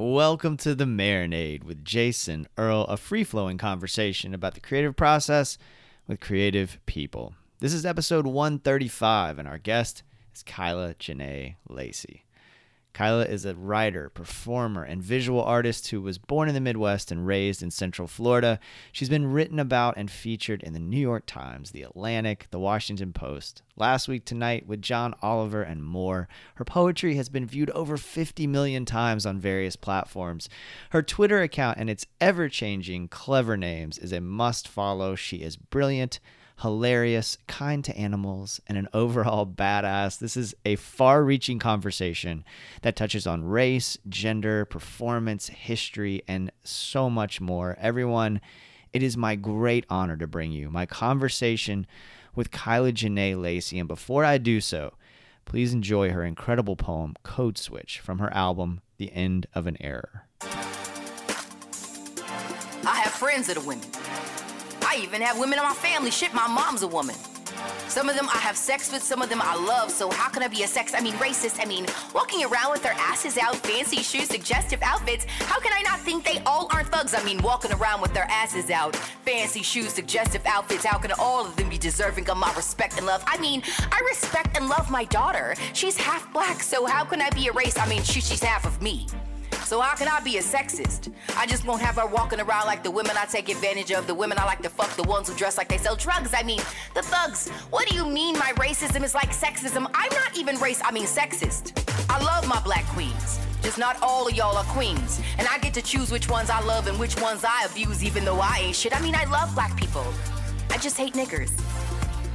Welcome 0.00 0.56
to 0.58 0.76
The 0.76 0.84
Marinade 0.84 1.64
with 1.64 1.84
Jason 1.84 2.46
Earle, 2.56 2.84
a 2.84 2.96
free 2.96 3.24
flowing 3.24 3.58
conversation 3.58 4.32
about 4.32 4.54
the 4.54 4.60
creative 4.60 4.94
process 4.94 5.58
with 6.06 6.20
creative 6.20 6.78
people. 6.86 7.34
This 7.58 7.74
is 7.74 7.84
episode 7.84 8.24
135, 8.24 9.40
and 9.40 9.48
our 9.48 9.58
guest 9.58 10.04
is 10.32 10.44
Kyla 10.44 10.94
Jenee 11.00 11.56
Lacey. 11.68 12.22
Kyla 12.92 13.26
is 13.26 13.44
a 13.44 13.54
writer, 13.54 14.10
performer, 14.10 14.82
and 14.82 15.02
visual 15.02 15.42
artist 15.42 15.88
who 15.88 16.02
was 16.02 16.18
born 16.18 16.48
in 16.48 16.54
the 16.54 16.60
Midwest 16.60 17.12
and 17.12 17.26
raised 17.26 17.62
in 17.62 17.70
Central 17.70 18.08
Florida. 18.08 18.58
She's 18.90 19.08
been 19.08 19.30
written 19.30 19.58
about 19.58 19.96
and 19.96 20.10
featured 20.10 20.62
in 20.62 20.72
the 20.72 20.80
New 20.80 20.98
York 20.98 21.24
Times, 21.26 21.70
The 21.70 21.82
Atlantic, 21.82 22.48
The 22.50 22.58
Washington 22.58 23.12
Post, 23.12 23.62
Last 23.76 24.08
Week 24.08 24.24
Tonight 24.24 24.66
with 24.66 24.82
John 24.82 25.14
Oliver, 25.22 25.62
and 25.62 25.84
more. 25.84 26.28
Her 26.56 26.64
poetry 26.64 27.14
has 27.14 27.28
been 27.28 27.46
viewed 27.46 27.70
over 27.70 27.96
50 27.96 28.46
million 28.46 28.84
times 28.84 29.24
on 29.24 29.38
various 29.38 29.76
platforms. 29.76 30.48
Her 30.90 31.02
Twitter 31.02 31.40
account 31.40 31.78
and 31.78 31.88
its 31.88 32.06
ever 32.20 32.48
changing, 32.48 33.08
clever 33.08 33.56
names 33.56 33.98
is 33.98 34.12
a 34.12 34.20
must 34.20 34.66
follow. 34.66 35.14
She 35.14 35.36
is 35.38 35.56
brilliant 35.56 36.18
hilarious, 36.60 37.38
kind 37.46 37.84
to 37.84 37.96
animals, 37.96 38.60
and 38.66 38.76
an 38.76 38.88
overall 38.92 39.46
badass. 39.46 40.18
This 40.18 40.36
is 40.36 40.54
a 40.64 40.76
far 40.76 41.22
reaching 41.22 41.58
conversation 41.58 42.44
that 42.82 42.96
touches 42.96 43.26
on 43.26 43.44
race, 43.44 43.96
gender, 44.08 44.64
performance, 44.64 45.48
history, 45.48 46.22
and 46.26 46.50
so 46.64 47.08
much 47.08 47.40
more. 47.40 47.76
Everyone, 47.80 48.40
it 48.92 49.02
is 49.02 49.16
my 49.16 49.36
great 49.36 49.86
honor 49.88 50.16
to 50.16 50.26
bring 50.26 50.50
you 50.50 50.68
my 50.70 50.84
conversation 50.84 51.86
with 52.34 52.50
Kyla 52.50 52.92
Jenee 52.92 53.34
Lacey. 53.34 53.78
And 53.78 53.88
before 53.88 54.24
I 54.24 54.38
do 54.38 54.60
so, 54.60 54.94
please 55.44 55.72
enjoy 55.72 56.10
her 56.10 56.24
incredible 56.24 56.76
poem, 56.76 57.14
Code 57.22 57.56
Switch, 57.56 58.00
from 58.00 58.18
her 58.18 58.32
album, 58.34 58.80
The 58.96 59.12
End 59.12 59.46
of 59.54 59.66
an 59.66 59.76
Error. 59.80 60.26
I 62.84 63.00
have 63.02 63.12
friends 63.12 63.46
that 63.46 63.56
are 63.56 63.66
women. 63.66 63.86
Even 64.98 65.22
have 65.22 65.38
women 65.38 65.58
in 65.58 65.64
my 65.64 65.74
family. 65.74 66.10
Shit, 66.10 66.34
my 66.34 66.48
mom's 66.48 66.82
a 66.82 66.88
woman. 66.88 67.14
Some 67.88 68.08
of 68.08 68.16
them 68.16 68.28
I 68.28 68.38
have 68.38 68.56
sex 68.56 68.92
with, 68.92 69.02
some 69.02 69.22
of 69.22 69.28
them 69.28 69.40
I 69.42 69.54
love. 69.54 69.90
So 69.90 70.10
how 70.10 70.28
can 70.28 70.42
I 70.42 70.48
be 70.48 70.62
a 70.62 70.66
sex? 70.66 70.92
I 70.94 71.00
mean, 71.00 71.14
racist. 71.14 71.60
I 71.60 71.66
mean, 71.66 71.86
walking 72.14 72.44
around 72.44 72.70
with 72.72 72.82
their 72.82 72.92
asses 72.92 73.38
out, 73.38 73.56
fancy 73.56 74.02
shoes, 74.02 74.28
suggestive 74.28 74.80
outfits. 74.82 75.24
How 75.24 75.58
can 75.60 75.72
I 75.72 75.82
not 75.82 76.00
think 76.00 76.24
they 76.24 76.40
all 76.44 76.68
aren't 76.72 76.88
thugs? 76.88 77.14
I 77.14 77.22
mean, 77.24 77.40
walking 77.42 77.72
around 77.72 78.00
with 78.00 78.12
their 78.12 78.26
asses 78.28 78.70
out, 78.70 78.94
fancy 79.24 79.62
shoes, 79.62 79.92
suggestive 79.92 80.44
outfits. 80.46 80.84
How 80.84 80.98
can 80.98 81.12
all 81.18 81.46
of 81.46 81.56
them 81.56 81.68
be 81.68 81.78
deserving 81.78 82.28
of 82.28 82.36
my 82.36 82.52
respect 82.54 82.96
and 82.98 83.06
love? 83.06 83.22
I 83.26 83.38
mean, 83.38 83.62
I 83.90 84.00
respect 84.08 84.56
and 84.56 84.68
love 84.68 84.90
my 84.90 85.04
daughter. 85.04 85.54
She's 85.72 85.96
half 85.96 86.32
black, 86.32 86.62
so 86.62 86.86
how 86.86 87.04
can 87.04 87.22
I 87.22 87.30
be 87.30 87.48
a 87.48 87.52
race? 87.52 87.78
I 87.78 87.88
mean, 87.88 88.02
she, 88.02 88.20
she's 88.20 88.42
half 88.42 88.66
of 88.66 88.82
me. 88.82 89.06
So 89.68 89.82
how 89.82 89.94
can 89.94 90.08
I 90.08 90.18
be 90.20 90.38
a 90.38 90.40
sexist? 90.40 91.12
I 91.36 91.44
just 91.44 91.66
won't 91.66 91.82
have 91.82 91.96
her 91.96 92.06
walking 92.06 92.40
around 92.40 92.64
like 92.64 92.82
the 92.82 92.90
women 92.90 93.18
I 93.18 93.26
take 93.26 93.50
advantage 93.50 93.92
of, 93.92 94.06
the 94.06 94.14
women 94.14 94.38
I 94.38 94.46
like 94.46 94.62
to 94.62 94.70
fuck, 94.70 94.88
the 94.96 95.02
ones 95.02 95.28
who 95.28 95.36
dress 95.36 95.58
like 95.58 95.68
they 95.68 95.76
sell 95.76 95.94
drugs. 95.94 96.32
I 96.32 96.42
mean, 96.42 96.60
the 96.94 97.02
thugs. 97.02 97.50
What 97.68 97.86
do 97.86 97.94
you 97.94 98.06
mean 98.06 98.38
my 98.38 98.52
racism 98.52 99.04
is 99.04 99.14
like 99.14 99.28
sexism? 99.28 99.86
I'm 99.92 100.14
not 100.14 100.38
even 100.38 100.56
race, 100.56 100.80
I 100.82 100.90
mean 100.90 101.04
sexist. 101.04 101.78
I 102.08 102.18
love 102.24 102.48
my 102.48 102.58
black 102.62 102.86
queens. 102.86 103.38
Just 103.62 103.76
not 103.76 103.98
all 104.00 104.26
of 104.26 104.34
y'all 104.34 104.56
are 104.56 104.64
queens. 104.72 105.20
And 105.36 105.46
I 105.46 105.58
get 105.58 105.74
to 105.74 105.82
choose 105.82 106.10
which 106.10 106.30
ones 106.30 106.48
I 106.48 106.64
love 106.64 106.86
and 106.86 106.98
which 106.98 107.20
ones 107.20 107.44
I 107.44 107.66
abuse, 107.70 108.02
even 108.02 108.24
though 108.24 108.40
I 108.40 108.60
ain't 108.60 108.74
shit. 108.74 108.98
I 108.98 109.02
mean, 109.02 109.14
I 109.14 109.24
love 109.24 109.54
black 109.54 109.76
people. 109.76 110.06
I 110.70 110.78
just 110.78 110.96
hate 110.96 111.12
niggers. 111.12 111.50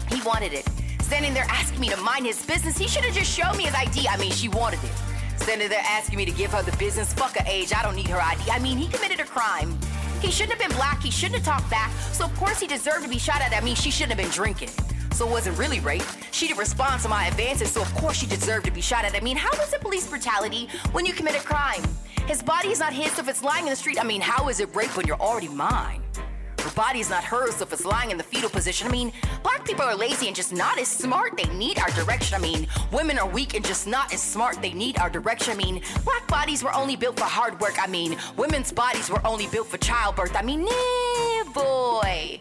He 0.07 0.22
wanted 0.22 0.53
it. 0.53 0.69
Standing 1.02 1.34
there 1.34 1.47
asking 1.50 1.80
me 1.80 1.90
to 1.90 1.97
mind 1.97 2.28
his 2.28 2.46
business. 2.46 2.78
He 2.78 2.88
should 2.88 3.03
have 3.03 3.16
just 3.16 3.36
shown 3.36 3.57
me 3.57 3.63
his 3.63 3.74
ID. 3.74 4.07
I 4.07 4.18
mean, 4.18 4.31
she 4.31 4.50
wanted 4.50 4.84
it. 4.84 5.12
There 5.39 5.79
asking 5.85 6.17
me 6.17 6.25
to 6.25 6.31
give 6.31 6.51
her 6.51 6.61
the 6.63 6.75
business. 6.77 7.13
Fuck 7.13 7.38
her 7.38 7.45
age. 7.47 7.73
I 7.73 7.83
don't 7.83 7.95
need 7.95 8.07
her 8.07 8.19
ID. 8.19 8.51
I 8.51 8.59
mean, 8.59 8.77
he 8.77 8.88
committed 8.88 9.19
a 9.19 9.25
crime. 9.25 9.77
He 10.21 10.31
shouldn't 10.31 10.57
have 10.57 10.69
been 10.69 10.75
black. 10.77 11.01
He 11.01 11.11
shouldn't 11.11 11.44
have 11.44 11.45
talked 11.45 11.69
back. 11.69 11.91
So 12.11 12.25
of 12.25 12.35
course 12.38 12.59
he 12.59 12.67
deserved 12.67 13.03
to 13.03 13.09
be 13.09 13.19
shot 13.19 13.41
at. 13.41 13.53
I 13.53 13.59
mean, 13.61 13.75
she 13.75 13.91
shouldn't 13.91 14.17
have 14.17 14.17
been 14.17 14.31
drinking. 14.31 14.69
So 15.11 15.27
it 15.27 15.31
wasn't 15.31 15.57
really 15.57 15.79
rape. 15.81 16.03
She 16.31 16.47
didn't 16.47 16.59
respond 16.59 17.01
to 17.03 17.09
my 17.09 17.27
advances. 17.27 17.71
So 17.71 17.81
of 17.81 17.94
course 17.95 18.17
she 18.17 18.25
deserved 18.25 18.66
to 18.66 18.71
be 18.71 18.81
shot 18.81 19.05
at. 19.05 19.16
I 19.16 19.19
mean, 19.19 19.38
how 19.38 19.51
is 19.61 19.73
it 19.73 19.81
police 19.81 20.07
brutality 20.07 20.69
when 20.91 21.05
you 21.05 21.13
commit 21.13 21.35
a 21.35 21.39
crime? 21.39 21.83
His 22.25 22.41
body 22.41 22.69
is 22.69 22.79
not 22.79 22.94
his. 22.94 23.11
So 23.11 23.21
if 23.21 23.27
it's 23.27 23.44
lying 23.44 23.65
in 23.65 23.69
the 23.69 23.75
street, 23.75 24.00
I 24.00 24.03
mean, 24.03 24.21
how 24.21 24.50
is 24.50 24.59
it 24.59 24.73
rape 24.75 24.95
when 24.97 25.05
you're 25.05 25.21
already 25.21 25.50
mine? 25.50 26.01
Her 26.63 26.72
body 26.75 27.01
is 27.01 27.09
not 27.09 27.25
hers, 27.25 27.59
if 27.62 27.74
it's 27.74 27.84
lying 27.84 28.09
in 28.09 28.18
the 28.18 28.24
fetal 28.24 28.50
position, 28.50 28.88
I 28.88 28.91
mean, 28.91 29.12
black 29.44 29.66
people 29.66 29.84
are 29.84 29.96
lazy 29.96 30.28
and 30.28 30.35
just 30.35 30.53
not 30.53 30.79
as 30.79 30.88
smart. 30.88 31.35
They 31.35 31.53
need 31.53 31.78
our 31.78 31.90
direction. 31.91 32.35
I 32.35 32.40
mean, 32.40 32.68
women 32.90 33.19
are 33.19 33.28
weak 33.28 33.53
and 33.53 33.66
just 33.66 33.85
not 33.85 34.13
as 34.13 34.22
smart. 34.22 34.62
They 34.62 34.72
need 34.72 34.97
our 34.97 35.09
direction. 35.09 35.51
I 35.51 35.57
mean, 35.57 35.81
black 36.06 36.25
bodies 36.29 36.63
were 36.63 36.74
only 36.74 36.96
built 36.96 37.19
for 37.19 37.25
hard 37.25 37.59
work. 37.59 37.75
I 37.78 37.88
mean, 37.88 38.16
women's 38.38 38.72
bodies 38.72 39.09
were 39.09 39.19
only 39.28 39.47
built 39.47 39.68
for 39.68 39.78
childbirth. 39.78 40.38
I 40.38 40.41
mean, 40.41 40.63
nah, 40.63 41.51
boy. 41.53 42.40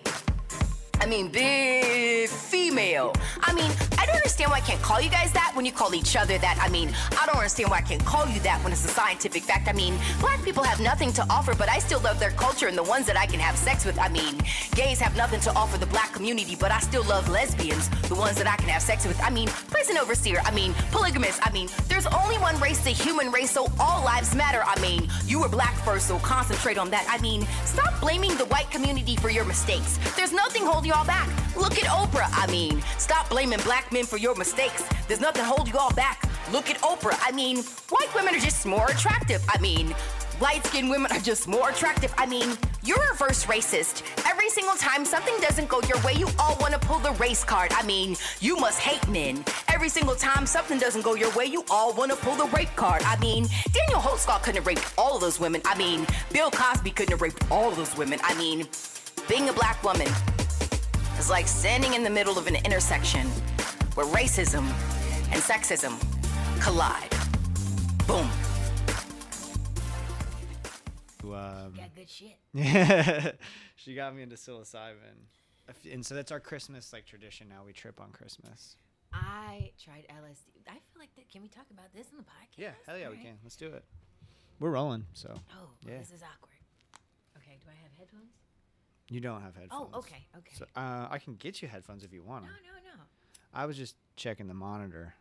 I 1.00 1.06
mean, 1.06 1.28
big 1.28 2.28
female. 2.28 3.12
I 3.40 3.52
mean, 3.52 3.72
I 4.02 4.06
don't 4.06 4.16
understand 4.16 4.50
why 4.50 4.56
I 4.56 4.60
can't 4.62 4.82
call 4.82 5.00
you 5.00 5.08
guys 5.08 5.30
that 5.30 5.52
when 5.54 5.64
you 5.64 5.70
call 5.70 5.94
each 5.94 6.16
other 6.16 6.36
that. 6.36 6.58
I 6.60 6.68
mean, 6.70 6.92
I 7.12 7.24
don't 7.24 7.36
understand 7.36 7.70
why 7.70 7.76
I 7.76 7.82
can't 7.82 8.04
call 8.04 8.26
you 8.26 8.40
that 8.40 8.60
when 8.64 8.72
it's 8.72 8.84
a 8.84 8.88
scientific 8.88 9.44
fact. 9.44 9.68
I 9.68 9.72
mean, 9.72 9.94
black 10.18 10.42
people 10.42 10.64
have 10.64 10.80
nothing 10.80 11.12
to 11.12 11.26
offer, 11.30 11.54
but 11.54 11.68
I 11.68 11.78
still 11.78 12.00
love 12.00 12.18
their 12.18 12.32
culture 12.32 12.66
and 12.66 12.76
the 12.76 12.82
ones 12.82 13.06
that 13.06 13.16
I 13.16 13.26
can 13.26 13.38
have 13.38 13.56
sex 13.56 13.84
with. 13.84 13.96
I 14.00 14.08
mean, 14.08 14.40
gays 14.74 14.98
have 14.98 15.16
nothing 15.16 15.38
to 15.42 15.54
offer 15.54 15.78
the 15.78 15.86
black 15.86 16.12
community, 16.12 16.56
but 16.56 16.72
I 16.72 16.80
still 16.80 17.04
love 17.04 17.28
lesbians, 17.28 17.88
the 18.08 18.16
ones 18.16 18.38
that 18.38 18.48
I 18.48 18.56
can 18.56 18.68
have 18.70 18.82
sex 18.82 19.06
with. 19.06 19.22
I 19.22 19.30
mean, 19.30 19.46
prison 19.70 19.96
overseer. 19.96 20.40
I 20.44 20.50
mean, 20.50 20.74
polygamous. 20.90 21.38
I 21.40 21.52
mean, 21.52 21.68
there's 21.86 22.06
only 22.06 22.38
one 22.38 22.58
race, 22.58 22.82
the 22.82 22.90
human 22.90 23.30
race, 23.30 23.52
so 23.52 23.70
all 23.78 24.04
lives 24.04 24.34
matter. 24.34 24.64
I 24.66 24.80
mean, 24.80 25.08
you 25.26 25.38
were 25.38 25.48
black 25.48 25.76
first, 25.84 26.08
so 26.08 26.18
concentrate 26.18 26.76
on 26.76 26.90
that. 26.90 27.06
I 27.08 27.22
mean, 27.22 27.46
stop 27.64 28.00
blaming 28.00 28.36
the 28.36 28.46
white 28.46 28.68
community 28.72 29.14
for 29.14 29.30
your 29.30 29.44
mistakes. 29.44 30.00
There's 30.16 30.32
nothing 30.32 30.66
holding 30.66 30.90
y'all 30.90 31.06
back. 31.06 31.28
Look 31.56 31.78
at 31.78 31.84
Oprah. 31.84 32.28
I 32.32 32.50
mean, 32.50 32.82
stop 32.98 33.30
blaming 33.30 33.60
black 33.60 33.91
men 33.92 34.04
for 34.04 34.16
your 34.16 34.34
mistakes. 34.34 34.84
There's 35.06 35.20
nothing 35.20 35.44
hold 35.44 35.68
y'all 35.68 35.92
back. 35.92 36.22
Look 36.50 36.70
at 36.70 36.78
Oprah. 36.80 37.18
I 37.22 37.32
mean, 37.32 37.58
white 37.88 38.12
women 38.14 38.34
are 38.34 38.40
just 38.40 38.66
more 38.66 38.86
attractive. 38.90 39.42
I 39.48 39.58
mean, 39.60 39.94
light 40.40 40.64
skinned 40.66 40.90
women 40.90 41.12
are 41.12 41.20
just 41.20 41.46
more 41.46 41.70
attractive. 41.70 42.12
I 42.18 42.26
mean, 42.26 42.56
you're 42.82 43.02
a 43.02 43.10
reverse 43.12 43.44
racist. 43.46 44.02
Every 44.28 44.50
single 44.50 44.74
time 44.74 45.04
something 45.04 45.34
doesn't 45.40 45.68
go 45.68 45.80
your 45.82 46.00
way, 46.02 46.14
you 46.14 46.28
all 46.38 46.56
want 46.60 46.74
to 46.74 46.80
pull 46.80 46.98
the 46.98 47.12
race 47.12 47.44
card. 47.44 47.72
I 47.74 47.84
mean, 47.84 48.16
you 48.40 48.56
must 48.56 48.80
hate 48.80 49.06
men. 49.08 49.44
Every 49.68 49.88
single 49.88 50.16
time 50.16 50.46
something 50.46 50.78
doesn't 50.78 51.02
go 51.02 51.14
your 51.14 51.32
way, 51.34 51.46
you 51.46 51.64
all 51.70 51.94
want 51.94 52.10
to 52.10 52.16
pull 52.16 52.34
the 52.34 52.46
rape 52.56 52.74
card. 52.76 53.02
I 53.04 53.18
mean, 53.18 53.46
Daniel 53.72 54.00
Holtzclaw 54.00 54.42
couldn't 54.42 54.56
have 54.56 54.66
raped 54.66 54.92
all 54.98 55.14
of 55.14 55.20
those 55.20 55.38
women. 55.38 55.60
I 55.64 55.76
mean, 55.76 56.06
Bill 56.32 56.50
Cosby 56.50 56.90
couldn't 56.90 57.12
have 57.12 57.22
raped 57.22 57.44
all 57.50 57.68
of 57.70 57.76
those 57.76 57.96
women. 57.96 58.18
I 58.24 58.34
mean, 58.34 58.68
being 59.28 59.48
a 59.48 59.52
black 59.52 59.82
woman 59.84 60.08
is 61.18 61.30
like 61.30 61.46
standing 61.46 61.94
in 61.94 62.02
the 62.02 62.10
middle 62.10 62.36
of 62.36 62.46
an 62.46 62.56
intersection 62.56 63.30
where 63.94 64.06
racism 64.06 64.64
and 65.32 65.40
sexism 65.42 65.98
collide. 66.62 67.10
Boom. 68.06 68.28
Um, 71.24 71.72
Yeah, 71.76 71.84
good 71.94 72.10
shit. 72.10 72.36
Yeah, 72.52 73.32
she 73.76 73.94
got 73.94 74.14
me 74.14 74.22
into 74.22 74.36
psilocybin, 74.36 75.26
and 75.90 76.04
so 76.04 76.14
that's 76.14 76.32
our 76.32 76.40
Christmas 76.40 76.92
like 76.92 77.06
tradition. 77.06 77.48
Now 77.48 77.62
we 77.64 77.72
trip 77.72 78.00
on 78.00 78.10
Christmas. 78.10 78.76
I 79.14 79.70
tried 79.82 80.06
LSD. 80.10 80.66
I 80.68 80.72
feel 80.72 80.98
like 80.98 81.14
that. 81.16 81.28
Can 81.30 81.42
we 81.42 81.48
talk 81.48 81.66
about 81.70 81.92
this 81.94 82.08
in 82.10 82.16
the 82.16 82.22
podcast? 82.24 82.56
Yeah, 82.58 82.70
hell 82.86 82.98
yeah, 82.98 83.08
we 83.10 83.16
can. 83.18 83.38
Let's 83.42 83.56
do 83.56 83.68
it. 83.68 83.84
We're 84.58 84.70
rolling, 84.70 85.04
so 85.14 85.30
Oh, 85.32 85.40
well, 85.58 85.70
Yeah. 85.86 85.98
this 85.98 86.10
is 86.12 86.22
awkward. 86.22 86.56
Okay, 87.38 87.58
do 87.62 87.68
I 87.70 87.74
have 87.82 87.90
headphones? 87.98 88.32
you 89.08 89.20
don't 89.20 89.42
have 89.42 89.54
headphones. 89.56 89.90
Oh, 89.92 89.98
okay, 89.98 90.26
okay. 90.38 90.54
So 90.54 90.64
uh, 90.76 91.06
I 91.10 91.18
can 91.18 91.34
get 91.34 91.60
you 91.60 91.68
headphones 91.68 92.02
if 92.04 92.12
you 92.12 92.22
want 92.22 92.44
no, 92.44 92.50
'em. 92.50 92.56
no, 92.64 92.90
no. 92.96 93.04
I 93.54 93.66
was 93.66 93.76
just 93.76 93.96
checking 94.16 94.46
the 94.48 94.54
monitor. 94.54 95.14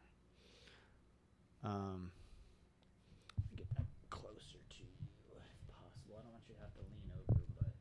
Um, 1.63 2.12
get 3.56 3.68
that 3.78 3.86
closer 4.10 4.57
to 4.69 4.78
you 4.80 4.88
if 5.36 5.74
possible. 5.74 6.16
I 6.18 6.24
don't 6.24 6.31
want 6.31 6.44
you 6.50 6.56
to 6.56 6.62
have 6.62 6.74
to 6.74 6.80
lean 6.81 7.12
over, 7.30 7.42
but 7.60 7.74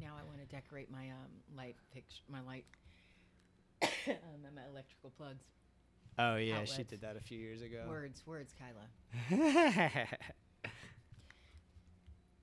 Now 0.00 0.14
I 0.18 0.24
want 0.24 0.38
to 0.40 0.46
decorate 0.46 0.90
my 0.90 1.10
um 1.10 1.30
light 1.56 1.76
picture, 1.92 2.22
my 2.28 2.40
light, 2.40 2.64
um, 3.82 4.44
and 4.46 4.54
my 4.54 4.62
electrical 4.70 5.12
plugs. 5.16 5.44
oh 6.18 6.36
yeah, 6.36 6.64
she 6.64 6.82
did 6.84 7.02
that 7.02 7.16
a 7.16 7.20
few 7.20 7.38
years 7.38 7.62
ago. 7.62 7.84
Words, 7.88 8.22
words, 8.26 8.52
Kyla. 8.58 8.88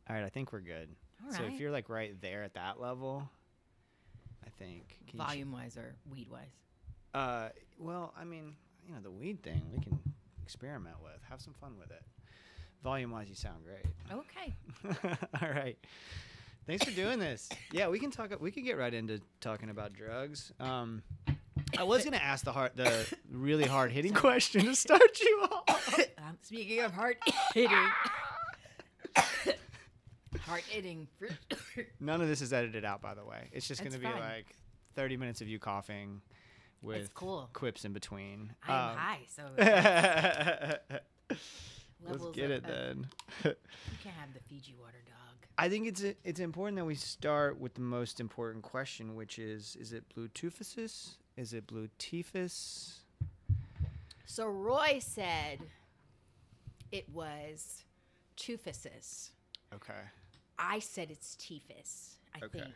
All 0.08 0.16
right, 0.16 0.24
I 0.24 0.30
think 0.30 0.54
we're 0.54 0.60
good. 0.62 0.90
All 1.26 1.32
so 1.34 1.44
if 1.44 1.60
you're 1.60 1.72
like 1.72 1.90
right 1.90 2.14
there 2.22 2.44
at 2.44 2.54
that 2.54 2.80
level, 2.80 3.28
I 4.46 4.50
think. 4.60 5.00
Can 5.10 5.20
you 5.20 5.26
ch- 5.26 5.28
Volume 5.30 5.52
wise 5.52 5.78
or 5.78 5.96
weed 6.10 6.30
wise? 6.30 6.54
Uh, 7.16 7.50
well, 7.80 8.14
I 8.20 8.26
mean, 8.26 8.56
you 8.86 8.94
know, 8.94 9.00
the 9.02 9.10
weed 9.12 9.42
thing 9.42 9.62
we 9.72 9.80
can 9.80 9.98
experiment 10.44 10.98
with. 11.02 11.22
Have 11.30 11.42
some 11.42 11.54
fun 11.54 11.76
with 11.80 11.90
it. 11.92 12.04
Volume 12.84 13.12
wise, 13.12 13.30
you 13.30 13.36
sound 13.36 13.64
great. 13.64 13.86
Okay. 14.12 14.54
All 15.42 15.50
right. 15.50 15.78
Thanks 16.68 16.84
for 16.84 16.92
doing 16.92 17.20
this. 17.20 17.48
Yeah, 17.72 17.88
we 17.88 18.00
can 18.00 18.12
talk. 18.12 18.32
We 18.42 18.52
could 18.52 18.66
get 18.66 18.78
right 18.78 18.94
into 18.94 19.22
talking 19.40 19.70
about 19.70 19.94
drugs. 19.94 20.52
Um, 20.60 21.04
I 21.78 21.84
was 21.84 22.04
gonna 22.04 22.18
ask 22.18 22.44
the 22.44 22.52
hard, 22.52 22.72
the 22.76 23.08
really 23.32 23.66
hard 23.66 23.92
hitting 23.92 24.14
question 24.14 24.66
to 24.66 24.76
start 24.76 25.20
you 25.22 25.48
off. 25.52 26.00
um, 26.18 26.38
speaking 26.42 26.82
of 26.82 26.92
heart 26.92 27.18
hitting, 27.54 27.78
heart 30.42 30.64
hitting. 30.68 31.08
None 32.00 32.22
of 32.22 32.28
this 32.28 32.42
is 32.42 32.52
edited 32.52 32.84
out, 32.84 33.02
by 33.02 33.14
the 33.14 33.24
way. 33.24 33.50
It's 33.52 33.68
just 33.68 33.82
That's 33.84 33.96
gonna 33.96 34.04
be 34.06 34.20
fine. 34.20 34.28
like 34.38 34.56
thirty 34.96 35.18
minutes 35.18 35.42
of 35.42 35.48
you 35.48 35.60
coughing, 35.60 36.22
with 36.86 37.14
cool. 37.14 37.50
quips 37.54 37.84
in 37.86 37.94
between. 37.94 38.54
I'm 38.68 38.90
Um, 38.92 38.98
high, 38.98 39.20
so 39.28 39.44
Let's 42.04 42.26
get 42.34 42.46
of- 42.46 42.52
it 42.52 42.64
of- 42.64 42.70
then. 42.70 43.08
You 43.44 43.54
can't 44.04 44.16
have 44.16 44.34
the 44.34 44.40
Fiji 44.48 44.76
water 44.80 45.02
dog. 45.06 45.14
I 45.58 45.70
think 45.70 45.88
it's 45.88 46.04
it's 46.24 46.40
important 46.40 46.78
that 46.78 46.86
we 46.86 46.96
start 46.96 47.60
with 47.60 47.74
the 47.76 47.82
most 47.82 48.20
important 48.20 48.64
question, 48.64 49.16
which 49.16 49.40
is: 49.40 49.76
Is 49.80 49.94
it 49.94 50.04
blue 50.14 50.28
tuphosis? 50.30 51.16
Is 51.38 51.54
it 51.54 51.66
blue 51.68 51.90
typhus? 51.98 53.00
So 54.26 54.48
Roy 54.48 55.00
said 55.00 55.60
it 56.92 57.08
was 57.10 57.84
tuphosis. 58.38 59.30
Okay. 59.74 59.94
I 60.60 60.80
said 60.80 61.10
it's 61.12 61.36
typhus. 61.36 62.16
I 62.34 62.46
Okay. 62.46 62.60
think. 62.60 62.74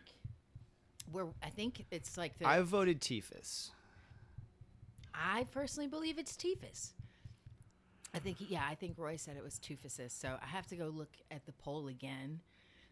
We're, 1.12 1.28
I 1.44 1.50
think 1.50 1.86
it's 1.92 2.18
like 2.18 2.38
the. 2.40 2.48
I 2.48 2.62
voted 2.62 3.02
typhus. 3.02 3.72
I 5.14 5.46
personally 5.52 5.88
believe 5.88 6.18
it's 6.18 6.36
typhus. 6.36 6.94
I 8.14 8.20
think, 8.20 8.38
yeah, 8.48 8.64
I 8.68 8.74
think 8.76 8.96
Roy 8.98 9.18
said 9.18 9.38
it 9.38 9.44
was 9.44 9.60
tuphosis. 9.60 10.12
So 10.12 10.36
I 10.42 10.48
have 10.48 10.66
to 10.68 10.76
go 10.76 10.88
look 10.88 11.12
at 11.30 11.46
the 11.46 11.52
poll 11.54 11.88
again. 11.88 12.40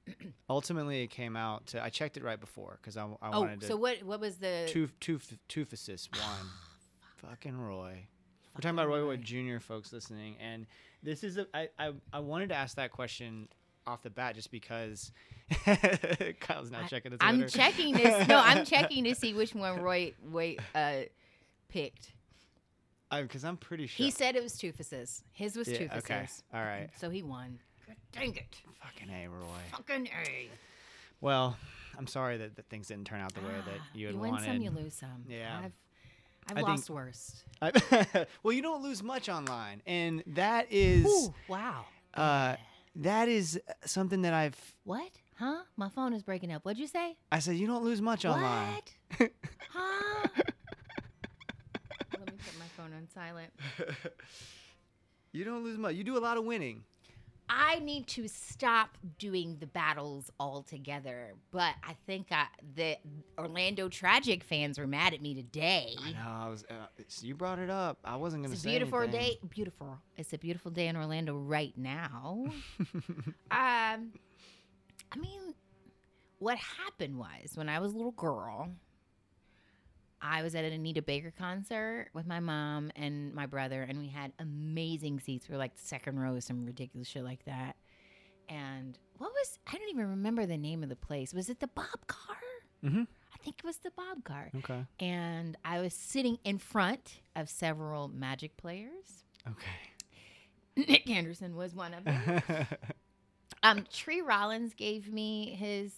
Ultimately, 0.49 1.01
it 1.03 1.07
came 1.07 1.35
out 1.35 1.65
to. 1.67 1.83
I 1.83 1.89
checked 1.89 2.17
it 2.17 2.23
right 2.23 2.39
before 2.39 2.77
because 2.81 2.97
I, 2.97 3.03
I 3.21 3.29
Oh, 3.33 3.41
wanted 3.41 3.61
to. 3.61 3.67
so 3.67 3.75
what? 3.77 4.03
What 4.03 4.19
was 4.19 4.37
the? 4.37 4.65
Tuf, 4.69 4.91
tuphosis 5.49 6.07
won. 6.15 6.49
Fucking 7.17 7.57
Roy. 7.57 8.07
We're 8.55 8.61
talking 8.61 8.77
about 8.77 8.87
Roy 8.87 9.05
Wood 9.05 9.23
Jr. 9.23 9.59
folks 9.59 9.91
listening, 9.91 10.35
and 10.39 10.65
this 11.03 11.23
is 11.23 11.37
a. 11.37 11.47
I, 11.53 11.69
I 11.79 11.91
I 12.13 12.19
wanted 12.19 12.49
to 12.49 12.55
ask 12.55 12.75
that 12.77 12.91
question 12.91 13.47
off 13.85 14.01
the 14.03 14.09
bat 14.09 14.35
just 14.35 14.51
because 14.51 15.11
Kyle's 16.39 16.71
not 16.71 16.89
checking 16.89 17.11
the 17.11 17.17
Twitter. 17.17 17.23
I'm 17.43 17.47
checking 17.47 17.93
this. 17.93 18.27
No, 18.27 18.37
I'm 18.39 18.65
checking 18.65 19.03
to 19.05 19.15
see 19.15 19.33
which 19.33 19.53
one 19.55 19.81
Roy 19.81 20.13
wait 20.23 20.59
uh, 20.75 21.01
picked. 21.69 22.13
because 23.11 23.43
I'm 23.43 23.57
pretty 23.57 23.87
sure. 23.87 24.05
He 24.05 24.11
said 24.11 24.35
it 24.35 24.43
was 24.43 24.53
tuphosis. 24.53 25.23
His 25.31 25.55
was 25.55 25.67
Yeah, 25.67 25.79
tuphosis. 25.79 25.97
okay. 25.99 26.27
All 26.53 26.63
right. 26.63 26.89
So 26.99 27.09
he 27.09 27.23
won. 27.23 27.59
Dang 28.11 28.35
it. 28.35 28.61
Fucking 28.83 29.09
a 29.09 29.27
Roy. 29.27 29.45
Fucking 29.71 30.07
A. 30.07 30.49
Well, 31.21 31.57
I'm 31.97 32.07
sorry 32.07 32.37
that, 32.37 32.55
that 32.57 32.69
things 32.69 32.87
didn't 32.87 33.05
turn 33.07 33.21
out 33.21 33.33
the 33.33 33.41
way 33.41 33.53
that 33.65 33.79
you 33.97 34.07
had 34.07 34.15
you 34.15 34.21
win 34.21 34.31
wanted. 34.31 34.45
some, 34.45 34.61
you 34.61 34.69
lose 34.71 34.93
some. 34.93 35.23
Yeah. 35.27 35.57
I've, 35.63 35.71
I've 36.49 36.51
I 36.51 36.53
think- 36.55 36.67
lost 36.67 36.89
worst. 36.89 37.43
I- 37.61 38.25
well, 38.43 38.53
you 38.53 38.61
don't 38.61 38.83
lose 38.83 39.01
much 39.03 39.29
online, 39.29 39.81
and 39.85 40.23
that 40.27 40.67
is 40.71 41.05
Ooh, 41.05 41.33
wow. 41.47 41.85
uh, 42.13 42.55
that 42.97 43.27
is 43.29 43.59
something 43.85 44.21
that 44.23 44.33
I've. 44.33 44.57
What? 44.83 45.11
Huh? 45.35 45.61
My 45.75 45.89
phone 45.89 46.13
is 46.13 46.23
breaking 46.23 46.51
up. 46.51 46.63
What'd 46.65 46.79
you 46.79 46.87
say? 46.87 47.15
I 47.31 47.39
said 47.39 47.55
you 47.57 47.67
don't 47.67 47.83
lose 47.83 48.01
much 48.01 48.25
online. 48.25 48.75
What? 49.17 49.31
huh? 49.71 50.27
Let 52.11 52.25
me 52.25 52.37
put 52.37 52.59
my 52.59 52.65
phone 52.77 52.93
on 52.93 53.07
silent. 53.13 53.51
You 55.33 55.43
don't 55.43 55.63
lose 55.63 55.77
much. 55.77 55.93
You 55.95 56.03
do 56.03 56.17
a 56.17 56.19
lot 56.19 56.37
of 56.37 56.45
winning. 56.45 56.83
I 57.49 57.79
need 57.79 58.07
to 58.07 58.27
stop 58.27 58.97
doing 59.19 59.57
the 59.59 59.67
battles 59.67 60.31
altogether. 60.39 61.33
But 61.51 61.75
I 61.83 61.95
think 62.07 62.27
I, 62.31 62.47
the 62.75 62.97
Orlando 63.37 63.87
Tragic 63.87 64.43
fans 64.43 64.79
were 64.79 64.87
mad 64.87 65.13
at 65.13 65.21
me 65.21 65.35
today. 65.35 65.93
I 66.03 66.11
know. 66.13 66.17
I 66.27 66.49
was. 66.49 66.63
Uh, 66.69 66.73
it's- 66.97 67.21
you 67.23 67.35
brought 67.35 67.59
it 67.59 67.69
up. 67.69 67.99
I 68.03 68.15
wasn't 68.15 68.43
gonna 68.43 68.53
It's 68.53 68.61
a 68.61 68.63
say 68.63 68.69
beautiful 68.79 68.99
anything. 69.01 69.19
day. 69.19 69.37
Beautiful. 69.49 69.97
It's 70.15 70.33
a 70.33 70.37
beautiful 70.37 70.71
day 70.71 70.87
in 70.87 70.95
Orlando 70.95 71.37
right 71.37 71.73
now. 71.77 72.45
um, 72.79 74.11
I 75.11 75.17
mean, 75.19 75.53
what 76.39 76.57
happened 76.57 77.17
was 77.17 77.51
when 77.55 77.69
I 77.69 77.79
was 77.79 77.93
a 77.93 77.97
little 77.97 78.11
girl, 78.13 78.69
I 80.21 80.41
was 80.43 80.55
at 80.55 80.65
an 80.65 80.73
Anita 80.73 81.01
Baker 81.01 81.31
concert 81.37 82.07
with 82.13 82.25
my 82.25 82.39
mom 82.39 82.91
and 82.95 83.33
my 83.33 83.45
brother, 83.45 83.83
and 83.83 83.99
we 83.99 84.07
had 84.07 84.31
amazing 84.39 85.19
seats. 85.19 85.47
We 85.47 85.53
were 85.53 85.59
like 85.59 85.73
second 85.75 86.19
row, 86.19 86.39
some 86.39 86.65
ridiculous 86.65 87.07
shit 87.07 87.23
like 87.23 87.45
that. 87.45 87.75
And 88.49 88.97
what 89.17 89.31
was 89.31 89.59
I 89.67 89.73
don't 89.77 89.89
even 89.89 90.09
remember 90.09 90.45
the 90.45 90.57
name 90.57 90.81
of 90.83 90.89
the 90.89 90.95
place. 90.95 91.33
Was 91.33 91.49
it 91.49 91.59
the 91.59 91.67
Bob 91.67 92.07
Carr? 92.07 92.37
Mhm. 92.83 93.07
I 93.33 93.37
think 93.43 93.57
it 93.59 93.63
was 93.65 93.77
the 93.77 93.91
Bob 93.91 94.23
Carr 94.23 94.49
Okay. 94.55 94.85
and 94.99 95.55
I 95.63 95.79
was 95.81 95.93
sitting 95.93 96.37
in 96.43 96.57
front 96.57 97.19
of 97.35 97.49
several 97.49 98.07
Magic 98.07 98.57
players. 98.57 99.23
Okay. 99.47 100.85
Nick 100.87 101.09
Anderson 101.09 101.55
was 101.55 101.73
one 101.75 101.93
of 101.93 102.03
them. 102.03 102.41
um, 103.63 103.85
Tree 103.91 104.21
Rollins 104.21 104.73
gave 104.73 105.11
me 105.11 105.55
his 105.55 105.93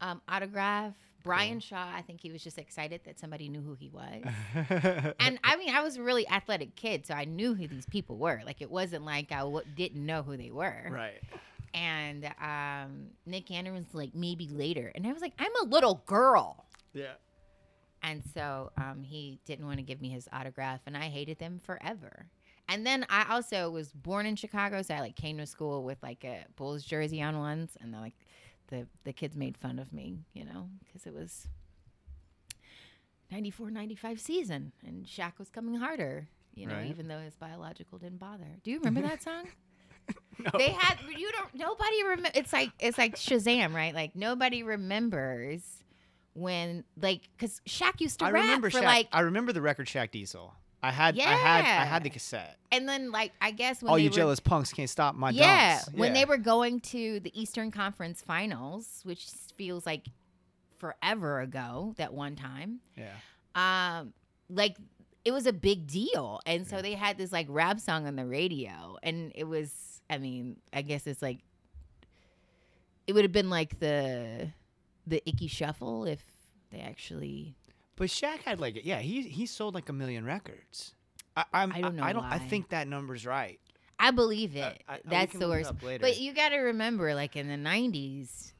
um, 0.00 0.20
autograph. 0.28 0.94
Brian 1.22 1.60
Shaw, 1.60 1.88
I 1.94 2.02
think 2.02 2.20
he 2.20 2.32
was 2.32 2.42
just 2.42 2.58
excited 2.58 3.02
that 3.04 3.18
somebody 3.18 3.48
knew 3.48 3.60
who 3.60 3.74
he 3.74 3.88
was. 3.88 4.22
and 5.20 5.38
I 5.44 5.56
mean, 5.56 5.74
I 5.74 5.82
was 5.82 5.96
a 5.96 6.02
really 6.02 6.28
athletic 6.28 6.76
kid, 6.76 7.06
so 7.06 7.14
I 7.14 7.24
knew 7.24 7.54
who 7.54 7.68
these 7.68 7.86
people 7.86 8.16
were. 8.16 8.40
Like, 8.44 8.60
it 8.60 8.70
wasn't 8.70 9.04
like 9.04 9.32
I 9.32 9.40
w- 9.40 9.64
didn't 9.76 10.04
know 10.04 10.22
who 10.22 10.36
they 10.36 10.50
were. 10.50 10.88
right. 10.90 11.20
And 11.72 12.24
um, 12.42 13.06
Nick 13.26 13.50
Anderson 13.50 13.84
was 13.84 13.94
like, 13.94 14.12
maybe 14.14 14.48
later. 14.48 14.90
And 14.94 15.06
I 15.06 15.12
was 15.12 15.22
like, 15.22 15.34
I'm 15.38 15.52
a 15.62 15.66
little 15.66 16.02
girl. 16.06 16.64
Yeah. 16.92 17.12
And 18.02 18.22
so 18.34 18.72
um, 18.76 19.02
he 19.02 19.38
didn't 19.44 19.66
want 19.66 19.76
to 19.76 19.84
give 19.84 20.00
me 20.00 20.08
his 20.08 20.28
autograph, 20.32 20.80
and 20.86 20.96
I 20.96 21.04
hated 21.04 21.38
them 21.38 21.60
forever. 21.62 22.26
And 22.68 22.86
then 22.86 23.04
I 23.10 23.26
also 23.30 23.68
was 23.70 23.92
born 23.92 24.26
in 24.26 24.36
Chicago, 24.36 24.80
so 24.82 24.94
I 24.94 25.00
like 25.00 25.16
came 25.16 25.38
to 25.38 25.46
school 25.46 25.84
with 25.84 25.98
like 26.02 26.24
a 26.24 26.44
Bulls 26.56 26.82
jersey 26.84 27.20
on 27.20 27.38
once, 27.38 27.76
and 27.80 27.92
then 27.92 28.00
like 28.00 28.14
the 28.70 28.86
the 29.04 29.12
kids 29.12 29.36
made 29.36 29.56
fun 29.56 29.78
of 29.78 29.92
me, 29.92 30.20
you 30.32 30.44
know, 30.44 30.68
because 30.84 31.06
it 31.06 31.14
was 31.14 31.46
94, 33.30 33.70
95 33.70 34.20
season, 34.20 34.72
and 34.86 35.06
Shaq 35.06 35.38
was 35.38 35.48
coming 35.50 35.76
harder, 35.76 36.28
you 36.54 36.66
know, 36.66 36.74
Right. 36.74 36.88
even 36.90 37.06
though 37.08 37.20
his 37.20 37.36
biological 37.36 37.98
didn't 37.98 38.18
bother. 38.18 38.46
Do 38.64 38.70
you 38.70 38.78
remember 38.78 39.02
that 39.02 39.22
song? 39.30 39.44
No. 40.42 40.50
They 40.56 40.70
had 40.70 40.96
you 41.18 41.30
don't 41.32 41.54
nobody 41.54 42.02
remember. 42.02 42.30
It's 42.34 42.50
like 42.50 42.70
it's 42.80 42.96
like 42.96 43.16
Shazam, 43.16 43.74
right? 43.74 43.94
Like 43.94 44.16
nobody 44.16 44.62
remembers 44.62 45.62
when 46.32 46.82
like 46.98 47.28
because 47.36 47.60
Shaq 47.68 48.00
used 48.00 48.20
to 48.20 48.24
I 48.24 48.30
rap 48.30 48.42
remember 48.44 48.70
for 48.70 48.78
Shaq. 48.80 48.84
like 48.84 49.08
I 49.12 49.20
remember 49.20 49.52
the 49.52 49.60
record 49.60 49.86
Shaq 49.86 50.12
Diesel. 50.12 50.54
I 50.82 50.90
had. 50.90 51.18
I 51.18 51.22
had. 51.22 51.64
I 51.64 51.84
had 51.84 52.02
the 52.04 52.10
cassette. 52.10 52.56
and 52.72 52.88
then 52.88 53.10
like 53.10 53.32
I 53.40 53.50
guess 53.50 53.82
when 53.82 53.90
All 53.90 53.98
you 53.98 54.08
were, 54.10 54.14
jealous 54.16 54.40
punks 54.40 54.72
can't 54.72 54.88
stop 54.88 55.14
my 55.14 55.30
yeah 55.30 55.78
dunks. 55.80 55.94
when 55.94 56.12
they 56.14 56.24
were 56.24 56.38
going 56.38 56.80
to 56.80 57.20
the 57.20 57.38
Eastern 57.40 57.70
Conference 57.70 58.22
Finals, 58.22 59.00
which 59.04 59.26
feels 59.56 59.84
like 59.84 60.06
forever 60.78 61.40
ago 61.40 61.94
that 61.98 62.14
one 62.14 62.36
time. 62.36 62.80
Yeah. 62.96 63.12
um 63.54 64.12
like 64.48 64.76
it 65.24 65.32
was 65.32 65.46
a 65.46 65.52
big 65.52 65.86
deal 65.86 66.40
and 66.46 66.66
so 66.66 66.80
they 66.80 66.94
had 66.94 67.18
this 67.18 67.30
like 67.30 67.46
rap 67.50 67.78
song 67.78 68.06
on 68.06 68.16
the 68.16 68.24
radio 68.24 68.96
and 69.02 69.32
it 69.34 69.44
was 69.44 70.00
i 70.08 70.16
mean 70.16 70.56
i 70.72 70.80
guess 70.80 71.06
it's 71.06 71.20
like 71.20 71.38
it 73.06 73.12
would 73.12 73.24
have 73.24 73.32
been 73.32 73.50
like 73.50 73.78
the 73.80 74.48
the 75.06 75.22
Ickey 75.28 75.46
Shuffle 75.48 76.04
if 76.04 76.22
they 76.70 76.80
actually 76.80 77.54
But 78.00 78.08
Shaq 78.08 78.38
had 78.46 78.60
like 78.60 78.80
yeah 78.86 79.00
he 79.00 79.20
he 79.20 79.44
sold 79.44 79.74
like 79.74 79.90
a 79.90 79.92
million 79.92 80.24
records. 80.24 80.94
I, 81.36 81.44
I'm, 81.52 81.70
I 81.70 81.82
don't 81.82 81.96
know 81.96 82.02
I 82.02 82.14
don't. 82.14 82.24
I 82.24 82.38
think 82.38 82.70
that 82.70 82.88
number's 82.88 83.26
right. 83.26 83.60
i 83.98 84.10
believe 84.10 84.56
uh, 84.56 84.60
it 84.60 84.82
I- 84.88 85.00
that's 85.04 85.36
the 85.36 85.46
worst 85.46 85.70
but 85.78 86.18
you 86.18 86.32
got 86.32 86.48
to 86.48 86.56
remember 86.56 87.14
like 87.14 87.36
in 87.36 87.46
the 87.46 87.56
90s 87.56 88.52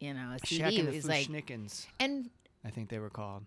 you 0.00 0.14
know 0.14 0.32
a 0.32 0.40
Shaq 0.40 0.70
cd 0.70 0.82
the 0.82 0.90
was 0.90 1.06
like 1.06 1.28
and 2.00 2.30
I 2.64 2.70
think 2.70 2.88
they 2.88 2.98
were 2.98 3.10
called. 3.10 3.44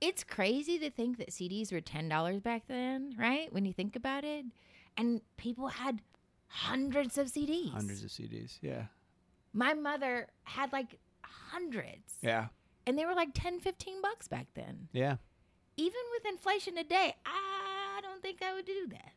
it's 0.00 0.24
crazy 0.24 0.78
to 0.78 0.90
think 0.90 1.18
that 1.18 1.28
CDs 1.28 1.70
were 1.70 1.82
ten 1.82 2.08
dollars 2.08 2.40
back 2.40 2.62
then, 2.66 3.14
right? 3.18 3.52
When 3.52 3.66
you 3.66 3.74
think 3.74 3.94
about 3.94 4.24
it, 4.24 4.46
and 4.96 5.20
people 5.36 5.68
had 5.68 6.00
hundreds 6.48 7.18
of 7.18 7.26
CDs. 7.26 7.72
Hundreds 7.72 8.02
of 8.02 8.08
CDs. 8.08 8.58
Yeah. 8.62 8.84
My 9.52 9.74
mother 9.74 10.28
had 10.44 10.72
like 10.72 10.98
hundreds, 11.22 12.16
Yeah. 12.22 12.46
And 12.86 12.98
they 12.98 13.04
were 13.06 13.14
like 13.14 13.30
10, 13.34 13.60
15 13.60 14.02
bucks 14.02 14.28
back 14.28 14.46
then. 14.54 14.88
Yeah. 14.92 15.16
Even 15.76 16.00
with 16.12 16.32
inflation 16.32 16.76
today, 16.76 17.14
I 17.26 18.00
don't 18.02 18.22
think 18.22 18.42
I 18.42 18.54
would 18.54 18.64
do 18.66 18.86
that. 18.90 19.12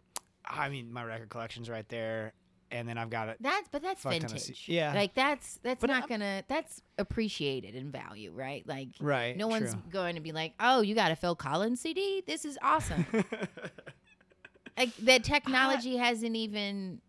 I 0.45 0.69
mean, 0.69 0.91
my 0.91 1.03
record 1.03 1.29
collection's 1.29 1.69
right 1.69 1.87
there. 1.89 2.33
and 2.69 2.87
then 2.89 2.97
I've 2.97 3.09
got 3.09 3.29
it. 3.29 3.37
That's 3.39 3.69
but 3.69 3.81
that's 3.81 4.03
vintage. 4.03 4.65
yeah. 4.67 4.93
Like 4.93 5.13
that's 5.13 5.57
that's 5.63 5.79
But 5.79 5.87
not 5.89 6.01
I'm- 6.01 6.09
gonna 6.09 6.43
that's 6.49 6.81
appreciated 6.97 7.75
in 7.75 7.91
value, 7.91 8.31
right? 8.33 8.67
Like 8.67 8.89
Right. 8.99 9.37
no 9.37 9.47
one's 9.47 9.71
true. 9.73 9.81
going 9.89 10.15
to 10.15 10.21
be 10.21 10.33
like, 10.33 10.53
"Oh, 10.59 10.81
you 10.81 10.93
got 10.93 11.11
a 11.11 11.15
Phil 11.15 11.33
Collins 11.35 11.79
CD? 11.79 12.23
This 12.27 12.43
is 12.43 12.57
awesome." 12.61 13.05
like 14.77 14.95
the 14.97 15.19
technology 15.19 15.97
hasn't 15.97 16.35
even 16.35 17.01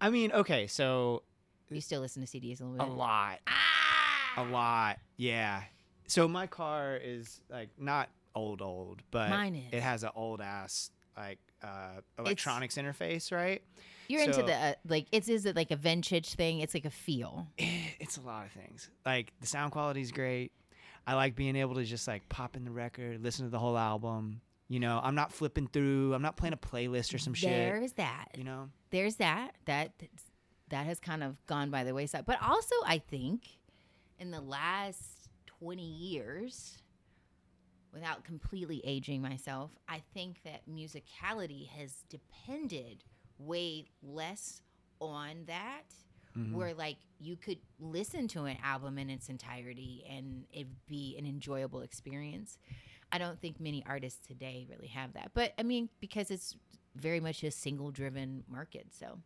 I 0.00 0.10
mean, 0.10 0.32
okay, 0.32 0.66
so 0.66 1.22
you 1.70 1.80
still 1.80 2.00
listen 2.02 2.24
to 2.24 2.28
CDs 2.28 2.60
a 2.60 2.64
little 2.64 2.86
a 2.86 2.92
lot, 2.92 3.38
Ah! 3.46 4.34
a 4.36 4.44
lot, 4.44 4.98
yeah. 5.16 5.62
So 6.06 6.28
my 6.28 6.46
car 6.46 6.98
is 7.02 7.40
like 7.50 7.70
not 7.78 8.08
old, 8.34 8.62
old, 8.62 9.02
but 9.10 9.30
Mine 9.30 9.54
it 9.54 9.76
is. 9.76 9.82
has 9.82 10.04
an 10.04 10.10
old 10.14 10.40
ass 10.40 10.90
like 11.16 11.38
uh, 11.62 12.00
electronics 12.18 12.76
interface, 12.76 13.32
right? 13.32 13.62
You're 14.08 14.22
into 14.22 14.42
the 14.42 14.54
uh, 14.54 14.74
like 14.88 15.06
it's 15.10 15.28
is 15.28 15.46
it 15.46 15.56
like 15.56 15.70
a 15.70 15.76
vintage 15.76 16.34
thing? 16.34 16.60
It's 16.60 16.74
like 16.74 16.84
a 16.84 16.90
feel. 16.90 17.48
It's 17.98 18.18
a 18.18 18.20
lot 18.20 18.46
of 18.46 18.52
things. 18.52 18.88
Like 19.04 19.32
the 19.40 19.46
sound 19.46 19.72
quality 19.72 20.00
is 20.00 20.12
great. 20.12 20.52
I 21.06 21.14
like 21.14 21.34
being 21.34 21.56
able 21.56 21.74
to 21.76 21.84
just 21.84 22.06
like 22.06 22.28
pop 22.28 22.56
in 22.56 22.64
the 22.64 22.70
record, 22.70 23.22
listen 23.22 23.46
to 23.46 23.50
the 23.50 23.58
whole 23.58 23.78
album. 23.78 24.40
You 24.68 24.80
know, 24.80 25.00
I'm 25.02 25.14
not 25.14 25.32
flipping 25.32 25.68
through. 25.68 26.12
I'm 26.14 26.22
not 26.22 26.36
playing 26.36 26.52
a 26.52 26.56
playlist 26.56 27.14
or 27.14 27.18
some 27.18 27.34
shit. 27.34 27.50
There's 27.50 27.92
that. 27.92 28.26
You 28.36 28.44
know, 28.44 28.68
There's 28.90 29.16
that. 29.16 29.52
That 29.64 29.92
that 30.68 30.86
has 30.86 30.98
kind 30.98 31.22
of 31.22 31.44
gone 31.46 31.70
by 31.70 31.84
the 31.84 31.94
wayside. 31.94 32.26
But 32.26 32.38
also, 32.42 32.74
I 32.84 32.98
think 32.98 33.58
in 34.18 34.30
the 34.30 34.40
last 34.40 35.15
20 35.60 35.82
years, 35.82 36.78
without 37.92 38.24
completely 38.24 38.80
aging 38.84 39.22
myself, 39.22 39.70
I 39.88 40.02
think 40.12 40.42
that 40.44 40.68
musicality 40.70 41.68
has 41.70 42.04
depended 42.08 43.04
way 43.38 43.86
less 44.02 44.60
on 45.00 45.44
that. 45.46 45.84
Mm-hmm. 46.36 46.54
Where 46.54 46.74
like 46.74 46.98
you 47.18 47.36
could 47.36 47.58
listen 47.80 48.28
to 48.28 48.44
an 48.44 48.58
album 48.62 48.98
in 48.98 49.08
its 49.08 49.30
entirety 49.30 50.04
and 50.06 50.44
it'd 50.52 50.86
be 50.86 51.16
an 51.18 51.24
enjoyable 51.24 51.80
experience. 51.80 52.58
I 53.10 53.16
don't 53.16 53.40
think 53.40 53.58
many 53.58 53.82
artists 53.88 54.26
today 54.26 54.66
really 54.68 54.88
have 54.88 55.14
that. 55.14 55.30
But 55.32 55.54
I 55.58 55.62
mean, 55.62 55.88
because 55.98 56.30
it's 56.30 56.54
very 56.94 57.20
much 57.20 57.42
a 57.42 57.50
single 57.50 57.90
driven 57.90 58.44
market. 58.48 58.88
So 58.90 59.18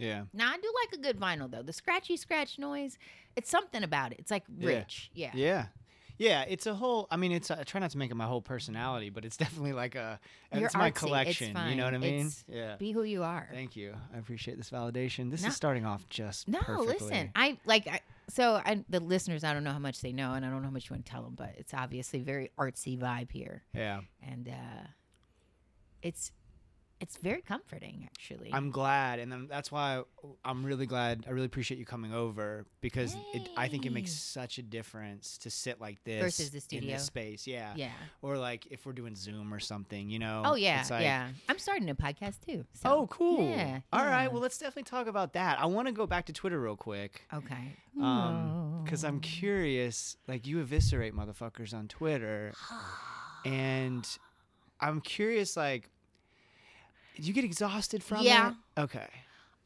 yeah. 0.00 0.22
now 0.32 0.50
I 0.52 0.56
do 0.56 0.72
like 0.84 0.98
a 0.98 1.02
good 1.02 1.20
vinyl 1.20 1.50
though. 1.50 1.62
The 1.62 1.72
scratchy 1.72 2.16
scratch 2.16 2.58
noise, 2.58 2.98
it's 3.36 3.50
something 3.50 3.82
about 3.82 4.12
it. 4.12 4.18
It's 4.18 4.30
like 4.30 4.44
rich. 4.60 5.10
Yeah. 5.14 5.30
Yeah. 5.34 5.66
Yeah, 6.18 6.44
it's 6.46 6.66
a 6.66 6.74
whole. 6.74 7.06
I 7.10 7.16
mean, 7.16 7.32
it's. 7.32 7.50
I 7.50 7.62
try 7.62 7.80
not 7.80 7.92
to 7.92 7.98
make 7.98 8.10
it 8.10 8.14
my 8.14 8.26
whole 8.26 8.42
personality, 8.42 9.08
but 9.08 9.24
it's 9.24 9.36
definitely 9.44 9.72
like 9.72 9.94
a. 9.94 10.20
You're 10.52 10.66
it's 10.66 10.74
my 10.74 10.88
artsy. 10.88 10.88
It's 10.90 10.98
collection. 10.98 11.56
You 11.70 11.76
know 11.76 11.84
what 11.86 11.94
I 11.94 11.98
mean? 11.98 12.14
It's- 12.26 12.44
yeah. 12.46 12.76
Be 12.76 12.92
who 12.92 13.04
you 13.04 13.22
are. 13.22 13.48
Thank 13.50 13.74
you. 13.74 13.94
I 14.14 14.18
appreciate 14.18 14.58
this 14.58 14.68
validation. 14.68 15.30
This 15.30 15.40
No. 15.40 15.48
is 15.48 15.56
starting 15.56 15.86
off 15.86 16.06
just 16.10 16.46
No, 16.46 16.58
perfectly. 16.60 17.06
listen. 17.08 17.30
I 17.34 17.56
like 17.64 17.86
I, 17.88 18.00
so 18.28 18.60
I, 18.62 18.84
the 18.90 19.00
listeners. 19.00 19.44
I 19.44 19.54
don't 19.54 19.64
know 19.64 19.72
how 19.72 19.78
much 19.78 20.02
they 20.02 20.12
know, 20.12 20.34
and 20.34 20.44
I 20.44 20.50
don't 20.50 20.58
know 20.60 20.68
how 20.68 20.72
much 20.74 20.90
you 20.90 20.94
want 20.94 21.06
to 21.06 21.10
tell 21.10 21.22
them, 21.22 21.36
but 21.36 21.54
it's 21.56 21.72
obviously 21.72 22.20
very 22.20 22.50
artsy 22.58 22.98
vibe 22.98 23.32
here, 23.32 23.62
Yeah, 23.72 24.00
and 24.22 24.46
uh, 24.46 24.86
it's 26.02 26.32
it's 27.00 27.16
very 27.16 27.40
comforting 27.40 28.02
actually. 28.04 28.50
I'm 28.52 28.70
glad, 28.70 29.18
and 29.18 29.32
then 29.32 29.46
that's 29.48 29.72
why 29.72 30.02
I'm 30.44 30.64
really 30.64 30.86
glad. 30.86 31.24
I 31.26 31.30
really 31.30 31.46
appreciate 31.46 31.78
you 31.78 31.86
coming 31.86 32.12
over 32.12 32.66
because 32.82 33.16
it, 33.32 33.48
I 33.56 33.68
think 33.68 33.86
it 33.86 33.92
makes 33.92 34.12
such 34.12 34.58
a 34.58 34.62
difference 34.62 35.38
to 35.38 35.50
sit 35.50 35.80
like 35.80 36.02
this 36.04 36.22
Versus 36.22 36.50
the 36.50 36.56
in 36.56 36.60
studio. 36.60 36.92
this 36.92 37.04
space. 37.04 37.46
Yeah. 37.46 37.72
yeah. 37.74 37.88
Or 38.20 38.36
like 38.36 38.66
if 38.70 38.84
we're 38.84 38.92
doing 38.92 39.16
Zoom 39.16 39.52
or 39.52 39.60
something, 39.60 40.10
you 40.10 40.18
know. 40.18 40.42
Oh 40.44 40.54
yeah, 40.54 40.84
like, 40.90 41.02
yeah. 41.02 41.28
I'm 41.48 41.58
starting 41.58 41.88
a 41.88 41.94
podcast 41.94 42.40
too. 42.46 42.66
So. 42.74 42.90
Oh, 42.90 43.06
cool. 43.06 43.48
Yeah. 43.48 43.80
All 43.92 44.04
right. 44.04 44.24
yeah. 44.24 44.28
Well, 44.28 44.42
let's 44.42 44.58
definitely 44.58 44.84
talk 44.84 45.06
about 45.06 45.32
that. 45.32 45.58
I 45.58 45.66
want 45.66 45.88
to 45.88 45.92
go 45.92 46.06
back 46.06 46.26
to 46.26 46.32
Twitter 46.32 46.60
real 46.60 46.76
quick. 46.76 47.22
Okay. 47.32 47.76
Um, 48.00 48.82
because 48.84 49.04
I'm 49.04 49.20
curious. 49.20 50.16
Like 50.28 50.46
you 50.46 50.60
eviscerate 50.60 51.14
motherfuckers 51.14 51.72
on 51.72 51.88
Twitter, 51.88 52.52
and 53.44 54.06
I'm 54.80 55.00
curious. 55.00 55.56
Like, 55.56 55.88
do 57.20 57.26
you 57.28 57.32
get 57.34 57.44
exhausted 57.44 58.02
from 58.02 58.22
Yeah. 58.24 58.50
it? 58.76 58.80
Okay. 58.80 59.08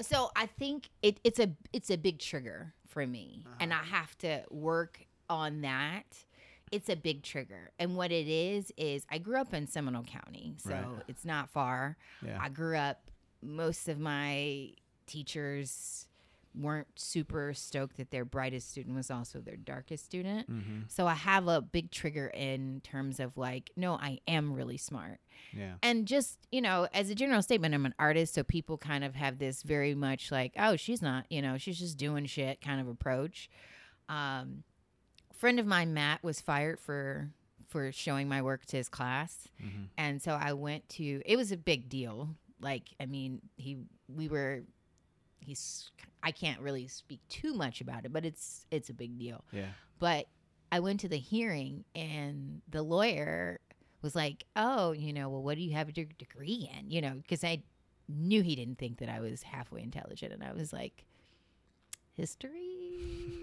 so 0.01 0.31
I 0.35 0.47
think 0.47 0.89
it, 1.03 1.19
it's 1.25 1.39
a 1.39 1.51
it's 1.73 1.89
a 1.91 1.97
big 1.97 2.19
trigger 2.19 2.75
for 2.89 3.07
me, 3.07 3.45
and 3.61 3.73
Uh-huh. 3.73 3.83
I 3.83 3.87
have 3.97 4.17
to 4.19 4.43
work 4.51 5.01
on 5.31 5.61
that. 5.63 6.05
It's 6.73 6.89
a 6.89 6.97
big 6.97 7.23
trigger, 7.23 7.71
and 7.79 7.97
what 7.97 8.11
it 8.11 8.27
is 8.27 8.73
is 8.77 9.07
I 9.11 9.19
grew 9.19 9.37
up 9.41 9.55
in 9.55 9.67
Seminole 9.69 10.03
County, 10.05 10.55
so 10.59 10.71
Right. 10.71 11.03
it's 11.09 11.25
not 11.25 11.49
far. 11.51 11.97
Yeah. 12.25 12.39
I 12.41 12.49
grew 12.49 12.77
up. 12.77 13.11
Most 13.43 13.89
of 13.89 13.99
my 14.01 14.73
teachers 15.07 16.07
weren't 16.55 16.87
super 16.97 17.53
stoked 17.55 17.97
that 17.97 18.11
their 18.11 18.25
brightest 18.25 18.71
student 18.71 18.95
was 18.95 19.11
also 19.11 19.41
their 19.41 19.57
darkest 19.57 20.05
student. 20.05 20.51
mm-hmm. 20.51 20.81
So 20.89 21.07
I 21.07 21.15
have 21.15 21.49
a 21.49 21.61
big 21.61 21.91
trigger 21.91 22.29
in 22.29 22.81
terms 22.85 23.19
of 23.19 23.37
like, 23.37 23.71
no, 23.77 23.95
I 23.95 24.21
am 24.29 24.53
really 24.53 24.77
smart. 24.77 25.19
Yeah. 25.53 25.75
And 25.83 26.07
just, 26.07 26.39
you 26.53 26.61
know, 26.61 26.87
as 26.95 27.11
a 27.11 27.15
general 27.15 27.43
statement, 27.43 27.75
I'm 27.75 27.87
an 27.87 27.95
artist. 27.99 28.35
So 28.35 28.43
people 28.45 28.79
kind 28.79 29.05
of 29.05 29.15
have 29.15 29.39
this 29.39 29.63
very 29.63 29.95
much 29.95 30.31
like, 30.31 30.53
oh, 30.59 30.77
she's 30.77 31.03
not, 31.03 31.27
you 31.31 31.43
know, 31.43 31.59
she's 31.59 31.79
just 31.79 31.99
doing 31.99 32.27
shit 32.27 32.61
kind 32.61 32.81
of 32.81 32.89
approach. 32.89 33.51
Um, 34.09 34.63
friend 35.33 35.59
of 35.59 35.67
mine, 35.67 35.95
Matt, 35.95 36.23
was 36.23 36.41
fired 36.41 36.79
for 36.79 37.31
for 37.67 37.91
showing 37.91 38.29
my 38.29 38.41
work 38.41 38.65
to 38.67 38.77
his 38.77 38.89
class. 38.89 39.49
Mhm. 39.61 39.89
And 39.99 40.23
so 40.23 40.33
I 40.33 40.53
went 40.53 40.89
to 40.91 41.23
it 41.27 41.37
was 41.37 41.51
a 41.51 41.57
big 41.57 41.89
deal. 41.89 42.37
Like, 42.61 42.91
I 43.01 43.07
mean, 43.07 43.43
he 43.57 43.79
we 44.09 44.29
were 44.29 44.63
he's 45.45 45.91
I 46.23 46.31
can't 46.31 46.61
really 46.61 46.89
speak 46.89 47.21
too 47.29 47.55
much 47.55 47.81
about 47.81 48.05
it, 48.05 48.13
but 48.13 48.25
it's 48.25 48.67
it's 48.71 48.91
a 48.91 48.95
big 48.95 49.19
deal. 49.19 49.45
Yeah. 49.53 49.69
But 49.99 50.27
I 50.73 50.81
went 50.81 51.01
to 51.01 51.09
the 51.09 51.19
hearing 51.19 51.85
and 51.95 52.63
the 52.69 52.83
lawyer 52.83 53.61
was 54.03 54.15
like, 54.15 54.45
"Oh, 54.57 54.93
you 54.93 55.13
know, 55.13 55.29
well, 55.29 55.43
what 55.43 55.57
do 55.57 55.63
you 55.63 55.73
have 55.75 55.97
your 55.97 56.07
degree 56.19 56.71
in?" 56.79 56.91
You 56.91 57.01
know, 57.01 57.15
because 57.15 57.45
I 57.45 57.63
knew 58.09 58.43
he 58.43 58.57
didn't 58.57 58.79
think 58.79 58.99
that 58.99 59.09
I 59.09 59.21
was 59.21 59.43
halfway 59.43 59.83
intelligent, 59.83 60.33
and 60.33 60.43
I 60.43 60.53
was 60.53 60.73
like, 60.73 61.05
"History." 62.13 62.71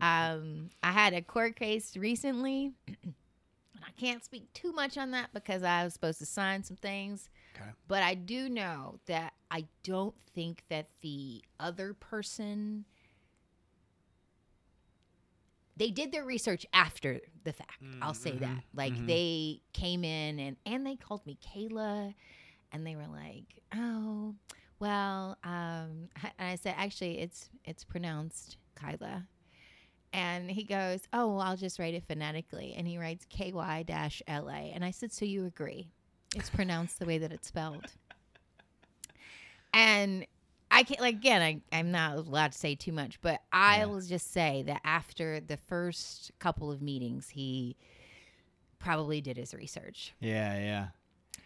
um, 0.00 0.70
I 0.82 0.92
had 0.92 1.14
a 1.14 1.22
court 1.22 1.56
case 1.56 1.96
recently. 1.96 2.72
and 2.86 3.14
I 3.84 3.90
can't 4.00 4.24
speak 4.24 4.52
too 4.52 4.72
much 4.72 4.96
on 4.96 5.10
that 5.12 5.30
because 5.32 5.62
I 5.62 5.84
was 5.84 5.94
supposed 5.94 6.18
to 6.18 6.26
sign 6.26 6.62
some 6.62 6.76
things. 6.76 7.28
Okay. 7.54 7.70
But 7.88 8.02
I 8.02 8.14
do 8.14 8.48
know 8.48 8.98
that 9.06 9.34
I 9.50 9.66
don't 9.82 10.14
think 10.34 10.64
that 10.68 10.88
the 11.02 11.42
other 11.60 11.94
person 11.94 12.84
they 15.76 15.90
did 15.90 16.12
their 16.12 16.24
research 16.24 16.66
after 16.72 17.20
the 17.44 17.52
fact. 17.52 17.82
I'll 18.00 18.14
say 18.14 18.38
that. 18.38 18.62
mhm, 18.62 18.62
Like 18.74 18.92
mhm. 18.94 19.06
they 19.06 19.62
came 19.72 20.04
in 20.04 20.38
and 20.38 20.56
and 20.66 20.86
they 20.86 20.96
called 20.96 21.24
me 21.26 21.38
Kayla 21.44 22.14
and 22.72 22.86
they 22.86 22.96
were 22.96 23.06
like, 23.08 23.60
"Oh, 23.74 24.34
well, 24.78 25.38
um 25.44 26.08
and 26.38 26.48
I 26.48 26.56
said 26.56 26.74
actually 26.76 27.18
it's 27.20 27.50
it's 27.64 27.84
pronounced 27.84 28.56
Kyla. 28.76 29.26
And 30.12 30.50
he 30.50 30.64
goes, 30.64 31.02
"Oh, 31.12 31.28
well, 31.28 31.40
I'll 31.40 31.56
just 31.56 31.78
write 31.78 31.94
it 31.94 32.04
phonetically." 32.06 32.74
And 32.76 32.86
he 32.86 32.98
writes 32.98 33.24
K 33.28 33.52
Y 33.52 33.82
dash 33.84 34.22
L 34.26 34.48
A. 34.48 34.52
And 34.74 34.84
I 34.84 34.90
said, 34.90 35.12
"So 35.12 35.24
you 35.24 35.44
agree? 35.46 35.90
It's 36.34 36.50
pronounced 36.50 36.98
the 36.98 37.06
way 37.06 37.18
that 37.18 37.32
it's 37.32 37.48
spelled." 37.48 37.86
And 39.72 40.26
I 40.70 40.82
can't 40.82 41.00
like 41.00 41.16
again. 41.16 41.42
I 41.42 41.76
I'm 41.76 41.90
not 41.90 42.16
allowed 42.16 42.52
to 42.52 42.58
say 42.58 42.74
too 42.74 42.92
much, 42.92 43.20
but 43.20 43.40
I 43.52 43.78
Yeah. 43.78 43.84
will 43.86 44.00
just 44.00 44.32
say 44.32 44.62
that 44.66 44.80
after 44.84 45.40
the 45.40 45.56
first 45.56 46.32
couple 46.38 46.70
of 46.70 46.80
meetings, 46.82 47.30
he 47.30 47.76
probably 48.78 49.20
did 49.20 49.36
his 49.36 49.54
research. 49.54 50.14
Yeah. 50.20 50.58
Yeah. 50.58 50.88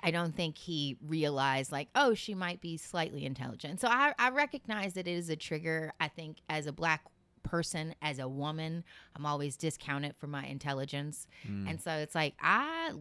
I 0.03 0.11
don't 0.13 0.35
think 0.35 0.57
he 0.59 0.97
realized 1.05 1.73
like, 1.73 1.89
oh, 1.95 2.15
she 2.15 2.35
might 2.35 2.61
be 2.61 2.77
slightly 2.77 3.25
intelligent. 3.25 3.81
So 3.81 3.89
I, 3.89 4.15
I 4.19 4.31
recognize 4.31 4.95
that 4.95 5.09
it 5.09 5.13
is 5.13 5.29
a 5.29 5.37
trigger. 5.37 5.93
I 5.99 6.07
think 6.09 6.39
as 6.49 6.67
a 6.67 6.73
black 6.73 7.05
person, 7.43 7.95
as 8.01 8.19
a 8.21 8.29
woman, 8.29 8.85
I'm 9.17 9.27
always 9.27 9.57
discounted 9.57 10.15
for 10.17 10.27
my 10.29 10.47
intelligence. 10.47 11.27
Mm. 11.49 11.69
And 11.71 11.81
so 11.81 11.93
it's 11.97 12.15
like 12.15 12.35
I 12.41 12.93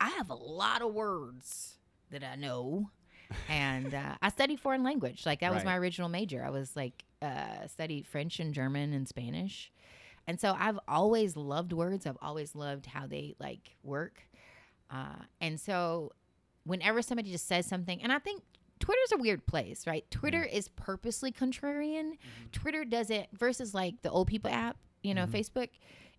I 0.00 0.08
have 0.10 0.30
a 0.30 0.34
lot 0.34 0.82
of 0.82 0.92
words 0.94 1.74
that 2.10 2.24
I 2.24 2.36
know. 2.36 2.90
and 3.48 3.94
uh, 3.94 4.16
I 4.20 4.30
studied 4.30 4.58
foreign 4.60 4.82
language. 4.82 5.24
Like 5.26 5.40
that 5.40 5.52
was 5.54 5.62
my 5.64 5.76
original 5.76 6.08
major. 6.08 6.44
I 6.44 6.50
was 6.50 6.74
like 6.74 7.04
uh, 7.22 7.66
studied 7.68 8.06
French 8.06 8.40
and 8.40 8.52
German 8.52 8.92
and 8.92 9.06
Spanish. 9.06 9.70
And 10.26 10.40
so 10.40 10.56
I've 10.58 10.78
always 10.88 11.36
loved 11.36 11.72
words. 11.72 12.06
I've 12.06 12.18
always 12.22 12.54
loved 12.54 12.86
how 12.86 13.06
they 13.06 13.34
like 13.38 13.76
work. 13.82 14.22
Uh, 14.90 15.16
and 15.40 15.60
so 15.60 16.12
whenever 16.64 17.02
somebody 17.02 17.30
just 17.30 17.46
says 17.46 17.66
something, 17.66 18.02
and 18.02 18.12
I 18.12 18.18
think 18.18 18.42
Twitter's 18.80 19.12
a 19.12 19.16
weird 19.18 19.46
place, 19.46 19.86
right? 19.86 20.04
Twitter 20.10 20.42
is 20.42 20.68
purposely 20.68 21.30
contrarian. 21.30 22.12
Twitter 22.52 22.84
doesn't 22.84 23.26
versus 23.38 23.74
like 23.74 24.02
the 24.02 24.10
old 24.10 24.26
people 24.26 24.50
app, 24.50 24.76
you 25.02 25.14
know, 25.14 25.26
Facebook. 25.26 25.68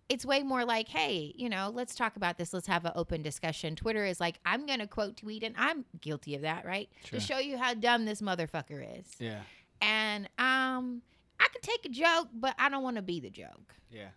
It's 0.08 0.26
way 0.26 0.42
more 0.42 0.64
like, 0.64 0.88
hey, 0.88 1.32
you 1.36 1.48
know, 1.48 1.70
let's 1.72 1.94
talk 1.94 2.16
about 2.16 2.36
this. 2.36 2.52
Let's 2.52 2.66
have 2.66 2.84
an 2.84 2.92
open 2.96 3.22
discussion. 3.22 3.76
Twitter 3.76 4.04
is 4.04 4.20
like, 4.20 4.38
I'm 4.44 4.66
gonna 4.66 4.86
quote 4.86 5.16
tweet, 5.16 5.42
and 5.42 5.54
I'm 5.56 5.84
guilty 6.00 6.34
of 6.34 6.42
that, 6.42 6.66
right? 6.66 6.88
Sure. 7.04 7.18
To 7.18 7.24
show 7.24 7.38
you 7.38 7.56
how 7.56 7.72
dumb 7.74 8.04
this 8.04 8.20
motherfucker 8.20 9.00
is. 9.00 9.06
Yeah. 9.18 9.40
and 9.80 10.26
um, 10.38 11.02
I 11.40 11.46
can 11.52 11.62
take 11.62 11.86
a 11.86 11.88
joke, 11.88 12.28
but 12.34 12.54
I 12.58 12.68
don't 12.68 12.82
want 12.82 12.96
to 12.96 13.02
be 13.02 13.20
the 13.20 13.30
joke. 13.30 13.74
Yeah. 13.90 14.08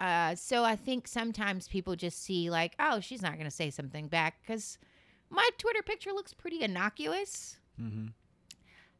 Uh, 0.00 0.34
so 0.36 0.62
I 0.64 0.76
think 0.76 1.08
sometimes 1.08 1.66
people 1.66 1.96
just 1.96 2.22
see 2.22 2.50
like, 2.50 2.74
oh, 2.78 3.00
she's 3.00 3.22
not 3.22 3.36
gonna 3.38 3.50
say 3.50 3.70
something 3.70 4.06
back 4.08 4.40
because 4.42 4.78
my 5.30 5.48
Twitter 5.58 5.82
picture 5.82 6.12
looks 6.12 6.34
pretty 6.34 6.62
innocuous, 6.62 7.56
Mm-hmm. 7.80 8.08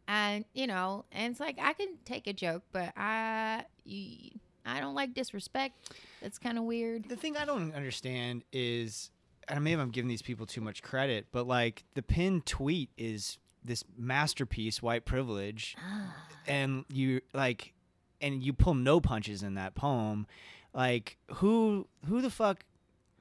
and 0.06 0.44
you 0.54 0.66
know, 0.66 1.04
and 1.12 1.30
it's 1.32 1.40
like 1.40 1.58
I 1.60 1.72
can 1.74 1.98
take 2.04 2.26
a 2.26 2.32
joke, 2.32 2.62
but 2.72 2.92
I, 2.96 3.64
you, 3.84 4.30
I 4.68 4.80
don't 4.80 4.94
like 4.94 5.14
disrespect. 5.14 5.92
That's 6.22 6.38
kind 6.38 6.58
of 6.58 6.64
weird. 6.64 7.08
The 7.08 7.16
thing 7.16 7.36
I 7.36 7.44
don't 7.44 7.74
understand 7.74 8.44
is, 8.52 9.10
and 9.48 9.62
maybe 9.64 9.80
I'm 9.80 9.90
giving 9.90 10.08
these 10.08 10.22
people 10.22 10.46
too 10.46 10.60
much 10.60 10.82
credit, 10.82 11.26
but 11.32 11.46
like 11.46 11.84
the 11.94 12.02
pinned 12.02 12.46
tweet 12.46 12.90
is 12.96 13.38
this 13.64 13.84
masterpiece, 13.96 14.82
white 14.82 15.04
privilege, 15.04 15.76
ah. 15.80 16.14
and 16.46 16.84
you 16.92 17.20
like, 17.34 17.72
and 18.20 18.42
you 18.42 18.52
pull 18.52 18.74
no 18.74 19.00
punches 19.00 19.42
in 19.42 19.54
that 19.54 19.74
poem. 19.74 20.26
Like 20.74 21.16
who 21.34 21.86
who 22.06 22.20
the 22.20 22.30
fuck 22.30 22.58
s- 22.58 22.58
I 22.58 22.64
don't 22.64 22.67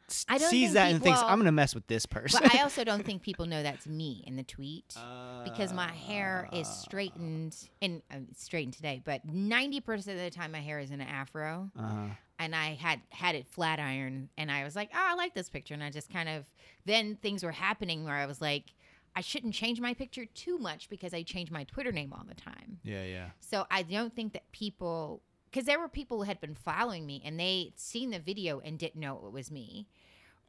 sees 0.10 0.74
that 0.74 0.86
peop- 0.86 0.94
and 0.96 1.04
thinks 1.04 1.20
I'm 1.22 1.38
gonna 1.40 1.52
mess 1.52 1.76
with 1.76 1.88
this 1.88 2.06
person? 2.06 2.40
But 2.44 2.56
I 2.56 2.62
also 2.64 2.84
don't 2.84 3.06
think 3.06 3.22
people 3.22 3.46
know 3.46 3.62
that's 3.64 3.88
me 3.88 4.24
in 4.26 4.36
the 4.36 4.44
tweet. 4.44 4.96
because 5.44 5.74
my 5.74 5.92
hair 5.92 6.48
is 6.52 6.68
Uh, 6.68 6.72
straightened 6.72 7.56
and 7.82 8.02
uh, 8.12 8.16
straightened 8.36 8.74
today, 8.74 9.02
but 9.04 9.26
90% 9.28 9.98
of 10.00 10.06
the 10.18 10.30
time 10.32 10.52
my 10.52 10.60
hair 10.62 10.80
is 10.80 10.92
in 10.92 11.02
an 11.02 11.08
afro 11.08 11.72
Uh-huh. 11.78 12.08
and 12.40 12.56
I 12.56 12.74
had 12.76 13.02
had 13.10 13.36
it 13.36 13.48
flat 13.48 13.80
iron 13.80 14.30
and 14.38 14.52
I 14.52 14.64
was 14.64 14.76
like, 14.76 14.90
"Oh, 14.94 14.98
I 15.12 15.14
like 15.16 15.34
this 15.34 15.50
picture." 15.50 15.74
And 15.74 15.84
I 15.84 15.90
just 15.90 16.10
kind 16.12 16.30
of 16.30 16.46
then 16.86 17.16
things 17.18 17.44
were 17.44 17.52
happening 17.52 18.04
where 18.04 18.16
I 18.16 18.26
was 18.26 18.42
like, 18.42 18.74
I 19.16 19.22
shouldn't 19.22 19.56
change 19.56 19.82
my 19.82 19.94
picture 19.96 20.26
too 20.26 20.60
much 20.60 20.90
because 20.90 21.12
I 21.14 21.24
change 21.24 21.50
my 21.50 21.64
Twitter 21.64 21.92
name 21.92 22.14
all 22.14 22.24
the 22.28 22.36
time. 22.36 22.80
Yeah, 22.84 23.04
yeah. 23.04 23.30
So 23.40 23.66
I 23.72 23.82
don't 23.82 24.16
think 24.16 24.34
that 24.34 24.52
people 24.52 25.22
because 25.58 25.66
there 25.66 25.80
were 25.80 25.90
people 25.90 26.18
who 26.18 26.24
had 26.24 26.40
been 26.40 26.54
following 26.54 27.04
me 27.08 27.20
and 27.26 27.40
they 27.40 27.72
seen 27.76 28.12
the 28.12 28.20
video 28.20 28.60
and 28.60 28.78
didn't 28.78 29.00
know 29.00 29.24
it 29.26 29.32
was 29.34 29.50
me. 29.50 29.88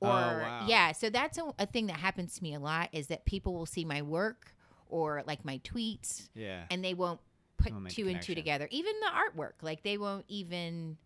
Oh, 0.02 0.06
or 0.06 0.10
Oh, 0.10 0.38
wow. 0.42 0.64
yeah, 0.68 0.92
so 0.92 1.08
that's 1.08 1.38
a, 1.38 1.50
a 1.58 1.64
thing 1.64 1.86
that 1.86 1.96
happens 1.96 2.34
to 2.34 2.42
me 2.42 2.52
a 2.52 2.60
lot 2.60 2.90
is 2.92 3.06
that 3.06 3.24
people 3.24 3.54
will 3.54 3.64
see 3.64 3.86
my 3.86 4.02
work 4.02 4.52
or 4.90 5.22
like 5.26 5.46
my 5.46 5.58
tweets 5.64 6.28
Yeah. 6.34 6.64
and 6.70 6.84
they 6.84 6.92
won't 6.92 7.20
put 7.56 7.72
Won't 7.72 7.88
two 7.88 8.06
and 8.08 8.20
two 8.20 8.34
together. 8.34 8.68
Even 8.70 8.92
the 9.00 9.06
artwork, 9.40 9.54
like 9.62 9.82
they 9.82 9.96
won't 9.96 10.26
even 10.28 10.98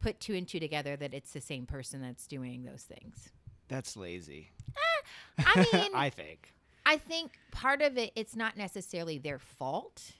put 0.00 0.20
two 0.20 0.34
and 0.34 0.46
two 0.46 0.60
together 0.60 0.96
that 0.96 1.12
it's 1.12 1.32
the 1.32 1.40
same 1.40 1.66
person 1.66 2.00
that's 2.00 2.28
doing 2.28 2.62
those 2.62 2.84
things. 2.84 3.30
That's 3.66 3.96
lazy. 3.96 4.50
Ah, 4.76 5.42
I 5.56 5.66
mean, 5.72 5.90
I 5.92 6.08
think. 6.08 6.54
I 6.86 6.98
think 6.98 7.32
part 7.50 7.82
of 7.82 7.98
it, 7.98 8.12
it's 8.14 8.36
not 8.36 8.56
necessarily 8.56 9.18
their 9.18 9.40
fault. 9.40 10.12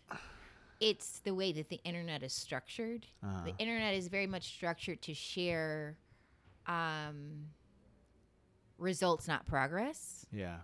It's 0.80 1.20
the 1.20 1.34
way 1.34 1.52
that 1.52 1.68
the 1.68 1.80
internet 1.84 2.22
is 2.22 2.32
structured. 2.32 3.06
Uh-huh. 3.22 3.44
The 3.44 3.54
internet 3.58 3.94
is 3.94 4.08
very 4.08 4.26
much 4.26 4.44
structured 4.54 5.02
to 5.02 5.14
share 5.14 5.98
um, 6.66 7.46
results, 8.78 9.28
not 9.28 9.46
progress. 9.46 10.24
Yeah. 10.32 10.56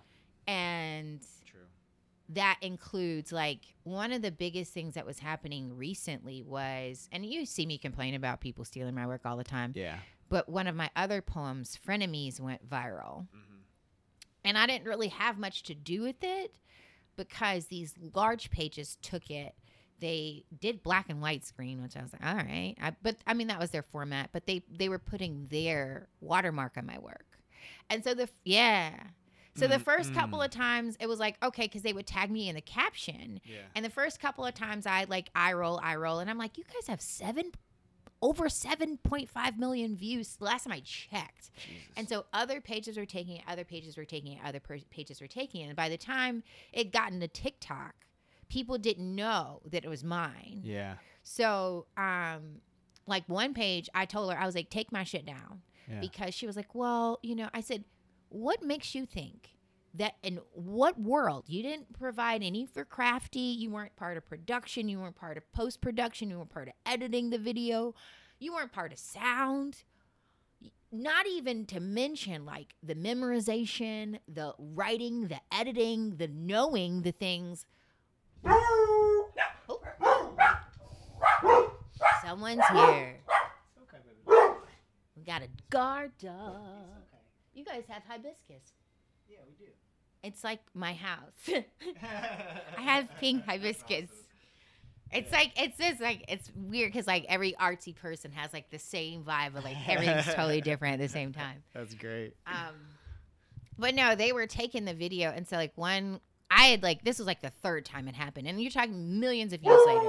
And 0.46 1.20
True. 1.44 1.60
that 2.30 2.58
includes 2.62 3.30
like 3.32 3.60
one 3.82 4.12
of 4.12 4.22
the 4.22 4.30
biggest 4.30 4.72
things 4.72 4.94
that 4.94 5.04
was 5.04 5.18
happening 5.18 5.76
recently 5.76 6.42
was, 6.42 7.08
and 7.12 7.26
you 7.26 7.44
see 7.44 7.66
me 7.66 7.76
complain 7.78 8.14
about 8.14 8.40
people 8.40 8.64
stealing 8.64 8.94
my 8.94 9.06
work 9.06 9.22
all 9.24 9.36
the 9.36 9.44
time, 9.44 9.72
Yeah. 9.74 9.98
but 10.28 10.48
one 10.48 10.66
of 10.66 10.74
my 10.74 10.88
other 10.96 11.20
poems, 11.20 11.78
Frenemies, 11.86 12.40
went 12.40 12.66
viral. 12.68 13.26
Mm-hmm. 13.26 13.56
And 14.44 14.56
I 14.56 14.66
didn't 14.66 14.86
really 14.86 15.08
have 15.08 15.38
much 15.38 15.64
to 15.64 15.74
do 15.74 16.02
with 16.02 16.22
it 16.22 16.54
because 17.16 17.66
these 17.66 17.94
large 18.14 18.50
pages 18.50 18.96
took 19.02 19.30
it. 19.30 19.54
They 20.00 20.44
did 20.60 20.82
black 20.82 21.06
and 21.08 21.20
white 21.22 21.44
screen, 21.44 21.82
which 21.82 21.96
I 21.96 22.02
was 22.02 22.12
like, 22.12 22.24
all 22.24 22.36
right. 22.36 22.74
I, 22.80 22.92
but 23.02 23.16
I 23.26 23.34
mean, 23.34 23.48
that 23.48 23.58
was 23.58 23.70
their 23.70 23.82
format. 23.82 24.30
But 24.32 24.46
they 24.46 24.62
they 24.70 24.88
were 24.88 24.98
putting 24.98 25.46
their 25.48 26.08
watermark 26.20 26.76
on 26.76 26.86
my 26.86 26.98
work, 26.98 27.38
and 27.90 28.04
so 28.04 28.14
the 28.14 28.28
yeah. 28.44 28.92
So 29.54 29.66
the 29.66 29.78
Mm, 29.78 29.84
first 29.84 30.12
couple 30.12 30.40
mm. 30.40 30.44
of 30.44 30.50
times 30.50 30.96
it 31.00 31.06
was 31.08 31.18
like 31.18 31.36
okay, 31.42 31.62
because 31.62 31.82
they 31.82 31.94
would 31.94 32.06
tag 32.06 32.30
me 32.30 32.48
in 32.48 32.54
the 32.56 32.60
caption, 32.60 33.40
Yeah. 33.44 33.60
and 33.74 33.84
the 33.84 33.90
first 33.90 34.20
couple 34.20 34.44
of 34.44 34.52
times 34.54 34.86
I 34.86 35.04
like 35.08 35.30
I 35.34 35.54
roll, 35.54 35.80
I 35.82 35.96
roll, 35.96 36.18
and 36.18 36.28
I'm 36.28 36.36
like, 36.38 36.58
you 36.58 36.64
guys 36.64 36.88
have 36.88 37.00
seven, 37.00 37.52
over 38.20 38.48
seven 38.50 38.98
point 38.98 39.30
five 39.30 39.58
million 39.58 39.96
views. 39.96 40.36
Last 40.40 40.64
time 40.64 40.72
I 40.74 40.80
checked, 40.80 41.50
and 41.96 42.06
so 42.08 42.26
other 42.34 42.60
pages 42.60 42.98
were 42.98 43.06
taking 43.06 43.36
it, 43.36 43.44
other 43.48 43.64
pages 43.64 43.96
were 43.96 44.04
taking 44.04 44.32
it, 44.34 44.40
other 44.44 44.60
per- 44.60 44.78
pages 44.90 45.22
were 45.22 45.26
taking 45.26 45.62
it. 45.62 45.68
And 45.68 45.76
by 45.76 45.88
the 45.88 45.96
time 45.98 46.42
it 46.72 46.92
got 46.92 47.12
into 47.12 47.28
TikTok, 47.28 47.94
people 48.48 48.78
didn't 48.78 49.14
know 49.14 49.60
that 49.70 49.84
it 49.84 49.88
was 49.88 50.04
mine. 50.04 50.60
Yeah. 50.62 50.94
So, 51.22 51.86
um, 51.96 52.60
like 53.06 53.28
one 53.28 53.54
page, 53.54 53.88
I 53.94 54.04
told 54.04 54.32
her 54.32 54.38
I 54.38 54.46
was 54.46 54.54
like, 54.54 54.70
take 54.70 54.92
my 54.92 55.04
shit 55.04 55.26
down 55.26 55.62
Yeah. 55.88 56.00
because 56.00 56.34
she 56.34 56.46
was 56.46 56.56
like, 56.56 56.74
well, 56.74 57.18
you 57.22 57.34
know, 57.34 57.48
I 57.54 57.60
said, 57.60 57.84
what 58.28 58.62
makes 58.62 58.94
you 58.94 59.06
think 59.06 59.50
that 59.94 60.14
in 60.22 60.40
what 60.52 61.00
world 61.00 61.44
you 61.48 61.62
didn't 61.62 61.92
provide 61.98 62.42
any 62.42 62.66
for 62.66 62.84
crafty, 62.84 63.40
you 63.40 63.70
weren't 63.70 63.96
part 63.96 64.16
of 64.16 64.26
production, 64.26 64.88
you 64.88 64.98
weren't 65.00 65.16
part 65.16 65.36
of 65.36 65.50
post 65.52 65.80
production, 65.80 66.28
you 66.30 66.36
weren't 66.36 66.50
part 66.50 66.68
of 66.68 66.74
editing 66.84 67.30
the 67.30 67.38
video, 67.38 67.94
you 68.38 68.52
weren't 68.52 68.72
part 68.72 68.92
of 68.92 68.98
sound. 68.98 69.84
Not 70.92 71.26
even 71.26 71.66
to 71.66 71.80
mention 71.80 72.44
like 72.44 72.74
the 72.82 72.94
memorization, 72.94 74.18
the 74.28 74.54
writing, 74.58 75.28
the 75.28 75.40
editing, 75.52 76.16
the 76.16 76.28
knowing 76.28 77.02
the 77.02 77.12
things. 77.12 77.66
Someone's 82.24 82.66
here. 82.72 83.16
We 85.16 85.22
got 85.22 85.42
a 85.42 85.48
guard 85.70 86.12
dog. 86.22 86.56
You 87.54 87.64
guys 87.64 87.84
have 87.88 88.02
hibiscus. 88.08 88.72
Yeah, 89.28 89.38
we 89.46 89.54
do. 89.64 89.70
It's 90.22 90.44
like 90.44 90.60
my 90.74 90.92
house. 90.92 91.48
I 92.76 92.80
have 92.82 93.08
pink 93.20 93.44
hibiscus. 93.46 94.10
It's 95.12 95.30
like 95.32 95.52
it's 95.56 95.78
just 95.78 96.00
like 96.00 96.24
it's 96.28 96.50
weird 96.56 96.92
because 96.92 97.06
like 97.06 97.26
every 97.28 97.52
artsy 97.52 97.94
person 97.94 98.32
has 98.32 98.52
like 98.52 98.70
the 98.70 98.78
same 98.78 99.22
vibe, 99.22 99.54
but 99.54 99.64
like 99.64 99.76
everything's 99.88 100.26
totally 100.34 100.60
different 100.60 100.94
at 100.94 101.00
the 101.00 101.08
same 101.08 101.32
time. 101.32 101.62
That's 101.74 101.94
great. 101.94 102.34
Um, 102.46 102.74
but 103.78 103.94
no, 103.94 104.16
they 104.16 104.32
were 104.32 104.46
taking 104.48 104.84
the 104.84 104.94
video, 104.94 105.30
and 105.30 105.46
so 105.46 105.56
like 105.56 105.72
one, 105.76 106.20
I 106.50 106.64
had 106.66 106.82
like 106.82 107.04
this 107.04 107.18
was 107.18 107.26
like 107.26 107.40
the 107.42 107.50
third 107.50 107.84
time 107.84 108.08
it 108.08 108.14
happened, 108.14 108.46
and 108.46 108.60
you're 108.60 108.70
talking 108.70 109.18
millions 109.20 109.52
of 109.52 109.62
years 109.62 109.80
later. 109.86 110.00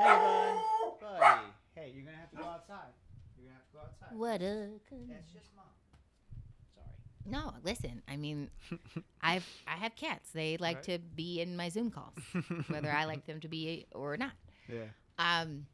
Hey, 0.00 0.04
bud. 0.04 0.58
Buddy. 1.00 1.46
Hey, 1.74 1.92
you're 1.94 2.04
gonna 2.04 2.16
have 2.16 2.30
to 2.30 2.36
go 2.36 2.44
outside. 2.44 2.92
You're 3.38 3.46
gonna 3.46 3.56
have 3.56 3.66
to 3.66 3.72
go 3.72 3.80
outside. 3.80 4.16
What 4.18 4.42
a 4.42 4.68
That's 5.08 5.32
just 5.32 5.46
mom. 5.54 5.64
Sorry. 6.74 6.86
no! 7.26 7.52
Listen, 7.62 8.02
I 8.08 8.16
mean, 8.16 8.50
I've 9.22 9.46
I 9.66 9.72
have 9.76 9.94
cats. 9.96 10.30
They 10.32 10.56
like 10.56 10.76
Right. 10.76 10.84
to 10.84 10.98
be 10.98 11.40
in 11.40 11.56
my 11.56 11.68
Zoom 11.68 11.90
calls, 11.90 12.14
whether 12.68 12.90
I 12.90 13.04
like 13.04 13.26
them 13.26 13.40
to 13.40 13.48
be 13.48 13.86
or 13.92 14.16
not. 14.16 14.32
Yeah. 14.68 14.84
Um, 15.18 15.66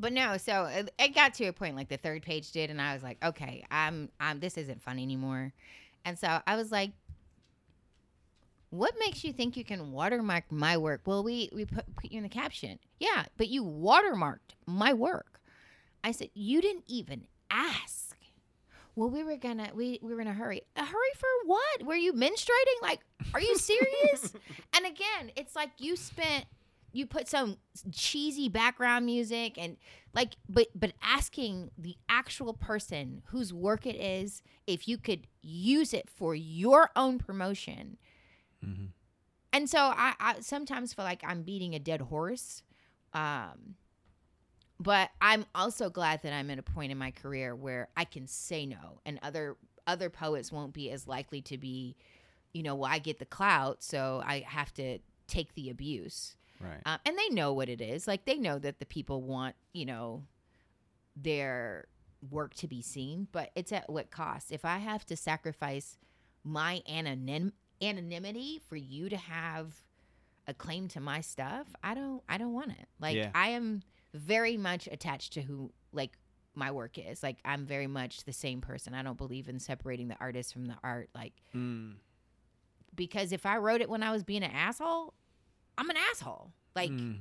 but 0.00 0.12
no, 0.12 0.36
so 0.38 0.64
it, 0.66 0.90
it 0.98 1.14
got 1.14 1.34
to 1.34 1.46
a 1.46 1.52
point 1.52 1.74
like 1.76 1.88
the 1.88 1.96
third 1.96 2.22
page 2.22 2.52
did, 2.52 2.70
and 2.70 2.80
I 2.80 2.94
was 2.94 3.02
like, 3.02 3.18
okay, 3.22 3.64
I'm, 3.70 4.08
I'm, 4.20 4.38
this 4.38 4.56
isn't 4.56 4.80
fun 4.80 4.98
anymore. 5.00 5.52
And 6.04 6.16
so 6.16 6.40
I 6.46 6.54
was 6.56 6.70
like, 6.70 6.92
what 8.70 8.94
makes 8.98 9.24
you 9.24 9.32
think 9.32 9.56
you 9.56 9.64
can 9.64 9.92
watermark 9.92 10.50
my 10.50 10.76
work? 10.76 11.02
Well, 11.06 11.22
we 11.22 11.48
we 11.52 11.64
put, 11.64 11.84
put 11.96 12.12
you 12.12 12.18
in 12.18 12.22
the 12.22 12.28
caption. 12.28 12.78
Yeah, 12.98 13.24
but 13.36 13.48
you 13.48 13.64
watermarked 13.64 14.54
my 14.66 14.92
work. 14.92 15.40
I 16.04 16.12
said 16.12 16.30
you 16.34 16.60
didn't 16.60 16.84
even 16.86 17.24
ask. 17.50 18.16
Well, 18.94 19.10
we 19.10 19.22
were 19.22 19.36
gonna 19.36 19.70
we, 19.74 20.00
we 20.02 20.14
were 20.14 20.20
in 20.20 20.26
a 20.26 20.34
hurry. 20.34 20.62
A 20.76 20.84
hurry 20.84 21.12
for 21.16 21.28
what? 21.46 21.86
Were 21.86 21.94
you 21.94 22.12
menstruating? 22.12 22.82
Like, 22.82 23.00
are 23.32 23.40
you 23.40 23.56
serious? 23.56 24.34
and 24.74 24.84
again, 24.84 25.30
it's 25.36 25.54
like 25.54 25.70
you 25.78 25.96
spent 25.96 26.44
you 26.92 27.06
put 27.06 27.28
some 27.28 27.58
cheesy 27.92 28.48
background 28.48 29.06
music 29.06 29.56
and 29.56 29.76
like 30.14 30.34
but 30.48 30.68
but 30.74 30.92
asking 31.02 31.70
the 31.78 31.96
actual 32.08 32.52
person 32.52 33.22
whose 33.26 33.52
work 33.52 33.86
it 33.86 33.96
is 33.96 34.42
if 34.66 34.88
you 34.88 34.98
could 34.98 35.26
use 35.42 35.92
it 35.92 36.08
for 36.08 36.34
your 36.34 36.90
own 36.96 37.18
promotion 37.18 37.98
Mm-hmm. 38.64 38.86
and 39.52 39.70
so 39.70 39.78
I, 39.78 40.14
I 40.18 40.40
sometimes 40.40 40.92
feel 40.94 41.04
like 41.04 41.22
i'm 41.24 41.42
beating 41.42 41.74
a 41.74 41.78
dead 41.78 42.00
horse 42.00 42.62
um 43.14 43.76
but 44.80 45.10
i'm 45.20 45.44
also 45.54 45.90
glad 45.90 46.22
that 46.22 46.32
i'm 46.32 46.50
at 46.50 46.58
a 46.58 46.62
point 46.62 46.92
in 46.92 46.98
my 46.98 47.10
career 47.12 47.54
where 47.54 47.88
i 47.96 48.04
can 48.04 48.26
say 48.26 48.66
no 48.66 49.00
and 49.06 49.18
other 49.22 49.56
other 49.86 50.10
poets 50.10 50.50
won't 50.52 50.72
be 50.72 50.90
as 50.90 51.06
likely 51.06 51.40
to 51.42 51.56
be 51.56 51.96
you 52.52 52.62
know 52.62 52.74
well 52.74 52.90
i 52.90 52.98
get 52.98 53.18
the 53.18 53.24
clout 53.24 53.82
so 53.82 54.22
i 54.26 54.40
have 54.46 54.72
to 54.74 54.98
take 55.28 55.54
the 55.54 55.70
abuse 55.70 56.34
Right. 56.60 56.80
um, 56.86 56.98
and 57.06 57.16
they 57.16 57.28
know 57.32 57.52
what 57.52 57.68
it 57.68 57.80
is. 57.80 58.08
Like 58.08 58.24
they 58.24 58.36
know 58.36 58.58
that 58.58 58.80
the 58.80 58.84
people 58.84 59.22
want, 59.22 59.54
you 59.72 59.86
know, 59.86 60.24
their 61.14 61.86
work 62.30 62.54
to 62.54 62.66
be 62.66 62.82
seen, 62.82 63.28
but 63.30 63.50
it's 63.54 63.70
at 63.70 63.88
what 63.88 64.10
cost? 64.10 64.50
If 64.50 64.64
I 64.64 64.78
have 64.78 65.06
to 65.06 65.16
sacrifice 65.16 65.96
my 66.42 66.82
anonym 66.90 67.52
anonymity 67.82 68.60
for 68.68 68.76
you 68.76 69.08
to 69.08 69.16
have 69.16 69.72
a 70.46 70.54
claim 70.54 70.88
to 70.88 71.00
my 71.00 71.20
stuff, 71.20 71.66
I 71.82 71.94
don't 71.94 72.22
I 72.28 72.38
don't 72.38 72.52
want 72.54 72.72
it. 72.72 72.88
Like 73.00 73.16
Yeah. 73.16 73.30
I 73.34 73.48
am 73.50 73.82
very 74.14 74.56
much 74.56 74.88
attached 74.90 75.34
to 75.34 75.42
who 75.42 75.70
like 75.92 76.16
my 76.54 76.70
work 76.70 76.98
is. 76.98 77.22
Like 77.22 77.36
I'm 77.44 77.66
very 77.66 77.86
much 77.86 78.24
the 78.24 78.32
same 78.32 78.60
person. 78.60 78.94
I 78.94 79.02
don't 79.02 79.18
believe 79.18 79.48
in 79.48 79.58
separating 79.60 80.08
the 80.08 80.16
artist 80.18 80.52
from 80.52 80.66
the 80.66 80.76
art. 80.82 81.10
Like 81.14 81.34
Mm. 81.54 81.96
because 82.94 83.32
if 83.32 83.44
I 83.46 83.58
wrote 83.58 83.80
it 83.80 83.88
when 83.88 84.02
I 84.02 84.10
was 84.10 84.24
being 84.24 84.42
an 84.42 84.50
asshole, 84.50 85.12
I'm 85.76 85.88
an 85.90 85.96
asshole. 86.10 86.50
Like 86.74 86.90
Mm. 86.90 87.18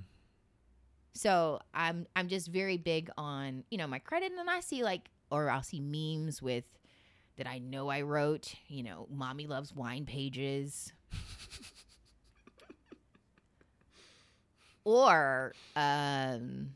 so 1.13 1.60
I'm 1.74 2.08
I'm 2.15 2.28
just 2.28 2.48
very 2.48 2.78
big 2.78 3.10
on, 3.17 3.63
you 3.70 3.78
know, 3.78 3.88
my 3.88 4.00
credit 4.00 4.30
and 4.32 4.38
then 4.39 4.50
I 4.50 4.60
see 4.62 4.84
like 4.84 5.10
or 5.30 5.50
I'll 5.50 5.63
see 5.63 5.82
memes 5.82 6.41
with 6.41 6.63
that 7.38 7.47
I 7.47 7.60
know 7.60 7.89
I 7.89 8.02
wrote, 8.02 8.54
you 8.67 8.84
know, 8.84 9.08
mommy 9.10 9.47
loves 9.47 9.73
wine 9.73 10.06
pages. 10.06 10.91
or 14.84 15.54
um 15.76 16.71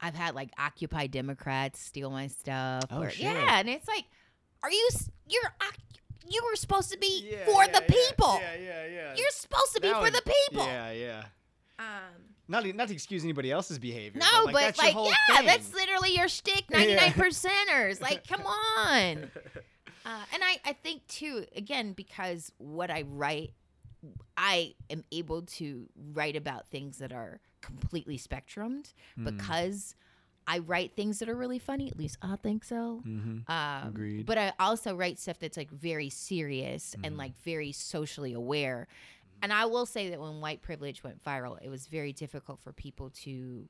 I've 0.00 0.14
had 0.14 0.34
like 0.34 0.50
Occupy 0.58 1.06
Democrats 1.06 1.80
steal 1.80 2.10
my 2.10 2.26
stuff. 2.26 2.84
Oh, 2.90 3.02
or, 3.02 3.10
shit. 3.10 3.24
Yeah, 3.24 3.60
and 3.60 3.68
it's 3.68 3.86
like, 3.86 4.04
are 4.62 4.70
you 4.70 4.88
you're 5.28 5.52
you 6.28 6.42
were 6.48 6.56
supposed 6.56 6.90
to 6.92 6.98
be 6.98 7.28
Yeah, 7.30 7.44
for 7.44 7.64
yeah, 7.64 7.78
the 7.78 7.82
yeah, 7.82 7.94
people. 8.08 8.40
Yeah, 8.40 8.54
yeah, 8.54 8.86
yeah. 8.86 9.14
You're 9.16 9.30
supposed 9.30 9.74
to 9.74 9.80
be 9.80 9.88
That 9.88 9.96
for 9.96 10.02
was- 10.02 10.12
the 10.12 10.22
people. 10.22 10.66
Yeah, 10.66 10.90
yeah. 10.92 11.24
Um, 11.78 11.86
Not 12.48 12.66
not 12.74 12.88
to 12.88 12.94
excuse 12.94 13.22
anybody 13.24 13.50
else's 13.50 13.78
behavior. 13.78 14.20
no, 14.20 14.46
but, 14.46 14.52
but, 14.52 14.54
like, 14.54 14.76
that's 14.76 14.78
like, 14.94 14.94
yeah, 15.28 15.36
thing. 15.36 15.46
that's 15.46 15.74
literally 15.74 16.16
your 16.16 16.28
shtick. 16.28 16.64
Ninety 16.70 16.94
nine 16.94 17.12
percenters. 17.12 18.00
Like, 18.00 18.26
come 18.26 18.42
on. 18.42 19.30
Uh, 20.04 20.22
and 20.32 20.42
I, 20.44 20.58
I 20.64 20.72
think 20.72 21.06
too, 21.08 21.44
again, 21.56 21.92
because 21.92 22.52
what 22.58 22.90
I 22.90 23.02
write, 23.02 23.52
I 24.36 24.74
am 24.90 25.04
able 25.12 25.42
to 25.42 25.88
write 26.12 26.36
about 26.36 26.66
things 26.68 26.98
that 26.98 27.12
are 27.12 27.40
completely 27.60 28.18
spectrumed 28.18 28.92
Hmm. 29.14 29.24
because 29.24 29.94
I 30.48 30.58
write 30.58 30.96
things 30.96 31.20
that 31.20 31.28
are 31.28 31.36
really 31.36 31.60
funny. 31.60 31.88
At 31.88 31.96
least 31.96 32.18
I 32.20 32.34
think 32.34 32.64
so. 32.64 33.00
Mm-hmm. 33.06 33.50
Um, 33.50 33.88
Agreed. 33.88 34.26
But 34.26 34.38
I 34.38 34.52
also 34.58 34.96
write 34.96 35.20
stuff 35.20 35.38
that's 35.38 35.56
like 35.56 35.70
very 35.70 36.10
serious 36.10 36.96
Mhm. 36.98 37.06
and 37.06 37.16
like 37.16 37.36
very 37.44 37.70
socially 37.70 38.32
aware. 38.32 38.88
And 39.40 39.52
I 39.52 39.66
will 39.66 39.86
say 39.86 40.10
that 40.10 40.20
when 40.20 40.40
white 40.40 40.60
privilege 40.62 41.04
went 41.04 41.22
viral, 41.24 41.58
it 41.62 41.68
was 41.68 41.86
very 41.86 42.12
difficult 42.12 42.60
for 42.60 42.72
people 42.72 43.10
to, 43.22 43.68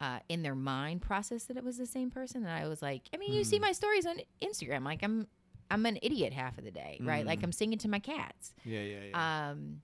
uh, 0.00 0.18
in 0.28 0.42
their 0.42 0.54
mind, 0.54 1.02
process 1.02 1.44
that 1.44 1.56
it 1.56 1.64
was 1.64 1.78
the 1.78 1.86
same 1.86 2.10
person. 2.10 2.42
And 2.44 2.50
I 2.50 2.66
was 2.68 2.82
like, 2.82 3.02
I 3.12 3.16
mean, 3.16 3.32
you 3.32 3.44
see 3.44 3.58
Mm. 3.58 3.62
my 3.62 3.72
stories 3.72 4.06
on 4.06 4.16
Instagram. 4.42 4.84
Like 4.84 5.02
I'm, 5.02 5.26
I'm 5.70 5.86
an 5.86 5.98
idiot 6.02 6.32
half 6.32 6.58
of 6.58 6.64
the 6.64 6.70
day, 6.70 6.98
right? 7.02 7.24
Like 7.24 7.40
Mm. 7.40 7.44
I'm 7.44 7.52
singing 7.52 7.78
to 7.78 7.88
my 7.88 7.98
cats. 8.00 8.52
Yeah, 8.64 8.80
yeah, 8.80 8.98
yeah. 9.10 9.50
Um, 9.50 9.80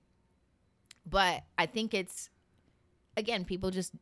but 1.09 1.43
I 1.59 1.67
think 1.67 1.95
it's 1.95 2.29
again, 3.17 3.45
people 3.45 3.71
just 3.71 3.93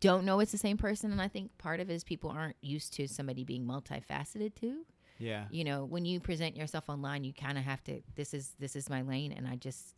don't 0.00 0.24
know 0.24 0.40
it's 0.40 0.52
the 0.52 0.58
same 0.58 0.76
person, 0.76 1.12
and 1.12 1.20
I 1.22 1.28
think 1.28 1.56
part 1.58 1.80
of 1.80 1.88
it 1.90 1.94
is 1.94 2.04
people 2.04 2.30
aren't 2.30 2.56
used 2.60 2.92
to 2.94 3.06
somebody 3.08 3.44
being 3.44 3.64
multifaceted 3.64 4.54
too. 4.54 4.84
yeah. 5.18 5.44
You 5.50 5.62
know, 5.64 5.84
when 5.84 6.04
you 6.04 6.18
present 6.20 6.56
yourself 6.56 6.88
online, 6.88 7.22
you 7.24 7.32
kind 7.32 7.56
of 7.58 7.64
have 7.64 7.82
to. 7.84 8.00
This 8.16 8.34
is 8.34 8.52
this 8.58 8.74
is 8.76 8.90
my 8.90 9.02
lane, 9.02 9.32
and 9.32 9.46
I 9.46 9.56
just 9.56 9.94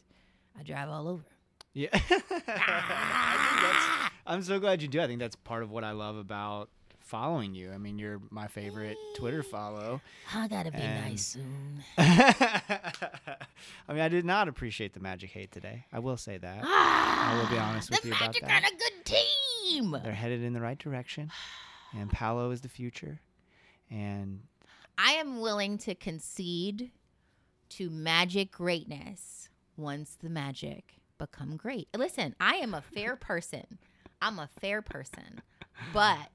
I 0.58 0.62
drive 0.62 0.88
all 0.88 1.08
over. 1.08 1.24
Yeah. 1.72 1.88
That's, 2.46 4.12
I'm 4.26 4.42
so 4.42 4.58
glad 4.58 4.82
you 4.82 4.88
do. 4.88 5.00
I 5.00 5.06
think 5.06 5.20
that's 5.20 5.36
part 5.36 5.62
of 5.62 5.70
what 5.70 5.84
I 5.84 5.92
love 5.92 6.16
about 6.16 6.68
following 6.98 7.54
you. 7.54 7.70
I 7.72 7.78
mean, 7.78 7.98
you're 7.98 8.20
my 8.30 8.48
favorite 8.48 8.96
Twitter 9.16 9.42
follow. 9.44 10.00
I 10.34 10.48
gotta 10.48 10.72
be 10.72 10.78
And- 10.78 11.04
nice 11.10 11.24
soon. 11.26 11.84
I 11.98 13.36
mean, 13.88 14.00
I 14.00 14.08
did 14.08 14.24
not 14.24 14.48
appreciate 14.48 14.92
the 14.94 15.00
Magic 15.00 15.30
hate 15.30 15.52
today. 15.52 15.84
I 15.92 15.98
will 16.00 16.16
say 16.16 16.38
that. 16.38 16.60
Ah, 16.64 17.32
I 17.34 17.38
will 17.42 17.48
be 17.50 17.58
honest 17.58 17.90
with 17.90 18.04
you 18.04 18.12
about 18.12 18.32
that. 18.32 18.40
The 18.40 18.46
Magic 18.46 18.62
got 18.62 18.72
a 18.72 18.76
good 18.76 19.04
team. 19.04 19.96
They're 20.02 20.12
headed 20.12 20.42
in 20.42 20.52
the 20.52 20.60
right 20.60 20.78
direction, 20.78 21.30
and 21.96 22.10
Paolo 22.10 22.50
is 22.50 22.60
the 22.62 22.68
future. 22.68 23.20
And 23.90 24.40
I 24.98 25.12
am 25.12 25.40
willing 25.40 25.78
to 25.78 25.94
concede 25.94 26.90
to 27.68 27.90
magic 27.90 28.50
greatness 28.52 29.48
once 29.76 30.16
the 30.20 30.28
magic 30.28 30.94
become 31.18 31.56
great. 31.56 31.88
Listen, 31.96 32.34
I 32.40 32.56
am 32.56 32.74
a 32.74 32.80
fair 32.80 33.14
person. 33.20 33.78
I'm 34.22 34.38
a 34.38 34.48
fair 34.60 34.82
person. 34.82 35.42
But 35.92 36.30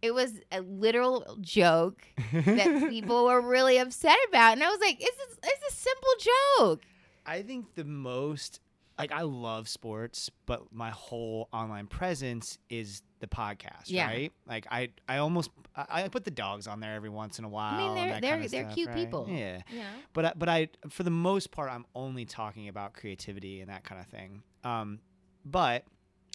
it 0.00 0.12
was 0.14 0.32
a 0.50 0.60
literal 0.60 1.36
joke 1.40 2.02
that 2.32 2.86
people 2.90 3.24
were 3.26 3.40
really 3.40 3.78
upset 3.78 4.16
about. 4.28 4.52
And 4.54 4.62
I 4.64 4.68
was 4.68 4.80
like, 4.80 4.96
it's 5.00 5.18
a, 5.18 5.36
it's 5.42 5.72
a 5.72 5.76
simple 5.76 6.10
joke. 6.58 6.82
I 7.26 7.42
think 7.42 7.74
the 7.74 7.84
most 7.84 8.60
like 8.98 9.10
I 9.10 9.22
love 9.22 9.68
sports, 9.68 10.30
but 10.44 10.72
my 10.72 10.90
whole 10.90 11.48
online 11.52 11.86
presence 11.86 12.58
is 12.68 13.02
the 13.20 13.26
podcast, 13.26 13.84
Yeah. 13.86 14.06
right? 14.06 14.32
Like 14.46 14.66
I, 14.70 14.90
I 15.08 15.16
almost 15.18 15.50
I, 15.74 16.02
I 16.04 16.08
put 16.08 16.24
the 16.24 16.30
dogs 16.30 16.66
on 16.66 16.78
there 16.80 16.94
every 16.94 17.08
once 17.08 17.38
in 17.38 17.44
a 17.44 17.48
while. 17.48 17.78
and 17.88 17.96
they're- 17.96 18.20
they're- 18.20 18.30
kinda 18.38 18.48
they're 18.48 18.64
stuff, 18.64 18.74
cute 18.74 18.88
right? 18.88 18.96
people. 18.96 19.26
Yeah, 19.30 19.56
know? 19.58 19.82
but 20.12 20.24
I- 20.26 20.32
but 20.36 20.48
I 20.48 20.68
for 20.90 21.04
the 21.04 21.10
most 21.10 21.50
part 21.50 21.70
I'm 21.72 21.86
only 21.94 22.26
talking 22.26 22.68
about 22.68 22.92
creativity 22.92 23.60
and 23.60 23.70
that 23.70 23.82
kind 23.82 24.00
of 24.00 24.06
thing. 24.08 24.42
Um, 24.62 24.98
but 25.44 25.84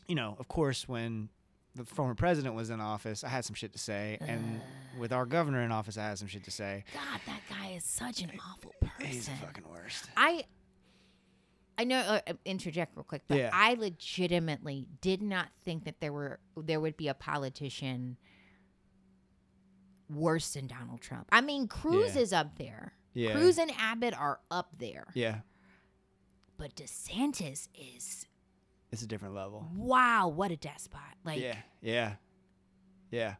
you 0.08 0.15
know, 0.15 0.36
of 0.39 0.48
course, 0.48 0.88
when 0.88 1.30
the 1.76 1.86
former 1.86 2.15
president 2.15 2.56
was 2.56 2.70
in 2.70 2.80
office, 2.82 3.24
I 3.24 3.30
had 3.30 3.46
some 3.46 3.54
shit 3.54 3.74
to 3.74 3.80
say, 3.80 4.17
and 4.22 4.62
with 5.00 5.12
our 5.13 5.26
governor 5.26 5.62
in 5.62 5.72
office, 5.72 5.98
I 5.98 6.04
had 6.04 6.17
some 6.17 6.28
shit 6.28 6.43
to 6.46 6.52
say. 6.52 6.84
God, 6.93 7.22
that 7.28 7.41
guy 7.50 7.72
is 7.76 7.84
such 7.84 8.22
an 8.22 8.32
awful 8.52 8.74
person. 8.82 9.06
He's 9.06 9.26
the 9.28 9.36
fucking 9.36 9.63
worst. 9.70 10.06
I 10.17 10.46
I 11.80 11.84
know 11.84 12.00
uh, 12.00 12.20
uh, 12.26 12.34
interject 12.46 12.96
real 12.96 13.04
quick, 13.04 13.22
but 13.28 13.38
Yeah. 13.38 13.52
I 13.54 13.76
legitimately 13.76 14.88
did 15.02 15.22
not 15.22 15.50
think 15.63 15.86
that 15.86 16.00
there 16.00 16.12
were 16.12 16.39
there 16.56 16.80
would 16.80 16.98
be 16.98 17.08
a 17.08 17.13
politician 17.13 18.17
worse 20.10 20.54
than 20.54 20.67
Donald 20.67 21.02
Trump. 21.02 21.28
I 21.32 21.41
mean, 21.41 21.67
Cruz 21.67 22.15
Yeah. 22.15 22.22
is 22.22 22.34
up 22.34 22.58
there. 22.58 22.93
Yeah. 23.13 23.34
Cruz 23.34 23.58
and 23.58 23.72
Abbott 23.78 24.13
are 24.17 24.39
up 24.50 24.70
there. 24.78 25.08
Yeah, 25.13 25.39
But 26.58 26.76
DeSantis 26.76 27.67
is 27.76 28.26
it's 28.91 29.02
a 29.02 29.08
different 29.08 29.36
level. 29.36 29.67
wow, 29.76 30.28
what 30.28 30.52
a 30.52 30.56
despot. 30.58 31.00
Like 31.23 31.41
yeah, 31.41 31.58
yeah, 31.82 32.13
yeah. 33.12 33.36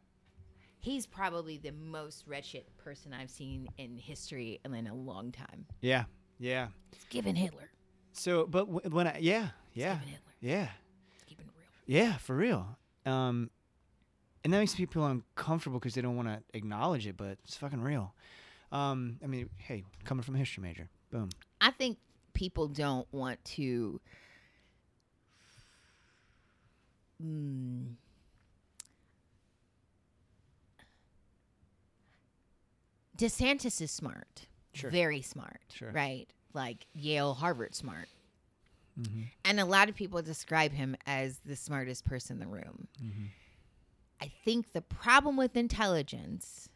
he's 0.78 1.06
probably 1.06 1.58
the 1.58 1.72
most 1.72 2.24
wretched 2.26 2.64
person 2.78 3.12
I've 3.12 3.30
seen 3.30 3.68
in 3.78 3.96
history 3.96 4.60
and 4.64 4.74
in 4.74 4.86
a 4.86 4.94
long 4.94 5.32
time. 5.32 5.66
Yeah, 5.80 6.04
yeah. 6.38 6.68
It's 6.92 7.04
given 7.06 7.34
Hitler. 7.36 7.70
So, 8.12 8.46
but 8.46 8.66
w- 8.66 8.90
when 8.90 9.06
I, 9.06 9.18
yeah, 9.20 9.48
yeah, 9.74 9.98
yeah, 10.40 10.68
It's 11.14 11.24
keeping 11.24 11.46
it 11.46 11.52
real. 11.56 12.02
yeah, 12.02 12.16
for 12.18 12.34
real. 12.34 12.76
Um, 13.06 13.50
and 14.44 14.52
that 14.52 14.58
makes 14.58 14.74
people 14.74 15.04
uncomfortable 15.06 15.78
because 15.78 15.94
they 15.94 16.00
don't 16.02 16.16
want 16.16 16.28
to 16.28 16.42
acknowledge 16.52 17.06
it, 17.06 17.16
but 17.16 17.38
it's 17.44 17.56
fucking 17.56 17.80
real. 17.80 18.14
Um, 18.72 19.18
I 19.22 19.26
mean, 19.26 19.48
hey, 19.56 19.84
coming 20.04 20.22
from 20.22 20.34
a 20.34 20.38
history 20.38 20.62
major, 20.62 20.88
boom. 21.10 21.30
I 21.60 21.70
think 21.70 21.98
people 22.34 22.68
don't 22.68 23.06
want 23.12 23.42
to. 23.56 24.00
Mm, 27.22 27.94
DeSantis 33.16 33.80
is 33.80 33.90
smart, 33.90 34.46
Sure. 34.72 34.90
very 34.90 35.22
smart, 35.22 35.60
Sure. 35.72 35.90
right? 35.90 36.26
Like 36.54 36.86
Yale, 36.94 37.34
Harvard 37.34 37.74
smart. 37.74 38.08
Mm-hmm. 38.98 39.22
And 39.44 39.60
a 39.60 39.64
lot 39.64 39.88
of 39.88 39.94
people 39.94 40.22
describe 40.22 40.72
him 40.72 40.96
as 41.06 41.38
the 41.44 41.56
smartest 41.56 42.04
person 42.04 42.36
in 42.36 42.40
the 42.40 42.46
room. 42.54 42.88
Mm-hmm. 43.02 43.24
I 44.20 44.30
think 44.44 44.72
the 44.72 44.82
problem 44.82 45.36
with 45.36 45.56
intelligence 45.56 46.68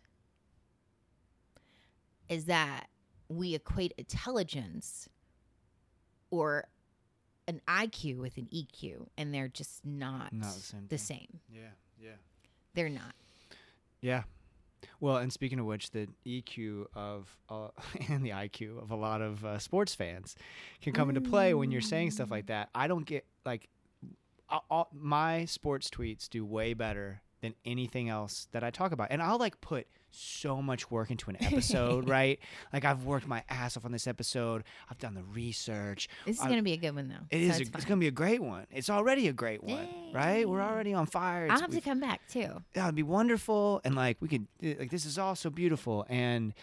is 2.28 2.44
that 2.46 2.88
we 3.28 3.54
equate 3.54 3.92
intelligence 3.98 5.08
or 6.30 6.68
an 7.52 7.60
IQ 7.68 8.18
with 8.18 8.36
an 8.36 8.48
EQ, 8.52 9.06
and 9.16 9.32
they're 9.32 9.48
just 9.48 9.84
not, 9.84 10.32
Not 10.32 10.54
the 10.54 10.60
same 10.60 10.86
the 10.88 10.98
same. 10.98 11.40
Yeah, 11.52 11.60
yeah, 12.00 12.10
They're 12.74 12.88
not. 12.88 13.14
yeah. 14.00 14.22
Well, 15.00 15.16
and 15.16 15.32
speaking 15.32 15.58
of 15.58 15.66
which, 15.66 15.90
the 15.90 16.08
EQ 16.26 16.86
of 16.94 17.36
uh, 17.48 17.68
and 18.08 18.24
the 18.24 18.30
IQ 18.30 18.82
of 18.82 18.90
a 18.90 18.96
lot 18.96 19.20
of 19.20 19.44
uh, 19.44 19.58
sports 19.58 19.94
fans 19.94 20.36
can 20.80 20.92
come 20.92 21.08
into 21.08 21.20
play 21.20 21.54
when 21.54 21.70
you're 21.70 21.80
saying 21.80 22.12
stuff 22.12 22.30
like 22.30 22.46
that. 22.46 22.68
I 22.74 22.88
don't 22.88 23.06
get 23.06 23.24
like 23.44 23.68
all, 24.48 24.64
all, 24.70 24.88
my 24.92 25.44
sports 25.44 25.88
tweets 25.90 26.28
do 26.28 26.44
way 26.44 26.74
better 26.74 27.22
than 27.42 27.54
anything 27.66 28.08
else 28.08 28.48
that 28.52 28.64
I 28.64 28.70
talk 28.70 28.92
about, 28.92 29.08
and 29.10 29.20
I'll 29.22 29.36
like 29.38 29.60
put 29.60 29.86
so 30.14 30.60
much 30.62 30.90
work 30.90 31.10
into 31.10 31.28
an 31.30 31.36
episode, 31.42 32.08
right? 32.08 32.38
Like 32.72 32.84
I've 32.84 33.04
worked 33.04 33.26
my 33.26 33.42
ass 33.50 33.76
off 33.76 33.84
on 33.84 33.92
this 33.92 34.06
episode. 34.06 34.62
I've 34.90 34.98
done 34.98 35.14
the 35.14 35.22
research. 35.24 36.08
This 36.24 36.36
is 36.36 36.42
I- 36.42 36.46
going 36.46 36.58
to 36.58 36.62
be 36.62 36.72
a 36.72 36.76
good 36.76 36.94
one, 36.94 37.08
though. 37.08 37.26
It 37.36 37.40
so 37.48 37.54
is. 37.54 37.60
it's 37.60 37.70
a, 37.70 37.72
it's 37.74 37.84
going 37.84 37.98
to 37.98 38.04
be 38.04 38.08
a 38.08 38.12
great 38.12 38.42
one. 38.42 38.66
It's 38.70 38.88
already 38.90 39.28
a 39.28 39.32
great 39.32 39.62
one, 39.64 39.86
right? 40.12 40.48
We're 40.48 40.62
already 40.62 40.94
on 40.94 41.06
fire. 41.06 41.48
I'll 41.50 41.60
have 41.60 41.70
to 41.72 41.80
come 41.80 42.00
back, 42.00 42.20
too. 42.28 42.62
that 42.74 42.86
would 42.86 42.94
be 42.94 43.02
wonderful 43.02 43.80
and 43.84 43.94
like 43.94 44.16
we 44.20 44.28
could 44.28 44.46
like 44.62 44.90
this 44.90 45.04
is 45.04 45.18
all 45.18 45.34
so 45.34 45.50
beautiful 45.50 46.06
and 46.08 46.54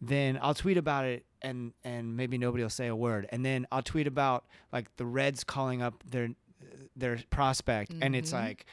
then 0.00 0.38
I'll 0.40 0.54
tweet 0.54 0.76
about 0.76 1.04
it 1.06 1.24
and 1.42 1.72
and 1.82 2.16
maybe 2.16 2.38
nobody 2.38 2.62
will 2.62 2.70
say 2.70 2.86
a 2.86 2.94
word. 2.96 3.26
And 3.30 3.44
then 3.44 3.66
I'll 3.72 3.82
tweet 3.82 4.06
about 4.06 4.44
like 4.72 4.94
the 4.96 5.04
Reds 5.06 5.42
calling 5.44 5.82
up 5.82 6.04
their 6.08 6.28
their 6.94 7.18
prospect 7.30 7.92
and 8.00 8.14
it's 8.14 8.30
Mhm. 8.30 8.34
like 8.44 8.66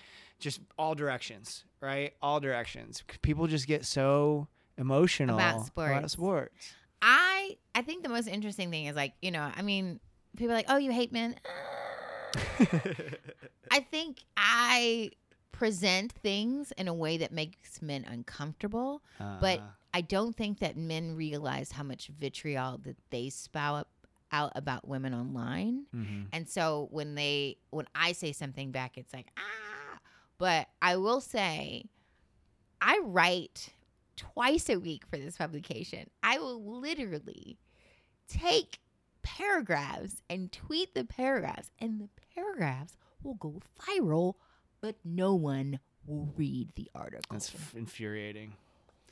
just 0.45 0.61
all 0.77 0.95
directions, 0.95 1.65
right? 1.81 2.13
All 2.21 2.39
directions. 2.39 3.03
People 3.21 3.47
just 3.47 3.67
get 3.67 3.83
so 3.85 4.47
emotional 4.77 5.35
About 5.35 5.55
About 5.55 5.65
sports. 5.67 6.13
sports. 6.13 6.73
I 7.01 7.57
I 7.73 7.81
think 7.81 8.03
the 8.03 8.09
most 8.09 8.27
interesting 8.27 8.69
thing 8.71 8.85
is 8.85 8.95
like 8.95 9.13
you 9.21 9.31
know 9.31 9.45
I 9.59 9.61
mean 9.61 9.99
people 10.37 10.51
are 10.53 10.59
like 10.61 10.69
oh 10.69 10.77
you 10.77 10.91
hate 10.91 11.11
men. 11.11 11.35
I 13.71 13.79
think 13.79 14.23
I 14.37 15.11
present 15.51 16.11
things 16.11 16.71
in 16.77 16.87
a 16.87 16.93
way 16.93 17.17
that 17.17 17.31
makes 17.31 17.81
men 17.81 18.05
uncomfortable, 18.07 19.01
but 19.17 19.59
Uh, 19.59 19.63
I 19.93 20.01
don't 20.01 20.35
think 20.35 20.59
that 20.59 20.75
men 20.75 21.15
realize 21.15 21.71
how 21.71 21.83
much 21.83 22.07
vitriol 22.07 22.77
that 22.83 22.97
they 23.11 23.29
spout 23.29 23.87
out 24.31 24.51
about 24.55 24.85
women 24.87 25.13
online. 25.13 25.85
mhm. 25.95 26.27
And 26.33 26.49
so 26.49 26.87
when 26.91 27.15
they 27.15 27.57
when 27.69 27.87
I 27.95 28.11
say 28.11 28.31
something 28.33 28.71
back, 28.71 28.97
it's 28.97 29.13
like 29.13 29.27
ah. 29.37 29.41
But 30.37 30.67
I 30.81 30.97
will 30.97 31.21
say, 31.21 31.85
I 32.81 32.99
write 33.03 33.69
twice 34.17 34.69
a 34.69 34.77
week 34.79 35.03
for 35.09 35.17
this 35.17 35.37
publication. 35.37 36.09
I 36.23 36.39
will 36.39 36.79
literally 36.79 37.57
take 38.27 38.79
paragraphs 39.23 40.21
and 40.29 40.51
tweet 40.51 40.93
the 40.93 41.03
paragraphs, 41.05 41.71
and 41.79 41.99
the 41.99 42.09
paragraphs 42.35 42.95
will 43.23 43.35
go 43.35 43.61
viral, 43.81 44.33
but 44.81 44.95
no 45.03 45.35
one 45.35 45.79
will 46.05 46.31
read 46.37 46.69
the 46.75 46.89
article. 46.93 47.23
That's 47.31 47.53
f- 47.53 47.73
infuriating. 47.75 48.53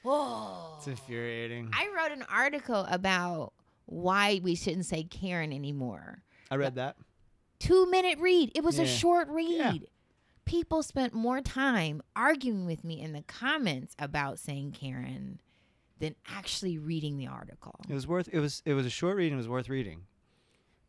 oh. 0.05 0.75
It's 0.77 0.87
infuriating. 0.87 1.69
I 1.73 1.89
wrote 1.95 2.11
an 2.11 2.25
article 2.29 2.85
about 2.89 3.53
why 3.85 4.39
we 4.43 4.55
shouldn't 4.55 4.85
say 4.85 5.03
Karen 5.03 5.51
anymore. 5.51 6.21
I 6.51 6.55
read 6.55 6.75
that. 6.75 6.95
two 7.59 7.89
minute 7.89 8.19
read. 8.19 8.51
It 8.53 8.63
was 8.63 8.77
a 8.77 8.85
short 8.85 9.27
read. 9.29 9.49
Yeah. 9.57 9.73
People 10.45 10.83
spent 10.83 11.13
more 11.13 11.41
time 11.41 12.01
arguing 12.15 12.65
with 12.65 12.83
me 12.83 12.99
in 13.01 13.13
the 13.13 13.21
comments 13.23 13.95
about 13.97 14.39
saying 14.39 14.71
Karen 14.73 15.39
than 15.99 16.15
actually 16.29 16.77
reading 16.77 17.17
the 17.17 17.27
article. 17.27 17.79
It 17.89 17.93
was 17.93 18.05
worth. 18.07 18.29
It 18.31 18.39
was. 18.39 18.61
It 18.65 18.73
was 18.73 18.85
a 18.85 18.89
short 18.89 19.15
read. 19.15 19.27
and 19.27 19.35
It 19.35 19.37
was 19.37 19.47
worth 19.47 19.69
reading. 19.69 20.01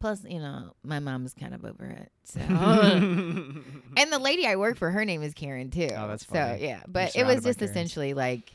Plus, 0.01 0.23
you 0.29 0.39
know, 0.41 0.75
my 0.83 0.99
mom 0.99 1.25
is 1.25 1.33
kind 1.33 1.55
of 1.55 1.65
over 1.65 1.87
it. 1.87 2.13
So, 2.25 2.41
and 2.51 4.13
the 4.13 4.19
lady 4.19 4.47
I 4.47 4.57
work 4.57 4.77
for, 4.77 4.91
her 4.91 5.05
name 5.05 5.23
is 5.23 5.33
Karen 5.35 5.71
too. 5.71 5.89
Oh, 5.97 6.09
that's 6.09 6.27
so 6.27 6.57
yeah. 6.61 6.83
But 6.87 7.17
it 7.17 7.25
was 7.25 7.43
just 7.43 7.61
Karens. 7.61 7.71
essentially 7.71 8.13
like 8.13 8.53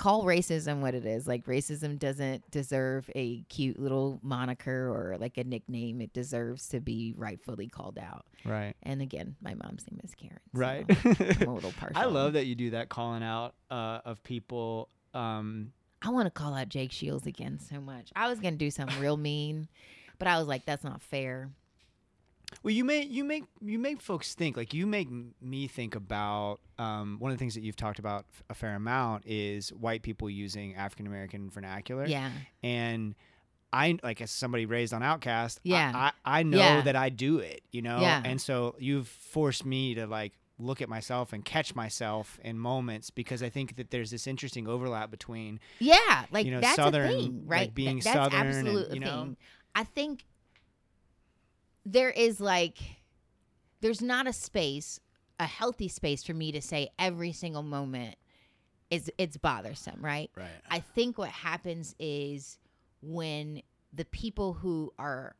call 0.00 0.24
racism 0.24 0.80
what 0.80 0.94
it 0.94 1.04
is. 1.04 1.28
Like 1.28 1.44
racism 1.44 1.98
doesn't 1.98 2.50
deserve 2.50 3.10
a 3.14 3.42
cute 3.50 3.78
little 3.78 4.18
moniker 4.22 4.88
or 4.88 5.18
like 5.20 5.36
a 5.36 5.44
nickname. 5.44 6.00
It 6.00 6.14
deserves 6.14 6.68
to 6.68 6.80
be 6.80 7.12
rightfully 7.18 7.68
called 7.68 7.98
out. 7.98 8.24
right. 8.46 8.74
And 8.82 9.02
again, 9.02 9.36
my 9.42 9.52
mom's 9.52 9.84
name 9.90 10.00
is 10.02 10.14
Karen. 10.14 10.40
so 10.54 10.58
Right. 10.58 10.86
I'm 10.88 11.48
a 11.48 11.54
little 11.54 11.72
partial. 11.72 11.98
I 11.98 12.06
love 12.06 12.32
that 12.32 12.46
you 12.46 12.54
do 12.54 12.70
that 12.70 12.88
calling 12.88 13.22
out 13.22 13.54
uh, 13.70 14.00
of 14.06 14.24
people. 14.24 14.88
Um, 15.12 15.72
I 16.00 16.08
want 16.08 16.24
to 16.24 16.30
call 16.30 16.54
out 16.54 16.70
Jake 16.70 16.92
Shields 16.92 17.26
again 17.26 17.58
so 17.58 17.78
much. 17.78 18.10
I 18.16 18.30
was 18.30 18.40
gonna 18.40 18.56
do 18.56 18.70
something 18.70 18.98
real 19.00 19.18
mean, 19.18 19.68
but 20.18 20.28
I 20.28 20.38
was 20.38 20.48
like, 20.48 20.64
that's 20.64 20.82
not 20.82 21.02
fair. 21.02 21.50
Well, 22.62 22.72
you 22.74 22.84
make 22.84 23.10
you 23.10 23.24
make 23.24 23.44
you 23.60 23.78
make 23.78 24.00
folks 24.02 24.34
think. 24.34 24.56
Like 24.56 24.74
you 24.74 24.86
make 24.86 25.08
me 25.40 25.66
think 25.68 25.94
about 25.94 26.58
um, 26.78 27.16
one 27.18 27.30
of 27.30 27.36
the 27.36 27.40
things 27.40 27.54
that 27.54 27.62
you've 27.62 27.76
talked 27.76 27.98
about 27.98 28.26
a 28.48 28.54
fair 28.54 28.74
amount 28.74 29.24
is 29.26 29.70
white 29.72 30.02
people 30.02 30.28
using 30.28 30.74
African 30.74 31.06
American 31.06 31.50
vernacular. 31.50 32.06
Yeah. 32.06 32.30
and 32.62 33.14
I 33.72 33.98
like 34.02 34.20
as 34.20 34.32
somebody 34.32 34.66
raised 34.66 34.92
on 34.92 35.00
OutKast, 35.00 35.60
Yeah. 35.62 35.92
I, 35.94 36.12
I, 36.24 36.42
know 36.42 36.58
Yeah. 36.58 36.80
that 36.80 36.96
I 36.96 37.08
do 37.08 37.38
it, 37.38 37.62
you 37.70 37.82
know, 37.82 38.00
Yeah. 38.00 38.20
and 38.24 38.40
so 38.40 38.74
you've 38.80 39.06
forced 39.06 39.64
me 39.64 39.94
to 39.94 40.08
like 40.08 40.32
look 40.58 40.82
at 40.82 40.88
myself 40.88 41.32
and 41.32 41.44
catch 41.44 41.74
myself 41.76 42.40
in 42.42 42.58
moments 42.58 43.10
because 43.10 43.44
I 43.44 43.48
think 43.48 43.76
that 43.76 43.92
there's 43.92 44.10
this 44.10 44.26
interesting 44.26 44.66
overlap 44.66 45.10
between 45.12 45.60
Yeah, 45.78 46.24
like 46.32 46.46
You 46.46 46.50
know, 46.52 46.60
that's 46.60 46.74
Southern, 46.74 47.06
a 47.06 47.12
thing, 47.12 47.42
like, 47.46 47.50
right? 47.50 47.60
Th- 47.66 47.74
being 47.74 48.00
that's 48.00 48.12
Southern 48.12 48.40
and, 48.40 48.48
absolute 48.48 48.90
a 48.90 48.94
you 48.94 49.00
know? 49.00 49.22
thing. 49.22 49.36
I 49.76 49.84
think 49.84 50.24
there 51.92 52.10
is 52.10 52.40
like 52.40 52.78
there's 53.80 54.02
not 54.02 54.26
a 54.26 54.32
space, 54.32 55.00
a 55.38 55.46
healthy 55.46 55.88
space 55.88 56.22
for 56.22 56.34
me 56.34 56.52
to 56.52 56.60
say 56.60 56.90
every 56.98 57.32
single 57.32 57.62
moment 57.62 58.16
is 58.90 59.10
it's 59.18 59.36
bothersome, 59.36 60.00
right? 60.00 60.30
right. 60.36 60.48
I 60.70 60.80
think 60.80 61.16
what 61.16 61.30
happens 61.30 61.94
is 61.98 62.58
when 63.02 63.62
the 63.92 64.04
people 64.04 64.52
who 64.54 64.92
are 64.98 65.34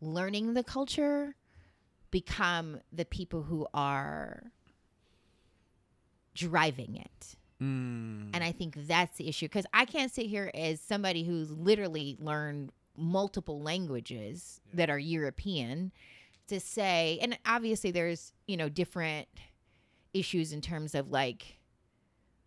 learning 0.00 0.54
the 0.54 0.64
culture 0.64 1.34
become 2.10 2.80
the 2.92 3.04
people 3.04 3.42
who 3.42 3.66
are 3.72 4.52
driving 6.34 6.96
it. 6.96 7.36
Mm. 7.62 8.30
And 8.32 8.42
I 8.42 8.52
think 8.52 8.74
that's 8.86 9.16
the 9.16 9.28
issue 9.28 9.46
because 9.46 9.66
I 9.72 9.84
can't 9.84 10.12
sit 10.12 10.26
here 10.26 10.50
as 10.54 10.80
somebody 10.80 11.24
who's 11.24 11.50
literally 11.50 12.16
learned 12.18 12.72
multiple 13.00 13.60
languages 13.60 14.60
that 14.74 14.90
are 14.90 14.98
European 14.98 15.92
to 16.48 16.60
say, 16.60 17.18
and 17.22 17.38
obviously 17.46 17.90
there's, 17.90 18.32
you 18.46 18.56
know, 18.56 18.68
different 18.68 19.28
issues 20.12 20.52
in 20.52 20.60
terms 20.60 20.94
of 20.94 21.10
like, 21.10 21.58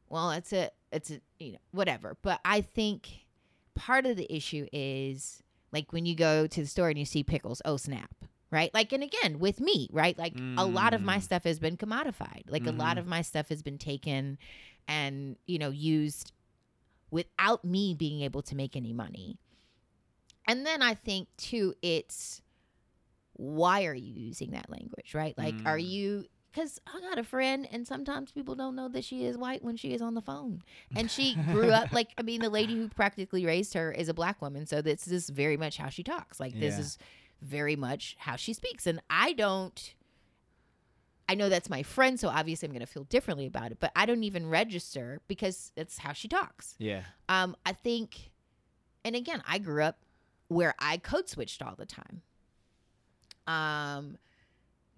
well, 0.09 0.31
it's 0.31 0.53
a, 0.53 0.69
it's 0.91 1.09
a, 1.11 1.19
you 1.39 1.53
know, 1.53 1.57
whatever. 1.71 2.17
But 2.21 2.39
I 2.45 2.61
think 2.61 3.25
part 3.75 4.05
of 4.05 4.17
the 4.17 4.31
issue 4.33 4.67
is 4.71 5.41
like 5.71 5.91
when 5.91 6.05
you 6.05 6.15
go 6.15 6.45
to 6.47 6.61
the 6.61 6.67
store 6.67 6.89
and 6.89 6.99
you 6.99 7.05
see 7.05 7.23
pickles, 7.23 7.61
oh 7.65 7.77
snap. 7.77 8.13
Right. 8.51 8.71
Like, 8.71 8.93
and 8.93 9.01
again, 9.01 9.39
with 9.39 9.59
me, 9.59 9.89
right? 9.91 10.15
Like, 10.15 10.35
a 10.57 10.63
lot 10.65 10.93
of 10.93 11.01
my 11.01 11.17
Mm. 11.17 11.23
stuff 11.23 11.43
has 11.45 11.57
been 11.57 11.75
commodified. 11.75 12.43
Like, 12.47 12.67
a 12.67 12.71
lot 12.71 12.97
Mhm. 12.97 12.99
of 12.99 13.07
my 13.07 13.23
stuff 13.23 13.49
has 13.49 13.63
been 13.63 13.79
taken 13.79 14.37
and 14.87 15.37
you 15.47 15.57
know 15.57 15.71
used 15.71 16.33
without 17.09 17.63
me 17.65 17.95
being 17.95 18.21
able 18.21 18.41
to 18.43 18.55
make 18.55 18.75
any 18.75 18.93
money 18.93 19.39
and 20.47 20.65
then 20.65 20.82
i 20.82 20.93
think 20.93 21.27
too 21.38 21.73
it's 21.82 22.41
why 23.34 23.86
are 23.86 23.93
you 23.95 24.13
using 24.13 24.51
that 24.51 24.69
language 24.69 25.13
right 25.13 25.38
like 25.38 25.56
are 25.65 25.77
Mm. 25.77 25.88
you 25.89 26.25
because 26.51 26.79
i 26.86 26.99
got 27.01 27.17
a 27.17 27.23
friend 27.23 27.67
and 27.71 27.88
sometimes 27.88 28.32
people 28.32 28.53
don't 28.56 28.75
know 28.75 28.88
that 28.89 29.03
she 29.03 29.25
is 29.25 29.38
white 29.38 29.63
when 29.63 29.75
she 29.75 29.93
is 29.93 30.01
on 30.01 30.13
the 30.13 30.21
phone 30.21 30.62
and 30.95 31.10
she 31.10 31.36
grew 31.51 31.71
up 31.71 31.91
like 31.91 32.10
i 32.17 32.21
mean 32.21 32.41
the 32.41 32.49
lady 32.49 32.75
who 32.75 32.88
practically 32.89 33.45
raised 33.45 33.73
her 33.73 33.91
is 33.91 34.08
a 34.10 34.13
black 34.13 34.41
woman 34.41 34.65
so 34.67 34.82
this 34.82 35.08
is 35.08 35.29
very 35.29 35.58
much 35.58 35.77
how 35.77 35.89
she 35.89 36.03
talks 36.03 36.39
like 36.39 36.53
this 36.60 36.75
Yeah. 36.75 36.82
is 36.82 36.97
very 37.41 37.75
much 37.75 38.15
how 38.19 38.36
she 38.36 38.53
speaks 38.53 38.86
and 38.88 39.01
i 39.10 39.34
don't 39.34 39.95
I 41.29 41.36
know 41.36 41.47
that's 41.47 41.69
my 41.69 41.84
friend, 41.84 42.19
so 42.19 42.27
obviously 42.27 42.67
I'm 42.67 42.73
going 42.73 42.82
to 42.86 42.86
feel 42.86 43.06
differently 43.06 43.45
about 43.45 43.71
it, 43.71 43.77
but 43.79 43.93
I 43.95 44.06
don't 44.06 44.25
even 44.25 44.45
register 44.49 45.21
because 45.29 45.71
that's 45.73 45.97
how 45.99 46.12
she 46.12 46.27
talks. 46.27 46.75
yeah. 46.79 47.03
Um, 47.29 47.56
I 47.65 47.71
think, 47.71 48.32
and 49.06 49.15
again, 49.15 49.41
I 49.47 49.58
grew 49.58 49.84
up 49.84 49.99
where 50.53 50.73
I 50.79 50.97
code 50.97 51.27
switched 51.29 51.61
all 51.61 51.75
the 51.75 51.85
time. 51.85 52.21
Um, 53.47 54.17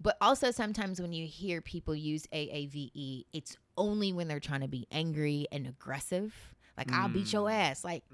but 0.00 0.16
also 0.20 0.50
sometimes 0.50 1.00
when 1.00 1.12
you 1.12 1.26
hear 1.26 1.60
people 1.60 1.94
use 1.94 2.26
AAVE, 2.32 3.24
it's 3.32 3.56
only 3.76 4.12
when 4.12 4.28
they're 4.28 4.40
trying 4.40 4.60
to 4.60 4.68
be 4.68 4.86
angry 4.90 5.46
and 5.50 5.66
aggressive. 5.66 6.34
Like, 6.76 6.92
I'll 6.92 7.08
beat 7.08 7.32
your 7.32 7.48
Mm. 7.48 7.54
ass. 7.54 7.84
Like, 7.84 8.04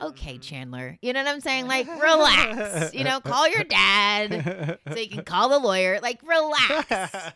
okay, 0.00 0.38
Mm. 0.38 0.42
Chandler. 0.42 0.96
You 1.02 1.12
know 1.12 1.24
what 1.24 1.34
I'm 1.34 1.40
saying? 1.40 1.66
Like, 1.66 1.88
relax. 2.00 2.94
You 2.94 3.02
know, 3.02 3.18
call 3.20 3.48
your 3.48 3.64
dad 3.64 4.78
so 4.88 4.96
you 4.96 5.08
can 5.08 5.24
call 5.24 5.48
the 5.48 5.58
lawyer. 5.58 5.98
Like, 6.00 6.20
relax. 6.22 6.86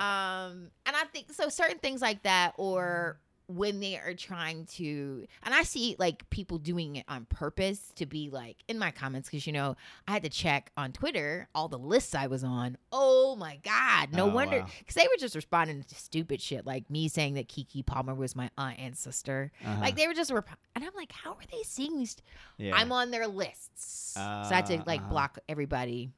Um, 0.00 0.70
and 0.86 0.96
I 0.96 1.04
think 1.12 1.30
so. 1.32 1.50
Certain 1.50 1.78
things 1.78 2.00
like 2.00 2.22
that, 2.22 2.54
or 2.56 3.20
when 3.56 3.80
they 3.80 3.96
are 3.96 4.14
trying 4.14 4.66
to, 4.66 5.26
and 5.42 5.54
I 5.54 5.62
see 5.62 5.96
like 5.98 6.28
people 6.30 6.58
doing 6.58 6.96
it 6.96 7.04
on 7.08 7.24
purpose 7.26 7.92
to 7.96 8.06
be 8.06 8.30
like 8.30 8.56
in 8.68 8.78
my 8.78 8.90
comments 8.90 9.28
because 9.28 9.46
you 9.46 9.52
know 9.52 9.76
I 10.08 10.12
had 10.12 10.22
to 10.22 10.28
check 10.28 10.70
on 10.76 10.92
Twitter 10.92 11.48
all 11.54 11.68
the 11.68 11.78
lists 11.78 12.14
I 12.14 12.26
was 12.28 12.44
on. 12.44 12.78
Oh 12.92 13.36
my 13.36 13.58
god, 13.62 14.12
no 14.12 14.24
Oh, 14.30 14.34
wonder 14.34 14.60
wow. 14.60 14.66
because 14.78 14.94
they 14.94 15.06
were 15.08 15.18
just 15.18 15.34
responding 15.34 15.82
to 15.82 15.94
stupid 15.94 16.40
shit 16.40 16.66
like 16.66 16.88
me 16.90 17.08
saying 17.08 17.34
that 17.34 17.48
Keke 17.48 17.84
Palmer 17.84 18.14
was 18.14 18.36
my 18.36 18.50
aunt 18.58 18.78
and 18.78 18.96
sister. 18.96 19.50
Uh-huh. 19.64 19.80
Like 19.80 19.96
they 19.96 20.06
were 20.06 20.14
just, 20.14 20.30
rep- 20.30 20.48
and 20.74 20.84
I'm 20.84 20.94
like, 20.94 21.12
how 21.12 21.32
are 21.32 21.46
they 21.50 21.62
seeing 21.64 21.98
these? 21.98 22.16
yeah. 22.58 22.74
I'm 22.76 22.92
on 22.92 23.10
their 23.10 23.26
lists. 23.26 24.12
so 24.14 24.20
I 24.20 24.46
had 24.54 24.66
to 24.66 24.76
Uh, 24.78 24.82
like 24.86 25.00
uh-huh. 25.00 25.10
block 25.10 25.38
everybody. 25.48 26.10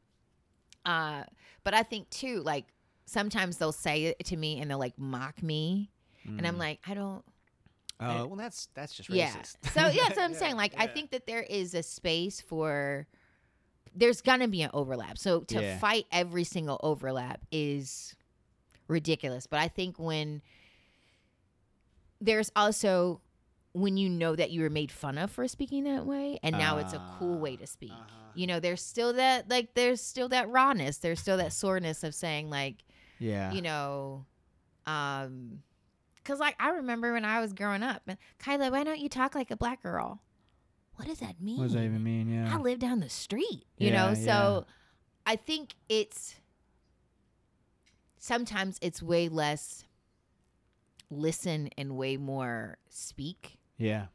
Uh, 0.85 1.23
but 1.65 1.75
I 1.75 1.83
think 1.85 2.11
too, 2.11 2.41
like 2.43 2.67
sometimes 3.07 3.59
they'll 3.59 3.73
say 3.73 4.05
it 4.19 4.27
to 4.27 4.37
me 4.37 4.61
and 4.61 4.71
they'll 4.71 4.79
like 4.79 4.99
mock 4.99 5.43
me, 5.43 5.91
and 6.27 6.47
I'm 6.47 6.57
Mm. 6.57 6.59
like, 6.59 6.81
I 6.87 6.95
don't. 6.95 7.25
oh, 8.01 8.27
well, 8.27 8.37
that's 8.37 8.69
that's 8.75 8.95
just 8.95 9.09
Yeah. 9.09 9.27
racist. 9.35 9.57
So 9.73 9.81
yeah, 9.89 10.03
that's 10.09 10.17
what 10.17 10.25
I'm 10.25 10.33
Yeah, 10.33 10.39
saying. 10.41 10.57
Like 10.57 10.75
I 10.79 10.87
think 10.87 11.11
that 11.11 11.27
there 11.27 11.43
is 11.43 11.75
a 11.75 11.83
space 11.83 12.41
for. 12.41 13.07
There's 13.95 14.23
gonna 14.23 14.49
be 14.49 14.63
an 14.63 14.71
overlap. 14.73 15.19
So 15.19 15.41
to 15.41 15.61
Yeah. 15.63 15.79
fight 15.79 16.07
every 16.11 16.45
single 16.45 16.81
overlap 16.83 17.41
is 17.53 18.15
ridiculous. 18.89 19.47
But 19.47 19.61
I 19.61 19.69
think 19.69 19.99
when 19.99 20.41
there's 22.21 22.51
also 22.57 23.21
when 23.75 23.97
you 23.97 24.09
know 24.09 24.37
that 24.37 24.51
you 24.51 24.61
were 24.63 24.71
made 24.71 24.93
fun 24.93 25.17
of 25.19 25.31
for 25.31 25.49
speaking 25.49 25.85
that 25.85 26.05
way 26.05 26.39
and 26.43 26.57
now 26.59 26.77
it's 26.77 26.93
a 26.93 27.01
cool 27.19 27.39
way 27.41 27.55
Ah, 27.55 27.61
to 27.61 27.67
speak. 27.67 27.91
uh-huh. 27.91 28.31
You 28.35 28.47
know, 28.47 28.61
there's 28.61 28.83
still 28.83 29.13
that 29.15 29.49
like 29.51 29.75
there's 29.75 30.01
still 30.01 30.29
that 30.31 30.49
rawness, 30.49 30.99
there's 30.99 31.21
still 31.21 31.37
that 31.39 31.53
soreness 31.53 32.05
of 32.05 32.15
saying 32.15 32.49
like, 32.51 32.77
Yeah. 33.19 33.53
you 33.53 33.63
know, 33.63 34.25
um 34.87 35.63
cuz 36.25 36.39
like 36.41 36.57
I 36.61 36.71
remember 36.71 37.13
when 37.13 37.25
I 37.25 37.41
was 37.41 37.53
growing 37.53 37.83
up, 37.83 38.03
and 38.07 38.19
Kyla, 38.39 38.71
why 38.71 38.85
don't 38.85 39.01
you 39.01 39.09
talk 39.09 39.35
like 39.35 39.51
a 39.51 39.57
black 39.57 39.83
girl? 39.83 40.23
What 40.97 41.09
does 41.09 41.19
that 41.21 41.41
mean? 41.41 41.57
what 41.59 41.65
does 41.65 41.73
that 41.73 41.85
even 41.85 42.03
mean? 42.03 42.29
Yeah. 42.31 42.55
I 42.55 42.59
live 42.59 42.79
down 42.79 43.01
the 43.01 43.09
street, 43.09 43.65
you 43.79 43.89
Yeah, 43.91 44.07
know? 44.07 44.09
yeah. 44.19 44.25
So 44.27 44.67
I 45.27 45.37
think 45.37 45.75
it's 45.89 46.37
sometimes 48.19 48.79
it's 48.83 49.03
way 49.03 49.29
less 49.29 49.85
listen 51.11 51.69
and 51.77 51.97
way 51.97 52.17
more 52.17 52.79
speak. 52.89 53.59
yeah. 53.79 54.07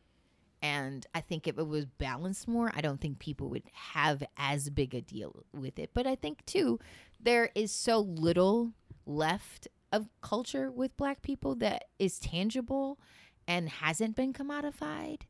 And 0.59 1.05
I 1.13 1.21
think 1.21 1.47
if 1.47 1.59
it 1.59 1.67
was 1.67 1.85
balanced 1.85 2.47
more, 2.47 2.71
I 2.73 2.81
don't 2.81 2.99
think 2.99 3.19
people 3.19 3.47
would 3.49 3.61
have 3.73 4.23
as 4.37 4.71
big 4.71 4.95
a 4.95 5.01
deal 5.01 5.45
with 5.53 5.77
it. 5.77 5.91
But 5.93 6.07
I 6.07 6.15
think 6.15 6.43
too, 6.47 6.79
there 7.19 7.51
is 7.53 7.71
so 7.71 7.99
little 7.99 8.73
left 9.05 9.67
of 9.91 10.07
culture 10.21 10.69
with 10.71 10.95
black 10.97 11.21
people 11.21 11.55
that 11.55 11.85
is 11.99 12.19
tangible 12.19 12.99
and 13.47 13.69
hasn't 13.69 14.15
been 14.15 14.33
commodified. 14.33 15.21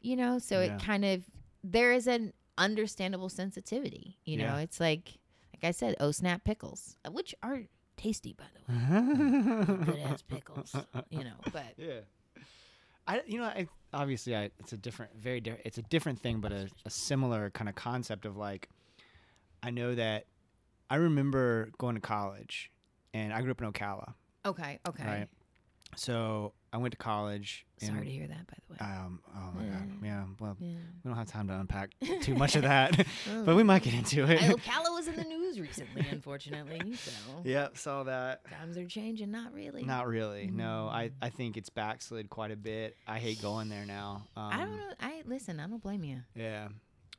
You 0.00 0.16
know, 0.16 0.38
so 0.38 0.60
Yeah. 0.60 0.74
it 0.76 0.82
kind 0.82 1.04
of 1.04 1.24
there 1.62 1.92
is 1.92 2.06
an 2.06 2.32
understandable 2.58 3.28
sensitivity. 3.28 4.18
You 4.24 4.36
know, 4.38 4.56
Yeah. 4.56 4.58
it's 4.58 4.80
like 4.80 5.18
like 5.54 5.64
I 5.64 5.70
said, 5.70 5.94
oh 6.00 6.10
snap 6.10 6.44
pickles, 6.44 6.96
which 7.10 7.34
are 7.42 7.62
tasty 7.96 8.32
by 8.34 8.44
the 8.54 8.72
way. 8.72 9.84
Good 9.86 9.98
ass 10.00 10.22
pickles. 10.22 10.74
You 11.10 11.24
know, 11.24 11.36
but 11.52 11.64
Yeah. 11.78 12.00
I 13.06 13.22
you 13.26 13.38
know 13.38 13.44
I 13.44 13.68
obviously 13.92 14.34
I 14.36 14.50
it's 14.58 14.72
a 14.72 14.76
different 14.76 15.12
very 15.16 15.40
different, 15.40 15.64
it's 15.66 15.78
a 15.78 15.82
different 15.82 16.20
thing 16.20 16.40
but 16.40 16.52
a, 16.52 16.68
a 16.84 16.90
similar 16.90 17.50
kind 17.50 17.68
of 17.68 17.74
concept 17.76 18.24
of 18.26 18.36
like 18.36 18.68
I 19.62 19.70
know 19.70 19.94
that 19.94 20.26
I 20.90 20.96
remember 20.96 21.70
going 21.78 21.94
to 21.94 22.00
college 22.00 22.70
and 23.14 23.32
I 23.32 23.40
grew 23.40 23.52
up 23.52 23.62
in 23.62 23.72
Ocala 23.72 24.12
okay, 24.44 24.78
okay. 24.86 25.04
right 25.04 25.28
so 25.96 26.52
I 26.72 26.76
went 26.78 26.90
to 26.92 26.98
college 26.98 27.64
Sorry 27.78 27.92
and, 27.98 28.04
to 28.04 28.10
hear 28.10 28.26
that 28.26 28.46
by 28.48 28.54
the 28.66 28.72
way. 28.72 28.78
um 28.80 29.20
oh 29.34 29.50
my 29.54 29.62
god 29.64 29.88
Yeah. 30.02 30.08
yeah 30.08 30.24
well 30.40 30.56
yeah. 30.60 30.74
we 31.04 31.08
don't 31.08 31.16
have 31.16 31.28
time 31.28 31.46
to 31.48 31.54
unpack 31.54 31.90
too 32.20 32.34
much 32.34 32.56
of 32.56 32.62
that 32.62 33.06
but 33.44 33.54
we 33.54 33.62
might 33.62 33.82
get 33.82 33.94
into 33.94 34.24
it 34.24 34.42
I, 34.42 34.48
Ocala 34.48 34.92
was 34.94 35.06
in 35.08 35.14
the 35.16 35.22
news 35.24 35.60
recently, 35.60 36.04
unfortunately. 36.10 36.94
So 36.96 37.12
yep 37.44 37.78
saw 37.78 38.02
that 38.04 38.40
times 38.50 38.76
are 38.76 38.86
changing. 38.86 39.30
Not 39.30 39.52
really. 39.54 39.84
not 39.84 40.08
really 40.08 40.48
no 40.52 40.88
I 40.90 41.04
Mm. 41.10 41.12
I 41.22 41.28
think 41.30 41.56
it's 41.56 41.68
backslid 41.70 42.28
quite 42.28 42.50
a 42.50 42.56
bit 42.56 42.96
I 43.06 43.18
hate 43.20 43.40
going 43.40 43.68
there 43.68 43.86
now 43.86 44.26
um, 44.36 44.50
I 44.52 44.56
don't 44.58 44.76
know. 44.76 44.92
I 45.00 45.22
listen. 45.26 45.60
I 45.60 45.66
don't 45.68 45.82
blame 45.82 46.02
you. 46.02 46.22
Yeah. 46.34 46.68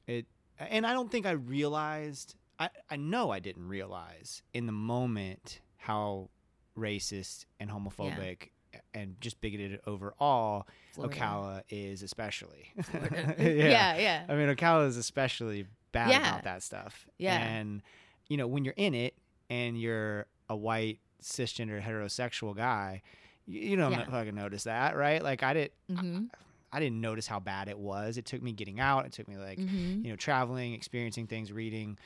It 0.08 0.26
and 0.60 0.86
I 0.86 0.92
don't 0.94 1.10
think 1.10 1.26
I 1.26 1.32
realized 1.32 2.36
I, 2.60 2.70
I 2.90 2.96
know 2.98 3.32
I 3.32 3.40
didn't 3.40 3.68
realize 3.68 4.42
in 4.54 4.66
the 4.66 4.72
moment 4.74 5.60
how 5.86 6.30
racist 6.78 7.46
and 7.60 7.70
homophobic 7.70 8.50
and 8.94 9.16
just 9.22 9.40
bigoted 9.40 9.80
overall 9.86 10.68
Florida. 10.94 11.16
Ocala 11.16 11.62
is 11.70 12.02
especially. 12.02 12.74
Yeah. 13.38 13.38
yeah, 13.38 13.98
yeah. 13.98 14.26
I 14.28 14.36
mean 14.36 14.54
Ocala 14.54 14.88
is 14.88 14.98
especially 14.98 15.68
bad 15.92 16.10
Yeah. 16.10 16.30
about 16.30 16.44
that 16.46 16.64
stuff. 16.64 17.06
Yeah. 17.18 17.38
And 17.38 17.84
you 18.28 18.38
know, 18.38 18.48
when 18.48 18.66
you're 18.66 18.74
in 18.78 18.96
it 18.96 19.14
and 19.50 19.80
you're 19.80 20.26
a 20.50 20.56
white 20.56 21.00
cisgender 21.22 21.80
heterosexual 21.82 22.56
guy, 22.56 23.04
you, 23.46 23.62
you 23.62 23.76
don't 23.76 23.92
Yeah. 23.92 24.06
fucking 24.10 24.34
notice 24.36 24.64
that, 24.64 24.98
right? 24.98 25.22
Like 25.24 25.44
I 25.44 25.54
did 25.54 25.72
Mm-hmm. 25.92 26.26
I 26.74 26.80
didn't 26.80 27.00
notice 27.00 27.28
how 27.28 27.40
bad 27.40 27.70
it 27.70 27.78
was. 27.78 28.18
It 28.18 28.26
took 28.26 28.42
me 28.42 28.52
getting 28.52 28.80
out. 28.80 29.06
It 29.06 29.12
took 29.14 29.28
me 29.30 29.38
like 29.38 29.60
mm-hmm. 29.60 30.04
you 30.04 30.10
know 30.10 30.16
traveling, 30.16 30.74
experiencing 30.74 31.28
things, 31.28 31.52
reading, 31.52 31.98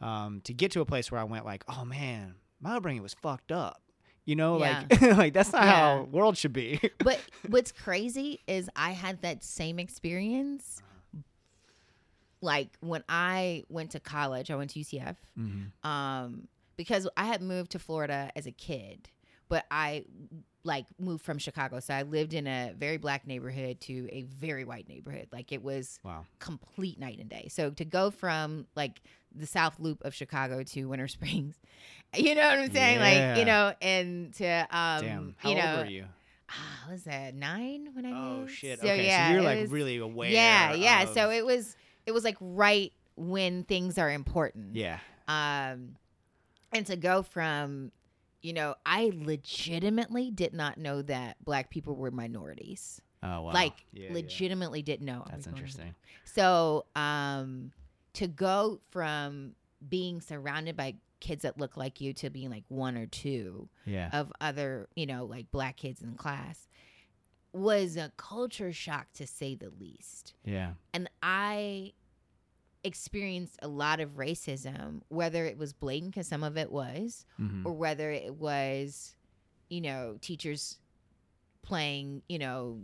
um, 0.00 0.40
to 0.44 0.54
get 0.54 0.72
to 0.72 0.80
a 0.80 0.84
place 0.86 1.12
where 1.12 1.20
I 1.20 1.24
went 1.24 1.44
like, 1.44 1.62
oh 1.68 1.84
man, 1.84 2.34
my 2.60 2.76
upbringing 2.76 3.02
was 3.02 3.14
fucked 3.14 3.52
up. 3.52 3.80
You 4.24 4.34
know, 4.34 4.56
like 4.56 5.00
like 5.02 5.32
that's 5.34 5.52
not 5.52 5.62
how 5.62 6.08
world 6.10 6.36
should 6.36 6.52
be. 6.52 6.80
But 6.98 7.20
what's 7.48 7.70
crazy 7.70 8.40
is 8.48 8.68
I 8.74 8.90
had 8.90 9.22
that 9.22 9.44
same 9.44 9.78
experience. 9.78 10.82
Like 12.40 12.76
when 12.80 13.02
I 13.08 13.64
went 13.68 13.92
to 13.92 14.00
college, 14.00 14.50
I 14.50 14.56
went 14.56 14.70
to 14.70 14.80
UCF. 14.80 15.16
mm-hmm. 15.38 15.88
um, 15.88 16.48
because 16.76 17.08
I 17.16 17.24
had 17.24 17.40
moved 17.40 17.72
to 17.72 17.78
Florida 17.78 18.30
as 18.36 18.46
a 18.46 18.52
kid, 18.52 19.08
but 19.48 19.64
I 19.70 20.04
like 20.62 20.84
moved 20.98 21.24
from 21.24 21.38
Chicago, 21.38 21.80
so 21.80 21.94
I 21.94 22.02
lived 22.02 22.34
in 22.34 22.46
a 22.46 22.74
very 22.76 22.98
black 22.98 23.26
neighborhood 23.26 23.80
to 23.82 24.08
a 24.12 24.22
very 24.22 24.64
white 24.64 24.88
neighborhood. 24.88 25.28
Like 25.32 25.52
it 25.52 25.62
was 25.62 25.98
Wow. 26.04 26.26
complete 26.40 26.98
night 26.98 27.18
and 27.20 27.30
day. 27.30 27.48
So 27.50 27.70
to 27.70 27.84
go 27.84 28.10
from 28.10 28.66
like 28.74 29.00
the 29.34 29.46
South 29.46 29.78
Loop 29.80 30.04
of 30.04 30.12
Chicago 30.14 30.62
to 30.64 30.84
Winter 30.86 31.08
Springs, 31.16 31.54
you 32.16 32.34
know 32.34 32.42
what 32.48 32.58
I'm 32.58 32.72
saying? 32.72 33.00
Like 33.00 33.38
you 33.38 33.44
know, 33.44 33.74
and 33.80 34.32
to 34.34 34.46
um, 34.70 35.02
Damn. 35.04 35.34
How 35.38 35.48
you 35.50 35.54
know, 35.56 35.76
old 35.76 35.84
were 35.86 35.90
you? 35.90 36.04
ah, 36.50 36.90
was 36.90 37.04
that 37.04 37.34
nine 37.34 37.88
when 37.94 38.06
I 38.06 38.10
Oh 38.12 38.40
moved? 38.40 38.52
shit. 38.52 38.80
So, 38.80 38.86
okay, 38.86 39.06
yeah, 39.06 39.28
so 39.28 39.34
you're 39.34 39.42
like 39.42 39.60
was- 39.62 39.70
really 39.70 39.96
aware. 39.98 40.30
yeah, 40.30 40.74
yeah. 40.74 41.04
So 41.06 41.30
it 41.30 41.44
was 41.44 41.76
it 42.06 42.12
was 42.12 42.24
like 42.24 42.36
right 42.40 42.92
when 43.16 43.64
things 43.64 43.96
are 43.98 44.10
important 44.10 44.76
yeah. 44.76 44.98
um 45.26 45.96
and 46.70 46.84
to 46.86 46.94
go 46.96 47.22
from 47.22 47.90
you 48.42 48.52
know 48.52 48.74
i 48.84 49.10
legitimately 49.14 50.30
did 50.30 50.52
not 50.52 50.76
know 50.76 51.00
that 51.00 51.42
black 51.42 51.70
people 51.70 51.96
were 51.96 52.10
minorities 52.10 53.00
Oh 53.22 53.40
wow. 53.40 53.52
like 53.52 53.72
Yeah, 53.92 54.08
yeah. 54.08 54.12
legitimately 54.12 54.82
didn't 54.82 55.06
know 55.06 55.24
That's 55.30 55.46
interesting. 55.46 55.94
so 56.24 56.84
um 56.94 57.72
to 58.12 58.28
go 58.28 58.80
from 58.90 59.54
being 59.88 60.20
surrounded 60.20 60.76
by 60.76 60.96
kids 61.20 61.42
that 61.42 61.58
look 61.58 61.76
like 61.76 62.00
you 62.00 62.12
to 62.12 62.30
being 62.30 62.50
like 62.50 62.64
one 62.68 62.96
or 62.96 63.06
two 63.06 63.68
Yeah. 63.84 64.10
of 64.12 64.32
other 64.40 64.88
you 64.94 65.06
know 65.06 65.24
like 65.24 65.50
black 65.50 65.76
kids 65.76 66.02
in 66.02 66.14
class 66.14 66.68
was 67.52 67.96
a 67.96 68.12
culture 68.16 68.72
shock 68.72 69.06
to 69.14 69.26
say 69.26 69.54
the 69.54 69.70
least 69.80 70.34
Yeah. 70.44 70.72
and 70.92 71.08
I 71.22 71.92
experienced 72.84 73.58
a 73.62 73.68
lot 73.68 73.98
of 73.98 74.10
racism, 74.16 75.00
whether 75.08 75.44
it 75.44 75.58
was 75.58 75.72
blatant, 75.72 76.12
because 76.12 76.28
some 76.28 76.44
of 76.44 76.56
it 76.56 76.70
was, 76.70 77.24
Mm-hmm. 77.40 77.66
or 77.66 77.72
whether 77.72 78.12
it 78.12 78.34
was, 78.36 79.16
you 79.68 79.80
know, 79.80 80.18
teachers 80.20 80.78
playing, 81.62 82.22
you 82.28 82.38
know, 82.38 82.78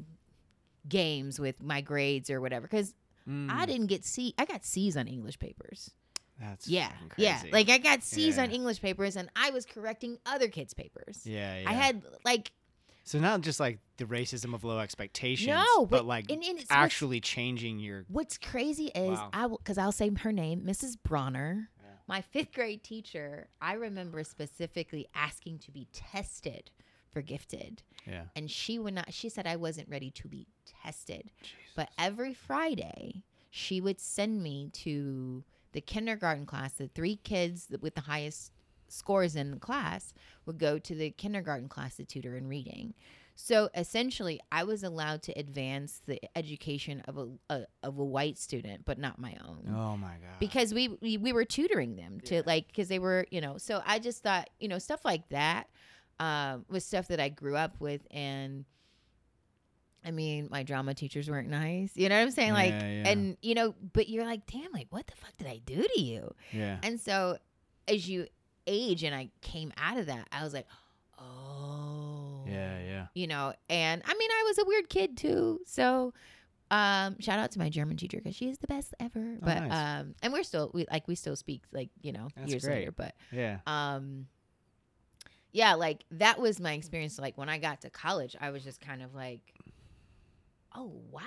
games 0.89 1.39
with 1.39 1.63
my 1.63 1.81
grades 1.83 2.31
or 2.31 2.41
whatever. 2.41 2.67
Because 2.67 2.95
Mm. 3.29 3.49
I 3.49 3.67
didn't 3.67 3.87
get 3.87 4.05
C, 4.05 4.35
I 4.37 4.45
got 4.45 4.65
C's 4.65 4.97
on 4.97 5.07
English 5.07 5.39
papers. 5.39 5.93
That's 6.43 6.67
Yeah, 6.67 6.91
yeah. 7.17 7.41
Like 7.53 7.69
I 7.71 7.79
got 7.79 8.03
C's 8.03 8.37
on 8.39 8.51
English 8.51 8.83
papers, 8.83 9.17
and 9.17 9.31
I 9.37 9.51
was 9.51 9.65
correcting 9.65 10.19
other 10.27 10.49
kids' 10.49 10.75
papers. 10.75 11.21
yeah, 11.25 11.59
yeah. 11.61 11.71
I 11.71 11.73
had 11.73 12.03
like 12.25 12.53
so 13.05 13.19
not 13.19 13.41
just 13.41 13.61
like 13.61 13.79
the 13.97 14.05
racism 14.05 14.55
of 14.55 14.65
low 14.65 14.79
expectations, 14.79 15.49
no, 15.49 15.87
but, 15.87 16.05
like 16.05 16.31
and, 16.31 16.43
and 16.43 16.65
actually 16.71 17.21
changing 17.21 17.79
your 17.79 18.05
What's 18.09 18.39
crazy 18.39 18.87
is 18.87 19.19
Wow. 19.19 19.31
I 19.33 19.49
because 19.49 19.79
I'll 19.79 19.93
say 19.93 20.11
her 20.21 20.33
name, 20.33 20.63
Mrs. 20.63 20.97
Bronner, 21.03 21.69
Yeah. 21.81 21.91
my 22.09 22.21
fifth 22.21 22.53
grade 22.53 22.83
teacher. 22.83 23.49
I 23.61 23.75
remember 23.75 24.25
specifically 24.25 25.07
asking 25.15 25.61
to 25.61 25.71
be 25.71 25.89
tested 25.93 26.71
for 27.11 27.23
gifted, 27.23 27.83
yeah. 28.07 28.23
and 28.35 28.51
she 28.51 28.79
would 28.79 28.95
not. 28.95 29.13
She 29.13 29.29
said 29.29 29.47
I 29.47 29.57
wasn't 29.57 29.89
ready 29.89 30.11
to 30.13 30.29
be 30.29 30.47
tested, 30.83 31.31
but 31.77 31.91
every 31.99 32.35
Friday 32.35 33.23
she 33.51 33.81
would 33.81 34.01
send 34.01 34.43
me 34.43 34.71
to 34.73 35.45
the 35.73 35.81
kindergarten 35.81 36.47
class. 36.47 36.73
The 36.75 36.89
three 36.89 37.17
kids 37.17 37.69
with 37.81 37.95
the 37.95 38.03
highest 38.03 38.53
scores 38.89 39.35
in 39.37 39.51
the 39.51 39.57
class 39.59 40.13
would 40.47 40.59
go 40.59 40.79
to 40.79 40.95
the 40.95 41.11
kindergarten 41.11 41.69
class 41.69 41.97
to 41.97 42.05
tutor 42.05 42.37
in 42.37 42.47
reading. 42.47 42.95
So 43.35 43.71
essentially, 43.75 44.39
I 44.53 44.65
was 44.65 44.83
allowed 44.85 45.23
to 45.23 45.33
advance 45.33 46.03
the 46.07 46.21
education 46.37 47.01
of 47.09 47.17
a, 47.17 47.29
a 47.49 47.67
of 47.83 47.99
a 47.99 48.05
white 48.05 48.37
student, 48.39 48.85
but 48.85 48.99
not 48.99 49.19
my 49.19 49.35
own 49.47 49.75
Oh 49.75 49.97
my 49.97 50.13
god. 50.13 50.39
because 50.39 50.75
we, 50.75 50.89
we 51.01 51.17
we 51.17 51.33
were 51.33 51.47
tutoring 51.47 51.97
them 51.97 52.21
to 52.27 52.37
Yeah. 52.37 52.43
like 52.45 52.67
because 52.69 52.89
they 52.89 52.99
were 52.99 53.27
you 53.31 53.41
know 53.41 53.57
so 53.57 53.83
i 53.87 53.99
just 53.99 54.23
thought 54.23 54.51
you 54.61 54.69
know 54.69 54.79
stuff 54.79 55.03
like 55.05 55.27
that 55.31 55.69
um 56.21 56.67
was 56.69 56.85
stuff 56.85 57.09
that 57.09 57.21
i 57.21 57.31
grew 57.31 57.57
up 57.57 57.81
with 57.81 58.03
and 58.11 58.67
i 60.05 60.11
mean 60.11 60.49
my 60.51 60.63
drama 60.63 60.95
teachers 60.95 61.29
weren't 61.31 61.49
nice 61.49 61.91
you 61.95 62.09
know 62.09 62.17
what 62.17 62.23
i'm 62.23 62.31
saying 62.31 62.53
like 62.53 62.71
Yeah, 62.73 62.87
yeah. 62.91 63.09
and 63.09 63.37
you 63.43 63.55
know 63.55 63.75
but 63.93 64.09
you're 64.09 64.25
like 64.25 64.47
damn 64.47 64.71
like 64.73 64.87
what 64.91 65.07
the 65.07 65.15
fuck 65.17 65.37
did 65.39 65.47
i 65.47 65.61
do 65.65 65.83
to 65.95 66.01
you 66.01 66.35
yeah. 66.53 66.79
and 66.83 67.01
so 67.01 67.39
as 67.89 68.09
you 68.09 68.27
age 68.67 69.03
and 69.05 69.15
i 69.15 69.29
came 69.41 69.73
out 69.77 69.99
of 69.99 70.07
that 70.07 70.27
i 70.33 70.43
was 70.45 70.53
like 70.55 70.67
oh 71.19 72.45
Yeah, 72.47 72.79
yeah. 72.81 73.07
you 73.15 73.27
know 73.27 73.53
and 73.69 74.03
i 74.05 74.15
mean 74.15 74.31
i 74.31 74.45
was 74.47 74.59
a 74.59 74.65
weird 74.67 74.89
kid 74.89 75.17
too 75.17 75.61
so 75.67 76.13
um 76.71 77.19
shout 77.21 77.39
out 77.39 77.51
to 77.53 77.59
my 77.59 77.69
german 77.69 77.97
teacher 77.97 78.19
because 78.19 78.35
she 78.35 78.49
is 78.49 78.59
the 78.59 78.67
best 78.67 78.95
ever 79.01 79.35
Oh, 79.37 79.45
but 79.45 79.61
nice. 79.61 80.01
um 80.01 80.15
and 80.23 80.33
we're 80.33 80.43
still 80.43 80.71
we 80.73 80.87
like 80.91 81.07
we 81.09 81.15
still 81.15 81.37
speak 81.37 81.63
like 81.73 81.91
you 82.03 82.13
know 82.13 82.29
That's 82.37 82.51
years 82.51 82.65
great. 82.65 82.79
later 82.81 82.93
but 82.93 83.15
Yeah. 83.31 83.59
um 83.67 84.27
yeah 85.53 85.75
like 85.75 86.05
that 86.13 86.41
was 86.41 86.61
my 86.61 86.73
experience 86.73 87.19
like 87.19 87.37
when 87.37 87.49
i 87.51 87.59
got 87.59 87.83
to 87.83 87.91
college 87.91 88.35
i 88.41 88.51
was 88.51 88.65
just 88.65 88.81
kind 88.81 89.03
of 89.03 89.15
like 89.15 89.41
oh 90.77 90.93
wow, 91.11 91.23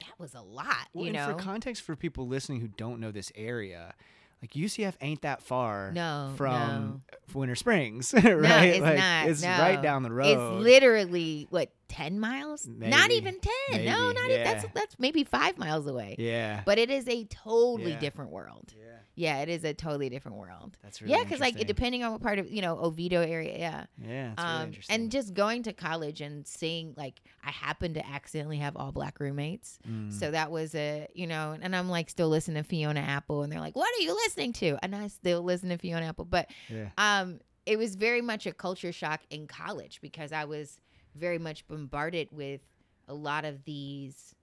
that 0.00 0.18
was 0.18 0.34
a 0.34 0.42
lot. 0.42 0.88
Well, 0.92 1.06
you 1.06 1.12
know, 1.12 1.26
for 1.28 1.34
context 1.34 1.82
for 1.82 1.96
people 1.96 2.26
listening 2.26 2.60
who 2.60 2.68
don't 2.68 3.00
know 3.00 3.10
this 3.12 3.32
area, 3.34 3.94
like 4.42 4.52
UCF 4.52 4.94
ain't 5.00 5.22
that 5.22 5.42
far 5.42 5.92
No, 5.92 6.32
from 6.36 7.02
Winter 7.32 7.54
Springs, 7.54 8.12
no, 8.24 8.34
right? 8.34 8.64
it's 8.66 8.80
like 8.80 8.98
not. 8.98 9.28
it's 9.28 9.42
no. 9.42 9.48
right 9.58 9.80
down 9.82 10.02
the 10.02 10.12
road. 10.12 10.26
It's 10.28 10.62
literally 10.64 11.46
what 11.50 11.70
ten 11.88 12.20
miles? 12.20 12.66
Not 12.68 13.10
even 13.10 13.38
ten. 13.40 13.84
No, 13.84 14.08
Maybe, 14.08 14.14
not 14.20 14.30
even. 14.30 14.44
That's 14.44 14.66
that's 14.74 14.96
maybe 14.98 15.24
five 15.24 15.56
miles 15.58 15.86
away. 15.86 16.16
yeah. 16.18 16.62
But 16.66 16.78
it 16.78 16.90
is 16.90 17.08
a 17.08 17.24
totally 17.24 17.92
Yeah. 17.92 17.98
different 18.00 18.30
world. 18.30 18.72
yeah. 18.76 18.82
Yeah, 19.18 19.38
it 19.40 19.48
is 19.48 19.64
a 19.64 19.72
totally 19.72 20.10
different 20.10 20.36
world. 20.36 20.76
That's 20.82 21.00
really 21.00 21.14
yeah, 21.14 21.24
because 21.24 21.40
like 21.40 21.56
depending 21.66 22.04
on 22.04 22.12
what 22.12 22.20
part 22.20 22.38
of 22.38 22.50
you 22.50 22.60
know 22.60 22.78
Oviedo 22.78 23.22
area, 23.22 23.56
yeah. 23.58 23.84
Yeah, 23.98 24.32
it's 24.32 24.42
really 24.42 24.54
Um, 24.56 24.66
interesting. 24.68 24.94
and 24.94 25.10
just 25.10 25.32
going 25.34 25.62
to 25.64 25.72
college 25.72 26.20
and 26.20 26.46
seeing 26.46 26.92
like 26.98 27.20
I 27.42 27.50
happened 27.50 27.94
to 27.94 28.06
accidentally 28.06 28.58
have 28.58 28.76
all 28.76 28.92
black 28.92 29.18
roommates, 29.18 29.78
Mm. 29.88 30.12
so 30.12 30.30
that 30.30 30.50
was 30.50 30.74
a 30.74 31.08
you 31.14 31.26
know, 31.26 31.56
and 31.60 31.74
I'm 31.74 31.88
like 31.88 32.10
still 32.10 32.28
listening 32.28 32.62
to 32.62 32.68
Fiona 32.68 33.00
Apple, 33.00 33.42
and 33.42 33.50
they're 33.50 33.58
like, 33.60 33.74
"What 33.74 33.88
are 33.98 34.02
you 34.02 34.12
listening 34.14 34.52
to?" 34.54 34.76
And 34.82 34.94
I 34.94 35.08
still 35.08 35.42
listen 35.42 35.70
to 35.70 35.78
Fiona 35.78 36.06
Apple, 36.06 36.26
but 36.26 36.50
yeah. 36.68 36.90
um, 36.98 37.40
it 37.64 37.78
was 37.78 37.94
very 37.96 38.20
much 38.20 38.46
a 38.46 38.52
culture 38.52 38.92
shock 38.92 39.22
in 39.30 39.46
college 39.46 40.00
because 40.02 40.30
I 40.30 40.44
was 40.44 40.78
very 41.14 41.38
much 41.38 41.66
bombarded 41.66 42.28
with 42.32 42.60
a 43.08 43.14
lot 43.14 43.46
of 43.46 43.64
these 43.64 44.34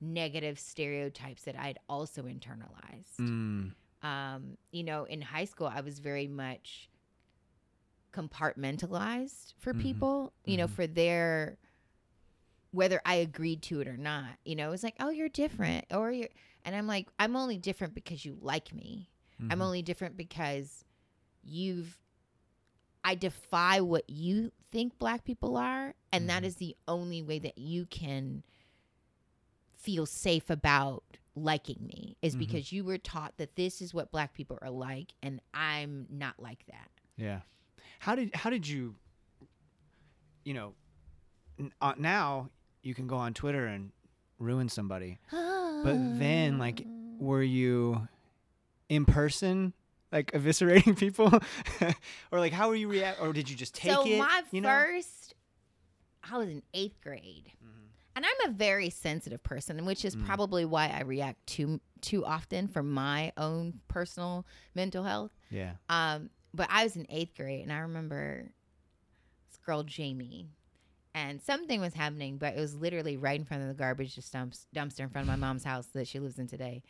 negative 0.00 0.58
stereotypes 0.58 1.42
that 1.44 1.56
I'd 1.58 1.78
also 1.88 2.24
internalized 2.24 3.16
Mm. 3.20 3.72
Um, 4.02 4.56
you 4.72 4.84
know, 4.84 5.04
in 5.04 5.20
high 5.22 5.44
school, 5.46 5.66
I 5.66 5.80
was 5.80 5.98
very 5.98 6.26
much 6.28 6.88
compartmentalized 8.12 9.54
for 9.58 9.74
Mhm. 9.74 9.80
people, 9.80 10.32
you 10.44 10.56
know, 10.56 10.66
Mhm. 10.66 10.70
for 10.70 10.86
their 10.86 11.58
whether 12.72 13.00
I 13.06 13.14
agreed 13.14 13.62
to 13.62 13.80
it 13.80 13.88
or 13.88 13.96
not. 13.96 14.38
You 14.44 14.54
know, 14.54 14.68
it 14.68 14.70
was 14.70 14.82
like, 14.82 14.96
oh, 15.00 15.08
you're 15.08 15.30
different, 15.30 15.86
or 15.90 16.12
you're, 16.12 16.28
and 16.64 16.74
I'm 16.76 16.86
like, 16.86 17.08
I'm 17.18 17.34
only 17.34 17.56
different 17.56 17.94
because 17.94 18.24
you 18.24 18.36
like 18.40 18.74
me. 18.74 19.08
I'm 19.48 19.60
Mhm. 19.60 19.62
only 19.62 19.82
different 19.82 20.16
because 20.16 20.84
you've. 21.42 21.98
I 23.04 23.14
defy 23.14 23.80
what 23.80 24.10
you 24.10 24.50
think 24.72 24.98
black 24.98 25.24
people 25.24 25.56
are, 25.56 25.94
and 26.12 26.28
that 26.28 26.42
Mhm. 26.42 26.46
is 26.46 26.56
the 26.56 26.76
only 26.88 27.22
way 27.22 27.38
that 27.38 27.56
you 27.56 27.86
can 27.86 28.42
feel 29.76 30.06
safe 30.06 30.50
about 30.50 31.04
liking 31.36 31.86
me 31.86 32.16
is 32.22 32.34
Mhm. 32.34 32.38
because 32.40 32.72
you 32.72 32.82
were 32.82 32.98
taught 32.98 33.36
that 33.36 33.54
this 33.56 33.80
is 33.82 33.92
what 33.94 34.10
black 34.10 34.32
people 34.32 34.58
are 34.62 34.70
like 34.70 35.12
and 35.22 35.40
I'm 35.54 36.06
not 36.10 36.40
like 36.40 36.64
that. 36.66 36.90
Yeah. 37.16 37.42
How 38.00 38.14
did 38.16 38.34
how 38.34 38.50
did 38.50 38.66
you 38.66 38.96
you 40.44 40.54
know 40.54 40.74
n- 41.58 41.72
uh, 41.80 41.94
now 41.98 42.50
you 42.82 42.94
can 42.94 43.06
go 43.06 43.16
on 43.16 43.34
Twitter 43.34 43.66
and 43.66 43.92
ruin 44.38 44.68
somebody. 44.68 45.18
But 45.30 46.18
then 46.18 46.58
like 46.58 46.84
were 47.18 47.42
you 47.42 48.08
in 48.88 49.04
person 49.04 49.72
like 50.12 50.30
eviscerating 50.32 50.96
people 50.98 51.30
or 52.30 52.38
like 52.40 52.52
how 52.52 52.68
were 52.68 52.76
you 52.76 52.88
react 52.88 53.20
or 53.20 53.32
did 53.32 53.50
you 53.50 53.56
just 53.56 53.74
take 53.74 53.92
so 53.92 54.06
it? 54.06 54.18
my 54.18 54.42
you 54.52 54.60
know? 54.62 54.68
first 54.68 55.34
I 56.30 56.38
was 56.38 56.48
in 56.48 56.62
8th 56.74 57.00
grade. 57.02 57.52
Mhm. 57.64 57.75
And 58.16 58.24
I'm 58.24 58.50
a 58.50 58.52
very 58.54 58.88
sensitive 58.90 59.42
person, 59.42 59.84
which 59.84 60.04
is 60.04 60.16
Mm. 60.16 60.24
probably 60.26 60.64
why 60.64 60.88
I 60.88 61.02
react 61.02 61.46
too 61.46 61.80
too 62.02 62.24
often 62.24 62.66
for 62.68 62.82
my 62.82 63.32
own 63.36 63.80
personal 63.88 64.46
mental 64.74 65.02
health. 65.04 65.32
Yeah. 65.50 65.74
Um, 65.88 66.30
but 66.54 66.68
I 66.70 66.84
was 66.84 66.94
in 66.96 67.06
eighth 67.08 67.34
grade, 67.36 67.62
and 67.62 67.72
I 67.72 67.78
remember 67.78 68.52
this 69.48 69.58
girl 69.58 69.82
Jamie, 69.82 70.50
and 71.14 71.40
something 71.42 71.80
was 71.80 71.94
happening, 71.94 72.36
but 72.38 72.54
it 72.54 72.60
was 72.60 72.74
literally 72.74 73.16
right 73.16 73.38
in 73.40 73.44
front 73.46 73.62
of 73.62 73.68
the 73.68 73.74
garbage 73.74 74.14
dumps, 74.30 74.66
dumpster 74.74 75.00
in 75.00 75.08
front 75.08 75.24
of 75.24 75.28
my 75.28 75.36
mom's 75.36 75.64
house 75.64 75.86
that 75.88 76.06
she 76.06 76.18
lives 76.20 76.38
in 76.38 76.46
today. 76.46 76.82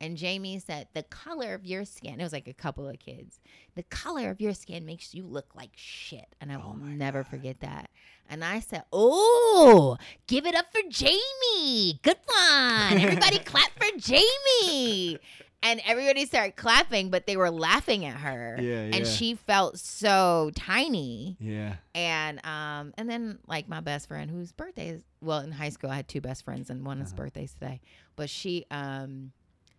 And 0.00 0.16
Jamie 0.16 0.58
said, 0.60 0.88
"The 0.94 1.02
color 1.02 1.54
of 1.54 1.64
your 1.66 1.84
skin." 1.84 2.20
It 2.20 2.22
was 2.22 2.32
like 2.32 2.46
a 2.46 2.52
couple 2.54 2.88
of 2.88 2.98
kids. 3.00 3.40
The 3.74 3.82
color 3.82 4.30
of 4.30 4.40
your 4.40 4.54
skin 4.54 4.86
makes 4.86 5.12
you 5.14 5.26
look 5.26 5.54
like 5.56 5.70
shit, 5.74 6.36
and 6.40 6.52
I 6.52 6.56
Oh 6.56 6.60
will 6.68 6.74
never 6.76 7.22
God. 7.24 7.30
forget 7.30 7.60
that. 7.60 7.90
And 8.30 8.44
I 8.44 8.60
said, 8.60 8.84
"Oh, 8.92 9.96
give 10.28 10.46
it 10.46 10.54
up 10.54 10.66
for 10.72 10.82
Jamie! 10.88 11.98
Good 12.02 12.18
one! 12.26 12.98
Everybody 12.98 13.38
clap 13.44 13.70
for 13.76 13.88
Jamie!" 13.98 15.18
And 15.60 15.80
everybody 15.84 16.24
started 16.26 16.54
clapping, 16.54 17.10
but 17.10 17.26
they 17.26 17.36
were 17.36 17.50
laughing 17.50 18.04
at 18.04 18.18
her 18.18 18.58
Yeah, 18.60 18.96
and 18.96 19.04
she 19.04 19.34
felt 19.34 19.80
so 19.80 20.52
tiny 20.54 21.36
Yeah. 21.40 21.74
and 21.96 22.38
um 22.46 22.94
and 22.96 23.10
then 23.10 23.40
like 23.48 23.68
my 23.68 23.80
best 23.80 24.06
friend 24.06 24.30
whose 24.30 24.52
birthday 24.52 24.90
is 24.90 25.02
well 25.20 25.40
in 25.40 25.50
high 25.50 25.70
school 25.70 25.90
i 25.90 25.96
had 25.96 26.06
two 26.06 26.20
best 26.20 26.44
friends 26.44 26.70
and 26.70 26.86
one 26.86 27.00
is 27.00 27.08
Uh-huh. 27.12 27.24
birthdays 27.24 27.54
today 27.54 27.80
but 28.14 28.30
she 28.30 28.66
um 28.70 29.32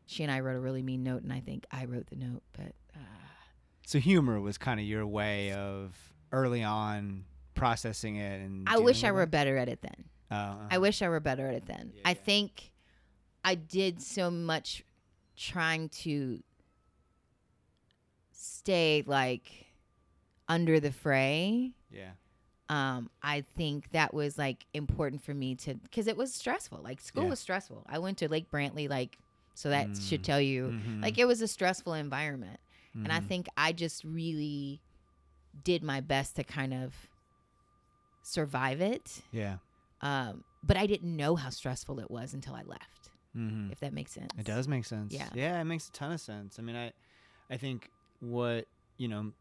she 0.10 0.24
and 0.24 0.32
i 0.32 0.40
wrote 0.40 0.56
a 0.56 0.60
really 0.60 0.82
mean 0.82 1.04
note 1.04 1.22
and 1.24 1.32
i 1.32 1.40
think 1.40 1.66
i 1.72 1.86
wrote 1.86 2.08
the 2.08 2.16
note 2.16 2.42
but 2.54 2.74
uh, 2.96 3.00
So 3.86 4.00
humor 4.00 4.40
was 4.42 4.58
kind 4.58 4.80
of 4.80 4.86
your 4.86 5.06
way 5.06 5.52
of 5.54 5.96
early 6.32 6.64
on 6.64 7.26
processing 7.54 8.16
it 8.16 8.42
and 8.42 8.68
i 8.68 8.78
wish 8.78 9.04
i 9.04 9.12
were 9.12 9.24
it? 9.24 9.32
better 9.32 9.58
at 9.58 9.70
it 9.70 9.82
then 9.82 10.06
Oh, 10.32 10.58
i 10.72 10.78
wish 10.78 11.02
i 11.02 11.10
were 11.10 11.20
better 11.20 11.48
at 11.48 11.54
it 11.56 11.66
then 11.68 11.92
Yeah, 11.96 12.02
i 12.06 12.10
yeah. 12.10 12.16
think 12.16 12.72
i 13.46 13.56
did 13.56 14.02
so 14.02 14.30
much 14.32 14.84
trying 15.38 15.90
to 15.90 16.42
stay 18.32 19.04
like 19.06 19.68
under 20.48 20.80
the 20.80 20.92
fray 20.92 21.74
Yeah. 21.92 22.12
um 22.70 23.10
i 23.22 23.44
think 23.58 23.92
that 23.92 24.14
was 24.14 24.38
like 24.38 24.66
important 24.74 25.22
for 25.24 25.34
me 25.34 25.56
to 25.56 25.76
because 25.76 26.08
it 26.08 26.18
was 26.18 26.34
stressful 26.34 26.80
like 26.84 27.02
school 27.02 27.24
Yeah. 27.24 27.30
was 27.30 27.40
stressful 27.40 27.86
i 27.88 28.00
went 28.00 28.18
to 28.20 28.30
lake 28.30 28.50
brantley 28.52 28.90
like 28.90 29.18
so 29.60 29.70
that 29.70 29.88
should 29.98 30.22
Mm. 30.22 30.24
tell 30.24 30.40
you 30.40 30.68
Mhm. 30.72 31.02
like 31.02 31.18
it 31.18 31.26
was 31.26 31.42
a 31.42 31.48
stressful 31.48 31.94
environment 31.94 32.60
and 32.94 33.12
i 33.12 33.20
Mhm. 33.20 33.28
think 33.28 33.48
i 33.58 33.74
just 33.74 34.04
really 34.06 34.82
did 35.64 35.84
my 35.84 36.00
best 36.00 36.36
to 36.38 36.44
kind 36.46 36.74
of 36.74 37.10
survive 38.22 38.80
it 38.82 39.22
Yeah. 39.32 39.58
um 40.02 40.44
but 40.64 40.78
i 40.78 40.86
didn't 40.86 41.14
know 41.16 41.36
how 41.36 41.50
stressful 41.50 42.00
it 42.00 42.10
was 42.10 42.34
until 42.34 42.56
i 42.56 42.62
left 42.64 43.12
Mm-hmm. 43.36 43.72
if 43.72 43.80
that 43.82 43.94
makes 43.94 44.12
sense 44.14 44.32
It 44.38 44.46
does 44.46 44.68
make 44.68 44.86
sense. 44.86 45.14
Yeah. 45.14 45.30
Yeah, 45.36 45.62
it 45.62 45.66
makes 45.66 45.88
a 45.88 45.92
ton 45.92 46.12
of 46.12 46.20
sense. 46.20 46.58
I 46.58 46.64
mean, 46.64 46.76
I, 46.76 46.92
I 47.50 47.58
think 47.58 47.92
what 48.20 48.66
you 48.98 49.08
know, 49.08 49.34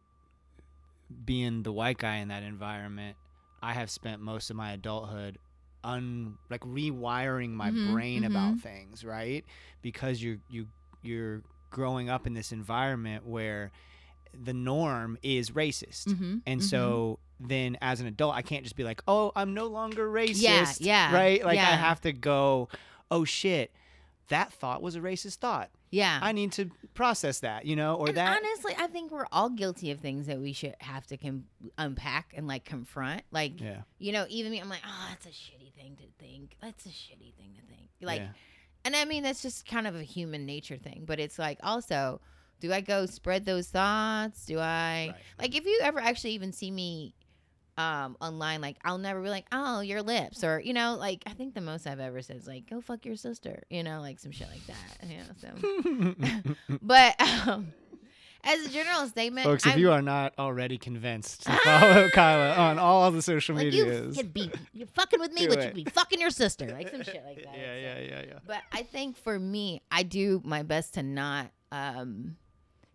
being 1.25 1.63
the 1.63 1.73
white 1.73 1.97
guy 1.97 2.17
in 2.17 2.29
that 2.29 2.43
environment, 2.43 3.17
I 3.63 3.73
have 3.73 3.91
spent 3.91 4.21
most 4.21 4.51
of 4.51 4.57
my 4.57 4.73
adulthood, 4.73 5.39
un 5.85 6.37
like 6.51 6.61
rewiring 6.63 7.51
my 7.51 7.71
Mhm, 7.71 7.93
brain 7.93 8.25
about 8.25 8.55
mhm. 8.57 8.61
things, 8.61 9.05
right? 9.05 9.45
Because 9.83 10.23
you 10.23 10.41
you 10.49 10.67
you're 11.03 11.43
growing 11.71 12.09
up 12.11 12.27
in 12.27 12.35
this 12.35 12.51
environment 12.53 13.27
where 13.27 13.71
the 14.35 14.53
norm 14.55 15.17
is 15.23 15.51
racist. 15.51 16.09
mm-hmm, 16.09 16.39
And 16.47 16.63
so 16.63 17.19
then 17.41 17.77
as 17.81 18.01
an 18.01 18.07
adult, 18.07 18.35
I 18.35 18.43
can't 18.43 18.65
just 18.65 18.77
be 18.77 18.85
like, 18.85 19.03
oh, 19.09 19.33
I'm 19.37 19.55
no 19.55 19.67
longer 19.67 20.09
racist. 20.11 20.41
Yeah, 20.43 20.73
yeah, 20.81 21.15
Right? 21.15 21.45
Like 21.45 21.59
I 21.59 21.77
have 21.77 22.01
to 22.03 22.13
go, 22.13 22.69
oh 23.11 23.25
shit, 23.25 23.71
that 24.29 24.53
thought 24.53 24.83
was 24.83 24.97
a 24.97 25.01
racist 25.01 25.37
thought. 25.37 25.71
Yeah 25.91 26.19
I 26.23 26.33
need 26.33 26.53
to 26.53 26.71
process 26.95 27.41
that, 27.41 27.65
you 27.65 27.77
know, 27.77 27.95
or 27.95 28.09
and 28.09 28.17
that. 28.17 28.37
honestly, 28.37 28.75
I 28.77 28.89
think 28.89 29.13
we're 29.13 29.27
all 29.31 29.51
guilty 29.51 29.93
of 29.93 30.01
things 30.01 30.27
that 30.27 30.41
we 30.41 30.53
should 30.53 30.75
have 30.81 31.07
to 31.07 31.17
com- 31.17 31.45
unpack 31.79 32.33
and 32.37 32.49
like 32.49 32.65
confront. 32.65 33.23
Like, 33.31 33.61
yeah. 33.61 33.83
you 33.99 34.11
know, 34.11 34.27
even 34.29 34.51
me, 34.51 34.59
I'm 34.59 34.69
like, 34.69 34.83
oh, 34.85 35.07
that's 35.09 35.27
a 35.27 35.29
shitty 35.29 35.73
thing 35.75 35.97
to 35.97 36.25
think. 36.25 36.57
That's 36.61 36.87
a 36.87 36.89
shitty 36.89 37.35
thing 37.35 37.55
to 37.55 37.63
think. 37.73 37.89
Like, 38.01 38.21
yeah. 38.21 38.29
and 38.85 38.97
I 38.97 39.05
mean, 39.05 39.23
that's 39.23 39.43
just 39.43 39.65
kind 39.65 39.87
of 39.87 39.95
a 39.95 40.03
human 40.03 40.45
nature 40.45 40.77
thing. 40.77 41.05
But 41.07 41.21
it's 41.21 41.39
like, 41.39 41.59
also, 41.63 42.21
do 42.59 42.73
I 42.73 42.81
go 42.81 43.07
spread 43.07 43.45
those 43.45 43.69
thoughts? 43.69 44.45
Do 44.45 44.59
I, 44.59 45.13
Right. 45.13 45.15
like, 45.39 45.57
if 45.57 45.67
you 45.67 45.79
ever 45.83 46.01
actually 46.01 46.33
even 46.33 46.53
see 46.53 46.73
me 46.73 47.15
um 47.79 48.17
online 48.21 48.61
like 48.61 48.77
i'll 48.85 48.99
never 48.99 49.23
be 49.23 49.29
like 49.29 49.47
oh 49.53 49.81
your 49.81 50.03
lips 50.03 50.43
or 50.45 50.61
you 50.61 50.73
know 50.73 50.97
like 50.99 51.23
i 51.27 51.31
think 51.31 51.55
the 51.55 51.61
most 51.61 51.87
i've 51.87 52.01
ever 52.01 52.21
said 52.21 52.37
is 52.37 52.47
like 52.47 52.69
go 52.69 52.81
fuck 52.81 53.07
your 53.07 53.15
sister 53.17 53.63
you 53.71 53.83
know 53.85 54.01
like 54.01 54.19
some 54.19 54.33
shit 54.33 54.49
like 54.51 54.67
that 54.67 55.09
you 55.09 55.19
so 55.41 56.55
but 56.83 57.15
um 57.49 57.73
as 58.45 58.65
a 58.67 58.69
general 58.71 59.07
statement 59.09 59.45
Folks, 59.45 59.65
if 59.67 59.71
I'm- 59.73 59.79
you 59.81 59.91
are 59.93 60.01
not 60.03 60.33
already 60.39 60.77
convinced 60.79 61.43
to 61.45 61.53
follow 61.65 62.09
Kyla 62.11 62.55
on 62.55 62.79
all 62.79 63.11
the 63.11 63.23
social 63.23 63.57
like 63.57 63.73
you 63.73 63.85
medias. 63.85 64.17
could 64.17 64.33
be 64.35 64.51
you're 64.73 64.87
fucking 64.89 65.21
with 65.21 65.33
me 65.33 65.47
but 65.49 65.63
you'd 65.63 65.75
be 65.75 65.85
fucking 65.85 66.21
your 66.21 66.31
sister 66.31 66.67
like 66.69 66.89
some 66.89 67.03
shit 67.03 67.23
like 67.25 67.37
that 67.45 67.55
yeah, 67.57 67.75
So- 67.75 67.81
yeah, 67.81 67.99
yeah, 68.01 68.23
yeah. 68.29 68.39
But 68.47 68.59
I 68.73 68.83
think 68.85 69.17
for 69.17 69.39
me, 69.39 69.83
I 69.91 70.03
do 70.05 70.41
my 70.45 70.63
best 70.63 70.95
to 70.95 71.03
not 71.03 71.51
um, 71.73 72.37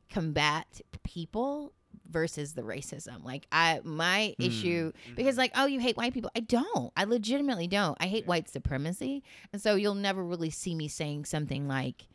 combat 0.10 0.82
people 1.04 1.74
versus 2.14 2.54
the 2.54 2.62
racism. 2.62 3.26
Like 3.26 3.46
I, 3.52 3.82
my 3.84 4.36
Mm, 4.40 4.46
issue 4.48 4.92
mm-hmm. 4.94 5.16
because 5.16 5.38
like, 5.38 5.52
oh, 5.56 5.66
you 5.66 5.80
hate 5.82 5.98
white 5.98 6.14
people. 6.14 6.32
I 6.36 6.40
don't. 6.40 6.94
I 6.96 7.04
legitimately 7.04 7.68
don't. 7.68 7.98
I 8.00 8.08
hate 8.08 8.24
Yeah. 8.24 8.30
white 8.30 8.48
supremacy, 8.48 9.24
and 9.52 9.62
so 9.62 9.76
you'll 9.76 9.96
never 9.96 10.24
really 10.24 10.50
see 10.52 10.76
me 10.76 10.88
saying 10.88 11.26
something 11.26 11.68
like 11.68 12.08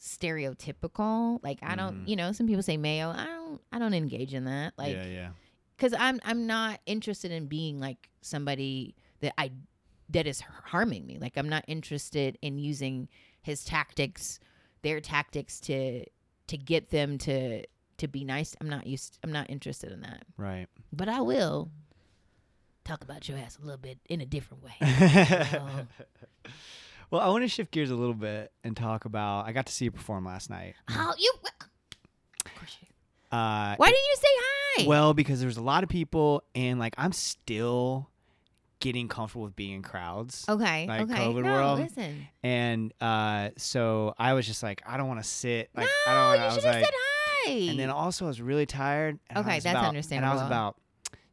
stereotypical. 0.00 1.38
Like 1.42 1.58
I 1.62 1.74
don't, 1.76 2.04
Mhm. 2.04 2.08
you 2.08 2.16
know, 2.16 2.32
some 2.32 2.46
people 2.46 2.62
say 2.62 2.76
mayo. 2.76 3.10
I 3.10 3.24
don't. 3.26 3.60
I 3.72 3.78
don't 3.78 3.94
engage 3.94 4.34
in 4.34 4.44
that. 4.44 4.74
Like 4.76 4.94
yeah, 4.94 5.06
yeah. 5.06 5.30
because 5.76 5.94
I'm 5.98 6.20
I'm 6.24 6.46
not 6.46 6.80
interested 6.86 7.30
in 7.32 7.46
being 7.46 7.78
like 7.80 8.10
somebody 8.20 8.94
that 9.20 9.34
I 9.38 9.52
that 10.10 10.26
is 10.26 10.40
harming 10.40 11.06
me. 11.06 11.18
Like 11.18 11.36
I'm 11.36 11.48
not 11.48 11.64
interested 11.68 12.36
in 12.42 12.58
using 12.58 13.08
his 13.42 13.64
tactics, 13.64 14.38
their 14.82 15.00
tactics 15.00 15.60
to 15.60 16.04
to 16.48 16.56
get 16.58 16.90
them 16.90 17.18
to 17.18 17.64
to 18.02 18.08
be 18.08 18.24
nice. 18.24 18.56
I'm 18.60 18.68
not 18.68 18.86
used. 18.86 19.18
I'm 19.22 19.30
not 19.32 19.48
interested 19.48 19.92
in 19.92 20.00
that. 20.00 20.24
Right. 20.36 20.66
But 20.92 21.08
I 21.08 21.20
will 21.20 21.70
talk 22.84 23.04
about 23.04 23.28
your 23.28 23.38
ass 23.38 23.58
a 23.62 23.64
little 23.64 23.78
bit 23.78 23.98
in 24.08 24.20
a 24.20 24.26
different 24.26 24.62
way. 24.62 24.72
Oh. 24.80 25.86
well, 27.10 27.20
I 27.20 27.28
want 27.28 27.44
to 27.44 27.48
shift 27.48 27.70
gears 27.70 27.90
a 27.90 27.94
little 27.94 28.14
bit 28.14 28.50
and 28.64 28.76
talk 28.76 29.04
about. 29.04 29.46
I 29.46 29.52
got 29.52 29.66
to 29.66 29.72
see 29.72 29.84
you 29.84 29.92
perform 29.92 30.24
last 30.24 30.50
night. 30.50 30.74
How 30.88 31.12
you? 31.16 31.32
Of 32.44 32.54
course 32.56 32.76
you. 32.80 32.88
Uh, 33.30 33.76
Why 33.76 33.86
didn't 33.86 33.94
you 34.10 34.16
say 34.16 34.28
hi? 34.28 34.86
Well, 34.88 35.14
because 35.14 35.40
there's 35.40 35.56
a 35.56 35.62
lot 35.62 35.84
of 35.84 35.88
people, 35.88 36.42
and 36.56 36.80
like 36.80 36.94
I'm 36.98 37.12
still 37.12 38.08
getting 38.80 39.06
comfortable 39.06 39.44
with 39.44 39.54
being 39.54 39.74
in 39.74 39.82
crowds. 39.82 40.44
okay, 40.48 40.88
like 40.88 41.02
okay. 41.02 41.14
COVID 41.14 41.44
no, 41.44 41.52
world. 41.52 41.78
listen. 41.78 42.26
And 42.42 42.92
uh, 43.00 43.50
so 43.56 44.12
I 44.18 44.32
was 44.32 44.44
just 44.44 44.60
like, 44.62 44.82
I 44.84 44.96
don't 44.96 45.06
want 45.06 45.22
to 45.22 45.28
sit. 45.28 45.70
Like, 45.76 45.88
I 46.06 46.10
no, 46.10 46.14
don't. 46.14 46.24
wanna- 46.26 46.44
you 46.48 46.54
should 46.54 46.64
have 46.64 46.74
like, 46.74 46.84
said 46.84 46.94
hi. 46.94 47.11
And 47.48 47.78
then 47.78 47.90
also 47.90 48.24
I 48.24 48.28
was 48.28 48.40
really 48.40 48.66
tired. 48.66 49.18
and 49.28 49.38
I 49.38 49.40
Okay, 49.42 49.54
was 49.56 49.64
that's 49.64 49.74
about- 49.76 49.88
understandable. 49.88 50.30
And 50.32 50.40
I 50.40 50.42
was 50.42 50.46
about 50.48 50.76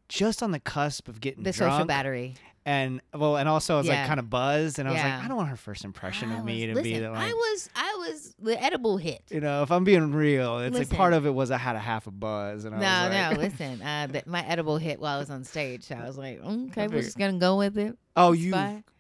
just 0.08 0.42
on 0.44 0.52
the 0.52 0.60
cusp 0.60 1.08
of 1.08 1.22
getting 1.22 1.44
the 1.44 1.52
drunk. 1.52 1.72
social 1.74 1.86
battery. 1.86 2.36
And 2.66 3.02
well, 3.14 3.38
and 3.38 3.48
also 3.50 3.76
I 3.76 3.78
was 3.78 3.88
Yeah. 3.88 4.00
like 4.00 4.08
kind 4.08 4.20
of 4.20 4.30
buzzed, 4.30 4.80
and 4.80 4.88
I 4.88 4.92
was 4.92 5.00
Yeah. 5.00 5.16
like, 5.16 5.26
I 5.26 5.28
don't 5.28 5.38
want 5.38 5.50
her 5.50 5.56
first 5.56 5.86
impression 5.86 6.32
I 6.32 6.38
of 6.40 6.46
me 6.46 6.68
was- 6.68 6.78
to 6.78 6.84
be 6.84 6.90
listen, 6.92 7.04
that 7.04 7.12
like. 7.14 7.30
I 7.30 7.34
was, 7.34 7.70
I 7.76 7.89
was 8.12 8.36
the 8.40 8.62
edible 8.64 8.98
hit. 8.98 9.24
you 9.30 9.40
know, 9.40 9.64
if 9.64 9.72
I'm 9.72 9.84
being 9.84 10.12
real, 10.12 10.60
it's 10.60 10.78
like 10.78 10.90
part 10.90 11.14
of 11.14 11.26
it 11.26 11.32
was 11.34 11.52
I 11.52 11.58
had 11.58 11.76
a 11.76 11.80
half 11.80 12.08
a 12.08 12.12
buzz, 12.12 12.66
and 12.66 12.76
I 12.76 12.80
No, 12.80 13.10
was 13.10 13.16
like, 13.16 13.38
no, 13.38 13.44
listen. 13.70 13.82
Uh, 13.82 14.08
that 14.12 14.28
my 14.28 14.46
edible 14.46 14.78
hit 14.78 15.00
while 15.00 15.16
I 15.16 15.20
was 15.20 15.30
on 15.30 15.44
stage. 15.44 15.84
So 15.84 15.96
I 15.96 16.06
was 16.06 16.18
like, 16.18 16.42
okay, 16.44 16.88
we're 16.88 17.02
just 17.02 17.18
gonna 17.18 17.40
go 17.40 17.58
with 17.58 17.78
it. 17.78 17.98
oh, 18.16 18.32
you 18.34 18.54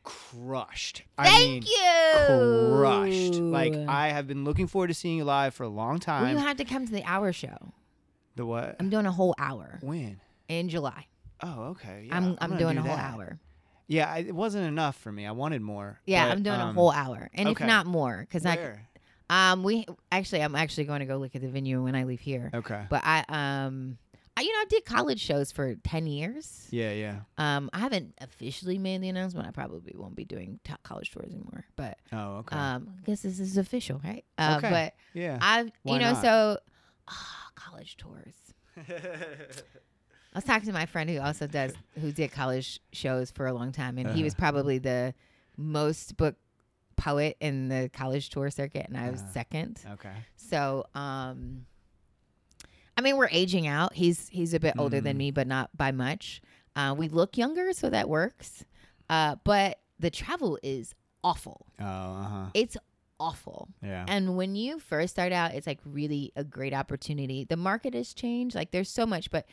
crushed. 0.04 1.04
I 1.18 1.30
Thank 1.30 1.64
mean, 1.64 1.64
you. 1.64 2.76
crushed. 2.78 3.36
Like 3.42 3.76
I 3.88 4.10
have 4.10 4.28
been 4.28 4.44
looking 4.44 4.68
forward 4.68 4.88
to 4.88 4.94
seeing 4.94 5.18
you 5.18 5.24
live 5.24 5.54
for 5.54 5.64
a 5.64 5.70
long 5.70 5.92
Well, 5.92 6.00
time. 6.00 6.30
you 6.36 6.38
have 6.38 6.58
to 6.58 6.66
come 6.66 6.86
to 6.86 6.92
the 6.92 7.04
hour 7.04 7.32
show. 7.34 7.74
the 8.36 8.46
what? 8.46 8.76
I'm 8.80 8.90
doing 8.90 9.06
a 9.06 9.12
whole 9.12 9.36
hour 9.38 9.80
When? 9.82 10.20
in 10.48 10.70
July. 10.70 11.08
Oh, 11.42 11.64
okay. 11.72 12.06
Yeah, 12.08 12.18
I'm 12.18 12.38
I'm 12.42 12.50
gonna 12.52 12.60
doing 12.60 12.76
do 12.76 12.82
a 12.82 12.84
whole 12.88 12.96
that. 12.96 13.14
hour. 13.14 13.40
Yeah, 13.88 14.16
it 14.18 14.36
wasn't 14.36 14.68
enough 14.68 14.96
for 14.98 15.12
me. 15.12 15.26
I 15.26 15.32
wanted 15.32 15.62
more. 15.62 16.00
Yeah, 16.06 16.26
but, 16.28 16.32
I'm 16.34 16.44
doing 16.44 16.60
a 16.60 16.66
um, 16.66 16.76
whole 16.76 16.92
hour, 16.92 17.30
and 17.34 17.50
okay. 17.50 17.64
if 17.64 17.68
not 17.68 17.86
more, 17.88 18.20
because 18.20 18.46
I? 18.46 18.80
Um 19.30 19.64
we 19.64 19.86
actually 20.12 20.42
I'm 20.42 20.56
actually 20.56 20.86
going 20.86 21.00
to 21.02 21.06
go 21.06 21.18
look 21.18 21.36
at 21.36 21.42
the 21.42 21.50
venue 21.50 21.84
when 21.84 21.96
I 21.96 22.04
leave 22.04 22.20
here. 22.22 22.50
Okay. 22.54 22.86
But 22.90 23.02
I 23.04 23.24
um 23.30 23.98
I 24.38 24.42
you 24.42 24.54
know 24.54 24.60
I 24.60 24.66
did 24.70 24.86
college 24.86 25.20
shows 25.20 25.52
for 25.52 25.76
ten 25.84 26.08
years. 26.08 26.68
Yeah, 26.72 26.92
yeah. 26.94 27.16
Um, 27.38 27.70
I 27.74 27.80
haven't 27.80 28.14
officially 28.22 28.78
made 28.78 29.02
the 29.02 29.10
announcement. 29.10 29.48
I 29.48 29.52
probably 29.52 29.94
won't 29.98 30.16
be 30.16 30.24
doing 30.26 30.60
top 30.64 30.82
college 30.84 31.12
tours 31.12 31.32
anymore. 31.34 31.66
But 31.76 31.98
Oh, 32.14 32.38
okay. 32.38 32.56
um, 32.56 32.88
I 32.98 33.06
guess 33.06 33.22
this 33.24 33.40
is 33.40 33.58
official, 33.58 34.00
right? 34.04 34.24
Uh, 34.38 34.56
Okay. 34.58 34.70
But 34.70 34.94
yeah. 35.14 35.38
I've 35.42 35.72
Why 35.84 35.94
you 35.96 36.00
know 36.00 36.14
not? 36.14 36.22
so 36.22 36.58
ah, 37.10 37.48
college 37.56 37.98
tours. 37.98 38.34
I 40.34 40.38
was 40.38 40.44
talking 40.46 40.68
to 40.68 40.74
my 40.74 40.86
friend 40.86 41.10
who 41.10 41.20
also 41.20 41.48
does 41.48 41.74
who 42.00 42.12
did 42.12 42.32
college 42.32 42.80
shows 42.94 43.32
for 43.32 43.46
a 43.48 43.54
long 43.54 43.72
time, 43.72 43.98
and 43.98 44.12
he 44.16 44.24
was 44.24 44.34
Uh-huh. 44.34 44.40
probably 44.40 44.78
the 44.78 45.14
most 45.58 46.16
booked 46.18 46.40
poet 47.00 47.38
in 47.40 47.70
the 47.70 47.90
college 47.94 48.30
tour 48.30 48.50
circuit, 48.50 48.86
and 48.88 48.98
I 48.98 49.10
was 49.12 49.22
Uh-huh. 49.22 49.32
second. 49.34 49.80
okay. 49.94 50.14
So, 50.36 50.86
um, 50.96 51.66
I 52.98 53.02
mean, 53.02 53.18
we're 53.18 53.30
aging 53.32 53.66
out. 53.68 53.94
He's 53.94 54.28
he's 54.30 54.54
a 54.54 54.60
bit 54.60 54.76
older 54.78 55.00
than 55.02 55.16
Mm. 55.16 55.20
me, 55.20 55.32
but 55.32 55.48
not 55.48 55.76
by 55.76 55.92
much. 55.92 56.42
Uh, 56.76 56.94
we 56.98 57.08
look 57.08 57.38
younger, 57.38 57.72
so 57.74 57.90
that 57.90 58.10
works. 58.10 58.66
Uh, 59.10 59.38
but 59.44 59.80
the 60.00 60.10
travel 60.10 60.60
is 60.62 60.94
awful. 61.24 61.66
Oh, 61.80 61.84
uh 61.86 62.24
huh. 62.24 62.46
It's 62.54 62.78
awful. 63.20 63.70
Yeah. 63.82 64.06
And 64.08 64.36
when 64.38 64.56
you 64.56 64.80
first 64.80 65.14
start 65.14 65.32
out, 65.32 65.54
it's 65.54 65.68
like 65.68 65.80
really 65.86 66.32
a 66.36 66.44
great 66.44 66.74
opportunity. 66.74 67.44
The 67.46 67.58
market 67.58 67.94
has 67.94 68.14
changed. 68.14 68.56
Like 68.56 68.72
there's 68.72 68.90
so 68.90 69.06
much, 69.06 69.30
but 69.32 69.46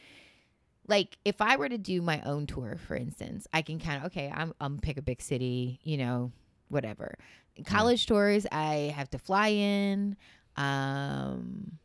like 0.89 1.19
if 1.25 1.41
I 1.41 1.57
were 1.57 1.69
to 1.69 1.79
do 1.79 2.01
my 2.03 2.21
own 2.23 2.47
tour, 2.47 2.77
for 2.87 2.97
instance, 2.97 3.47
I 3.53 3.63
can 3.63 3.79
kind 3.79 3.99
of 3.99 4.07
okay, 4.07 4.31
I'm 4.35 4.55
I'm 4.61 4.79
pick 4.79 4.97
a 4.99 5.03
big 5.03 5.21
city, 5.23 5.81
you 5.83 5.97
know, 5.97 6.33
whatever. 6.69 7.17
College 7.65 8.07
tours, 8.07 8.47
I 8.53 8.93
have 8.95 9.11
to 9.11 9.19
fly 9.19 9.49
in. 9.49 10.17
Um, 10.57 11.79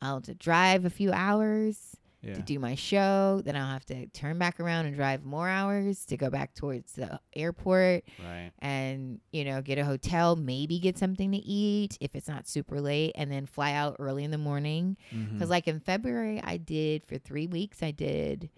I'll 0.00 0.14
have 0.14 0.24
to 0.24 0.34
drive 0.34 0.84
a 0.84 0.90
few 0.90 1.12
hours 1.12 1.96
yeah. 2.22 2.34
to 2.34 2.42
do 2.42 2.58
my 2.58 2.74
show. 2.74 3.42
Then 3.44 3.56
I'll 3.56 3.72
have 3.72 3.84
to 3.86 4.06
turn 4.08 4.38
back 4.38 4.60
around 4.60 4.86
and 4.86 4.94
drive 4.94 5.24
more 5.24 5.48
hours 5.48 6.04
to 6.06 6.16
go 6.16 6.30
back 6.30 6.54
towards 6.54 6.92
the 6.92 7.20
airport 7.34 8.04
right. 8.24 8.50
and 8.58 9.20
you 9.32 9.44
know 9.44 9.62
get 9.62 9.78
a 9.78 9.84
hotel 9.84 10.36
maybe 10.36 10.78
get 10.78 10.98
something 10.98 11.32
to 11.32 11.38
eat 11.38 11.96
if 12.00 12.14
it's 12.14 12.28
not 12.28 12.46
super 12.48 12.80
late 12.80 13.12
and 13.14 13.30
then 13.30 13.46
fly 13.46 13.72
out 13.72 13.96
early 13.98 14.24
in 14.24 14.30
the 14.30 14.38
morning 14.38 14.96
because 15.32 15.48
like 15.48 15.68
in 15.68 15.80
february 15.80 16.40
i 16.42 16.56
did 16.56 17.06
for 17.06 17.18
three 17.18 17.46
weeks 17.46 17.82
i 17.82 17.90
did 17.90 18.50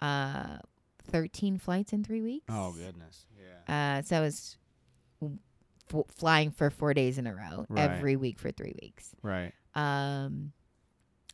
uh 0.00 0.56
13 1.10 1.58
flights 1.58 1.92
in 1.92 2.02
three 2.02 2.22
weeks 2.22 2.46
oh 2.48 2.72
goodness. 2.72 3.26
Yeah. 3.38 3.98
uh 3.98 4.02
so 4.02 4.16
i 4.16 4.20
was 4.20 4.56
f- 5.92 6.04
flying 6.08 6.50
for 6.50 6.70
four 6.70 6.94
days 6.94 7.18
in 7.18 7.26
a 7.26 7.34
row 7.34 7.66
Right. 7.68 7.90
every 7.90 8.16
week 8.16 8.38
for 8.38 8.50
three 8.50 8.74
weeks 8.82 9.10
Right. 9.22 9.52
um 9.74 10.52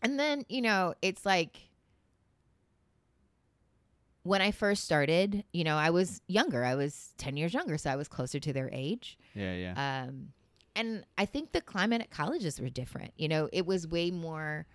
and 0.03 0.19
then 0.19 0.45
you 0.49 0.63
know 0.63 0.95
it's 1.03 1.25
like 1.27 1.69
when 4.23 4.43
i 4.43 4.51
first 4.51 4.85
started 4.85 5.45
you 5.53 5.65
know 5.65 5.77
i 5.77 5.91
was 5.91 6.21
younger 6.29 6.65
i 6.65 6.75
was 6.75 7.15
10 7.19 7.37
years 7.37 7.55
younger 7.55 7.79
so 7.79 7.91
i 7.91 7.97
was 7.97 8.09
closer 8.09 8.39
to 8.39 8.53
their 8.53 8.69
age 8.73 9.19
Yeah, 9.35 9.55
yeah. 9.55 10.05
um, 10.07 10.29
and 10.77 11.05
I 11.19 11.27
think 11.27 11.51
the 11.51 11.61
climate 11.61 12.01
at 12.01 12.11
colleges 12.11 12.61
were 12.61 12.69
different. 12.71 13.13
You 13.17 13.27
know, 13.27 13.49
it 13.53 13.67
was 13.67 13.89
way 13.89 14.13
more. 14.13 14.67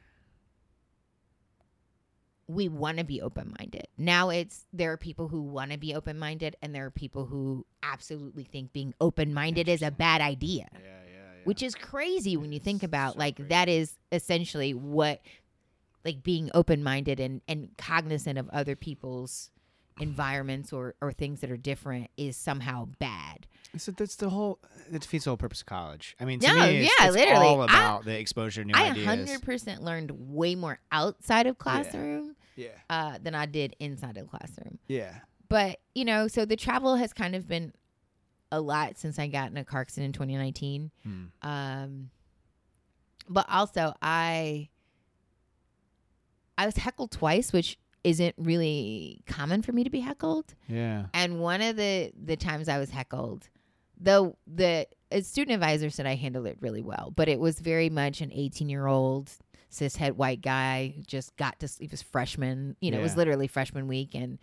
We 2.47 2.67
want 2.67 2.99
to 2.99 3.03
be 3.03 3.21
open 3.21 3.53
minded. 3.57 3.87
Now 3.97 4.29
it's 4.29 4.65
there 4.71 4.91
are 4.91 4.97
people 4.97 5.27
who 5.27 5.41
want 5.41 5.71
to 5.71 5.77
be 5.77 5.95
open 5.95 6.19
minded, 6.19 6.55
and 6.61 6.75
there 6.75 6.85
are 6.85 6.91
people 6.91 7.25
who 7.25 7.65
absolutely 7.81 8.43
think 8.43 8.71
being 8.73 8.93
open 9.01 9.33
minded 9.33 9.67
is 9.67 9.81
a 9.81 9.91
bad 9.91 10.21
idea, 10.21 10.67
yeah, 10.73 10.79
yeah, 10.79 11.13
yeah. 11.13 11.41
which 11.43 11.63
is 11.63 11.73
crazy 11.73 12.37
when 12.37 12.51
you 12.51 12.59
think 12.59 12.83
about 12.83 13.13
so 13.13 13.19
like 13.19 13.37
crazy. 13.37 13.49
that 13.49 13.69
is 13.69 13.97
essentially 14.11 14.73
what 14.73 15.21
like 16.03 16.21
being 16.21 16.51
open 16.53 16.83
minded 16.83 17.19
and 17.19 17.41
and 17.47 17.69
cognizant 17.77 18.37
of 18.37 18.47
other 18.49 18.75
people's 18.75 19.49
environments 19.99 20.73
or 20.73 20.95
or 21.01 21.11
things 21.13 21.41
that 21.41 21.49
are 21.51 21.57
different 21.57 22.09
is 22.17 22.35
somehow 22.37 22.85
bad. 22.99 23.47
So 23.77 23.91
that's 23.91 24.15
the 24.15 24.29
whole. 24.29 24.59
It 24.91 25.01
defeats 25.01 25.25
the 25.25 25.31
whole 25.31 25.37
purpose 25.37 25.61
of 25.61 25.67
college. 25.67 26.15
I 26.19 26.25
mean, 26.25 26.39
to 26.39 26.47
No, 26.47 26.53
me, 26.55 26.77
it's, 26.85 26.93
yeah, 26.99 27.07
it's 27.07 27.15
literally. 27.15 27.45
all 27.45 27.61
I- 27.61 27.65
about 27.65 28.05
the 28.05 28.17
exposure 28.19 28.61
to 28.63 28.67
new 28.67 28.73
I 28.75 28.91
ideas. 28.91 29.05
hundred 29.05 29.41
percent 29.41 29.83
learned 29.83 30.11
way 30.11 30.55
more 30.55 30.79
outside 30.91 31.45
of 31.47 31.57
classroom 31.57 32.35
Yeah. 32.55 32.69
uh, 32.89 33.17
than 33.21 33.35
I 33.35 33.45
did 33.47 33.75
inside 33.79 34.17
of 34.17 34.29
classroom. 34.29 34.79
Yeah. 34.87 35.13
But 35.49 35.79
you 35.93 36.05
know, 36.05 36.27
so 36.27 36.45
the 36.45 36.55
travel 36.55 36.95
has 36.95 37.11
kind 37.13 37.35
of 37.35 37.47
been 37.47 37.73
a 38.51 38.61
lot 38.61 38.97
since 38.97 39.19
I 39.19 39.27
got 39.27 39.51
in 39.51 39.57
a 39.57 39.65
car 39.65 39.81
accident 39.81 40.05
in 40.07 40.13
2019. 40.13 40.91
Hmm. 41.03 41.23
Um, 41.41 42.09
but 43.27 43.45
also, 43.49 43.93
I 44.01 44.69
I 46.57 46.65
was 46.65 46.77
heckled 46.77 47.11
twice, 47.11 47.51
which 47.51 47.77
isn't 48.05 48.35
really 48.37 49.21
common 49.25 49.61
for 49.63 49.71
me 49.71 49.83
to 49.83 49.89
be 49.89 49.99
heckled. 49.99 50.53
Yeah. 50.67 51.07
And 51.13 51.39
one 51.41 51.61
of 51.61 51.75
the 51.75 52.11
the 52.21 52.35
times 52.37 52.69
I 52.69 52.77
was 52.77 52.91
heckled, 52.91 53.49
though 53.99 54.37
the 54.47 54.87
a 55.11 55.21
student 55.21 55.55
advisor 55.55 55.89
said 55.89 56.05
I 56.05 56.15
handled 56.15 56.45
it 56.47 56.57
really 56.61 56.81
well, 56.83 57.11
but 57.15 57.27
it 57.27 57.39
was 57.39 57.59
very 57.59 57.89
much 57.89 58.21
an 58.21 58.31
18 58.33 58.69
year 58.69 58.85
old 58.87 59.31
cishet 59.71 60.13
white 60.13 60.41
guy 60.41 60.93
who 60.95 61.01
just 61.01 61.35
got 61.35 61.59
to 61.59 61.67
he 61.79 61.87
was 61.87 62.01
freshman, 62.01 62.75
you 62.79 62.91
know, 62.91 62.99
it 62.99 63.03
was 63.03 63.17
literally 63.17 63.47
freshman 63.47 63.87
week 63.87 64.13
and 64.15 64.37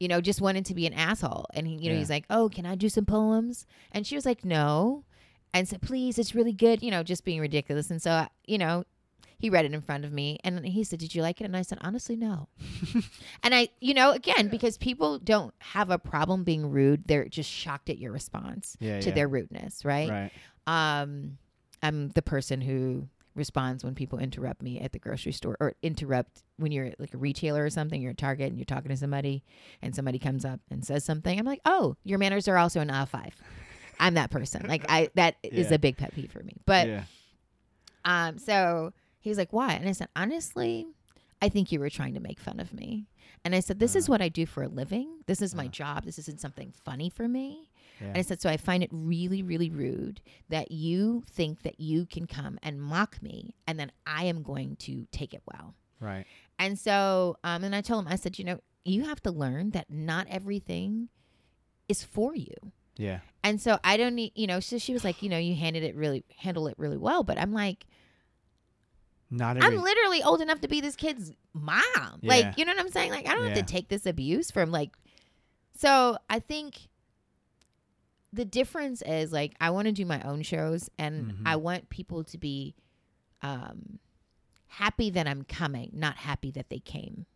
you 0.00 0.08
know, 0.08 0.20
just 0.20 0.40
wanted 0.42 0.64
to 0.66 0.74
be 0.74 0.86
an 0.86 0.92
asshole. 0.92 1.46
And 1.54 1.66
he, 1.66 1.74
you 1.74 1.88
know, 1.88 1.94
Yeah. 1.94 1.98
he's 2.00 2.10
like, 2.10 2.26
"Oh, 2.28 2.48
can 2.50 2.66
I 2.66 2.74
do 2.74 2.88
some 2.90 3.06
poems?" 3.06 3.66
And 3.92 4.06
she 4.06 4.14
was 4.14 4.26
like, 4.26 4.44
"No." 4.44 5.04
And 5.54 5.66
said, 5.66 5.80
"Please, 5.80 6.18
it's 6.18 6.34
really 6.34 6.52
good." 6.52 6.82
You 6.82 6.90
know, 6.90 7.02
just 7.02 7.24
being 7.24 7.40
ridiculous. 7.40 7.90
And 7.90 8.02
so, 8.02 8.26
you 8.46 8.58
know, 8.58 8.84
he 9.38 9.50
read 9.50 9.64
it 9.64 9.72
in 9.74 9.82
front 9.82 10.04
of 10.04 10.12
me 10.12 10.38
and 10.44 10.64
he 10.66 10.82
said, 10.84 10.98
Did 10.98 11.14
you 11.14 11.22
like 11.22 11.40
it? 11.40 11.44
And 11.44 11.56
I 11.56 11.62
said, 11.62 11.78
Honestly, 11.82 12.16
no. 12.16 12.48
and 13.42 13.54
I, 13.54 13.68
you 13.80 13.94
know, 13.94 14.12
again, 14.12 14.48
because 14.48 14.78
people 14.78 15.18
don't 15.18 15.54
have 15.58 15.90
a 15.90 15.98
problem 15.98 16.42
being 16.44 16.70
rude, 16.70 17.04
they're 17.06 17.26
just 17.28 17.50
shocked 17.50 17.90
at 17.90 17.98
your 17.98 18.12
response 18.12 18.76
Yeah. 18.80 19.00
to 19.00 19.08
yeah. 19.08 19.14
their 19.14 19.28
rudeness, 19.28 19.84
right? 19.84 20.08
Right. 20.08 20.30
Um, 21.00 21.38
I'm 21.82 22.08
the 22.10 22.22
person 22.22 22.60
who 22.60 23.08
responds 23.34 23.84
when 23.84 23.94
people 23.94 24.18
interrupt 24.18 24.62
me 24.62 24.80
at 24.80 24.92
the 24.92 24.98
grocery 24.98 25.32
store 25.32 25.58
or 25.60 25.74
interrupt 25.82 26.42
when 26.56 26.72
you're 26.72 26.92
like 26.98 27.12
a 27.12 27.18
retailer 27.18 27.62
or 27.64 27.68
something, 27.70 28.00
you're 28.00 28.12
at 28.12 28.16
Target 28.18 28.48
and 28.48 28.56
you're 28.58 28.64
talking 28.64 28.88
to 28.88 28.96
somebody 28.96 29.44
and 29.82 29.94
somebody 29.94 30.18
comes 30.18 30.46
up 30.46 30.60
and 30.70 30.82
says 30.84 31.04
something. 31.04 31.38
I'm 31.38 31.44
like, 31.44 31.60
oh, 31.66 31.96
your 32.02 32.18
manners 32.18 32.48
are 32.48 32.56
also 32.56 32.80
an 32.80 32.88
uh 32.90 33.04
five. 33.04 33.34
I'm 34.00 34.14
that 34.14 34.30
person. 34.30 34.64
Like 34.66 34.86
I, 34.88 35.10
that 35.16 35.36
is 35.42 35.68
Yeah. 35.68 35.74
a 35.74 35.78
big 35.78 35.98
pet 35.98 36.14
peeve 36.14 36.32
for 36.32 36.42
me. 36.42 36.54
But 36.64 36.88
yeah. 36.88 37.02
um, 38.06 38.38
so 38.38 38.92
he 39.26 39.30
was 39.30 39.38
like, 39.38 39.52
why? 39.52 39.72
And 39.72 39.88
I 39.88 39.92
said, 39.92 40.08
honestly, 40.14 40.86
I 41.42 41.48
think 41.48 41.72
you 41.72 41.80
were 41.80 41.90
trying 41.90 42.14
to 42.14 42.20
make 42.20 42.38
fun 42.38 42.60
of 42.60 42.72
me. 42.72 43.06
And 43.44 43.54
I 43.56 43.60
said, 43.60 43.80
This 43.80 43.96
is 43.96 44.08
Uh. 44.08 44.12
what 44.12 44.22
I 44.22 44.28
do 44.28 44.46
for 44.46 44.62
a 44.62 44.68
living. 44.68 45.18
This 45.26 45.42
is 45.42 45.52
my 45.52 45.66
Uh. 45.66 45.68
job. 45.68 46.04
This 46.04 46.18
isn't 46.20 46.40
something 46.40 46.72
funny 46.84 47.10
for 47.10 47.26
me. 47.28 47.70
Yeah. 48.00 48.08
And 48.08 48.18
I 48.18 48.22
said, 48.22 48.40
So 48.40 48.48
I 48.48 48.56
find 48.56 48.82
it 48.84 48.90
really, 48.92 49.42
really 49.42 49.68
rude 49.68 50.20
that 50.48 50.70
you 50.70 51.22
think 51.26 51.62
that 51.62 51.80
you 51.80 52.06
can 52.06 52.26
come 52.26 52.58
and 52.62 52.80
mock 52.80 53.20
me 53.20 53.54
and 53.66 53.78
then 53.80 53.90
I 54.06 54.24
am 54.24 54.42
going 54.44 54.76
to 54.76 55.06
take 55.10 55.34
it 55.34 55.42
well. 55.52 55.74
right. 56.00 56.24
And 56.58 56.78
so, 56.78 57.36
um, 57.44 57.64
and 57.64 57.74
I 57.74 57.80
told 57.82 58.06
him, 58.06 58.12
I 58.12 58.16
said, 58.16 58.38
You 58.38 58.44
know, 58.44 58.60
you 58.84 59.04
have 59.04 59.20
to 59.24 59.30
learn 59.32 59.70
that 59.72 59.90
not 59.90 60.26
everything 60.30 61.08
is 61.88 62.02
for 62.04 62.34
you. 62.34 62.54
Yeah. 62.96 63.20
And 63.44 63.60
so 63.60 63.78
I 63.84 63.96
don't 63.98 64.14
need, 64.14 64.32
you 64.34 64.46
know, 64.46 64.60
so 64.60 64.78
she 64.78 64.92
was 64.94 65.04
like, 65.04 65.22
you 65.22 65.28
know, 65.28 65.38
you 65.38 65.54
handled 65.54 65.84
it 65.84 65.94
really, 65.94 66.24
handle 66.38 66.66
it 66.68 66.74
really 66.78 66.96
well. 66.96 67.22
But 67.24 67.36
I'm 67.38 67.52
like, 67.52 67.86
Not 69.30 69.56
every. 69.56 69.76
I'm 69.76 69.82
literally 69.82 70.22
old 70.22 70.40
enough 70.40 70.60
to 70.60 70.68
be 70.68 70.80
this 70.80 70.96
kid's 70.96 71.32
mom. 71.52 71.82
Yeah. 72.20 72.28
Like, 72.28 72.58
you 72.58 72.64
know 72.64 72.72
what 72.72 72.80
I'm 72.80 72.90
saying? 72.90 73.10
Like, 73.10 73.26
I 73.26 73.34
don't 73.34 73.48
Yeah. 73.48 73.54
have 73.56 73.66
to 73.66 73.72
take 73.72 73.88
this 73.88 74.06
abuse 74.06 74.50
from 74.50 74.70
like. 74.70 74.96
So 75.76 76.16
I 76.30 76.38
think 76.38 76.88
the 78.32 78.44
difference 78.44 79.02
is 79.06 79.32
like 79.32 79.54
I 79.60 79.70
want 79.70 79.86
to 79.86 79.92
do 79.92 80.04
my 80.06 80.20
own 80.22 80.42
shows, 80.42 80.90
and 80.98 81.32
Mhm. 81.32 81.42
I 81.46 81.56
want 81.56 81.88
people 81.90 82.24
to 82.24 82.38
be 82.38 82.74
um, 83.42 83.98
happy 84.66 85.10
that 85.10 85.28
I'm 85.28 85.44
coming, 85.44 85.90
not 85.92 86.16
happy 86.16 86.50
that 86.52 86.68
they 86.70 86.78
came. 86.80 87.26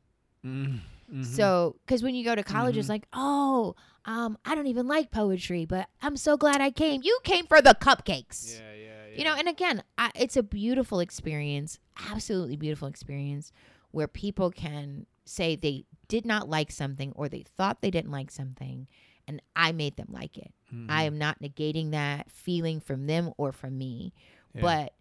Mm, 0.44 0.80
mhm. 1.12 1.24
So, 1.24 1.76
because 1.84 2.02
when 2.02 2.14
you 2.14 2.24
go 2.24 2.34
to 2.34 2.42
college, 2.42 2.76
it's 2.78 2.86
Mhm. 2.86 2.90
like, 2.90 3.06
oh, 3.12 3.76
um, 4.06 4.38
I 4.44 4.54
don't 4.54 4.66
even 4.66 4.88
like 4.88 5.10
poetry, 5.10 5.66
but 5.66 5.88
I'm 6.00 6.16
so 6.16 6.36
glad 6.38 6.60
I 6.62 6.70
came. 6.70 7.02
You 7.04 7.18
came 7.22 7.46
for 7.46 7.60
the 7.60 7.76
cupcakes. 7.80 8.58
Yeah, 8.58 8.72
yeah, 8.74 8.99
yeah. 9.12 9.18
You 9.18 9.24
know, 9.24 9.34
and 9.36 9.48
again, 9.48 9.82
I, 9.98 10.10
it's 10.14 10.36
a 10.36 10.42
beautiful 10.42 11.00
experience, 11.00 11.78
absolutely 12.10 12.56
beautiful 12.56 12.88
experience 12.88 13.52
where 13.90 14.08
people 14.08 14.50
can 14.50 15.06
say 15.24 15.56
they 15.56 15.84
did 16.08 16.24
not 16.26 16.48
like 16.48 16.70
something 16.72 17.12
or 17.14 17.28
they 17.28 17.44
thought 17.56 17.80
they 17.82 17.90
didn't 17.90 18.10
like 18.10 18.30
something 18.30 18.86
and 19.28 19.40
I 19.54 19.72
made 19.72 19.96
them 19.96 20.08
like 20.10 20.36
it. 20.38 20.52
I 20.88 21.04
Mhm. 21.04 21.06
am 21.06 21.18
not 21.18 21.40
negating 21.40 21.90
that 21.92 22.30
feeling 22.30 22.80
from 22.80 23.06
them 23.06 23.32
or 23.36 23.52
from 23.52 23.76
me, 23.78 24.12
Yeah. 24.54 24.62
but 24.62 24.94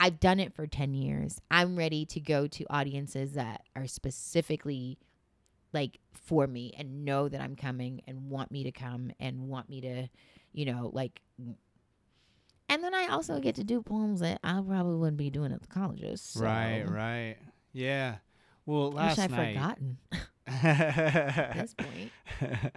I've 0.00 0.18
done 0.20 0.40
it 0.40 0.52
for 0.52 0.66
10 0.66 0.94
years. 0.94 1.40
I'm 1.50 1.76
ready 1.76 2.04
to 2.06 2.20
go 2.20 2.46
to 2.48 2.64
audiences 2.70 3.32
that 3.34 3.62
are 3.76 3.86
specifically 3.86 4.98
like 5.72 5.98
for 6.12 6.46
me 6.46 6.72
and 6.76 7.04
know 7.04 7.28
that 7.28 7.40
I'm 7.40 7.56
coming 7.56 8.02
and 8.06 8.28
want 8.30 8.50
me 8.50 8.64
to 8.64 8.72
come 8.72 9.12
and 9.20 9.48
want 9.48 9.68
me 9.70 9.80
to, 9.82 10.08
you 10.52 10.64
know, 10.66 10.90
like 10.92 11.22
and 12.72 12.82
then 12.82 12.94
I 12.94 13.06
also 13.08 13.38
get 13.40 13.54
to 13.56 13.64
do 13.64 13.82
poems 13.82 14.20
that 14.20 14.40
I 14.42 14.60
probably 14.66 14.96
wouldn't 14.96 15.16
be 15.18 15.30
doing 15.30 15.52
at 15.52 15.60
the 15.60 15.68
colleges. 15.68 16.20
So 16.20 16.40
Right, 16.42 16.82
right. 16.88 17.36
Yeah. 17.72 18.16
Well, 18.66 18.90
last 18.92 19.18
wish 19.18 19.24
I'd 19.26 19.30
night. 19.30 19.54
forgotten 19.54 19.98
at 20.46 21.52
this 21.54 21.74
point. 21.74 22.12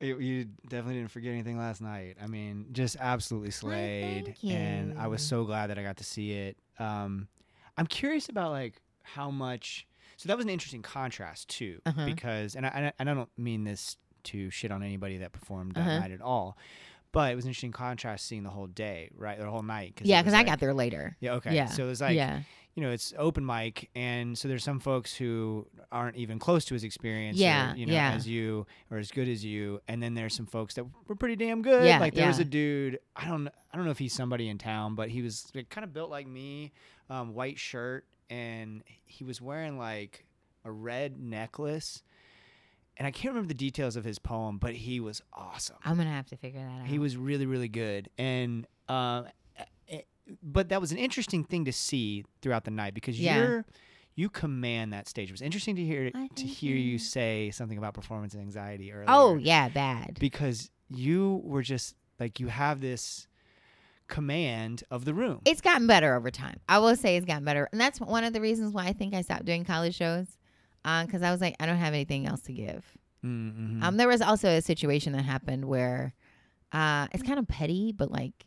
you, 0.00 0.18
you 0.18 0.44
definitely 0.68 0.94
didn't 0.94 1.10
forget 1.10 1.32
anything 1.32 1.58
last 1.58 1.80
night. 1.80 2.16
I 2.22 2.26
mean, 2.26 2.66
just 2.72 2.96
absolutely 3.00 3.50
slayed, 3.50 4.34
thank 4.40 4.52
and 4.52 4.94
I 4.98 5.08
was 5.08 5.22
so 5.22 5.44
glad 5.44 5.70
that 5.70 5.78
I 5.78 5.82
got 5.82 5.96
to 5.98 6.04
see 6.04 6.32
it. 6.32 6.56
Um, 6.78 7.28
I'm 7.76 7.86
curious 7.86 8.28
about 8.28 8.50
like 8.52 8.80
how 9.02 9.30
much. 9.30 9.86
So 10.16 10.28
that 10.28 10.36
was 10.36 10.44
an 10.44 10.50
interesting 10.50 10.82
contrast 10.82 11.48
too, 11.48 11.80
Uh-huh. 11.86 12.04
because 12.04 12.54
and 12.56 12.66
I, 12.66 12.92
and 12.98 13.08
I 13.10 13.14
don't 13.14 13.28
mean 13.36 13.64
this 13.64 13.96
to 14.24 14.50
shit 14.50 14.70
on 14.70 14.82
anybody 14.82 15.18
that 15.18 15.32
performed 15.32 15.72
that 15.74 15.80
Uh-huh. 15.86 16.00
night 16.00 16.10
at 16.12 16.20
all, 16.20 16.56
but 17.12 17.32
it 17.32 17.36
was 17.36 17.44
interesting 17.46 17.72
contrast 17.72 18.26
seeing 18.26 18.42
the 18.42 18.50
whole 18.50 18.66
day, 18.66 19.10
right, 19.16 19.38
the 19.38 19.48
whole 19.48 19.62
night. 19.62 19.96
Cause 19.96 20.06
yeah, 20.06 20.22
because 20.22 20.34
I 20.34 20.42
got 20.42 20.60
there 20.60 20.74
later. 20.74 21.16
Yeah, 21.20 21.34
okay. 21.34 21.54
Yeah. 21.54 21.66
So 21.66 21.84
it 21.84 21.88
was 21.88 22.00
like 22.00 22.16
yeah. 22.16 22.40
you 22.74 22.82
know, 22.82 22.90
it's 22.90 23.14
open 23.18 23.44
mic, 23.44 23.90
and 23.94 24.36
so 24.36 24.48
there's 24.48 24.64
some 24.64 24.80
folks 24.80 25.14
who 25.14 25.66
aren't 25.90 26.16
even 26.16 26.38
close 26.38 26.64
to 26.66 26.74
his 26.74 26.84
experience, 26.84 27.38
Yeah, 27.38 27.72
or, 27.72 27.76
you 27.76 27.86
know, 27.86 27.92
yeah. 27.92 28.12
as 28.12 28.28
you 28.28 28.66
or 28.90 28.98
as 28.98 29.10
good 29.10 29.28
as 29.28 29.44
you, 29.44 29.80
and 29.88 30.02
then 30.02 30.14
there's 30.14 30.34
some 30.34 30.46
folks 30.46 30.74
that 30.74 30.84
were 31.06 31.16
pretty 31.16 31.36
damn 31.36 31.62
good. 31.62 31.84
Yeah, 31.84 31.98
like 31.98 32.14
there 32.14 32.28
was 32.28 32.38
a 32.38 32.44
dude, 32.44 32.98
I 33.16 33.26
don't, 33.26 33.48
I 33.48 33.76
don't 33.76 33.84
know 33.84 33.90
if 33.90 33.98
he's 33.98 34.12
somebody 34.12 34.48
in 34.48 34.58
town, 34.58 34.94
but 34.94 35.08
he 35.08 35.22
was 35.22 35.50
like, 35.54 35.70
kind 35.70 35.84
of 35.84 35.92
built 35.92 36.10
like 36.10 36.26
me, 36.26 36.72
um, 37.10 37.34
white 37.34 37.58
shirt, 37.58 38.04
and 38.30 38.82
he 39.06 39.24
was 39.24 39.40
wearing 39.40 39.78
like 39.78 40.26
a 40.64 40.70
red 40.70 41.18
necklace, 41.18 42.02
and 42.98 43.06
I 43.06 43.10
can't 43.10 43.32
remember 43.32 43.48
the 43.48 43.54
details 43.54 43.96
of 43.96 44.04
his 44.04 44.18
poem, 44.18 44.58
but 44.58 44.74
he 44.74 45.00
was 45.00 45.22
awesome. 45.32 45.76
I'm 45.84 45.96
gonna 45.96 46.10
have 46.10 46.26
to 46.26 46.36
figure 46.36 46.60
that 46.60 46.82
out. 46.82 46.86
He 46.86 46.98
was 46.98 47.16
really, 47.16 47.46
really 47.46 47.68
good, 47.68 48.10
and 48.18 48.66
um, 48.88 49.26
eh, 49.88 50.00
but 50.42 50.68
that 50.68 50.80
was 50.80 50.92
an 50.92 50.98
interesting 50.98 51.44
thing 51.44 51.64
to 51.64 51.72
see 51.72 52.24
throughout 52.42 52.64
the 52.64 52.70
night 52.70 52.92
because 52.94 53.18
Yeah. 53.18 53.36
you're 53.38 53.64
you 54.14 54.28
command 54.28 54.92
that 54.92 55.08
stage. 55.08 55.28
It 55.28 55.32
was 55.32 55.42
interesting 55.42 55.76
to 55.76 55.84
hear 55.84 56.10
I 56.14 56.28
to 56.34 56.42
hear 56.44 56.74
you 56.74 56.92
you. 56.92 56.98
say 56.98 57.50
something 57.52 57.78
about 57.78 57.94
performance 57.94 58.34
anxiety 58.34 58.92
earlier. 58.92 59.06
Oh 59.08 59.36
yeah, 59.36 59.68
bad. 59.68 60.18
because 60.18 60.70
you 60.90 61.40
were 61.44 61.62
just 61.62 61.94
like 62.18 62.40
you 62.40 62.48
have 62.48 62.80
this 62.80 63.28
command 64.08 64.82
of 64.90 65.04
the 65.04 65.14
room. 65.14 65.40
It's 65.44 65.60
gotten 65.60 65.86
better 65.86 66.14
over 66.14 66.30
time. 66.30 66.60
I 66.68 66.78
will 66.78 66.96
say 66.96 67.16
it's 67.16 67.26
gotten 67.26 67.44
better, 67.44 67.68
and 67.72 67.80
that's 67.80 68.00
one 68.00 68.24
of 68.24 68.32
the 68.32 68.40
reasons 68.40 68.72
why 68.72 68.86
I 68.86 68.92
think 68.92 69.14
I 69.14 69.20
stopped 69.22 69.44
doing 69.44 69.64
college 69.64 69.94
shows, 69.94 70.26
because 70.82 71.22
I 71.22 71.30
was 71.30 71.40
like, 71.40 71.56
I 71.60 71.66
don't 71.66 71.76
have 71.76 71.94
anything 71.94 72.26
else 72.26 72.40
to 72.42 72.52
give. 72.52 72.84
mm-hmm. 73.24 73.82
Um, 73.82 73.96
there 73.96 74.08
was 74.08 74.22
also 74.22 74.48
a 74.48 74.62
situation 74.62 75.12
that 75.12 75.22
happened 75.22 75.64
where, 75.66 76.14
uh, 76.72 77.06
it's 77.12 77.22
kind 77.22 77.38
of 77.38 77.48
petty, 77.48 77.92
but 77.92 78.10
like, 78.10 78.46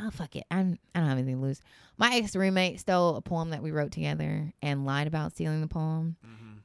oh 0.00 0.10
fuck 0.10 0.36
it, 0.36 0.44
I'm 0.50 0.78
I 0.94 1.00
don't 1.00 1.08
have 1.08 1.18
anything 1.18 1.36
to 1.36 1.42
lose. 1.42 1.60
My 1.98 2.14
ex 2.16 2.34
roommate 2.36 2.80
stole 2.80 3.16
a 3.16 3.20
poem 3.20 3.50
that 3.50 3.62
we 3.62 3.70
wrote 3.72 3.92
together 3.92 4.52
and 4.62 4.86
lied 4.86 5.06
about 5.06 5.32
stealing 5.32 5.60
the 5.60 5.66
poem, 5.66 6.16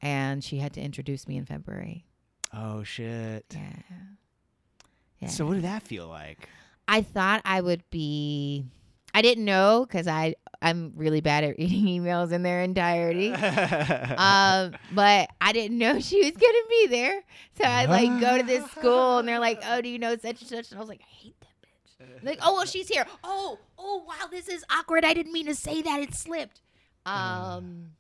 and 0.02 0.44
she 0.44 0.58
had 0.58 0.74
to 0.74 0.82
introduce 0.82 1.28
me 1.28 1.38
in 1.38 1.46
February. 1.46 2.06
oh 2.54 2.84
shit. 2.84 3.46
Yeah. 3.54 3.62
Yeah. 5.20 5.30
So 5.30 5.46
what 5.46 5.56
did 5.56 5.64
that 5.64 5.82
feel 5.84 6.08
like? 6.08 6.50
I 6.88 7.02
thought 7.02 7.42
I 7.46 7.62
would 7.62 7.84
be. 7.90 8.66
I 9.14 9.22
didn't 9.22 9.46
know 9.46 9.86
because 9.88 10.08
I 10.08 10.36
I'm 10.66 10.94
really 10.96 11.22
bad 11.22 11.44
at 11.44 11.58
reading 11.60 11.86
emails 12.02 12.32
in 12.32 12.42
their 12.42 12.62
entirety. 12.64 13.32
um, 13.34 14.74
but 14.92 15.30
I 15.40 15.52
didn't 15.54 15.78
know 15.78 16.00
she 16.00 16.18
was 16.24 16.32
gonna 16.32 16.68
be 16.70 16.88
there. 16.88 17.22
So 17.58 17.66
I 17.66 17.86
like 17.86 18.20
go 18.20 18.38
to 18.40 18.44
this 18.44 18.66
school 18.72 19.20
and 19.20 19.28
they're 19.28 19.40
like, 19.40 19.62
"Oh, 19.64 19.80
do 19.82 19.88
you 19.90 20.00
know 20.00 20.16
such 20.18 20.42
and 20.42 20.50
such?" 20.50 20.72
And 20.72 20.78
I 20.78 20.80
was 20.80 20.90
like, 20.90 21.02
"I 21.02 21.14
hate 21.24 21.36
that 21.40 21.48
bitch." 21.62 22.26
Like, 22.26 22.40
"Oh, 22.42 22.56
well, 22.56 22.66
she's 22.66 22.88
here." 22.88 23.06
Oh, 23.24 23.60
oh, 23.78 24.04
wow, 24.08 24.28
this 24.32 24.50
is 24.50 24.66
awkward. 24.72 25.06
I 25.06 25.14
didn't 25.14 25.34
mean 25.34 25.46
to 25.46 25.56
say 25.56 25.84
that. 25.84 26.00
It 26.00 26.16
slipped. 26.16 26.62
Um, 27.06 27.92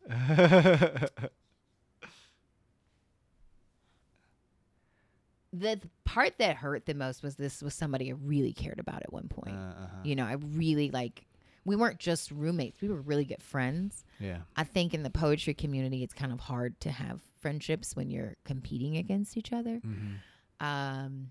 the 5.53 5.79
part 6.03 6.33
that 6.39 6.57
hurt 6.57 6.85
the 6.85 6.93
most 6.93 7.23
was 7.23 7.35
this 7.35 7.61
was 7.61 7.73
somebody 7.73 8.11
I 8.11 8.15
really 8.15 8.53
cared 8.53 8.79
about 8.79 9.03
at 9.03 9.13
one 9.13 9.27
point. 9.27 9.55
uh-huh. 9.55 9.87
You 10.03 10.15
know, 10.15 10.25
I 10.25 10.33
really 10.33 10.89
like. 10.91 11.25
We 11.65 11.75
weren't 11.75 11.99
just 11.99 12.31
roommates; 12.31 12.79
we 12.81 12.89
were 12.89 13.01
really 13.01 13.25
good 13.25 13.41
friends. 13.43 14.05
Yeah. 14.19 14.39
I 14.55 14.63
think 14.63 14.93
in 14.93 15.03
the 15.03 15.09
poetry 15.09 15.53
community, 15.53 16.03
it's 16.03 16.13
kind 16.13 16.31
of 16.31 16.39
hard 16.39 16.79
to 16.81 16.91
have 16.91 17.19
friendships 17.39 17.95
when 17.95 18.09
you're 18.09 18.35
competing 18.45 18.97
against 18.97 19.35
each 19.35 19.51
other. 19.51 19.81
Mm-hmm. 19.85 20.65
Um, 20.65 21.29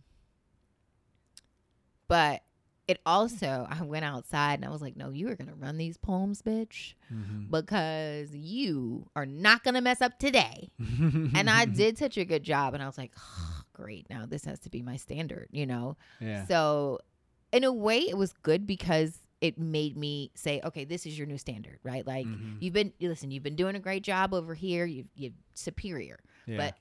but 2.09 2.43
it 2.87 3.01
also, 3.07 3.67
I 3.71 3.83
went 3.83 4.05
outside 4.05 4.55
and 4.55 4.65
I 4.65 4.69
was 4.69 4.83
like, 4.83 4.95
no, 4.97 5.09
you 5.11 5.29
are 5.31 5.35
going 5.35 5.49
to 5.49 5.55
run 5.55 5.79
these 5.79 5.97
poems, 5.97 6.43
bitch, 6.43 6.93
Mm-hmm. 7.13 7.45
because 7.51 8.35
you 8.35 9.09
are 9.17 9.25
not 9.25 9.65
going 9.65 9.75
to 9.75 9.81
mess 9.81 10.03
up 10.03 10.19
today. 10.19 10.71
and 10.79 11.49
I 11.49 11.65
did 11.65 11.97
such 11.97 12.19
a 12.19 12.25
good 12.27 12.43
job. 12.43 12.75
And 12.75 12.83
I 12.83 12.87
was 12.87 12.99
like, 12.99 13.13
oh, 13.19 13.63
great. 13.73 14.09
Now 14.11 14.27
this 14.27 14.45
has 14.45 14.59
to 14.61 14.71
be 14.71 14.83
my 14.83 14.97
standard, 14.97 15.49
you 15.51 15.65
know? 15.65 15.97
Yeah. 16.21 16.47
So, 16.47 16.99
in 17.53 17.65
a 17.65 17.73
way, 17.73 18.01
it 18.01 18.19
was 18.19 18.33
good 18.43 18.67
because 18.67 19.19
it 19.41 19.59
made 19.59 19.97
me 19.97 20.31
say, 20.35 20.61
okay, 20.65 20.85
this 20.85 21.05
is 21.07 21.19
your 21.19 21.27
new 21.27 21.37
standard, 21.39 21.79
right? 21.83 22.07
Like, 22.07 22.27
Mhm. 22.27 22.57
you've 22.61 22.73
been, 22.73 22.93
listen, 23.01 23.31
you've 23.31 23.43
been 23.43 23.57
doing 23.57 23.77
a 23.77 23.81
great 23.81 24.03
job 24.03 24.33
over 24.33 24.55
here. 24.55 24.87
You've, 24.87 25.09
you're 25.15 25.33
superior, 25.55 26.19
yeah. 26.47 26.57
but 26.57 26.79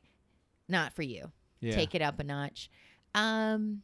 not 0.70 0.94
for 0.94 1.02
you. 1.04 1.32
yeah. 1.60 1.76
Take 1.76 1.94
it 1.96 2.02
up 2.02 2.20
a 2.20 2.24
notch. 2.24 2.70
Um, 3.16 3.82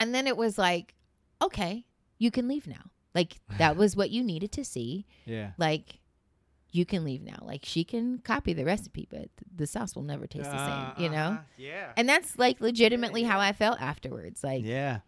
and 0.00 0.14
then 0.14 0.26
it 0.26 0.36
was 0.36 0.58
like, 0.58 0.94
okay, 1.42 1.84
you 2.18 2.30
can 2.30 2.48
leave 2.48 2.66
now. 2.66 2.90
Like, 3.14 3.40
that 3.58 3.76
was 3.78 3.96
what 3.96 4.10
you 4.10 4.22
needed 4.22 4.52
to 4.52 4.64
see. 4.64 5.06
yeah. 5.24 5.52
Like, 5.58 6.00
you 6.72 6.84
can 6.84 7.04
leave 7.04 7.22
now. 7.22 7.38
Like, 7.42 7.60
she 7.64 7.84
can 7.84 8.18
copy 8.18 8.52
the 8.52 8.64
recipe, 8.64 9.06
but 9.08 9.28
the 9.54 9.66
sauce 9.66 9.94
will 9.94 10.02
never 10.02 10.26
taste 10.26 10.50
the 10.50 10.66
same, 10.96 11.04
you 11.04 11.08
know? 11.08 11.28
Uh-huh. 11.28 11.42
Yeah. 11.56 11.92
And 11.96 12.08
that's 12.08 12.36
like 12.36 12.60
legitimately 12.60 13.22
yeah. 13.22 13.28
how 13.28 13.38
I 13.38 13.52
felt 13.52 13.80
afterwards. 13.80 14.42
Like, 14.42 14.64
yeah. 14.64 14.98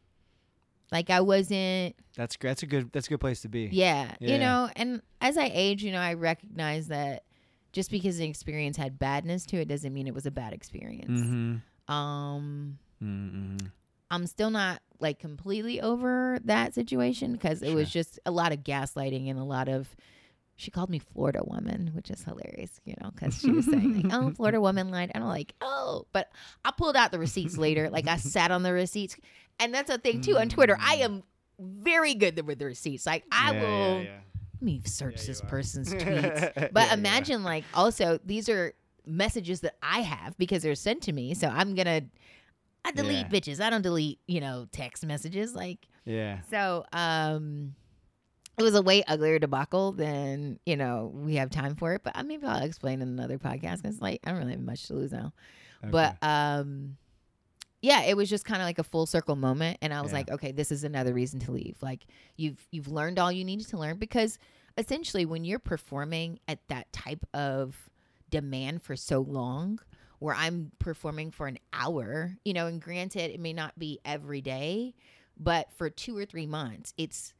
Like 0.92 1.10
I 1.10 1.20
wasn't 1.20 1.96
That's 2.16 2.36
that's 2.40 2.62
a 2.62 2.66
good 2.66 2.92
that's 2.92 3.06
a 3.06 3.10
good 3.10 3.20
place 3.20 3.40
to 3.42 3.48
be. 3.48 3.68
Yeah, 3.72 4.12
Yeah. 4.20 4.32
you 4.32 4.38
know, 4.38 4.70
and 4.76 5.02
as 5.20 5.36
I 5.36 5.50
age, 5.52 5.82
you 5.82 5.92
know, 5.92 6.00
I 6.00 6.14
recognize 6.14 6.88
that 6.88 7.24
just 7.72 7.90
because 7.90 8.18
an 8.18 8.26
experience 8.26 8.76
had 8.76 8.98
badness 8.98 9.44
to 9.46 9.56
it 9.58 9.68
doesn't 9.68 9.92
mean 9.92 10.06
it 10.06 10.14
was 10.14 10.26
a 10.26 10.30
bad 10.30 10.52
experience. 10.52 11.20
Mm-hmm. 11.20 11.92
Um, 11.92 12.78
Mm-hmm. 13.02 13.56
I'm 14.10 14.26
still 14.26 14.50
not 14.50 14.80
like 15.00 15.18
completely 15.18 15.80
over 15.82 16.38
that 16.44 16.72
situation 16.72 17.32
because 17.32 17.60
it 17.60 17.74
was 17.74 17.90
just 17.90 18.18
a 18.24 18.30
lot 18.30 18.52
of 18.52 18.60
gaslighting 18.60 19.28
and 19.28 19.38
a 19.38 19.44
lot 19.44 19.68
of 19.68 19.94
she 20.56 20.70
called 20.70 20.88
me 20.90 20.98
Florida 20.98 21.42
woman, 21.44 21.90
which 21.94 22.10
is 22.10 22.22
hilarious, 22.24 22.80
you 22.84 22.94
know, 23.00 23.10
because 23.14 23.38
she 23.38 23.50
was 23.52 23.66
saying 23.66 24.02
like, 24.02 24.12
"Oh, 24.14 24.30
Florida 24.36 24.60
woman 24.60 24.90
line," 24.90 25.10
and 25.14 25.22
I'm 25.22 25.28
like, 25.30 25.54
"Oh," 25.60 26.06
but 26.12 26.30
I 26.64 26.70
pulled 26.76 26.96
out 26.96 27.12
the 27.12 27.18
receipts 27.18 27.56
later. 27.58 27.90
Like 27.90 28.08
I 28.08 28.16
sat 28.16 28.50
on 28.50 28.62
the 28.62 28.72
receipts, 28.72 29.16
and 29.60 29.72
that's 29.74 29.90
a 29.90 29.98
thing 29.98 30.20
too 30.22 30.38
on 30.38 30.48
Twitter. 30.48 30.76
I 30.80 30.94
am 30.96 31.22
very 31.58 32.14
good 32.14 32.44
with 32.46 32.58
the 32.58 32.64
receipts. 32.66 33.06
Like 33.06 33.24
I 33.30 33.52
Yeah, 33.52 33.60
will. 33.60 33.68
yeah, 33.98 34.02
yeah. 34.02 34.20
Let 34.54 34.62
me 34.62 34.80
search 34.86 35.26
this 35.26 35.42
person's 35.42 35.92
tweets. 35.94 36.70
But 36.72 36.90
imagine 36.92 37.44
like 37.44 37.64
also 37.74 38.18
these 38.24 38.48
are 38.48 38.72
messages 39.04 39.60
that 39.60 39.76
I 39.82 40.00
have 40.00 40.36
because 40.38 40.62
they're 40.62 40.74
sent 40.74 41.02
to 41.02 41.12
me. 41.12 41.34
So 41.34 41.48
I'm 41.48 41.74
gonna 41.74 42.00
I 42.84 42.92
delete 42.92 43.28
bitches. 43.28 43.60
I 43.60 43.68
don't 43.68 43.82
delete, 43.82 44.20
you 44.26 44.40
know, 44.40 44.66
text 44.72 45.04
messages. 45.04 45.54
Like 45.54 45.86
Yeah. 46.06 46.40
so 46.50 46.84
um 46.92 47.74
it 48.58 48.62
was 48.62 48.74
a 48.74 48.82
way 48.82 49.02
uglier 49.04 49.38
debacle 49.38 49.92
than, 49.92 50.58
you 50.64 50.76
know, 50.76 51.10
we 51.14 51.36
have 51.36 51.50
time 51.50 51.76
for 51.76 51.94
it. 51.94 52.02
But 52.02 52.16
uh, 52.16 52.22
maybe 52.22 52.46
I'll 52.46 52.62
explain 52.62 53.02
in 53.02 53.08
another 53.08 53.38
podcast 53.38 53.82
because 53.82 54.00
like 54.00 54.20
I 54.24 54.30
don't 54.30 54.38
really 54.38 54.52
have 54.52 54.60
much 54.60 54.86
to 54.88 54.94
lose 54.94 55.12
now. 55.12 55.32
But 55.82 56.16
um 56.22 56.96
yeah, 57.82 58.02
it 58.02 58.16
was 58.16 58.28
just 58.28 58.44
kind 58.44 58.60
of 58.62 58.66
like 58.66 58.78
a 58.78 58.84
full 58.84 59.06
circle 59.06 59.36
moment 59.36 59.78
and 59.82 59.92
I 59.94 60.00
was 60.00 60.10
Yeah. 60.10 60.18
like, 60.18 60.30
okay, 60.30 60.50
this 60.52 60.72
is 60.72 60.82
another 60.82 61.12
reason 61.12 61.38
to 61.40 61.52
leave. 61.52 61.76
Like 61.82 62.06
you've 62.36 62.66
you've 62.72 62.88
learned 62.88 63.18
all 63.18 63.30
you 63.30 63.44
needed 63.44 63.68
to 63.68 63.76
learn 63.78 63.98
because 63.98 64.38
essentially 64.78 65.24
when 65.26 65.44
you're 65.44 65.58
performing 65.58 66.38
at 66.48 66.58
that 66.68 66.92
type 66.92 67.24
of 67.34 67.90
demand 68.30 68.82
for 68.82 68.96
so 68.96 69.20
long 69.20 69.78
where 70.18 70.34
I'm 70.34 70.72
performing 70.78 71.30
for 71.30 71.46
an 71.46 71.58
hour, 71.72 72.36
you 72.44 72.54
know, 72.54 72.66
and 72.66 72.80
granted 72.80 73.30
it 73.30 73.38
may 73.38 73.52
not 73.52 73.78
be 73.78 74.00
every 74.04 74.40
day, 74.40 74.94
but 75.38 75.70
for 75.76 75.90
2 75.90 76.16
or 76.16 76.24
3 76.24 76.46
months, 76.46 76.94
it's 76.96 77.34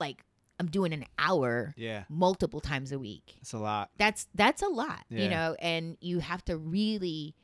like 0.00 0.24
I'm 0.58 0.66
doing 0.66 0.92
an 0.92 1.04
hour 1.18 1.74
yeah, 1.76 2.04
multiple 2.08 2.60
times 2.60 2.92
a 2.92 2.98
week 2.98 3.36
it's 3.40 3.52
a 3.52 3.58
lot. 3.58 3.90
that's 3.98 4.26
that's 4.34 4.62
a 4.62 4.68
lot 4.68 5.04
Yeah. 5.08 5.22
you 5.24 5.28
know 5.30 5.56
and 5.60 5.96
you 6.00 6.18
have 6.18 6.44
to 6.46 6.56
really 6.56 7.34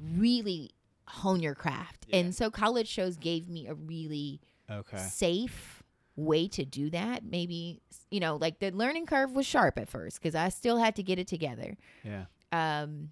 really 0.00 0.70
hone 1.06 1.40
your 1.40 1.54
craft 1.54 2.06
Yeah. 2.08 2.18
and 2.18 2.34
so 2.34 2.50
college 2.50 2.88
shows 2.88 3.16
gave 3.16 3.48
me 3.48 3.66
a 3.66 3.74
really 3.74 4.40
Okay. 4.70 4.98
safe 4.98 5.82
way 6.16 6.46
to 6.48 6.64
do 6.64 6.90
that 6.90 7.24
maybe 7.24 7.80
you 8.10 8.20
know 8.20 8.36
like 8.36 8.58
the 8.58 8.70
learning 8.72 9.06
curve 9.06 9.32
was 9.32 9.46
sharp 9.46 9.78
at 9.78 9.88
first 9.88 10.20
because 10.20 10.34
i 10.34 10.48
still 10.48 10.76
had 10.78 10.96
to 10.96 11.02
get 11.02 11.18
it 11.18 11.26
together 11.28 11.76
Yeah. 12.04 12.24
um 12.52 13.10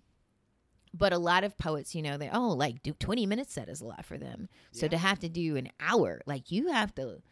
but 0.92 1.12
a 1.12 1.18
lot 1.18 1.44
of 1.44 1.57
poets 1.57 1.94
you 1.94 2.03
know 2.03 2.18
they 2.18 2.28
oh 2.32 2.49
like 2.49 2.82
do 2.82 2.92
20 2.92 3.24
minutes 3.24 3.53
set 3.55 3.68
is 3.68 3.80
a 3.80 3.86
lot 3.86 4.05
for 4.05 4.18
them 4.18 4.49
so 4.72 4.88
to 4.88 4.99
have 4.99 5.18
to 5.20 5.28
do 5.28 5.57
an 5.57 5.68
hour 5.80 6.20
like 6.26 6.51
you 6.51 6.68
have 6.72 6.94
to 6.97 7.22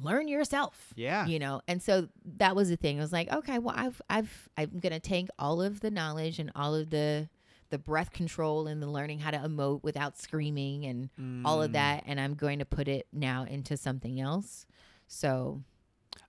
learn 0.00 0.26
yourself 0.28 0.92
Yeah. 0.96 1.26
you 1.26 1.38
know 1.38 1.60
and 1.68 1.82
so 1.82 2.08
that 2.38 2.56
was 2.56 2.68
the 2.70 2.76
thing 2.76 2.98
i 2.98 3.02
was 3.02 3.12
like 3.12 3.30
okay 3.32 3.58
well 3.58 3.74
i've 3.76 4.00
i've 4.08 4.48
i'm 4.56 4.78
gonna 4.80 4.98
take 5.00 5.28
all 5.38 5.60
of 5.60 5.80
the 5.80 5.90
knowledge 5.90 6.38
and 6.38 6.50
all 6.56 6.74
of 6.74 6.88
the 6.90 7.28
the 7.70 7.78
breath 7.78 8.10
control 8.12 8.66
and 8.66 8.82
the 8.82 8.86
learning 8.86 9.18
how 9.18 9.30
to 9.30 9.38
emote 9.38 9.82
without 9.82 10.18
screaming 10.18 10.84
and 10.86 11.10
all 11.44 11.62
of 11.62 11.70
Mm. 11.70 11.74
that 11.74 12.04
and 12.06 12.18
i'm 12.20 12.34
going 12.34 12.58
to 12.58 12.64
put 12.64 12.88
it 12.88 13.06
now 13.12 13.44
into 13.44 13.76
something 13.76 14.18
else 14.20 14.66
so 15.08 15.62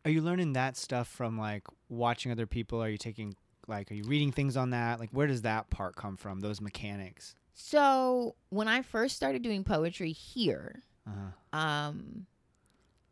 Are 0.06 0.12
you 0.12 0.22
learning 0.22 0.54
that 0.54 0.76
stuff 0.76 1.08
from 1.08 1.38
like 1.38 1.64
watching 1.90 2.32
other 2.32 2.46
people? 2.48 2.82
Are 2.84 2.90
you 2.90 2.98
taking 2.98 3.34
like 3.68 3.90
are 3.92 3.96
you 3.96 4.04
reading 4.04 4.32
things 4.34 4.58
on 4.58 4.72
that? 4.72 5.00
Like 5.00 5.10
where 5.12 5.28
does 5.28 5.44
that 5.44 5.70
part 5.70 5.96
come 5.96 6.18
from? 6.18 6.42
Those 6.42 6.60
mechanics. 6.60 7.34
so 7.54 8.36
when 8.50 8.68
i 8.68 8.82
first 8.82 9.16
started 9.16 9.42
doing 9.42 9.64
poetry 9.64 10.12
here 10.12 10.84
Uh-huh. 11.08 11.58
um 11.58 12.26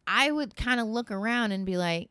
i 0.07 0.31
would 0.31 0.55
kind 0.55 0.79
of 0.79 0.87
look 0.87 1.11
around 1.11 1.51
and 1.51 1.65
be 1.65 1.77
like 1.77 2.09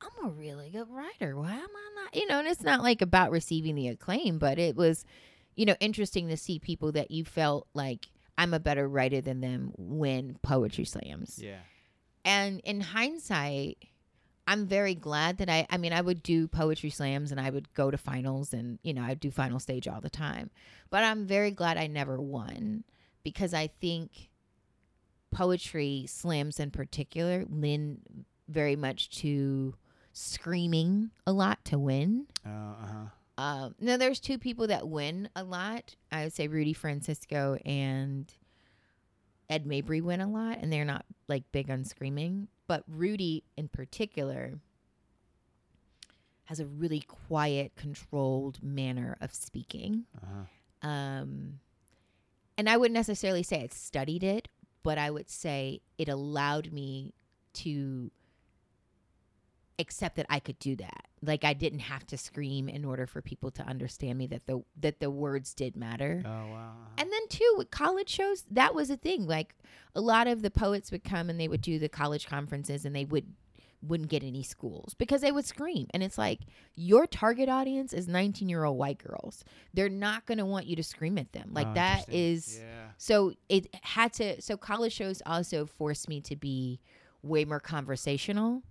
i'm 0.00 0.26
a 0.26 0.30
really 0.32 0.70
good 0.70 0.88
writer. 0.90 1.36
Why 1.36 1.52
am 1.52 1.60
i 1.60 2.02
not? 2.02 2.14
You 2.14 2.26
know 2.26 2.38
and 2.40 2.48
it's 2.48 2.62
not 2.62 2.82
like 2.82 3.00
about 3.02 3.30
receiving 3.30 3.74
the 3.74 3.88
acclaim 3.88 4.38
but 4.38 4.58
it 4.58 4.76
was 4.76 5.04
you 5.56 5.64
know 5.66 5.76
interesting 5.80 6.28
to 6.28 6.36
see 6.36 6.58
people 6.58 6.92
that 6.92 7.10
you 7.10 7.24
felt 7.24 7.66
like 7.74 8.06
i'm 8.36 8.52
a 8.54 8.60
better 8.60 8.86
writer 8.88 9.20
than 9.20 9.40
them 9.40 9.72
win 9.76 10.36
poetry 10.42 10.84
slams. 10.84 11.38
Yeah. 11.42 11.60
and 12.24 12.60
in 12.64 12.80
hindsight 12.80 13.78
i'm 14.46 14.66
very 14.66 14.94
glad 14.94 15.38
that 15.38 15.48
i 15.48 15.66
i 15.70 15.78
mean 15.78 15.92
i 15.92 16.00
would 16.00 16.22
do 16.22 16.46
poetry 16.48 16.90
slams 16.90 17.30
and 17.30 17.40
i 17.40 17.48
would 17.48 17.72
go 17.74 17.90
to 17.90 17.96
finals 17.96 18.52
and 18.52 18.78
you 18.82 18.92
know 18.92 19.02
i'd 19.02 19.20
do 19.20 19.30
final 19.30 19.58
stage 19.58 19.88
all 19.88 20.00
the 20.00 20.10
time. 20.10 20.50
But 20.90 21.04
i'm 21.04 21.26
very 21.26 21.50
glad 21.50 21.78
i 21.78 21.86
never 21.86 22.20
won 22.20 22.84
because 23.22 23.54
i 23.54 23.68
think 23.80 24.28
poetry 25.34 26.04
slams 26.08 26.58
in 26.60 26.70
particular 26.70 27.44
lend 27.50 28.24
very 28.48 28.76
much 28.76 29.10
to 29.20 29.74
screaming 30.12 31.10
a 31.26 31.32
lot 31.32 31.64
to 31.64 31.78
win 31.78 32.26
Uh 32.46 32.74
huh. 32.86 33.42
um, 33.42 33.74
no, 33.80 33.96
there's 33.96 34.20
two 34.20 34.38
people 34.38 34.66
that 34.68 34.86
win 34.88 35.28
a 35.34 35.42
lot. 35.44 35.96
I 36.12 36.24
would 36.24 36.32
say 36.32 36.46
Rudy 36.46 36.72
Francisco 36.72 37.58
and 37.64 38.32
Ed 39.50 39.66
Mabry 39.66 40.00
win 40.00 40.20
a 40.20 40.28
lot, 40.30 40.58
and 40.60 40.72
they're 40.72 40.84
not 40.84 41.04
like 41.28 41.42
big 41.52 41.70
on 41.70 41.84
screaming. 41.84 42.48
But 42.66 42.84
Rudy, 42.88 43.44
in 43.56 43.68
particular, 43.68 44.54
has 46.44 46.60
a 46.60 46.66
really 46.66 47.00
quiet, 47.00 47.72
controlled 47.76 48.62
manner 48.62 49.16
of 49.20 49.34
speaking. 49.34 50.04
Uh-huh. 50.16 50.88
Um, 50.88 51.60
and 52.56 52.68
I 52.68 52.76
wouldn't 52.76 52.94
necessarily 52.94 53.42
say 53.42 53.62
I 53.62 53.68
studied 53.72 54.22
it, 54.22 54.48
but 54.84 54.98
I 54.98 55.10
would 55.10 55.28
say 55.28 55.80
it 55.98 56.08
allowed 56.08 56.72
me 56.72 57.14
to 57.54 58.12
accept 59.80 60.16
that 60.16 60.26
I 60.30 60.38
could 60.38 60.58
do 60.60 60.76
that. 60.76 61.06
Like 61.22 61.42
I 61.42 61.54
didn't 61.54 61.80
have 61.80 62.06
to 62.08 62.18
scream 62.18 62.68
in 62.68 62.84
order 62.84 63.06
for 63.06 63.20
people 63.20 63.50
to 63.52 63.62
understand 63.64 64.18
me 64.18 64.26
that 64.28 64.46
the 64.46 64.62
that 64.80 65.00
the 65.00 65.10
words 65.10 65.54
did 65.54 65.74
matter. 65.74 66.22
Oh 66.24 66.28
wow. 66.28 66.74
And 66.98 67.10
then 67.10 67.28
too 67.28 67.54
with 67.56 67.70
college 67.70 68.10
shows, 68.10 68.44
that 68.50 68.74
was 68.74 68.90
a 68.90 68.96
thing. 68.96 69.26
Like 69.26 69.56
a 69.94 70.00
lot 70.00 70.28
of 70.28 70.42
the 70.42 70.50
poets 70.50 70.92
would 70.92 71.02
come 71.02 71.28
and 71.30 71.40
they 71.40 71.48
would 71.48 71.62
do 71.62 71.78
the 71.78 71.88
college 71.88 72.26
conferences 72.26 72.84
and 72.84 72.94
they 72.94 73.06
would 73.06 73.26
wouldn't 73.88 74.08
get 74.10 74.22
any 74.24 74.42
schools 74.42 74.94
because 74.94 75.20
they 75.20 75.32
would 75.32 75.44
scream. 75.44 75.86
And 75.92 76.02
it's 76.02 76.18
like 76.18 76.40
your 76.74 77.06
target 77.06 77.48
audience 77.48 77.92
is 77.92 78.08
19 78.08 78.48
year 78.48 78.64
old 78.64 78.78
white 78.78 78.98
girls. 78.98 79.44
They're 79.72 79.88
not 79.88 80.26
going 80.26 80.38
to 80.38 80.46
want 80.46 80.66
you 80.66 80.76
to 80.76 80.82
scream 80.82 81.18
at 81.18 81.32
them. 81.32 81.50
Like 81.52 81.68
Oh, 81.68 81.74
that 81.74 82.04
is 82.08 82.58
Yeah. 82.60 82.88
so 82.96 83.32
it 83.48 83.74
had 83.82 84.12
to 84.14 84.40
so 84.42 84.56
college 84.56 84.92
shows 84.92 85.22
also 85.26 85.66
forced 85.66 86.08
me 86.08 86.20
to 86.22 86.36
be 86.36 86.80
way 87.22 87.44
more 87.44 87.60
conversational. 87.60 88.62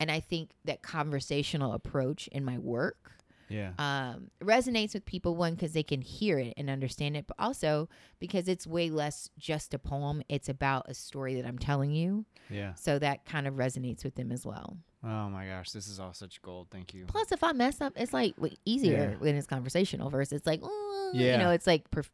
And 0.00 0.10
I 0.10 0.20
think 0.20 0.50
that 0.64 0.82
conversational 0.82 1.72
approach 1.74 2.26
in 2.28 2.44
my 2.44 2.58
work 2.58 3.12
Yeah. 3.52 3.72
um, 3.78 4.30
resonates 4.42 4.94
with 4.94 5.04
people 5.04 5.36
one 5.36 5.54
because 5.54 5.72
they 5.74 5.82
can 5.82 6.00
hear 6.00 6.38
it 6.38 6.54
and 6.56 6.70
understand 6.70 7.16
it 7.16 7.26
but 7.26 7.36
also 7.38 7.88
because 8.18 8.48
it's 8.48 8.66
way 8.66 8.88
less 8.90 9.28
just 9.38 9.74
a 9.74 9.78
poem 9.78 10.22
it's 10.28 10.48
about 10.48 10.86
a 10.88 10.94
story 10.94 11.34
that 11.36 11.46
i'm 11.46 11.58
telling 11.58 11.90
you 11.92 12.24
Yeah. 12.50 12.74
so 12.74 12.98
that 12.98 13.24
kind 13.26 13.46
of 13.46 13.54
resonates 13.54 14.02
with 14.04 14.14
them 14.14 14.32
as 14.32 14.44
well 14.46 14.78
Oh 15.04 15.28
my 15.28 15.46
gosh, 15.48 15.72
this 15.72 15.88
is 15.88 15.98
all 15.98 16.12
such 16.14 16.40
gold. 16.42 16.68
Thank 16.70 16.94
you. 16.94 17.06
plus 17.06 17.32
if 17.32 17.42
i 17.42 17.52
mess 17.52 17.80
up 17.80 17.92
it's 17.96 18.12
like 18.12 18.34
easier 18.64 19.10
Yeah. 19.12 19.16
when 19.18 19.34
it's 19.34 19.48
conversational 19.48 20.10
versus 20.10 20.32
it's 20.34 20.46
like 20.46 20.62
"Uh," 20.62 21.10
you 21.12 21.36
know 21.38 21.50
it's 21.50 21.66
like 21.66 21.90
perf- 21.90 22.08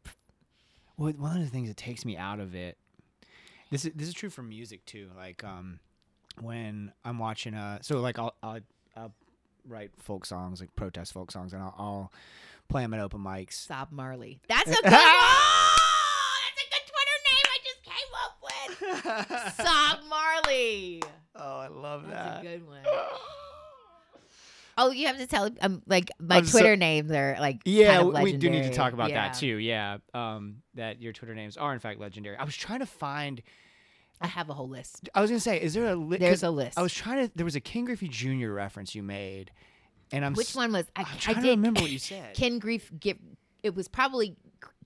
Well, 0.97 1.13
one 1.13 1.37
of 1.37 1.43
the 1.43 1.49
things 1.51 1.67
that 1.67 1.77
takes 1.77 2.03
me 2.03 2.17
out 2.17 2.39
of 2.39 2.55
it. 2.55 2.77
This 3.71 3.85
is 3.85 3.91
this 3.95 4.07
is 4.07 4.13
true 4.15 4.31
for 4.31 4.41
music 4.41 4.83
too. 4.85 5.11
Like 5.15 5.43
um, 5.43 5.79
when 6.41 6.91
I'm 7.05 7.19
watching 7.19 7.53
uh, 7.53 7.77
so 7.81 7.99
like 7.99 8.17
I'll 8.17 8.33
I'll, 8.41 8.59
I'll 8.97 9.13
write 9.67 9.91
folk 9.97 10.25
songs 10.25 10.59
like 10.61 10.75
protest 10.75 11.13
folk 11.13 11.31
songs 11.31 11.53
and 11.53 11.61
I'll, 11.61 11.75
I'll 11.77 12.11
play 12.69 12.81
them 12.83 12.93
at 12.93 12.99
open 12.99 13.19
mics. 13.21 13.53
sob 13.53 13.91
marley 13.91 14.39
that's 14.47 14.69
a 14.69 14.73
good 14.73 14.83
one 14.83 14.91
that's 16.45 16.61
a 16.61 16.67
good 16.71 16.85
twitter 16.87 17.17
name 17.29 17.45
i 17.45 17.57
just 17.65 17.83
came 17.83 18.11
up 18.23 18.33
with 18.43 19.55
sob 19.65 19.99
marley 20.09 21.01
oh, 21.35 21.59
I 21.59 21.67
love 21.67 22.07
that. 22.07 22.13
that's 22.13 22.39
a 22.39 22.43
good 22.47 22.67
one 22.67 22.79
Oh, 24.81 24.91
you 24.91 25.07
have 25.07 25.17
to 25.17 25.27
tell 25.27 25.49
um 25.61 25.81
like 25.87 26.09
my 26.21 26.37
I'm 26.37 26.45
so- 26.45 26.57
Twitter 26.59 26.77
names 26.77 27.11
are 27.11 27.35
like 27.41 27.59
Yeah, 27.65 27.97
kind 27.97 28.07
of 28.07 28.13
we- 28.23 28.31
we 28.31 28.37
do 28.37 28.49
need 28.49 28.63
to 28.63 28.69
talk 28.73 28.93
about 28.93 29.09
Yeah. 29.09 29.27
that 29.27 29.37
too. 29.37 29.57
Yeah, 29.57 29.97
um, 30.13 30.61
that 30.75 31.01
your 31.01 31.11
Twitter 31.11 31.35
names 31.35 31.57
are 31.57 31.73
in 31.73 31.79
fact 31.79 31.99
legendary. 31.99 32.37
I 32.37 32.45
was 32.45 32.55
trying 32.55 32.79
to 32.79 32.85
find. 32.85 33.41
I 34.21 34.27
have 34.27 34.49
a 34.49 34.53
whole 34.53 34.69
list. 34.69 35.09
I 35.13 35.21
was 35.21 35.29
gonna 35.29 35.39
say, 35.39 35.61
is 35.61 35.73
there 35.73 35.87
a 35.87 35.95
list? 35.95 36.19
There's 36.19 36.43
a 36.43 36.49
list. 36.49 36.77
I 36.77 36.81
was 36.81 36.93
trying 36.93 37.27
to. 37.27 37.31
There 37.35 37.45
was 37.45 37.55
a 37.55 37.61
Ken 37.61 37.85
Griffey 37.85 38.07
Jr. 38.07 38.51
reference 38.51 38.93
you 38.93 39.03
made, 39.03 39.51
and 40.11 40.25
I'm 40.25 40.33
Which 40.33 40.55
one 40.55 40.73
was 40.73 40.85
I, 40.95 41.01
I 41.01 41.03
trying 41.19 41.35
did 41.37 41.43
to 41.43 41.49
remember 41.51 41.81
what 41.81 41.91
you 41.91 41.99
said. 41.99 42.35
Ken 42.35 42.59
give 42.99 43.17
it 43.63 43.75
was 43.75 43.87
probably 43.87 44.35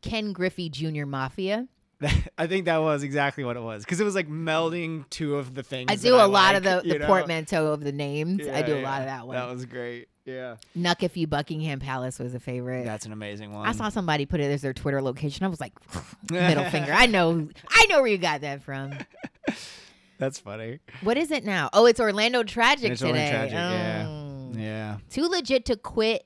Ken 0.02 0.34
Griffey 0.34 0.70
Jr. 0.70 1.06
Mafia. 1.06 1.68
I 2.38 2.48
think 2.48 2.66
that 2.66 2.78
was 2.78 3.04
exactly 3.04 3.44
what 3.44 3.56
it 3.56 3.62
was 3.62 3.84
because 3.84 4.00
it 4.00 4.04
was 4.04 4.16
like 4.16 4.28
melding 4.28 5.10
two 5.10 5.36
of 5.36 5.54
the 5.54 5.64
things. 5.64 5.90
I 5.92 5.96
do 5.96 6.16
a 6.16 6.28
lot 6.28 6.54
like, 6.54 6.58
of 6.58 6.64
the, 6.64 7.00
the 7.00 7.06
portmanteau 7.06 7.68
of 7.68 7.84
the 7.84 7.92
names. 7.92 8.48
I 8.48 8.62
do 8.62 8.74
a 8.74 8.82
yeah. 8.82 8.84
lot 8.84 9.02
of 9.02 9.08
that 9.08 9.28
one. 9.28 9.36
That 9.36 9.50
was 9.50 9.66
great. 9.66 10.10
Yeah, 10.26 10.56
Nuckify 10.78 11.30
Buckingham 11.30 11.80
Palace 11.80 12.18
was 12.18 12.34
a 12.34 12.40
favorite. 12.40 12.86
that's 12.86 13.06
an 13.06 13.12
amazing 13.12 13.52
one. 13.54 13.68
I 13.68 13.74
saw 13.74 13.90
somebody 13.90 14.26
put 14.26 14.40
it 14.40 14.46
as 14.46 14.62
their 14.62 14.74
Twitter 14.74 15.02
location. 15.02 15.46
I 15.46 15.50
was 15.50 15.60
like, 15.60 15.74
middle 16.32 16.64
finger. 16.66 16.94
I 16.94 17.08
know, 17.08 17.50
I 17.70 17.86
know 17.90 17.98
where 18.02 18.08
you 18.08 18.18
got 18.18 18.42
that 18.42 18.64
from. 18.64 18.94
That's 20.20 20.40
funny. 20.40 20.80
What 21.02 21.18
is 21.18 21.32
it 21.32 21.44
now? 21.44 21.70
Oh, 21.74 21.86
it's 21.86 22.00
Orlando 22.00 22.44
Tragic 22.44 22.92
It's 22.92 23.02
Orlando 23.02 23.20
today. 23.26 23.32
Tragic, 23.32 23.54
yeah. 23.54 24.06
Oh. 24.08 24.52
Yeah. 24.56 24.98
Too 25.10 25.28
legit 25.28 25.66
to 25.66 25.76
quit. 25.76 26.26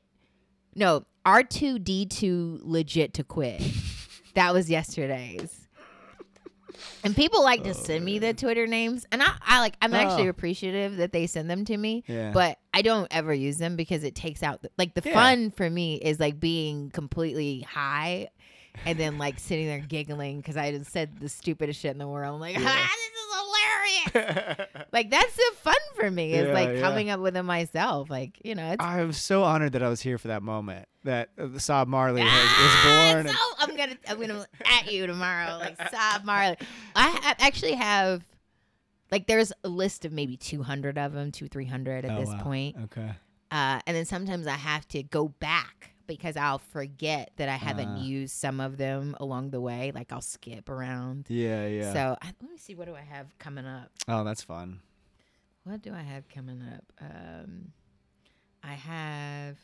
No, 0.75 1.05
R2D2 1.25 2.59
legit 2.61 3.15
to 3.15 3.23
quit. 3.23 3.61
that 4.35 4.53
was 4.53 4.69
yesterday's. 4.69 5.66
And 7.03 7.15
people 7.15 7.43
like 7.43 7.63
to 7.63 7.73
send 7.73 8.03
me 8.03 8.19
the 8.19 8.33
Twitter 8.33 8.67
names, 8.67 9.05
and 9.11 9.21
I, 9.23 9.31
I 9.45 9.59
like. 9.59 9.75
I'm 9.81 9.93
actually 9.93 10.27
Oh. 10.27 10.29
appreciative 10.31 10.97
that 10.97 11.11
they 11.13 11.27
send 11.27 11.49
them 11.49 11.63
to 11.65 11.77
me. 11.77 12.03
Yeah. 12.07 12.31
But 12.31 12.57
I 12.73 12.81
don't 12.81 13.07
ever 13.11 13.33
use 13.33 13.57
them 13.57 13.75
because 13.75 14.03
it 14.03 14.15
takes 14.15 14.43
out 14.43 14.61
the, 14.61 14.69
like 14.77 14.93
the 14.93 15.03
Yeah. 15.05 15.13
fun 15.13 15.51
for 15.51 15.69
me 15.69 15.95
is 15.95 16.19
like 16.19 16.39
being 16.39 16.89
completely 16.89 17.61
high, 17.61 18.29
and 18.85 18.99
then 18.99 19.17
like 19.17 19.39
sitting 19.39 19.67
there 19.67 19.79
giggling 19.79 20.37
because 20.37 20.57
I 20.57 20.71
just 20.71 20.91
said 20.91 21.19
the 21.19 21.29
stupidest 21.29 21.79
shit 21.79 21.91
in 21.91 21.97
the 21.97 22.07
world. 22.07 22.33
I'm 22.35 22.39
like, 22.41 22.55
ah, 22.59 22.61
this 23.13 23.16
is 23.88 24.65
like 24.91 25.09
that's 25.09 25.35
the 25.35 25.51
fun 25.61 25.75
for 25.95 26.09
me 26.11 26.33
is 26.33 26.47
Yeah, 26.47 26.53
like 26.53 26.69
yeah. 26.75 26.81
coming 26.81 27.09
up 27.09 27.19
with 27.19 27.35
it 27.38 27.43
myself. 27.43 28.09
Like 28.09 28.39
you 28.43 28.55
know, 28.55 28.71
it's 28.71 28.83
I'm 28.83 29.11
so 29.13 29.43
honored 29.43 29.73
that 29.73 29.83
I 29.83 29.89
was 29.89 30.01
here 30.01 30.17
for 30.17 30.27
that 30.29 30.43
moment 30.43 30.88
that 31.03 31.29
uh, 31.39 31.57
Sob 31.59 31.88
Marley 31.88 32.21
has, 32.21 32.29
Ah, 32.31 33.13
was 33.13 33.23
born. 33.23 33.33
so 33.35 33.39
I'm 33.59 33.75
gonna 33.77 33.97
I'm 34.09 34.19
gonna 34.19 34.45
at 34.65 34.91
you 34.91 35.07
tomorrow, 35.07 35.57
like 35.57 35.77
Sob 35.91 36.23
Marley. 36.25 36.57
I 36.95 37.09
ha- 37.09 37.35
actually 37.39 37.75
have 37.75 38.23
like 39.11 39.27
there's 39.27 39.53
a 39.63 39.69
list 39.69 40.03
of 40.05 40.11
maybe 40.11 40.35
200 40.38 40.97
of 40.97 41.13
them, 41.13 41.31
two 41.31 41.47
300 41.47 42.05
at 42.05 42.11
Oh, 42.11 42.19
this 42.19 42.29
wow. 42.29 42.39
point. 42.41 42.75
Okay. 42.85 43.11
Uh, 43.49 43.79
and 43.88 43.95
then 43.95 44.03
sometimes 44.05 44.45
I 44.47 44.51
have 44.57 44.85
to 44.89 45.03
go 45.03 45.29
back 45.29 45.91
because 46.07 46.35
I'll 46.37 46.57
forget 46.59 47.31
that 47.37 47.49
I 47.49 47.55
haven't 47.57 47.89
Ah. 47.97 48.01
used 48.01 48.33
some 48.35 48.59
of 48.59 48.77
them 48.77 49.15
along 49.19 49.51
the 49.51 49.61
way. 49.61 49.91
Like 49.93 50.11
I'll 50.11 50.21
skip 50.21 50.69
around. 50.69 51.25
Yeah, 51.29 51.67
yeah. 51.67 51.93
So 51.93 52.17
I, 52.21 52.27
let 52.41 52.49
me 52.51 52.57
see. 52.57 52.73
What 52.75 52.87
do 52.87 52.95
I 52.95 53.01
have 53.01 53.37
coming 53.37 53.65
up? 53.65 53.91
oh, 54.07 54.23
that's 54.23 54.41
fun. 54.43 54.79
What 55.63 55.81
do 55.81 55.93
I 55.93 56.01
have 56.01 56.27
coming 56.29 56.61
up? 56.73 56.83
Um, 57.01 57.73
I 58.63 58.73
have. 58.73 59.57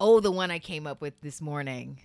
Oh, 0.00 0.20
the 0.20 0.30
one 0.32 0.50
I 0.50 0.58
came 0.58 0.86
up 0.86 1.00
with 1.00 1.20
this 1.20 1.40
morning. 1.40 2.00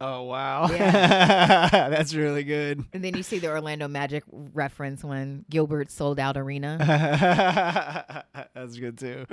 Oh 0.00 0.22
wow. 0.24 0.68
Yeah. 0.70 1.68
that's 1.88 2.14
really 2.14 2.42
good. 2.44 2.84
And 2.92 3.02
then 3.02 3.16
you 3.16 3.22
see 3.22 3.38
the 3.38 3.48
Orlando 3.48 3.88
Magic 3.88 4.24
reference 4.30 5.04
when 5.04 5.44
Gilbert 5.48 5.90
sold 5.90 6.18
out 6.18 6.36
arena. 6.36 6.76
that's 8.54 8.76
good 8.76 8.98
too. 8.98 9.24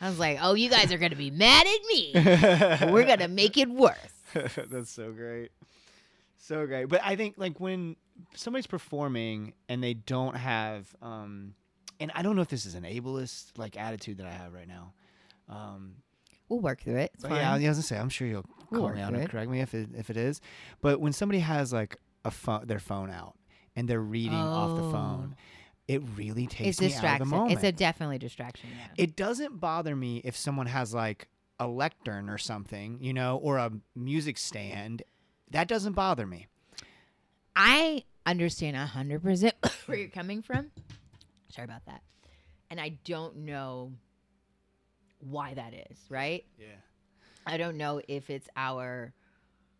I 0.00 0.08
was 0.08 0.18
like, 0.18 0.38
oh, 0.42 0.54
you 0.54 0.68
guys 0.68 0.92
are 0.92 0.98
going 0.98 1.10
to 1.12 1.16
be 1.16 1.30
mad 1.30 1.66
at 1.66 1.86
me. 1.88 2.12
We're 2.92 3.04
going 3.06 3.20
to 3.20 3.28
make 3.28 3.56
it 3.56 3.68
worse. 3.68 3.96
That's 4.68 4.90
so 4.90 5.12
great. 5.12 5.50
So 6.38 6.66
great. 6.66 6.86
But 6.86 7.00
I 7.04 7.16
think 7.16 7.34
like 7.38 7.58
when 7.58 7.96
somebody's 8.34 8.66
performing 8.66 9.54
and 9.68 9.82
they 9.82 9.94
don't 9.94 10.36
have 10.36 10.94
um 11.00 11.54
and 11.98 12.12
I 12.14 12.22
don't 12.22 12.36
know 12.36 12.42
if 12.42 12.48
this 12.48 12.66
is 12.66 12.74
an 12.74 12.82
ableist 12.82 13.52
like 13.56 13.76
attitude 13.78 14.18
that 14.18 14.26
I 14.26 14.32
have 14.32 14.52
right 14.52 14.68
now. 14.68 14.92
Um 15.48 15.96
We'll 16.48 16.60
work 16.60 16.82
through 16.82 16.96
it. 16.96 17.12
It's 17.14 17.22
but 17.22 17.30
fine. 17.30 17.38
yeah, 17.40 17.50
I 17.50 17.54
was 17.54 17.62
gonna 17.62 17.82
say 17.82 17.96
I'm 17.98 18.10
sure 18.10 18.26
you'll 18.28 18.44
call 18.72 18.84
work 18.84 18.96
me 18.96 19.02
out 19.02 19.10
through 19.10 19.20
and 19.20 19.30
correct 19.30 19.50
me 19.50 19.60
if 19.60 19.74
it 19.74 19.90
if 19.96 20.10
it 20.10 20.16
is. 20.16 20.40
But 20.80 21.00
when 21.00 21.12
somebody 21.12 21.40
has 21.40 21.72
like 21.72 21.96
a 22.24 22.30
phone 22.30 22.66
their 22.66 22.78
phone 22.78 23.10
out 23.10 23.34
and 23.76 23.88
they're 23.88 24.00
reading 24.00 24.34
off 24.34 24.76
the 24.76 24.90
phone, 24.90 25.36
oh. 25.36 25.42
it 25.88 26.02
really 26.16 26.46
takes 26.46 26.78
it's 26.78 26.80
me 26.80 26.86
out 26.86 26.88
of 26.88 26.92
distraction. 26.92 27.28
the 27.28 27.36
moment. 27.36 27.52
It's 27.52 27.64
a 27.64 27.72
definitely 27.72 28.18
distraction. 28.18 28.70
Yeah. 28.70 29.04
it 29.04 29.16
doesn't 29.16 29.60
bother 29.60 29.96
me 29.96 30.20
if 30.24 30.36
someone 30.36 30.66
has 30.66 30.94
like 30.94 31.28
a 31.58 31.66
lectern 31.66 32.28
or 32.28 32.38
something, 32.38 32.98
you 33.00 33.12
know, 33.12 33.36
or 33.36 33.58
a 33.58 33.70
music 33.94 34.38
stand. 34.38 35.02
That 35.50 35.68
doesn't 35.68 35.92
bother 35.92 36.26
me. 36.26 36.48
I 37.54 38.04
understand 38.26 38.76
a 38.76 38.86
hundred 38.86 39.22
percent 39.22 39.54
where 39.86 39.98
you're 39.98 40.08
coming 40.08 40.42
from. 40.42 40.70
Sorry 41.50 41.64
about 41.64 41.84
that. 41.86 42.02
And 42.70 42.80
I 42.80 42.96
don't 43.04 43.38
know 43.38 43.92
why 45.18 45.54
that 45.54 45.74
is, 45.74 45.98
right? 46.08 46.44
Yeah. 46.58 46.66
I 47.46 47.56
don't 47.56 47.76
know 47.76 48.00
if 48.08 48.30
it's 48.30 48.48
our 48.56 49.12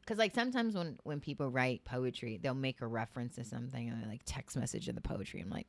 because 0.00 0.18
like 0.18 0.34
sometimes 0.34 0.74
when 0.74 0.98
when 1.04 1.20
people 1.20 1.48
write 1.48 1.84
poetry, 1.84 2.38
they'll 2.42 2.54
make 2.54 2.80
a 2.80 2.86
reference 2.86 3.36
to 3.36 3.44
something 3.44 3.88
and 3.88 4.02
they 4.02 4.08
like 4.08 4.22
text 4.24 4.56
message 4.56 4.88
in 4.88 4.94
the 4.94 5.00
poetry. 5.00 5.40
I'm 5.40 5.50
like, 5.50 5.68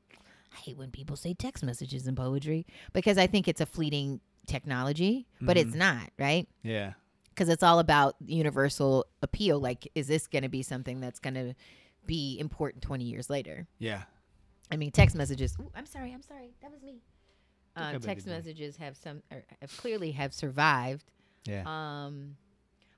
I 0.53 0.57
hate 0.57 0.77
when 0.77 0.91
people 0.91 1.15
say 1.15 1.33
text 1.33 1.63
messages 1.63 2.07
in 2.07 2.15
poetry 2.15 2.65
because 2.93 3.17
I 3.17 3.27
think 3.27 3.47
it's 3.47 3.61
a 3.61 3.65
fleeting 3.65 4.21
technology, 4.47 5.27
but 5.41 5.57
it's 5.57 5.75
not, 5.75 6.09
right? 6.17 6.47
Yeah. 6.63 6.93
Because 7.29 7.49
it's 7.49 7.63
all 7.63 7.79
about 7.79 8.15
universal 8.25 9.07
appeal. 9.23 9.59
Like, 9.59 9.89
is 9.95 10.07
this 10.07 10.27
going 10.27 10.43
to 10.43 10.49
be 10.49 10.61
something 10.61 10.99
that's 10.99 11.19
going 11.19 11.33
to 11.33 11.55
be 12.05 12.37
important 12.39 12.83
20 12.83 13.05
years 13.05 13.29
later? 13.29 13.67
Yeah. 13.79 14.03
I 14.71 14.77
mean, 14.77 14.91
text 14.91 15.15
messages. 15.15 15.55
Ooh, 15.59 15.71
I'm 15.75 15.87
sorry. 15.87 16.13
I'm 16.13 16.21
sorry. 16.21 16.53
That 16.61 16.71
was 16.71 16.83
me. 16.83 17.01
Um, 17.75 17.99
text 18.01 18.27
messages 18.27 18.77
have 18.77 18.95
some, 18.95 19.23
or 19.31 19.43
have 19.61 19.75
clearly 19.77 20.11
have 20.11 20.31
survived. 20.31 21.05
Yeah. 21.45 21.63
Um, 21.65 22.37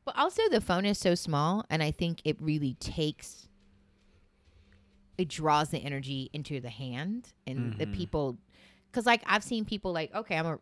but 0.06 0.16
also 0.18 0.41
the 0.50 0.62
phone 0.62 0.86
is 0.86 0.98
so 0.98 1.16
small, 1.16 1.66
and 1.70 1.82
I 1.82 1.91
think 1.91 2.22
it 2.26 2.38
really 2.39 2.76
takes. 2.76 3.48
It 5.18 5.30
draws 5.30 5.70
the 5.70 5.80
energy 5.80 6.30
into 6.34 6.60
the 6.60 6.70
hand, 6.70 7.34
and 7.48 7.74
the 7.78 7.86
Mhm. 7.86 7.93
people, 7.93 8.38
because 8.91 9.06
like 9.06 9.24
I've 9.26 9.43
seen 9.43 9.64
people 9.66 9.93
like, 9.93 10.14
okay, 10.14 10.38
I'm 10.38 10.46
a, 10.46 10.60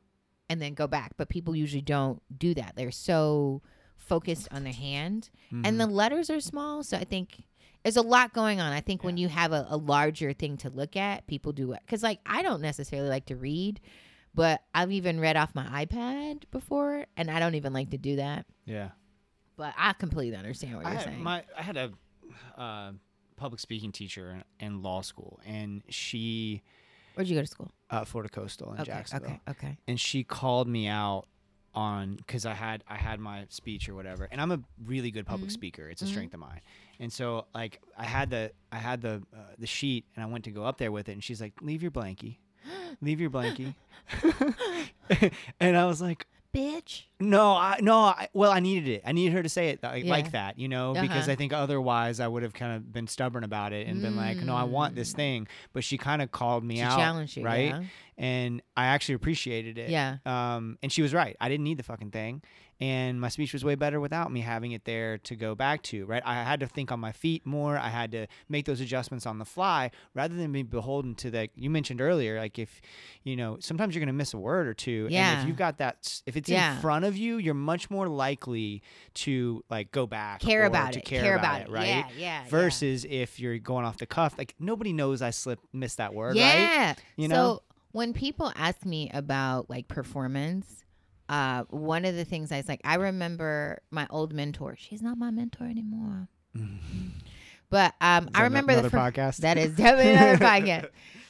and 0.49 0.61
then 0.61 0.75
go 0.75 0.87
back, 0.87 1.13
but 1.17 1.27
people 1.29 1.55
usually 1.55 1.81
don't 1.81 2.21
do 2.37 2.53
that. 2.53 2.73
They're 2.75 2.91
so 2.91 3.61
focused 3.97 4.47
on 4.51 4.63
the 4.63 4.71
hand, 4.71 5.29
and 5.51 5.79
the 5.79 5.87
letters 5.87 6.29
are 6.29 6.39
small, 6.39 6.83
so 6.83 6.97
I 6.97 7.03
think. 7.03 7.43
There's 7.83 7.97
a 7.97 8.01
lot 8.01 8.31
going 8.33 8.61
on. 8.61 8.71
I 8.71 8.79
think 8.79 9.03
when 9.03 9.17
you 9.17 9.27
have 9.27 9.51
a, 9.51 9.65
a 9.67 9.75
larger 9.75 10.31
thing 10.31 10.55
to 10.59 10.69
look 10.69 10.95
at, 10.95 11.27
people 11.27 11.51
do 11.51 11.73
it. 11.73 11.81
Because, 11.85 12.01
like, 12.01 12.21
I 12.25 12.41
don't 12.41 12.61
necessarily 12.61 13.09
like 13.09 13.25
to 13.25 13.35
read, 13.35 13.81
but 14.35 14.61
I've 14.73 14.91
even 14.91 15.19
read 15.19 15.37
off 15.37 15.53
my 15.55 15.85
iPad 15.85 16.43
before, 16.51 17.05
and 17.17 17.29
I 17.31 17.39
don't 17.39 17.55
even 17.55 17.73
like 17.73 17.91
to 17.91 17.97
do 17.97 18.15
that. 18.17 18.45
yeah. 18.65 18.89
But 19.55 19.75
I 19.77 19.93
completely 19.93 20.35
understand 20.35 20.75
what 20.77 20.85
I 20.85 20.89
you're 20.89 20.97
had, 20.97 21.05
saying. 21.05 21.23
my 21.23 21.43
I 21.57 21.61
had 21.61 21.77
a 21.77 21.91
uh, 22.57 22.91
public 23.35 23.59
speaking 23.59 23.91
teacher 23.91 24.41
in, 24.59 24.81
law 24.81 25.01
school, 25.01 25.39
and 25.45 25.83
she 25.89 26.63
Where'd 27.13 27.27
you 27.29 27.35
go 27.35 27.41
to 27.41 27.47
school? 27.47 27.71
uh, 27.91 28.03
Florida 28.05 28.29
Coastal 28.33 28.73
in 28.73 28.81
Okay, 28.81 28.85
Jacksonville. 28.91 29.39
okay, 29.47 29.67
okay. 29.67 29.77
and 29.87 29.99
she 29.99 30.23
called 30.23 30.67
me 30.67 30.87
out 30.87 31.25
on 31.75 32.15
because 32.15 32.45
I 32.47 32.53
had 32.53 32.83
I 32.87 32.95
had 32.95 33.19
my 33.19 33.45
speech 33.49 33.87
or 33.89 33.93
whatever, 33.93 34.27
and 34.31 34.41
I'm 34.41 34.51
a 34.51 34.59
really 34.83 35.11
good 35.11 35.25
public 35.27 35.49
Mm-hmm. 35.49 35.53
speaker. 35.53 35.87
It's 35.89 36.01
a 36.01 36.07
strength 36.07 36.33
of 36.33 36.39
mine, 36.39 36.61
and 36.99 37.13
so 37.13 37.45
like 37.53 37.79
I 37.95 38.05
had 38.05 38.31
the 38.31 38.51
I 38.71 38.77
had 38.77 39.01
the 39.01 39.21
uh, 39.35 39.37
the 39.59 39.67
sheet, 39.67 40.05
and 40.15 40.23
I 40.23 40.27
went 40.27 40.45
to 40.45 40.51
go 40.51 40.63
up 40.65 40.79
there 40.79 40.91
with 40.91 41.09
it, 41.09 41.11
and 41.13 41.23
she's 41.23 41.41
like, 41.41 41.53
"Leave 41.61 41.81
your 41.83 41.91
blankie, 41.91 42.37
leave 43.01 43.19
your 43.19 43.29
blankie," 43.29 43.75
and 45.59 45.77
I 45.77 45.85
was 45.85 46.01
like, 46.01 46.25
Bitch. 46.53 47.03
no, 47.19 47.53
I 47.53 47.79
no, 47.81 47.97
I, 47.99 48.29
well, 48.33 48.51
I 48.51 48.59
needed 48.59 48.87
it. 48.87 49.01
I 49.05 49.11
needed 49.11 49.33
her 49.33 49.41
to 49.41 49.49
say 49.49 49.69
it 49.69 49.81
like, 49.81 50.03
Yeah. 50.03 50.11
like 50.11 50.31
that, 50.33 50.59
you 50.59 50.67
know, 50.67 50.93
because 50.93 51.23
Uh-huh. 51.23 51.31
I 51.31 51.35
think 51.35 51.51
otherwise 51.51 52.19
I 52.19 52.27
would 52.27 52.43
have 52.43 52.53
kind 52.53 52.75
of 52.75 52.93
been 52.93 53.07
stubborn 53.07 53.43
about 53.43 53.73
it 53.73 53.87
and 53.87 54.01
been 54.03 54.15
like, 54.15 54.37
no, 54.37 54.55
I 54.55 54.63
want 54.63 54.93
this 54.95 55.13
thing. 55.13 55.47
But 55.73 55.83
she 55.83 55.97
kind 55.97 56.21
of 56.21 56.31
called 56.31 56.63
me 56.63 56.75
Mm. 56.75 56.77
She 56.77 56.83
out, 56.83 56.97
challenged 56.99 57.37
you, 57.37 57.43
right? 57.45 57.69
yeah. 57.69 57.83
And 58.17 58.61
I 58.77 58.85
actually 58.87 59.15
appreciated 59.15 59.77
it. 59.77 59.89
Yeah. 59.89 60.17
Um, 60.25 60.77
and 60.83 60.91
she 60.91 61.01
was 61.01 61.13
right. 61.13 61.35
I 61.41 61.49
didn't 61.49 61.63
need 61.63 61.77
the 61.77 61.83
fucking 61.83 62.11
thing, 62.11 62.41
and 62.79 63.19
my 63.21 63.29
speech 63.29 63.53
was 63.53 63.63
way 63.63 63.75
better 63.75 63.99
without 63.99 64.31
me 64.31 64.41
having 64.41 64.71
it 64.73 64.83
there 64.85 65.17
to 65.19 65.35
go 65.35 65.55
back 65.55 65.81
to. 65.83 66.05
Right? 66.05 66.21
I 66.25 66.35
had 66.43 66.59
to 66.59 66.67
think 66.67 66.91
on 66.91 66.99
my 66.99 67.11
feet 67.11 67.45
more. 67.45 67.77
I 67.77 67.89
had 67.89 68.11
to 68.11 68.27
make 68.49 68.65
those 68.65 68.81
adjustments 68.81 69.25
on 69.25 69.37
the 69.39 69.45
fly 69.45 69.91
rather 70.13 70.35
than 70.35 70.51
be 70.51 70.63
beholden 70.63 71.15
to 71.15 71.31
that. 71.31 71.49
You 71.55 71.69
mentioned 71.69 72.01
earlier, 72.01 72.39
like 72.39 72.59
if 72.59 72.81
you 73.23 73.35
know, 73.35 73.57
sometimes 73.59 73.95
you're 73.95 74.01
gonna 74.01 74.13
miss 74.13 74.33
a 74.33 74.37
word 74.37 74.67
or 74.67 74.73
two. 74.73 75.05
And 75.05 75.13
Yeah. 75.13 75.41
if 75.41 75.47
you've 75.47 75.57
got 75.57 75.77
that, 75.77 76.21
if 76.25 76.35
it's 76.35 76.49
Yeah. 76.49 76.75
in 76.75 76.81
front 76.81 77.05
of 77.05 77.15
you, 77.17 77.37
you're 77.37 77.53
much 77.53 77.89
more 77.89 78.07
likely 78.07 78.81
to 79.15 79.63
like 79.69 79.91
go 79.91 80.05
back, 80.07 80.41
Care 80.41 80.65
about 80.65 80.93
to 80.93 80.99
it. 80.99 81.05
care, 81.05 81.37
about, 81.37 81.61
it, 81.61 81.69
right? 81.69 81.87
Yeah, 81.87 82.07
yeah. 82.17 82.43
yeah. 82.43 82.49
Versus 82.49 83.05
if 83.09 83.39
you're 83.39 83.57
going 83.59 83.85
off 83.85 83.97
the 83.97 84.05
cuff, 84.05 84.35
like 84.37 84.55
nobody 84.59 84.93
knows 84.93 85.21
I 85.21 85.29
slipped, 85.29 85.63
missed 85.73 85.97
that 85.97 86.13
word, 86.13 86.35
right? 86.35 86.39
Yeah. 86.59 86.95
You 87.15 87.27
so 87.29 87.33
know? 87.35 87.59
When 87.93 88.11
people 88.11 88.51
ask 88.55 88.85
me 88.85 89.09
about 89.13 89.69
like 89.69 89.87
performance, 89.87 90.83
uh, 91.29 91.63
one 91.69 92.03
of 92.03 92.15
the 92.15 92.25
things 92.25 92.51
I 92.51 92.57
was 92.57 92.67
like, 92.67 92.81
I 92.83 92.95
remember 92.95 93.81
my 93.89 94.05
old 94.09 94.33
mentor. 94.33 94.75
She's 94.77 95.01
not 95.01 95.17
my 95.17 95.31
mentor 95.31 95.63
anymore. 95.63 96.27
But 97.69 97.95
um, 98.01 98.29
I 98.35 98.43
remember 98.43 98.73
the 98.73 98.79
another 98.81 98.91
fir- 98.91 98.97
podcast? 98.99 99.37
That 99.37 99.57
is 99.57 99.75
definitely 99.75 100.11
another 100.11 100.37
podcast. 100.45 100.89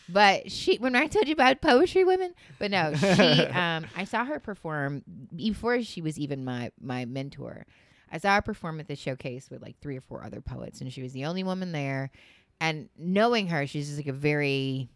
But 0.09 0.51
she, 0.51 0.75
when 0.75 0.93
I 0.93 1.07
told 1.07 1.25
you 1.25 1.31
about 1.31 1.61
poetry 1.61 2.03
women, 2.03 2.33
but 2.59 2.69
no, 2.69 2.93
she, 2.93 3.05
um, 3.45 3.85
I 3.95 4.03
saw 4.03 4.25
her 4.25 4.41
perform 4.41 5.03
before 5.33 5.81
she 5.83 6.01
was 6.01 6.19
even 6.19 6.43
my 6.43 6.71
my 6.81 7.05
mentor. 7.05 7.65
I 8.11 8.17
saw 8.17 8.35
her 8.35 8.41
perform 8.41 8.81
at 8.81 8.89
the 8.89 8.97
showcase 8.97 9.49
with 9.49 9.61
like 9.61 9.79
three 9.79 9.95
or 9.95 10.01
four 10.01 10.21
other 10.21 10.41
poets, 10.41 10.81
and 10.81 10.91
she 10.91 11.01
was 11.01 11.13
the 11.13 11.23
only 11.23 11.43
woman 11.43 11.71
there. 11.71 12.11
And 12.59 12.89
knowing 12.97 13.47
her, 13.47 13.65
she's 13.65 13.87
just 13.87 13.97
like 13.97 14.07
a 14.07 14.11
very 14.11 14.89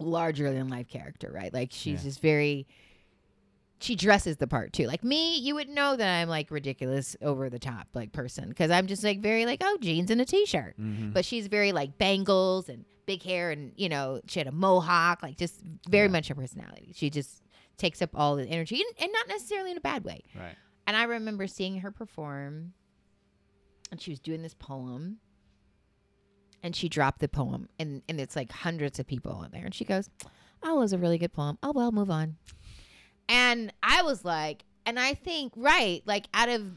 larger 0.00 0.52
than 0.52 0.68
life 0.68 0.88
character, 0.88 1.30
right? 1.32 1.52
Like 1.52 1.68
she's 1.72 2.00
Yeah. 2.00 2.08
just 2.10 2.20
very. 2.22 2.66
She 3.82 3.96
dresses 3.96 4.36
the 4.36 4.46
part 4.46 4.74
too. 4.74 4.86
Like 4.86 5.02
me, 5.02 5.38
you 5.38 5.54
would 5.54 5.68
know 5.70 5.96
that 5.96 6.20
I'm 6.20 6.28
like 6.28 6.50
ridiculous, 6.50 7.16
over 7.22 7.48
the 7.48 7.58
top 7.58 7.88
like 7.94 8.12
person 8.12 8.48
because 8.50 8.70
I'm 8.70 8.86
just 8.86 9.02
like 9.02 9.20
very 9.20 9.46
like 9.46 9.62
oh 9.62 9.78
jeans 9.80 10.10
and 10.10 10.20
a 10.20 10.24
t-shirt 10.26 10.78
Mhm. 10.78 11.14
but 11.14 11.24
she's 11.24 11.46
very 11.46 11.72
like 11.72 11.96
bangles 11.96 12.68
and 12.68 12.84
big 13.06 13.22
hair 13.22 13.50
and 13.50 13.72
you 13.76 13.88
know 13.88 14.20
she 14.26 14.38
had 14.38 14.46
a 14.46 14.52
mohawk, 14.52 15.22
like 15.22 15.38
just 15.38 15.62
very 15.88 16.06
Yeah. 16.08 16.12
much 16.12 16.28
her 16.28 16.34
personality. 16.34 16.92
She 16.94 17.08
just 17.08 17.42
takes 17.78 18.02
up 18.02 18.10
all 18.14 18.36
the 18.36 18.44
energy 18.46 18.76
and, 18.76 19.02
and 19.04 19.12
not 19.12 19.26
necessarily 19.28 19.70
in 19.70 19.78
a 19.78 19.80
bad 19.80 20.04
way. 20.04 20.20
Right. 20.34 20.54
And 20.86 20.94
I 20.96 21.04
remember 21.04 21.46
seeing 21.46 21.80
her 21.80 21.90
perform, 21.90 22.74
and 23.90 23.98
she 24.00 24.10
was 24.10 24.20
doing 24.20 24.42
this 24.42 24.52
poem, 24.54 25.18
and 26.62 26.74
she 26.76 26.88
dropped 26.88 27.20
the 27.20 27.28
poem, 27.28 27.68
and 27.78 28.02
and 28.08 28.20
it's 28.20 28.36
like 28.36 28.50
hundreds 28.52 28.98
of 28.98 29.06
people 29.06 29.42
in 29.42 29.50
there, 29.52 29.64
and 29.64 29.74
she 29.74 29.84
goes, 29.84 30.08
"Oh, 30.62 30.76
it 30.76 30.80
was 30.80 30.92
a 30.92 30.98
really 30.98 31.18
good 31.18 31.32
poem. 31.32 31.58
Oh 31.62 31.72
well, 31.74 31.92
move 31.92 32.10
on." 32.10 32.36
And 33.28 33.72
I 33.82 34.02
was 34.02 34.24
like, 34.24 34.64
and 34.86 34.98
I 34.98 35.14
think 35.14 35.52
right, 35.56 36.02
like 36.06 36.26
out 36.34 36.48
of 36.48 36.72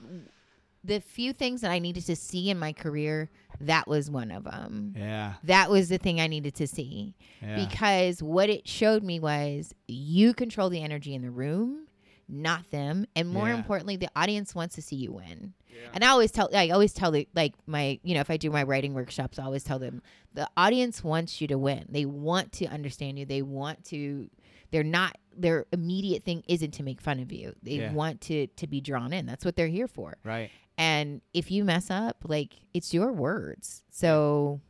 the 0.84 0.99
few 0.99 1.34
things 1.34 1.61
that 1.61 1.71
I 1.71 1.79
needed 1.79 2.05
to 2.07 2.15
see 2.15 2.49
in 2.49 2.59
my 2.59 2.73
career, 2.73 3.29
that 3.61 3.88
was 3.88 4.11
one 4.11 4.31
of 4.31 4.43
them. 4.43 4.93
Yeah. 4.97 5.36
That 5.43 5.69
was 5.69 5.88
the 5.89 5.97
thing 5.97 6.19
I 6.19 6.27
needed 6.27 6.55
to 6.55 6.67
see 6.67 7.15
Yeah. 7.41 7.65
because 7.65 8.21
what 8.21 8.49
it 8.49 8.67
showed 8.67 9.01
me 9.01 9.17
was 9.19 9.73
you 9.88 10.34
control 10.34 10.69
the 10.69 10.81
energy 10.84 11.15
in 11.15 11.21
the 11.21 11.31
room, 11.31 11.88
not 12.34 12.69
them, 12.71 13.05
and 13.15 13.29
more 13.29 13.47
Yeah. 13.49 13.55
importantly, 13.55 13.95
the 13.95 14.09
audience 14.15 14.53
wants 14.55 14.75
to 14.75 14.81
see 14.81 14.95
you 14.97 15.11
win. 15.13 15.53
And 15.93 16.03
I 16.03 16.07
always 16.09 16.31
tell, 16.31 16.49
I 16.55 16.69
always 16.69 16.93
tell 16.93 17.11
the 17.11 17.27
like 17.36 17.53
my, 17.65 17.99
you 18.03 18.13
know, 18.13 18.21
if 18.21 18.29
I 18.29 18.38
do 18.38 18.49
my 18.49 18.63
writing 18.63 18.93
workshops, 18.93 19.38
I 19.38 19.43
always 19.43 19.63
tell 19.63 19.79
them 19.79 20.01
the 20.34 20.47
audience 20.55 21.03
wants 21.03 21.41
you 21.41 21.47
to 21.47 21.57
win. 21.57 21.86
They 21.89 22.05
want 22.05 22.51
to 22.53 22.65
understand 22.67 23.19
you. 23.19 23.25
They 23.25 23.41
want 23.41 23.84
to. 23.86 24.29
They're 24.71 24.84
not. 24.84 25.17
Their 25.36 25.65
immediate 25.73 26.23
thing 26.23 26.43
isn't 26.47 26.71
to 26.75 26.84
make 26.84 27.01
fun 27.01 27.19
of 27.19 27.31
you. 27.31 27.53
They 27.63 27.79
Yeah. 27.79 27.91
want 27.93 28.21
to 28.21 28.47
to 28.47 28.67
be 28.67 28.81
drawn 28.81 29.11
in. 29.13 29.25
That's 29.25 29.43
what 29.43 29.55
they're 29.55 29.67
here 29.67 29.88
for. 29.88 30.17
right. 30.23 30.49
And 30.77 31.21
if 31.34 31.51
you 31.51 31.63
mess 31.63 31.91
up, 31.91 32.17
like 32.27 32.53
it's 32.73 32.93
your 32.93 33.11
words. 33.11 33.84
So, 33.91 34.61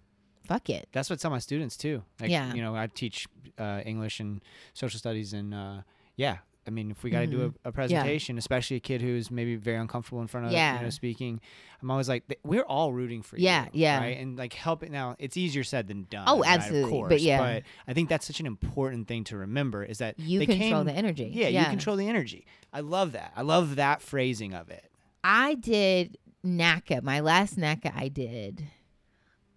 fuck 0.46 0.70
it. 0.70 0.90
That's 0.92 1.10
what 1.10 1.20
I 1.20 1.22
tell 1.22 1.32
my 1.32 1.40
students 1.40 1.78
too. 1.78 2.04
Like, 2.20 2.30
Yeah. 2.32 2.54
You 2.54 2.62
know, 2.62 2.76
I 2.76 2.88
teach 2.88 3.28
uh, 3.58 3.82
English 3.86 4.20
and 4.20 4.42
social 4.74 4.98
studies, 5.00 5.32
and 5.34 5.54
uh, 5.54 5.82
yeah. 6.18 6.38
I 6.66 6.70
mean, 6.70 6.92
if 6.92 7.04
we 7.04 7.10
got 7.10 7.22
to 7.22 7.28
do 7.28 7.42
a, 7.42 7.50
mm-hmm. 7.50 7.68
a 7.68 7.72
presentation, 7.72 8.38
especially 8.38 8.78
a 8.78 8.80
kid 8.80 9.02
who's 9.02 9.30
maybe 9.30 9.56
very 9.56 9.78
uncomfortable 9.78 10.22
in 10.22 10.28
front 10.28 10.48
of 10.48 10.52
Yeah. 10.54 10.78
you 10.78 10.84
know 10.84 10.90
speaking, 10.90 11.42
I'm 11.82 11.92
always 11.92 12.08
like, 12.08 12.24
we're 12.44 12.64
all 12.64 12.94
rooting 12.94 13.22
for 13.22 13.38
you. 13.38 13.46
Yeah, 13.46 13.68
yeah. 13.74 14.00
Right, 14.00 14.18
and 14.18 14.38
like 14.38 14.54
helping. 14.54 14.92
Now, 14.92 15.16
it's 15.20 15.36
easier 15.36 15.64
said 15.64 15.88
than 15.88 16.08
done. 16.10 16.24
Oh, 16.28 16.40
right, 16.40 16.56
of 16.56 16.62
absolutely, 16.62 17.06
but 17.10 17.22
yeah. 17.22 17.38
But 17.40 17.64
I 17.88 17.94
think 17.94 18.10
that's 18.10 18.26
such 18.26 18.40
an 18.40 18.46
important 18.46 19.08
thing 19.08 19.26
to 19.26 19.38
remember 19.38 19.84
is 19.84 19.98
that 19.98 20.18
You 20.20 20.40
control 20.46 20.60
came- 20.60 20.86
the 20.86 20.94
energy. 20.94 21.30
Yeah, 21.34 21.48
you 21.50 21.66
control 21.66 21.98
the 21.98 22.08
energy. 22.08 22.46
I 22.72 22.80
love 22.80 23.12
that. 23.12 23.34
I 23.36 23.42
love 23.42 23.76
that 23.76 24.02
phrasing 24.02 24.54
of 24.54 24.70
it. 24.70 24.90
I 25.24 25.56
did 25.56 26.18
NACA, 26.46 27.04
my 27.04 27.20
last 27.20 27.58
NACA 27.58 27.94
I 27.96 28.08
did, 28.08 28.64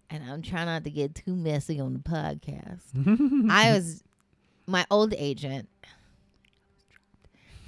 and 0.09 0.23
I'm 0.29 0.41
trying 0.41 0.67
not 0.67 0.83
to 0.85 0.89
get 0.89 1.15
too 1.15 1.35
messy 1.35 1.79
on 1.79 1.93
the 1.93 1.99
podcast. 1.99 3.49
I 3.49 3.73
was 3.73 4.03
my 4.65 4.85
old 4.91 5.13
agent 5.17 5.69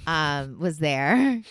um 0.06 0.58
was 0.58 0.78
there. 0.78 1.42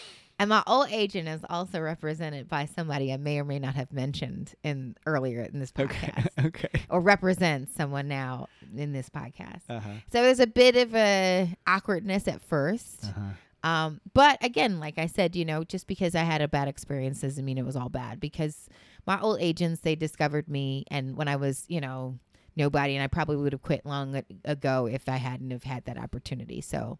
And 0.41 0.47
my 0.47 0.63
old 0.65 0.87
agent 0.89 1.27
is 1.27 1.41
also 1.49 1.81
represented 1.81 2.47
by 2.47 2.63
somebody 2.65 3.11
I 3.11 3.17
may 3.17 3.39
or 3.39 3.43
may 3.43 3.59
not 3.59 3.75
have 3.75 3.91
mentioned 3.91 4.53
in 4.63 4.95
earlier 5.05 5.41
in 5.41 5.59
this 5.59 5.73
podcast. 5.73 6.27
Okay. 6.39 6.47
okay. 6.47 6.85
Or 6.89 7.01
represents 7.01 7.75
someone 7.75 8.07
now 8.07 8.47
in 8.73 8.93
this 8.93 9.09
podcast. 9.09 9.63
Uh 9.69 9.81
huh. 9.81 9.89
So 10.11 10.23
there's 10.23 10.39
a 10.39 10.47
bit 10.47 10.77
of 10.77 10.95
a 10.95 11.53
awkwardness 11.67 12.29
at 12.29 12.47
1st 12.49 13.03
Uh 13.03 13.11
huh. 13.11 13.21
Um, 13.61 13.99
but 14.13 14.37
again, 14.41 14.79
like 14.79 14.97
I 14.97 15.07
said, 15.07 15.35
you 15.35 15.43
know, 15.43 15.65
just 15.65 15.87
because 15.87 16.15
I 16.15 16.23
had 16.23 16.41
a 16.41 16.47
bad 16.47 16.69
experience 16.69 17.19
doesn't 17.19 17.43
mean 17.43 17.57
it 17.57 17.65
was 17.65 17.75
all 17.75 17.89
bad. 17.89 18.21
Because 18.21 18.69
my 19.05 19.19
old 19.19 19.41
agents, 19.41 19.81
they 19.81 19.95
discovered 19.95 20.47
me, 20.47 20.85
and 20.89 21.17
when 21.17 21.27
I 21.27 21.35
was, 21.35 21.65
you 21.67 21.81
know, 21.81 22.17
nobody, 22.55 22.95
and 22.95 23.03
I 23.03 23.07
probably 23.07 23.35
would 23.35 23.51
have 23.51 23.61
quit 23.61 23.85
long 23.85 24.21
ago 24.45 24.85
if 24.85 25.09
I 25.09 25.17
hadn't 25.17 25.51
have 25.51 25.63
had 25.63 25.83
that 25.85 25.97
opportunity. 25.97 26.61
So, 26.61 26.99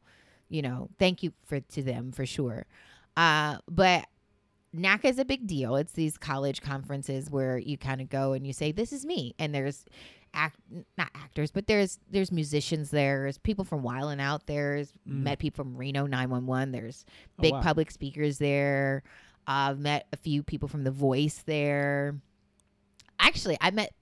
you 0.50 0.62
know, 0.62 0.90
thank 1.00 1.24
you 1.24 1.32
for 1.46 1.60
to 1.60 1.84
them 1.84 2.12
for 2.12 2.26
sure. 2.26 2.66
Uh, 3.16 3.58
but 3.70 4.06
NACA 4.76 5.06
is 5.06 5.20
a 5.20 5.26
big 5.26 5.48
deal. 5.48 5.76
It's 5.76 5.94
these 5.94 6.18
college 6.18 6.62
conferences 6.62 7.30
where 7.30 7.58
you 7.58 7.78
kind 7.78 8.02
of 8.02 8.10
go 8.10 8.34
and 8.34 8.46
you 8.46 8.54
say, 8.54 8.72
"This 8.72 8.94
is 8.94 9.06
me," 9.06 9.34
and 9.40 9.54
there's 9.54 9.86
act 10.34 10.60
not 10.98 11.10
actors, 11.16 11.50
but 11.52 11.66
there's 11.66 12.00
there's 12.12 12.32
musicians 12.32 12.92
there. 12.92 13.22
There's 13.24 13.40
people 13.40 13.66
from 13.66 13.82
Wild 13.82 14.12
'N 14.12 14.20
Out. 14.20 14.46
There's 14.46 14.92
Mm. 15.08 15.24
met 15.24 15.40
people 15.40 15.64
from 15.64 15.76
Reno 15.76 16.06
911. 16.06 16.72
There's 16.72 17.04
Oh, 17.40 17.42
big 17.42 17.54
wow. 17.54 17.62
public 17.62 17.90
speakers 17.90 18.38
there. 18.38 19.02
I've 19.48 19.80
met 19.80 20.06
a 20.14 20.18
few 20.18 20.44
people 20.44 20.68
from 20.68 20.84
The 20.84 20.92
Voice 20.92 21.40
there. 21.48 22.22
Actually, 23.20 23.58
I 23.60 23.72
met 23.72 23.94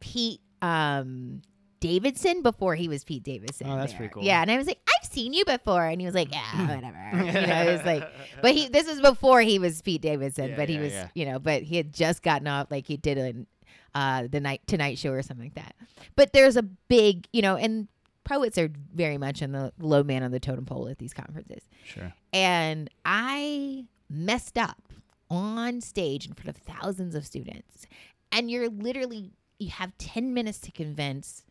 Pete 0.00 0.40
um, 0.62 1.42
Davidson 1.80 2.42
before 2.42 2.74
he 2.74 2.88
was 2.88 3.04
Pete 3.04 3.22
Davidson. 3.22 3.68
Oh, 3.68 3.76
that's 3.76 3.92
there. 3.92 3.98
pretty 3.98 4.14
cool. 4.14 4.22
Yeah, 4.24 4.42
and 4.42 4.50
I 4.50 4.56
was 4.56 4.66
like, 4.66 4.78
I've 4.88 5.08
seen 5.10 5.32
you 5.32 5.44
before, 5.44 5.84
and 5.86 6.00
he 6.00 6.06
was 6.06 6.14
like, 6.14 6.32
Yeah, 6.32 6.74
whatever. 6.74 7.24
you 7.26 7.46
know, 7.46 7.62
it 7.62 7.72
was 7.72 7.84
like, 7.84 8.08
but 8.42 8.54
he 8.54 8.68
this 8.68 8.86
was 8.86 9.00
before 9.00 9.40
he 9.42 9.58
was 9.58 9.80
Pete 9.82 10.02
Davidson, 10.02 10.50
Yeah, 10.50 10.56
but 10.56 10.68
he 10.68 10.76
yeah, 10.76 10.80
was 10.82 10.92
yeah. 10.92 11.08
you 11.14 11.24
know, 11.26 11.38
but 11.38 11.62
he 11.62 11.76
had 11.76 11.92
just 11.92 12.22
gotten 12.22 12.46
off 12.46 12.70
like 12.70 12.86
he 12.86 12.96
did 12.96 13.18
in 13.18 13.46
uh 13.94 14.26
the 14.30 14.40
night 14.40 14.60
Tonight 14.66 14.98
Show 14.98 15.10
or 15.12 15.22
something 15.22 15.46
like 15.46 15.54
that. 15.54 15.74
But 16.16 16.32
there's 16.32 16.56
a 16.56 16.62
big 16.62 17.26
you 17.32 17.42
know, 17.42 17.56
and 17.56 17.88
poets 18.24 18.58
are 18.58 18.70
very 18.94 19.16
much 19.16 19.40
in 19.40 19.52
the 19.52 19.72
low 19.78 20.02
man 20.02 20.22
on 20.22 20.30
the 20.30 20.40
totem 20.40 20.66
pole 20.66 20.88
at 20.88 20.98
these 20.98 21.14
conferences. 21.14 21.62
Sure. 21.84 22.12
And 22.32 22.90
I 23.04 23.86
messed 24.10 24.58
up 24.58 24.82
on 25.30 25.80
stage 25.80 26.26
in 26.26 26.34
front 26.34 26.48
of 26.48 26.56
thousands 26.56 27.14
of 27.14 27.24
students. 27.24 27.86
And 28.32 28.50
you're 28.50 28.68
literally 28.68 29.30
you 29.58 29.70
have 29.70 29.96
10 29.98 30.32
minutes 30.34 30.58
to 30.60 30.70
convince 30.70 31.42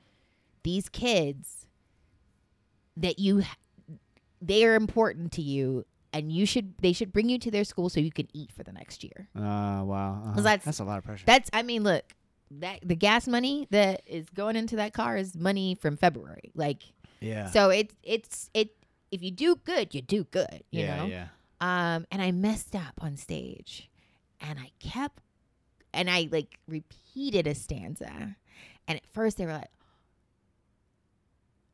these 0.67 0.89
kids 0.89 1.65
that 2.97 3.19
you 3.19 3.41
they 4.41 4.65
are 4.65 4.75
important 4.75 5.31
to 5.31 5.41
you 5.41 5.85
and 6.11 6.29
you 6.29 6.45
should 6.45 6.73
they 6.79 6.91
should 6.91 7.13
bring 7.13 7.29
you 7.29 7.39
to 7.39 7.49
their 7.49 7.63
school 7.63 7.89
so 7.89 8.01
you 8.01 8.11
can 8.11 8.27
eat 8.33 8.51
for 8.51 8.63
the 8.63 8.73
next 8.73 9.01
year. 9.01 9.29
Uh, 9.33 9.81
wow. 9.85 10.21
Uh-huh. 10.25 10.41
that's- 10.41 10.65
that's 10.65 10.79
a 10.79 10.83
lot 10.83 10.97
of 10.97 11.05
pressure. 11.05 11.23
That's 11.25 11.49
I 11.53 11.63
mean, 11.63 11.83
look, 11.83 12.03
that 12.51 12.79
the 12.83 12.97
gas 12.97 13.29
money 13.29 13.67
that 13.71 14.01
is 14.05 14.29
going 14.29 14.57
into 14.57 14.75
that 14.75 14.91
car 14.91 15.15
is 15.15 15.37
money 15.37 15.75
from 15.75 15.95
February. 15.95 16.51
Like 16.53 16.83
yeah. 17.21 17.49
so 17.49 17.69
it's 17.69 17.95
it's 18.03 18.49
it 18.53 18.75
if 19.09 19.23
you 19.23 19.31
do 19.31 19.55
good, 19.63 19.95
you 19.95 20.01
do 20.01 20.25
good, 20.25 20.65
you 20.69 20.81
yeah. 20.81 20.97
know. 20.97 21.05
Yeah. 21.05 21.27
Um, 21.61 22.05
and 22.11 22.21
I 22.21 22.31
messed 22.31 22.75
up 22.75 22.99
on 22.99 23.15
stage, 23.15 23.89
and 24.41 24.59
I 24.59 24.71
kept, 24.79 25.21
and 25.93 26.09
I 26.09 26.27
like 26.29 26.59
repeated 26.67 27.47
a 27.47 27.55
stanza, 27.55 28.35
and 28.85 28.97
at 28.97 29.07
first 29.07 29.37
they 29.37 29.45
were 29.45 29.53
like, 29.53 29.71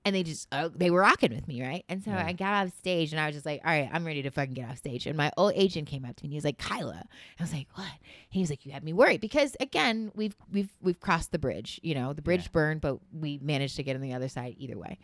and 0.06 0.16
they 0.16 0.24
just 0.24 0.48
oh, 0.52 0.70
they 0.70 0.90
were 0.92 1.00
rocking 1.02 1.34
with 1.34 1.48
me, 1.48 1.62
right? 1.62 1.86
And 1.90 2.04
so 2.04 2.12
Yeah. 2.12 2.26
I 2.26 2.34
got 2.34 2.66
off 2.68 2.74
stage, 2.78 3.12
and 3.14 3.20
I 3.20 3.28
was 3.28 3.36
just 3.36 3.46
like, 3.46 3.62
all 3.64 3.72
right, 3.72 3.90
I'm 3.92 4.06
ready 4.06 4.22
to 4.24 4.32
fucking 4.32 4.54
get 4.54 4.70
off 4.70 4.78
stage. 4.78 5.08
And 5.08 5.16
my 5.18 5.32
old 5.38 5.54
agent 5.56 5.88
came 5.88 6.04
up 6.06 6.16
to 6.18 6.24
me, 6.24 6.28
and 6.28 6.34
he 6.34 6.38
was 6.38 6.46
like, 6.46 6.58
Kyla, 6.58 7.04
I 7.40 7.44
was 7.44 7.54
like, 7.54 7.68
what? 7.76 7.88
He 8.30 8.40
was 8.42 8.50
like, 8.50 8.66
you 8.66 8.72
had 8.72 8.84
me 8.84 8.94
worried 8.94 9.22
because 9.22 9.56
again, 9.60 10.12
we've 10.16 10.36
we've 10.52 10.70
we've 10.82 11.00
crossed 11.00 11.32
the 11.32 11.40
bridge, 11.40 11.80
you 11.84 11.96
know, 11.96 12.14
the 12.14 12.22
bridge 12.22 12.44
Yeah. 12.44 12.52
burned, 12.54 12.82
but 12.82 12.98
we 13.14 13.40
managed 13.42 13.76
to 13.78 13.84
get 13.84 13.96
on 13.96 14.02
the 14.02 14.14
other 14.14 14.28
side 14.30 14.56
either 14.58 14.78
way. 14.78 15.00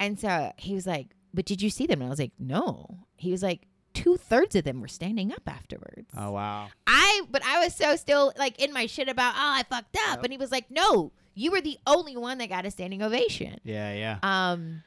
And 0.00 0.18
so 0.18 0.52
he 0.56 0.74
was 0.74 0.86
like, 0.86 1.08
but 1.34 1.44
did 1.44 1.62
you 1.62 1.70
see 1.70 1.86
them? 1.86 2.00
And 2.00 2.08
I 2.08 2.10
was 2.10 2.18
like, 2.18 2.32
no. 2.38 2.98
He 3.16 3.30
was 3.30 3.42
like, 3.42 3.68
two 3.94 4.16
thirds 4.16 4.56
of 4.56 4.64
them 4.64 4.80
were 4.80 4.88
standing 4.88 5.32
up 5.32 5.42
afterwards. 5.46 6.08
Oh 6.16 6.32
wow. 6.32 6.68
I, 6.86 7.22
but 7.30 7.44
I 7.44 7.62
was 7.62 7.74
so 7.74 7.94
still 7.96 8.32
like 8.38 8.58
in 8.60 8.72
my 8.72 8.86
shit 8.86 9.08
about, 9.08 9.34
oh, 9.34 9.38
I 9.38 9.62
fucked 9.68 9.96
up. 10.08 10.16
Yep. 10.16 10.24
And 10.24 10.32
he 10.32 10.38
was 10.38 10.50
like, 10.50 10.70
no, 10.70 11.12
you 11.34 11.50
were 11.50 11.60
the 11.60 11.78
only 11.86 12.16
one 12.16 12.38
that 12.38 12.48
got 12.48 12.64
a 12.66 12.70
standing 12.70 13.02
ovation. 13.02 13.58
Yeah. 13.64 13.92
Yeah. 13.94 14.18
Um, 14.22 14.82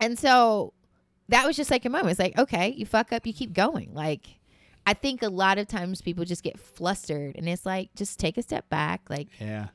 and 0.00 0.18
so 0.18 0.72
that 1.28 1.46
was 1.46 1.56
just 1.56 1.70
like 1.70 1.84
a 1.84 1.88
moment. 1.90 2.10
It's 2.10 2.20
like, 2.20 2.36
okay, 2.38 2.68
you 2.76 2.84
fuck 2.86 3.12
up, 3.12 3.26
you 3.26 3.32
keep 3.32 3.52
going. 3.52 3.94
Like, 3.94 4.26
I 4.86 4.92
think 4.94 5.22
a 5.22 5.28
lot 5.28 5.56
of 5.58 5.66
times 5.66 6.02
people 6.02 6.24
just 6.26 6.42
get 6.42 6.58
flustered, 6.58 7.36
and 7.36 7.48
it's 7.48 7.64
like, 7.64 7.88
just 7.94 8.18
take 8.18 8.36
a 8.36 8.42
step 8.42 8.68
back. 8.68 9.02
Like, 9.08 9.28
Yeah. 9.40 9.68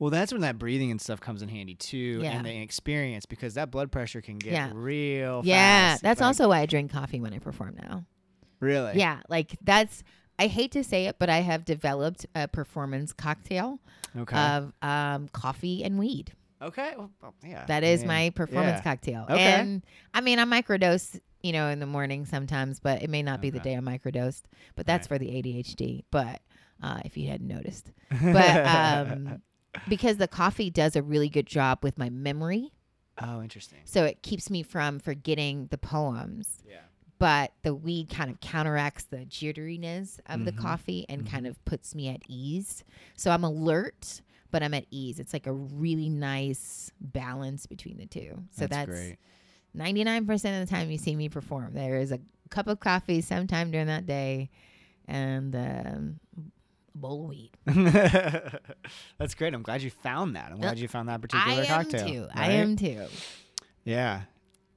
Well, 0.00 0.10
that's 0.10 0.30
when 0.32 0.42
that 0.42 0.58
breathing 0.58 0.92
and 0.92 1.00
stuff 1.00 1.20
comes 1.20 1.42
in 1.42 1.48
handy 1.48 1.74
too, 1.74 2.20
Yeah. 2.22 2.36
and 2.36 2.46
the 2.46 2.56
experience 2.60 3.26
because 3.26 3.54
that 3.54 3.70
blood 3.72 3.90
pressure 3.90 4.20
can 4.20 4.38
get 4.38 4.52
Yeah. 4.52 4.70
real. 4.72 5.42
yeah, 5.44 5.90
fast. 5.92 6.02
that's 6.02 6.20
Like, 6.20 6.26
also 6.28 6.48
why 6.48 6.60
I 6.60 6.66
drink 6.66 6.92
coffee 6.92 7.20
when 7.20 7.32
I 7.34 7.38
perform 7.40 7.76
now. 7.82 8.04
really. 8.60 8.98
Yeah, 8.98 9.20
like 9.28 9.56
that's. 9.62 10.02
I 10.38 10.46
hate 10.46 10.72
to 10.72 10.84
say 10.84 11.06
it, 11.06 11.16
but 11.18 11.28
I 11.28 11.38
have 11.38 11.64
developed 11.64 12.26
a 12.34 12.46
performance 12.48 13.12
cocktail 13.12 13.80
Okay. 14.16 14.36
of 14.38 14.72
um, 14.82 15.28
coffee 15.28 15.84
and 15.84 15.98
weed. 15.98 16.32
okay. 16.62 16.94
Well, 16.96 17.10
yeah. 17.44 17.64
That 17.66 17.84
I 17.84 17.96
mean, 17.96 18.06
my 18.06 18.30
performance 18.30 18.78
yeah. 18.78 18.82
cocktail. 18.82 19.26
Okay. 19.30 19.42
And 19.42 19.84
I 20.14 20.20
mean, 20.20 20.38
I 20.38 20.44
microdose, 20.44 21.20
you 21.42 21.52
know, 21.52 21.68
in 21.68 21.78
the 21.78 21.86
morning 21.86 22.24
sometimes, 22.24 22.80
but 22.80 23.02
it 23.02 23.10
may 23.10 23.22
not 23.22 23.40
be 23.40 23.50
the 23.50 23.60
day 23.60 23.76
I 23.76 23.80
microdosed. 23.80 24.42
But 24.76 24.86
that's 24.86 25.10
Right. 25.10 25.18
for 25.18 25.24
the 25.24 25.30
ADHD. 25.30 26.04
But 26.10 26.40
uh, 26.82 27.00
if 27.04 27.16
you 27.16 27.28
hadn't 27.28 27.48
noticed, 27.48 27.90
but 28.10 28.66
um, 28.66 29.42
because 29.88 30.16
the 30.16 30.28
coffee 30.28 30.70
does 30.70 30.96
a 30.96 31.02
really 31.02 31.28
good 31.28 31.46
job 31.46 31.80
with 31.82 31.98
my 31.98 32.08
memory, 32.10 32.72
oh, 33.20 33.42
interesting. 33.42 33.78
so 33.84 34.04
it 34.04 34.22
keeps 34.22 34.48
me 34.50 34.62
from 34.62 34.98
forgetting 35.00 35.66
the 35.70 35.78
poems. 35.78 36.62
Yeah. 36.66 36.76
But 37.18 37.52
the 37.62 37.74
weed 37.74 38.08
kind 38.10 38.30
of 38.30 38.40
counteracts 38.40 39.04
the 39.04 39.18
jitteriness 39.26 40.20
of 40.26 40.44
the 40.44 40.52
Mhm. 40.52 40.58
coffee 40.58 41.06
and 41.08 41.28
kind 41.28 41.46
Mhm. 41.46 41.50
of 41.50 41.64
puts 41.64 41.94
me 41.94 42.08
at 42.08 42.22
ease. 42.28 42.84
So 43.16 43.30
I'm 43.32 43.42
alert, 43.44 44.22
but 44.52 44.62
I'm 44.62 44.72
at 44.74 44.86
ease. 44.90 45.18
It's 45.18 45.32
like 45.32 45.46
a 45.48 45.52
really 45.52 46.08
nice 46.08 46.92
balance 47.00 47.66
between 47.66 47.96
the 47.96 48.06
two. 48.06 48.44
So 48.50 48.66
that's, 48.68 48.88
great. 48.88 49.16
99% 49.74 50.62
of 50.62 50.68
the 50.68 50.72
time 50.72 50.90
you 50.90 50.98
see 50.98 51.16
me 51.16 51.28
perform. 51.28 51.74
There 51.74 51.98
is 51.98 52.12
a 52.12 52.20
cup 52.50 52.68
of 52.68 52.78
coffee 52.80 53.20
sometime 53.20 53.70
during 53.70 53.88
that 53.88 54.06
day 54.06 54.48
and 55.06 55.54
um, 55.56 56.20
a 56.94 56.98
bowl 56.98 57.24
of 57.24 57.28
weed. 57.30 57.50
That's 59.18 59.34
great. 59.34 59.54
I'm 59.54 59.62
glad 59.62 59.82
you 59.82 59.90
found 59.90 60.36
that. 60.36 60.46
I'm 60.52 60.58
Uh, 60.58 60.62
glad 60.62 60.78
you 60.78 60.88
found 60.88 61.08
that 61.08 61.20
particular. 61.20 61.62
I 61.62 61.66
cocktail. 61.66 62.06
too. 62.06 62.26
I 62.32 62.52
am 62.52 62.76
too. 62.76 63.06
Yeah. 63.84 64.22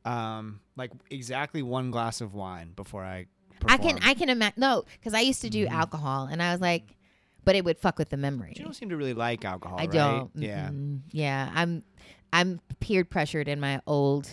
Um, 0.06 0.62
like 0.76 0.92
exactly 1.10 1.62
one 1.62 1.92
glass 1.92 2.22
of 2.22 2.34
wine 2.34 2.74
before 2.76 3.04
I. 3.04 3.28
I 3.68 3.78
can. 3.78 4.00
I 4.02 4.16
can 4.16 4.30
imagine 4.30 4.60
no, 4.60 4.84
because 5.00 5.14
I 5.14 5.20
used 5.22 5.42
to 5.42 5.50
do 5.50 5.68
Mhm. 5.68 5.72
alcohol 5.72 6.26
and 6.32 6.42
I 6.42 6.52
was 6.52 6.62
like, 6.62 6.98
but 7.44 7.56
it 7.56 7.64
would 7.64 7.78
fuck 7.78 8.00
with 8.00 8.10
the 8.10 8.18
memory. 8.18 8.50
But 8.50 8.60
you 8.60 8.66
don't 8.66 8.74
seem 8.74 8.90
to 8.90 8.98
really 8.98 9.14
like 9.14 9.46
alcohol. 9.46 9.78
I 9.80 9.84
right? 9.84 9.92
don't. 9.92 10.32
Yeah. 10.36 10.70
Mm-mm. 10.70 11.02
Yeah. 11.12 11.52
I'm 11.54 11.84
I'm 12.34 12.60
peer 12.80 13.06
pressured 13.06 13.48
in 13.48 13.60
my 13.60 13.82
old 13.86 14.30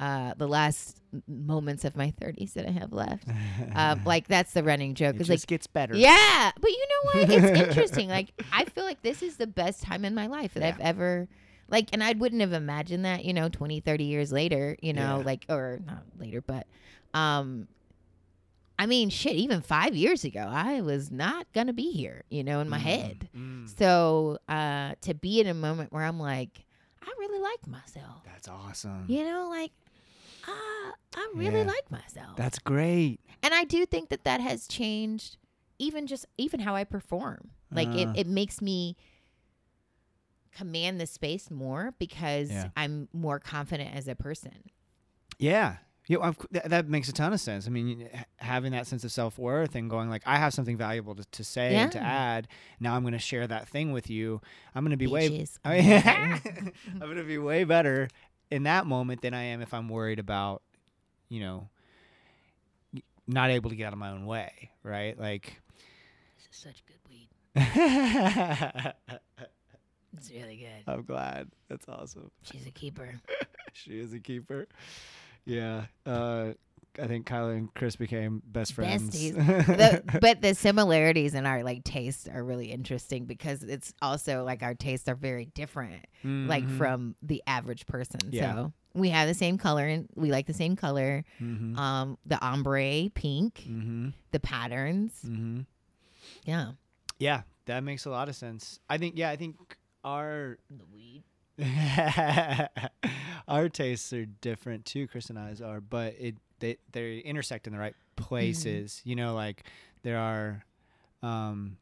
uh 0.00 0.34
the 0.36 0.48
last 0.48 1.00
moments 1.28 1.84
of 1.84 1.94
my 1.94 2.12
30s 2.20 2.54
that 2.54 2.66
I 2.66 2.72
have 2.72 2.92
left. 2.92 3.28
Um 3.76 4.00
like 4.04 4.26
that's 4.26 4.52
the 4.52 4.64
running 4.64 4.94
joke. 4.94 5.14
it 5.14 5.18
just 5.18 5.30
like 5.30 5.46
gets 5.46 5.68
better. 5.68 5.94
Yeah, 5.94 6.50
but 6.60 6.70
you 6.70 6.86
know 6.88 7.20
what? 7.20 7.30
It's 7.30 7.60
interesting. 7.68 8.08
Like 8.08 8.32
I 8.52 8.64
feel 8.64 8.82
like 8.84 9.02
this 9.02 9.22
is 9.22 9.36
the 9.36 9.46
best 9.46 9.82
time 9.84 10.04
in 10.04 10.14
my 10.16 10.26
life 10.26 10.54
that 10.54 10.62
Yeah. 10.64 10.68
I've 10.70 10.80
ever 10.80 11.28
like 11.68 11.88
and 11.92 12.02
I 12.02 12.12
wouldn't 12.12 12.40
have 12.40 12.52
imagined 12.52 13.04
that, 13.04 13.24
you 13.24 13.32
know, 13.32 13.48
20, 13.48 13.80
30 13.80 14.04
years 14.04 14.32
later, 14.32 14.76
you 14.82 14.92
know, 14.92 15.18
Yeah. 15.18 15.24
like 15.24 15.44
or 15.48 15.80
not 15.86 16.04
later, 16.18 16.40
but 16.40 16.66
um 17.14 17.68
I 18.78 18.86
mean, 18.86 19.08
shit, 19.08 19.34
even 19.34 19.60
5 19.60 19.94
years 19.94 20.24
ago, 20.24 20.40
I 20.50 20.80
was 20.80 21.10
not 21.10 21.46
going 21.52 21.68
to 21.68 21.72
be 21.72 21.92
here, 21.92 22.24
you 22.28 22.42
know, 22.42 22.58
in 22.60 22.68
my 22.68 22.78
Mm, 22.78 22.82
head. 22.82 23.28
mm. 23.36 23.78
So, 23.78 24.38
uh 24.48 24.94
to 25.02 25.14
be 25.14 25.40
in 25.40 25.46
a 25.46 25.54
moment 25.54 25.92
where 25.92 26.04
I'm 26.04 26.18
like, 26.18 26.64
I 27.02 27.12
really 27.18 27.40
like 27.40 27.66
myself. 27.68 28.22
That's 28.24 28.48
awesome. 28.48 29.04
You 29.08 29.24
know, 29.24 29.48
like 29.50 29.70
uh, 30.46 30.92
I 31.16 31.32
really 31.34 31.60
Yeah. 31.60 31.66
like 31.66 31.90
myself. 31.90 32.36
That's 32.36 32.58
great. 32.58 33.20
And 33.42 33.54
I 33.54 33.64
do 33.64 33.86
think 33.86 34.08
that 34.10 34.24
that 34.24 34.40
has 34.40 34.66
changed 34.66 35.36
even 35.78 36.06
just 36.06 36.26
even 36.36 36.60
how 36.60 36.74
I 36.74 36.84
perform. 36.84 37.50
Like 37.72 37.94
Uh. 37.94 37.98
it, 37.98 38.08
it 38.14 38.26
makes 38.26 38.60
me 38.60 38.96
command 40.54 41.00
the 41.00 41.06
space 41.06 41.50
more 41.50 41.94
because 41.98 42.50
Yeah. 42.50 42.68
I'm 42.76 43.08
more 43.12 43.38
confident 43.38 43.94
as 43.94 44.08
a 44.08 44.14
person. 44.14 44.70
Yeah. 45.38 45.76
Yeah, 46.06 46.18
of 46.18 46.36
cou- 46.36 46.48
that, 46.50 46.68
that 46.68 46.86
makes 46.88 47.08
a 47.08 47.14
ton 47.14 47.32
of 47.32 47.40
sense. 47.40 47.66
I 47.66 47.70
mean, 47.70 48.10
having 48.36 48.72
that 48.72 48.86
sense 48.86 49.04
of 49.04 49.12
self 49.12 49.38
worth 49.38 49.74
and 49.74 49.88
going 49.88 50.10
like, 50.10 50.22
I 50.26 50.36
have 50.36 50.52
something 50.52 50.76
valuable 50.76 51.14
to, 51.14 51.24
to 51.24 51.42
say 51.42 51.74
and 51.76 51.90
to 51.92 51.98
add. 51.98 52.46
Now 52.78 52.94
I'm 52.94 53.00
going 53.04 53.14
to 53.14 53.18
share 53.18 53.46
that 53.46 53.68
thing 53.68 53.90
with 53.90 54.10
you. 54.10 54.42
I'm 54.74 54.84
going 54.84 54.90
to 54.90 54.98
be 54.98 55.06
way. 55.06 55.46
I 55.64 55.80
mean, 55.80 56.72
I'm 56.92 56.98
going 56.98 57.16
to 57.16 57.24
be 57.24 57.38
way 57.38 57.64
better 57.64 58.08
in 58.50 58.64
that 58.64 58.84
moment 58.86 59.22
than 59.22 59.32
I 59.32 59.44
am 59.44 59.62
if 59.62 59.72
I'm 59.72 59.88
worried 59.88 60.18
about, 60.18 60.60
you 61.30 61.40
know, 61.40 61.70
not 63.26 63.48
able 63.48 63.70
to 63.70 63.76
get 63.76 63.86
out 63.86 63.94
of 63.94 63.98
my 63.98 64.10
own 64.10 64.26
way, 64.26 64.72
right? 64.82 65.18
Like, 65.18 65.62
This 66.36 66.48
is 66.50 66.56
such 66.62 66.84
good 66.84 66.98
weed. 67.08 67.28
It's 70.16 70.30
really 70.30 70.56
good. 70.56 70.84
I'm 70.92 71.02
glad. 71.04 71.48
That's 71.68 71.88
awesome. 71.88 72.30
She's 72.42 72.66
a 72.66 72.70
keeper. 72.70 73.14
She 73.76 73.98
is 73.98 74.12
a 74.12 74.20
keeper. 74.20 74.68
Yeah. 75.44 75.86
Uh, 76.06 76.52
I 76.96 77.08
think 77.08 77.26
Kyla 77.26 77.54
and 77.54 77.74
Chris 77.74 77.96
became 77.96 78.40
best 78.46 78.72
friends. 78.72 79.10
Besties. 79.10 79.34
the, 79.66 80.18
but 80.20 80.42
the 80.42 80.54
similarities 80.54 81.34
in 81.34 81.44
our 81.44 81.64
like 81.64 81.82
tastes 81.82 82.28
are 82.28 82.44
really 82.44 82.70
interesting 82.70 83.24
because 83.24 83.64
it's 83.64 83.92
also 84.00 84.44
like 84.44 84.62
our 84.62 84.74
tastes 84.74 85.08
are 85.08 85.16
very 85.16 85.46
different 85.46 86.04
like 86.22 86.62
Mhm. 86.64 86.78
from 86.78 87.16
the 87.20 87.42
average 87.48 87.84
person 87.86 88.20
Yeah. 88.30 88.54
so 88.54 88.72
we 88.94 89.08
have 89.08 89.26
the 89.26 89.34
same 89.34 89.58
color 89.58 89.84
and 89.88 90.08
we 90.14 90.30
like 90.30 90.46
the 90.46 90.54
same 90.54 90.76
color 90.76 91.24
Mhm. 91.42 91.76
um 91.76 92.16
the 92.24 92.40
ombre 92.40 93.10
pink 93.12 93.64
Mhm. 93.68 94.12
the 94.30 94.38
patterns 94.38 95.12
Mhm. 95.26 95.66
yeah 96.44 96.72
Yeah, 97.18 97.42
that 97.66 97.82
makes 97.82 98.04
a 98.06 98.10
lot 98.10 98.28
of 98.28 98.36
sense. 98.36 98.78
I 98.88 98.98
think. 98.98 99.14
Yeah, 99.16 99.30
I 99.30 99.36
think 99.36 99.56
our 100.04 100.58
the 100.70 100.84
weed 100.92 101.24
our 103.48 103.68
tastes 103.68 104.12
are 104.12 104.26
different 104.26 104.84
too. 104.84 105.06
Chris 105.06 105.30
and 105.30 105.38
I's 105.38 105.60
are, 105.60 105.80
but 105.80 106.14
it 106.18 106.36
they 106.58 106.76
they 106.92 107.18
intersect 107.18 107.66
in 107.66 107.72
the 107.72 107.78
right 107.78 107.94
places. 108.16 109.00
You 109.04 109.16
know, 109.16 109.34
like 109.34 109.64
there 110.02 110.18
are. 110.18 110.64
Um, 111.22 111.76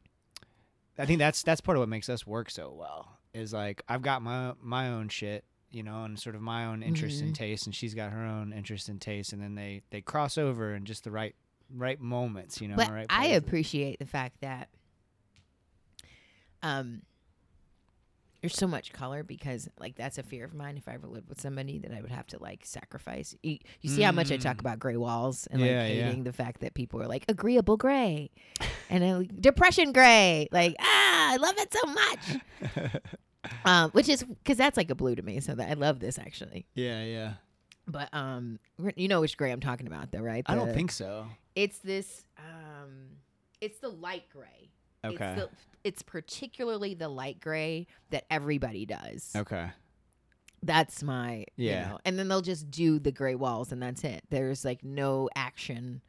I 0.97 1.05
think 1.05 1.17
that's 1.19 1.41
that's 1.43 1.59
part 1.61 1.75
of 1.77 1.79
what 1.81 1.89
makes 1.89 2.07
us 2.07 2.25
work 2.27 2.49
so 2.51 2.71
well. 2.71 3.17
Is 3.33 3.51
like 3.51 3.81
I've 3.89 4.03
got 4.03 4.21
my 4.21 4.53
my 4.61 4.89
own 4.89 5.09
shit, 5.09 5.43
you 5.71 5.81
know, 5.81 6.03
and 6.03 6.19
sort 6.19 6.35
of 6.35 6.41
my 6.41 6.65
own 6.65 6.83
interest 6.83 7.21
and 7.21 7.31
Mhm. 7.31 7.35
taste, 7.35 7.65
and 7.65 7.73
she's 7.73 7.95
got 7.95 8.11
her 8.11 8.23
own 8.23 8.53
interest 8.53 8.89
and 8.89 9.01
taste, 9.01 9.33
and 9.33 9.41
then 9.41 9.55
they 9.55 9.81
they 9.89 10.01
cross 10.01 10.37
over 10.37 10.75
in 10.75 10.85
just 10.85 11.03
the 11.03 11.11
right 11.11 11.33
right 11.75 11.99
moments, 11.99 12.61
you 12.61 12.67
know. 12.67 12.75
but 12.75 12.91
right 12.91 13.07
i 13.09 13.25
places. 13.29 13.37
appreciate 13.37 13.97
the 13.97 14.05
fact 14.05 14.39
that 14.41 14.69
um 16.61 17.01
there's 18.43 18.55
so 18.57 18.67
much 18.67 18.91
color 18.91 19.23
because 19.23 19.69
like 19.79 19.95
that's 19.95 20.17
a 20.17 20.23
fear 20.23 20.43
of 20.43 20.53
mine. 20.53 20.75
If 20.77 20.87
i 20.89 20.93
ever 20.93 21.07
lived 21.07 21.29
with 21.29 21.39
somebody 21.39 21.79
that 21.79 21.91
i 21.93 22.01
would 22.01 22.11
have 22.11 22.27
to 22.27 22.37
like 22.43 22.65
sacrifice 22.65 23.33
you, 23.41 23.57
you 23.81 23.89
see 23.89 24.01
how 24.01 24.11
much 24.11 24.31
i 24.31 24.37
talk 24.37 24.57
Mm. 24.57 24.59
about 24.59 24.79
gray 24.79 24.97
walls 24.97 25.47
and 25.49 25.61
like 25.61 25.71
Yeah, 25.71 25.83
hating 25.87 26.25
the 26.25 26.33
fact 26.33 26.59
that 26.59 26.73
people 26.73 27.01
are 27.01 27.07
like 27.07 27.23
agreeable 27.29 27.77
gray 27.77 28.29
and 28.89 29.01
then 29.01 29.17
like, 29.19 29.41
depression 29.41 29.93
gray. 29.93 30.49
Like 30.51 30.75
ah 30.79 31.31
i 31.33 31.37
love 31.37 31.55
it 31.57 31.73
so 31.73 31.87
much. 31.87 33.01
Um 33.65 33.91
which 33.91 34.07
is 34.07 34.23
because 34.23 34.57
that's 34.57 34.77
like 34.77 34.89
a 34.89 34.95
blue 34.95 35.15
to 35.15 35.21
me 35.21 35.39
so 35.41 35.53
that 35.55 35.69
i 35.69 35.73
love 35.73 35.99
this 35.99 36.17
actually. 36.19 36.65
Yeah, 36.75 37.03
yeah. 37.03 37.33
but 37.87 38.07
um 38.13 38.59
you 38.95 39.07
know 39.07 39.21
which 39.21 39.35
gray 39.37 39.51
i'm 39.51 39.59
talking 39.61 39.87
about 39.87 40.11
though 40.11 40.19
right? 40.21 40.43
I 40.47 40.55
don't 40.55 40.67
The- 40.69 40.73
think 40.73 40.91
so. 40.91 41.27
it's 41.55 41.77
this 41.79 42.25
um 42.37 42.91
it's 43.61 43.79
the 43.79 43.89
light 43.89 44.29
gray 44.29 44.71
Okay. 45.05 45.25
it's, 45.25 45.41
the, 45.41 45.49
it's 45.83 46.01
particularly 46.01 46.93
the 46.93 47.09
light 47.09 47.39
gray 47.39 47.87
that 48.11 48.25
everybody 48.31 48.85
does. 48.85 49.31
Okay. 49.35 49.69
that's 50.61 51.03
my 51.03 51.45
Yeah. 51.57 51.83
you 51.83 51.89
know 51.89 51.99
and 52.05 52.17
then 52.17 52.27
they'll 52.29 52.41
just 52.41 52.71
do 52.71 52.97
the 52.99 53.11
gray 53.11 53.35
walls 53.35 53.71
and 53.71 53.81
that's 53.83 54.03
it. 54.03 54.23
There's 54.29 54.63
like 54.63 54.83
no 54.83 55.29
action. 55.35 56.01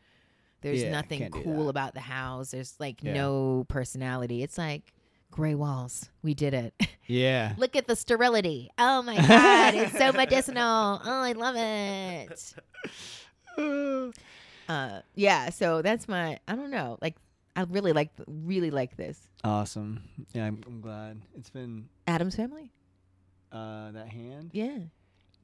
There's 0.61 0.82
Yeah, 0.82 0.92
nothing 0.92 1.28
cool 1.30 1.68
about 1.68 1.95
the 1.95 2.01
house. 2.01 2.53
There's 2.53 2.74
like 2.78 3.03
Yeah. 3.03 3.14
no 3.14 3.66
personality. 3.68 4.42
It's 4.42 4.57
like 4.57 4.92
gray 5.30 5.55
walls. 5.57 6.09
We 6.22 6.34
did 6.34 6.55
it. 6.55 6.74
Yeah. 7.07 7.53
look 7.59 7.76
at 7.76 7.86
the 7.86 7.97
sterility. 7.97 8.70
Oh 8.78 9.03
my 9.03 9.16
god 9.16 9.74
it's 9.74 9.99
so 9.99 10.11
medicinal. 10.22 11.03
Oh 11.05 11.20
i 11.20 11.32
love 11.32 11.55
it. 11.57 12.55
Uh 14.66 15.01
yeah 15.14 15.51
so 15.51 15.82
that's 15.82 16.09
my 16.09 16.38
i 16.49 16.55
don't 16.57 16.70
know. 16.70 16.97
Like 17.03 17.16
i 17.57 17.62
really 17.70 17.92
like 17.92 18.11
really 18.26 18.70
like 18.70 18.96
this 18.96 19.18
awesome. 19.44 20.02
Yeah, 20.32 20.47
I'm, 20.47 20.60
I'm 20.66 20.81
glad. 20.81 21.20
It's 21.36 21.51
been 21.51 21.89
adam's 22.06 22.35
family 22.36 22.70
uh, 23.52 23.93
that 23.93 24.09
hand. 24.09 24.51
yeah 24.52 24.78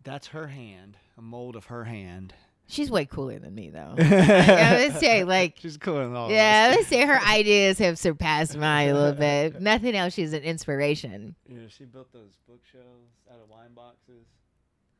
That's 0.05 0.29
her 0.29 0.47
hand. 0.49 0.97
A 1.19 1.23
mold 1.23 1.55
of 1.57 1.67
her 1.67 1.85
hand. 1.85 2.33
she's 2.67 2.91
way 2.91 3.05
cooler 3.05 3.39
than 3.39 3.55
me 3.55 3.69
though 3.71 3.95
i 3.99 4.85
would 4.89 4.99
say 5.01 5.25
like 5.25 5.57
She's 5.59 5.77
cooler 5.77 6.05
than 6.07 6.17
all 6.17 6.27
of 6.27 6.33
yeah 6.33 6.69
i 6.69 6.71
us. 6.73 6.77
would 6.79 6.87
say 6.87 7.05
her 7.07 7.21
ideas 7.21 7.79
have 7.79 7.99
surpassed 7.99 8.57
mine 8.57 8.89
a 8.89 8.95
little 8.95 9.13
bit 9.19 9.61
nothing 9.73 9.95
else 9.95 10.15
she's 10.15 10.33
an 10.33 10.43
inspiration 10.43 11.35
Yeah, 11.49 11.69
she 11.69 11.85
built 11.85 12.13
those 12.13 12.39
bookshelves 12.49 13.11
out 13.31 13.41
of 13.43 13.49
wine 13.51 13.75
boxes. 13.75 14.27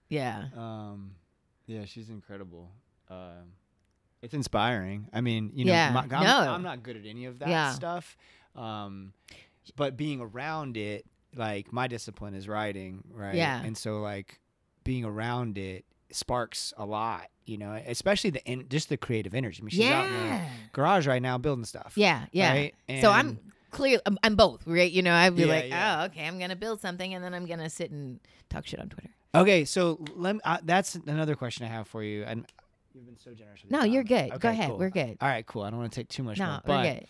yeah 0.09 0.47
Um, 0.57 1.13
yeah, 1.67 1.85
she's 1.85 2.11
incredible. 2.11 2.69
Um, 3.09 3.53
it's 4.23 4.35
inspiring. 4.35 5.09
I 5.13 5.21
mean, 5.21 5.51
you 5.55 5.65
know, 5.65 5.73
Yeah, 5.73 5.93
my, 5.93 6.01
I'm, 6.03 6.09
no. 6.25 6.53
I'm 6.53 6.63
not 6.63 6.83
good 6.83 6.97
at 6.97 7.07
any 7.07 7.25
of 7.27 7.39
that 7.41 7.49
Yeah. 7.49 7.73
stuff. 7.73 8.17
Um, 8.57 9.13
but 9.77 9.97
being 9.97 10.21
around 10.21 10.77
it, 10.77 11.07
like 11.35 11.73
my 11.73 11.87
discipline 11.87 12.35
is 12.35 12.49
writing, 12.49 13.05
right? 13.13 13.35
Yeah. 13.35 13.63
And 13.63 13.77
so 13.77 14.01
like 14.01 14.41
being 14.85 15.05
around 15.05 15.59
it 15.59 15.85
sparks 16.11 16.73
a 16.77 16.85
lot, 16.85 17.29
you 17.47 17.57
know, 17.57 17.73
especially 17.87 18.31
the 18.31 18.47
en- 18.49 18.67
just 18.69 18.89
the 18.89 18.97
creative 18.97 19.35
energy. 19.35 19.61
I 19.63 19.65
mean, 19.65 19.71
she's 19.71 19.87
out 19.91 20.07
in 20.07 20.13
the 20.13 20.41
garage 20.73 21.07
right 21.07 21.23
now 21.23 21.39
building 21.39 21.65
stuff. 21.65 21.93
yeah 21.97 22.27
yeah 22.33 22.53
Right? 22.53 22.75
so 23.01 23.11
i'm 23.11 23.29
And- 23.29 23.39
clear 23.71 24.01
I'm, 24.07 24.19
I'm 24.25 24.35
both 24.35 24.67
right 24.67 24.91
you 24.91 25.03
know 25.03 25.15
i'd 25.15 25.37
be 25.37 25.43
Yeah, 25.43 25.47
like 25.55 25.69
yeah. 25.69 26.01
oh 26.01 26.05
okay 26.07 26.27
i'm 26.27 26.39
gonna 26.41 26.57
build 26.57 26.81
something 26.81 27.15
and 27.15 27.23
then 27.25 27.33
i'm 27.35 27.47
gonna 27.47 27.71
sit 27.71 27.91
and 27.93 28.19
talk 28.49 28.67
shit 28.67 28.81
on 28.81 28.89
twitter 28.89 29.11
Okay, 29.33 29.65
so 29.65 30.05
let 30.17 30.35
me, 30.35 30.41
uh, 30.45 30.59
that's 30.65 30.97
another 30.97 31.37
question 31.37 31.65
I 31.65 31.69
have 31.69 31.87
for 31.87 32.03
you, 32.03 32.25
and 32.25 32.47
you've 32.95 33.07
been 33.07 33.19
so 33.19 33.33
generous. 33.33 33.63
With 33.63 33.71
no 33.71 33.85
you're 33.85 34.05
good 34.05 34.39
go 34.41 34.49
ahead 34.49 34.71
cool. 34.71 34.79
we're 34.79 34.91
good 34.91 35.17
All 35.21 35.29
right, 35.29 35.47
cool. 35.47 35.63
I 35.63 35.71
don't 35.71 35.79
want 35.79 35.93
to 35.93 36.01
take 36.01 36.09
too 36.09 36.23
much 36.23 36.39
no 36.39 36.47
more, 36.47 36.61
we're 36.67 36.75
but 36.75 36.83
good 36.83 37.07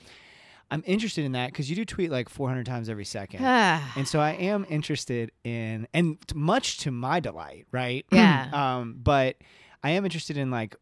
I'm 0.73 0.85
interested 0.87 1.25
in 1.25 1.33
that 1.33 1.51
because 1.51 1.69
you 1.69 1.75
do 1.75 1.85
tweet 1.85 2.11
like 2.11 2.29
400 2.29 2.65
times 2.65 2.89
every 2.89 3.05
second, 3.05 3.41
and 3.97 4.07
so 4.07 4.21
I 4.21 4.33
am 4.33 4.65
interested 4.69 5.33
in, 5.43 5.89
and 5.93 6.17
much 6.33 6.79
to 6.79 6.93
my 6.93 7.19
delight, 7.19 7.67
right? 7.73 8.07
Yeah. 8.13 8.49
um, 8.53 8.97
but 9.03 9.37
I 9.83 9.91
am 9.91 10.05
interested 10.05 10.37
in 10.37 10.53
like 10.53 10.77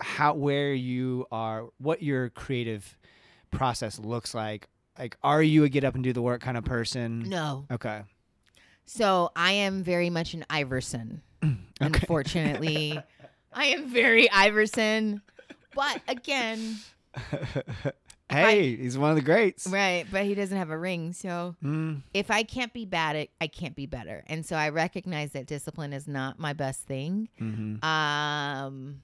how 0.00 0.34
where 0.34 0.72
you 0.72 1.26
are, 1.32 1.66
what 1.78 2.04
your 2.04 2.30
creative 2.30 2.96
process 3.50 3.98
looks 3.98 4.32
like 4.32 4.68
like 4.98 5.16
are 5.22 5.42
you 5.42 5.64
a 5.64 5.68
get 5.68 5.84
up 5.84 5.94
and 5.94 6.04
do 6.04 6.12
the 6.12 6.22
work 6.22 6.40
kind 6.40 6.56
of 6.56 6.64
person? 6.64 7.28
No. 7.28 7.66
Okay. 7.70 8.02
So 8.84 9.30
I 9.34 9.52
am 9.52 9.82
very 9.82 10.10
much 10.10 10.34
an 10.34 10.44
Iverson. 10.48 11.22
Unfortunately, 11.80 13.00
I 13.56 13.66
am 13.66 13.88
very 13.88 14.30
Iverson. 14.30 15.22
But 15.74 16.00
again, 16.06 16.76
hey, 18.30 18.76
he's 18.76 18.98
one 18.98 19.10
of 19.10 19.16
the 19.16 19.22
greats. 19.22 19.66
right, 19.66 20.04
but 20.10 20.24
he 20.24 20.34
doesn't 20.34 20.56
have 20.56 20.70
a 20.70 20.78
ring. 20.78 21.12
So 21.12 21.54
Mm, 21.64 22.02
if 22.14 22.30
I 22.30 22.42
can't 22.42 22.72
be 22.72 22.84
bad 22.84 23.16
at 23.16 23.28
I 23.40 23.46
can't 23.46 23.74
be 23.76 23.86
better. 23.86 24.24
And 24.26 24.44
so 24.44 24.56
I 24.56 24.68
recognize 24.70 25.32
that 25.32 25.46
discipline 25.46 25.92
is 25.92 26.06
not 26.06 26.38
my 26.38 26.52
best 26.52 26.82
thing. 26.82 27.28
mhm. 27.40 27.82
Um 27.84 29.02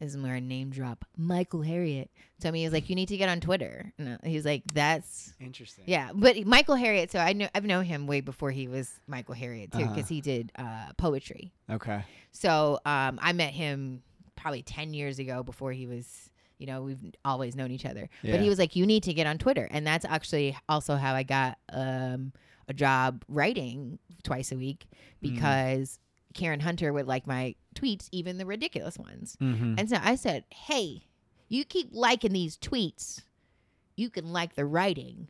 is 0.00 0.16
where 0.16 0.34
I 0.34 0.40
name 0.40 0.70
drop. 0.70 1.04
Michael 1.16 1.60
Harriot 1.60 2.08
told 2.40 2.52
me 2.52 2.60
he 2.60 2.66
was 2.66 2.72
like, 2.72 2.88
You 2.90 2.96
need 2.96 3.08
to 3.08 3.16
get 3.16 3.28
on 3.28 3.40
Twitter. 3.40 3.92
And 3.98 4.18
he 4.24 4.34
was 4.36 4.44
like, 4.44 4.62
That's 4.74 5.32
Interesting. 5.40 5.84
Yeah, 5.86 6.10
but 6.14 6.44
Michael 6.46 6.76
Harriot. 6.76 7.10
So 7.10 7.18
I 7.18 7.32
know 7.32 7.48
I've 7.54 7.64
known 7.64 7.84
him 7.84 8.06
way 8.06 8.20
before 8.20 8.50
he 8.50 8.68
was 8.68 8.90
Michael 9.06 9.34
Harriot 9.34 9.72
too, 9.72 9.78
Uh-huh. 9.84 9.94
because 9.94 10.08
he 10.08 10.20
did 10.20 10.52
uh, 10.56 10.88
poetry. 10.96 11.52
Okay. 11.70 12.04
So 12.32 12.80
um, 12.84 13.18
I 13.22 13.32
met 13.32 13.52
him 13.52 14.02
probably 14.36 14.62
ten 14.62 14.92
years 14.94 15.18
ago 15.18 15.42
before 15.42 15.72
he 15.72 15.86
was. 15.86 16.30
You 16.58 16.66
know, 16.68 16.82
we've 16.82 17.00
always 17.24 17.56
known 17.56 17.72
each 17.72 17.84
other. 17.84 18.08
Yeah. 18.22 18.30
But 18.32 18.40
he 18.40 18.48
was 18.48 18.58
like, 18.60 18.76
"You 18.76 18.86
need 18.86 19.02
to 19.02 19.12
get 19.12 19.26
on 19.26 19.38
Twitter," 19.38 19.66
and 19.72 19.84
that's 19.86 20.04
actually 20.04 20.56
also 20.68 20.94
how 20.94 21.12
I 21.14 21.24
got 21.24 21.58
um, 21.72 22.32
a 22.68 22.72
job 22.72 23.24
writing 23.28 23.98
twice 24.22 24.52
a 24.52 24.56
week 24.56 24.86
Mm. 24.90 24.96
because 25.20 25.98
Karen 26.34 26.60
Hunter 26.60 26.92
would 26.92 27.06
like 27.06 27.26
my 27.26 27.54
tweets, 27.74 28.08
even 28.12 28.38
the 28.38 28.46
ridiculous 28.46 28.98
ones. 28.98 29.36
Mm-hmm. 29.40 29.74
And 29.78 29.88
so 29.88 29.96
I 30.02 30.16
said, 30.16 30.44
"Hey, 30.50 31.06
you 31.48 31.64
keep 31.64 31.88
liking 31.92 32.32
these 32.32 32.56
tweets, 32.58 33.22
you 33.96 34.10
can 34.10 34.32
like 34.32 34.54
the 34.54 34.64
writing 34.66 35.28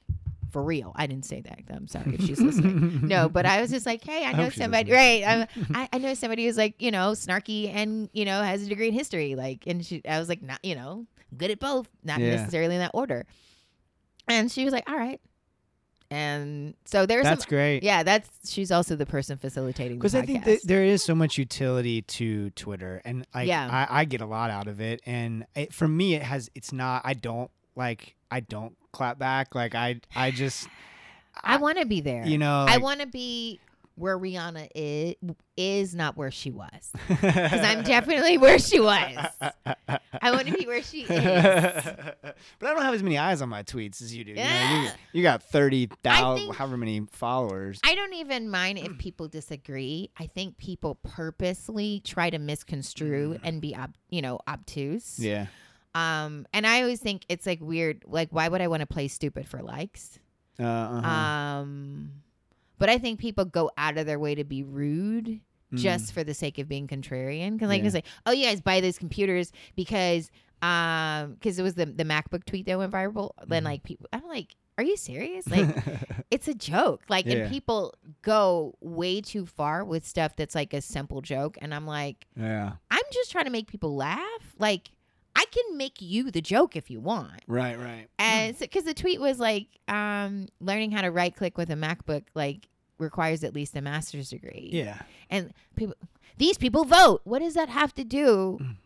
for 0.50 0.62
real." 0.62 0.92
I 0.96 1.06
didn't 1.06 1.24
say 1.26 1.40
that. 1.42 1.58
I'm 1.70 1.86
sorry 1.88 2.14
if 2.14 2.22
she's 2.22 2.40
listening. 2.40 3.06
No, 3.08 3.28
but 3.28 3.44
I 3.46 3.60
was 3.60 3.70
just 3.70 3.86
like, 3.86 4.02
"Hey, 4.02 4.24
I 4.24 4.32
know 4.32 4.48
she's 4.48 4.60
somebody, 4.62 4.90
right? 4.92 5.46
I 5.74 5.88
I 5.92 5.98
know 5.98 6.14
somebody 6.14 6.46
who's 6.46 6.56
like, 6.58 6.74
you 6.80 6.90
know, 6.90 7.12
snarky 7.12 7.72
and 7.72 8.08
you 8.12 8.24
know 8.24 8.42
has 8.42 8.62
a 8.62 8.66
degree 8.68 8.88
in 8.88 8.94
history, 8.94 9.34
like." 9.34 9.66
And 9.66 9.84
she, 9.84 10.02
I 10.08 10.18
was 10.18 10.28
like, 10.28 10.42
"Not, 10.42 10.64
you 10.64 10.74
know, 10.74 11.06
good 11.36 11.50
at 11.50 11.60
both, 11.60 11.88
not 12.02 12.20
Yeah. 12.20 12.36
necessarily 12.36 12.74
in 12.74 12.80
that 12.80 12.92
order." 12.94 13.26
And 14.28 14.50
she 14.50 14.64
was 14.64 14.72
like, 14.72 14.88
"All 14.88 14.96
right." 14.96 15.20
And 16.14 16.74
so 16.84 17.06
there's 17.06 17.24
That's 17.24 17.42
some, 17.42 17.48
great. 17.48 17.82
yeah, 17.82 18.04
that's 18.04 18.30
she's 18.48 18.70
also 18.70 18.94
the 18.94 19.04
person 19.04 19.36
facilitating 19.36 19.98
Because. 19.98 20.14
I 20.14 20.22
think 20.22 20.44
that 20.44 20.60
there 20.62 20.84
is 20.84 21.02
so 21.02 21.12
much 21.12 21.38
utility 21.38 22.02
to 22.02 22.50
Twitter, 22.50 23.02
and 23.04 23.26
like 23.34 23.48
Yeah. 23.48 23.68
I, 23.90 24.00
I 24.00 24.04
get 24.04 24.20
a 24.20 24.26
lot 24.26 24.48
out 24.50 24.68
of 24.68 24.80
it. 24.80 25.00
And 25.06 25.44
it, 25.56 25.72
for 25.72 25.88
me, 25.88 26.14
it 26.14 26.22
has. 26.22 26.50
It's 26.54 26.72
not. 26.72 27.02
I 27.04 27.14
don't 27.14 27.50
like. 27.74 28.14
I 28.30 28.40
don't 28.40 28.76
clap 28.92 29.18
back. 29.18 29.56
Like 29.56 29.74
I. 29.74 30.00
I 30.14 30.30
just. 30.30 30.68
I 31.42 31.56
want 31.56 31.78
to 31.78 31.84
be 31.84 32.00
there. 32.00 32.24
You 32.24 32.38
know. 32.38 32.64
I 32.68 32.78
want 32.78 33.00
to 33.00 33.08
be 33.08 33.58
where 33.96 34.18
Rihanna 34.18 34.68
is, 34.74 35.14
is 35.56 35.94
not 35.94 36.16
where 36.16 36.30
she 36.30 36.50
was. 36.50 36.68
Because 37.08 37.60
I'm 37.60 37.82
definitely 37.82 38.38
where 38.38 38.58
she 38.58 38.80
was. 38.80 39.16
I 40.22 40.30
want 40.30 40.46
to 40.48 40.52
be 40.54 40.66
where 40.66 40.82
she 40.82 41.02
is. 41.02 41.08
but 41.08 42.34
I 42.62 42.72
don't 42.74 42.82
have 42.82 42.94
as 42.94 43.02
many 43.02 43.18
eyes 43.18 43.40
on 43.42 43.48
my 43.48 43.62
tweets 43.62 44.02
as 44.02 44.14
you 44.14 44.24
do. 44.24 44.30
You, 44.32 44.36
know, 44.36 44.42
you, 44.42 44.48
Yeah. 44.84 44.90
you 45.12 45.22
got 45.22 45.42
thirty 45.42 45.88
thousand, 46.02 46.54
however 46.54 46.76
many 46.76 47.06
followers. 47.12 47.80
I 47.84 47.94
don't 47.94 48.14
even 48.14 48.50
mind 48.50 48.78
if 48.78 48.96
people 48.98 49.28
disagree. 49.28 50.10
I 50.18 50.26
think 50.26 50.58
people 50.58 50.96
purposely 51.02 52.00
try 52.04 52.30
to 52.30 52.38
misconstrue 52.38 53.38
and 53.42 53.60
be, 53.60 53.74
ob- 53.76 53.94
you 54.10 54.22
know, 54.22 54.38
obtuse. 54.48 55.18
Mm. 55.20 55.24
yeah. 55.24 55.46
Um, 55.94 56.46
and 56.52 56.66
I 56.66 56.80
always 56.82 57.00
think 57.00 57.24
it's 57.28 57.46
like 57.46 57.60
weird. 57.60 58.02
Like, 58.06 58.28
why 58.30 58.48
would 58.48 58.60
I 58.60 58.66
want 58.68 58.80
to 58.80 58.86
play 58.86 59.06
stupid 59.08 59.46
for 59.48 59.62
likes? 59.62 60.18
Uh, 60.58 60.64
uh-huh. 60.64 61.08
Um, 61.08 62.10
but 62.84 62.90
I 62.90 62.98
think 62.98 63.18
people 63.18 63.46
go 63.46 63.70
out 63.78 63.96
of 63.96 64.04
their 64.04 64.18
way 64.18 64.34
to 64.34 64.44
be 64.44 64.62
rude 64.62 65.40
just 65.74 66.12
for 66.12 66.22
the 66.22 66.34
sake 66.34 66.58
of 66.58 66.68
being 66.68 66.86
contrarian. 66.86 67.52
Because 67.54 67.68
like 67.70 67.80
Mm. 67.80 67.84
Yeah. 67.84 67.86
it's 67.86 67.94
like, 67.94 68.06
oh, 68.26 68.32
you 68.32 68.44
guys 68.44 68.60
buy 68.60 68.80
these 68.82 68.98
computers 68.98 69.52
because 69.74 70.30
um 70.62 71.32
because 71.34 71.58
it 71.58 71.62
was 71.62 71.74
the 71.74 71.86
the 71.86 72.04
MacBook 72.04 72.44
tweet 72.44 72.66
that 72.66 72.78
went 72.78 72.92
viral. 72.92 73.30
Then 73.46 73.60
Mm-hmm. 73.60 73.64
like 73.66 73.82
people, 73.82 74.06
I'm 74.12 74.26
like, 74.28 74.54
are 74.78 74.84
you 74.84 74.96
serious? 74.96 75.46
Like 75.48 75.68
it's 76.30 76.48
a 76.48 76.54
joke. 76.54 77.02
Like 77.08 77.26
Yeah. 77.26 77.34
and 77.36 77.50
people 77.50 77.94
go 78.22 78.74
way 78.80 79.20
too 79.20 79.46
far 79.46 79.84
with 79.84 80.06
stuff 80.06 80.36
that's 80.36 80.54
like 80.54 80.72
a 80.74 80.80
simple 80.80 81.20
joke, 81.22 81.56
and 81.62 81.74
I'm 81.74 81.86
like, 81.86 82.26
yeah. 82.36 82.72
I'm 82.90 83.02
just 83.12 83.32
trying 83.32 83.44
to 83.46 83.50
make 83.50 83.66
people 83.66 83.96
laugh. 83.96 84.42
Like 84.58 84.90
I 85.36 85.44
can 85.50 85.76
make 85.76 86.00
you 86.00 86.30
the 86.30 86.40
joke 86.40 86.76
if 86.76 86.90
you 86.90 87.00
want. 87.00 87.42
Right. 87.48 87.76
Right. 87.78 88.06
And 88.20 88.56
because 88.56 88.84
the 88.84 88.94
tweet 88.94 89.20
was 89.20 89.40
like, 89.40 89.66
um, 89.88 90.46
learning 90.60 90.92
how 90.92 91.02
to 91.02 91.10
right 91.10 91.34
click 91.34 91.58
with 91.58 91.70
a 91.70 91.74
MacBook 91.74 92.24
like 92.34 92.68
requires 92.98 93.42
at 93.44 93.54
least 93.54 93.76
a 93.76 93.80
master's 93.80 94.30
degree. 94.30 94.70
Yeah. 94.72 95.02
And 95.30 95.52
people, 95.76 95.94
these 96.38 96.58
people 96.58 96.84
vote. 96.84 97.20
What 97.24 97.40
does 97.40 97.54
that 97.54 97.68
have 97.68 97.94
to 97.94 98.04
do 98.04 98.58
Mm. 98.60 98.76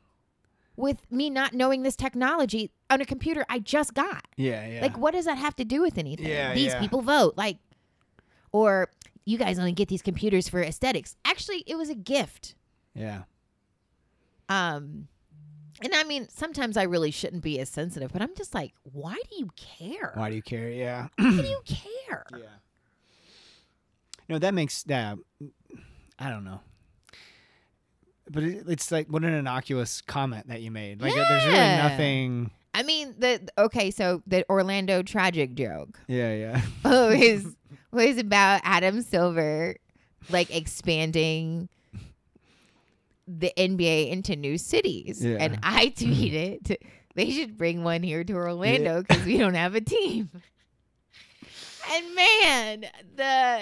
with 0.76 1.10
me 1.10 1.28
not 1.30 1.52
knowing 1.54 1.82
this 1.82 1.96
technology 1.96 2.70
on 2.90 3.00
a 3.00 3.04
computer 3.04 3.44
I 3.48 3.58
just 3.58 3.94
got? 3.94 4.24
Yeah. 4.36 4.66
Yeah. 4.66 4.80
Like, 4.82 4.96
what 4.96 5.12
does 5.14 5.24
that 5.26 5.38
have 5.38 5.56
to 5.56 5.64
do 5.64 5.82
with 5.82 5.98
anything? 5.98 6.26
Yeah, 6.26 6.54
these 6.54 6.72
yeah. 6.72 6.80
people 6.80 7.02
vote. 7.02 7.34
Like, 7.36 7.58
or 8.52 8.88
you 9.24 9.36
guys 9.38 9.58
only 9.58 9.72
get 9.72 9.88
these 9.88 10.00
computers 10.02 10.48
for 10.48 10.62
aesthetics. 10.62 11.14
Actually, 11.24 11.64
it 11.66 11.76
was 11.76 11.90
a 11.90 11.94
gift. 11.94 12.54
yeah. 12.94 13.22
Um, 14.48 15.08
and 15.82 15.94
I 15.94 16.02
mean, 16.04 16.26
sometimes 16.30 16.76
I 16.76 16.84
really 16.84 17.10
shouldn't 17.10 17.42
be 17.42 17.60
as 17.60 17.68
sensitive, 17.68 18.12
but 18.12 18.22
I'm 18.22 18.34
just 18.34 18.54
like, 18.54 18.72
why 18.82 19.14
do 19.30 19.36
you 19.36 19.50
care? 19.56 20.12
Why 20.14 20.30
do 20.30 20.36
you 20.36 20.42
care? 20.42 20.70
Yeah. 20.70 21.08
Why 21.16 21.30
do 21.30 21.42
you 21.46 21.60
care? 21.66 22.24
Yeah. 22.32 22.44
No, 24.28 24.38
that 24.38 24.54
makes 24.54 24.84
yeah. 24.86 25.14
I 26.18 26.30
don't 26.30 26.44
know. 26.44 26.60
But 28.30 28.42
it, 28.42 28.64
it's 28.68 28.92
like 28.92 29.08
what 29.08 29.24
an 29.24 29.32
innocuous 29.32 30.00
comment 30.02 30.48
that 30.48 30.60
you 30.60 30.70
made. 30.70 31.00
Like 31.00 31.12
uh, 31.12 31.16
there's 31.16 31.44
really 31.46 31.58
nothing. 31.58 32.50
I 32.74 32.82
mean, 32.82 33.14
the 33.18 33.48
okay, 33.56 33.90
so 33.90 34.22
the 34.26 34.44
Orlando 34.50 35.02
tragic 35.02 35.54
joke 35.54 35.98
Yeah, 36.06 36.32
yeah. 36.34 36.60
oh, 36.84 37.08
is 37.08 37.56
was 37.90 38.18
about 38.18 38.60
Adam 38.64 39.02
Silver 39.02 39.76
like 40.30 40.54
expanding 40.54 41.68
the 43.26 43.52
NBA 43.56 44.10
into 44.10 44.36
new 44.36 44.58
cities, 44.58 45.24
Yeah. 45.24 45.38
and 45.40 45.58
I 45.62 45.86
tweeted 45.88 46.76
they 47.14 47.30
should 47.30 47.56
bring 47.56 47.82
one 47.82 48.02
here 48.02 48.24
to 48.24 48.32
Orlando 48.34 49.02
because 49.02 49.24
we 49.24 49.38
don't 49.38 49.54
have 49.54 49.74
a 49.74 49.80
team. 49.80 50.30
And 51.90 52.14
man, 52.14 52.84
the 53.16 53.60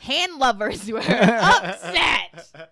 hand 0.00 0.34
lovers 0.38 0.90
were 0.90 0.98
upset. 1.00 2.70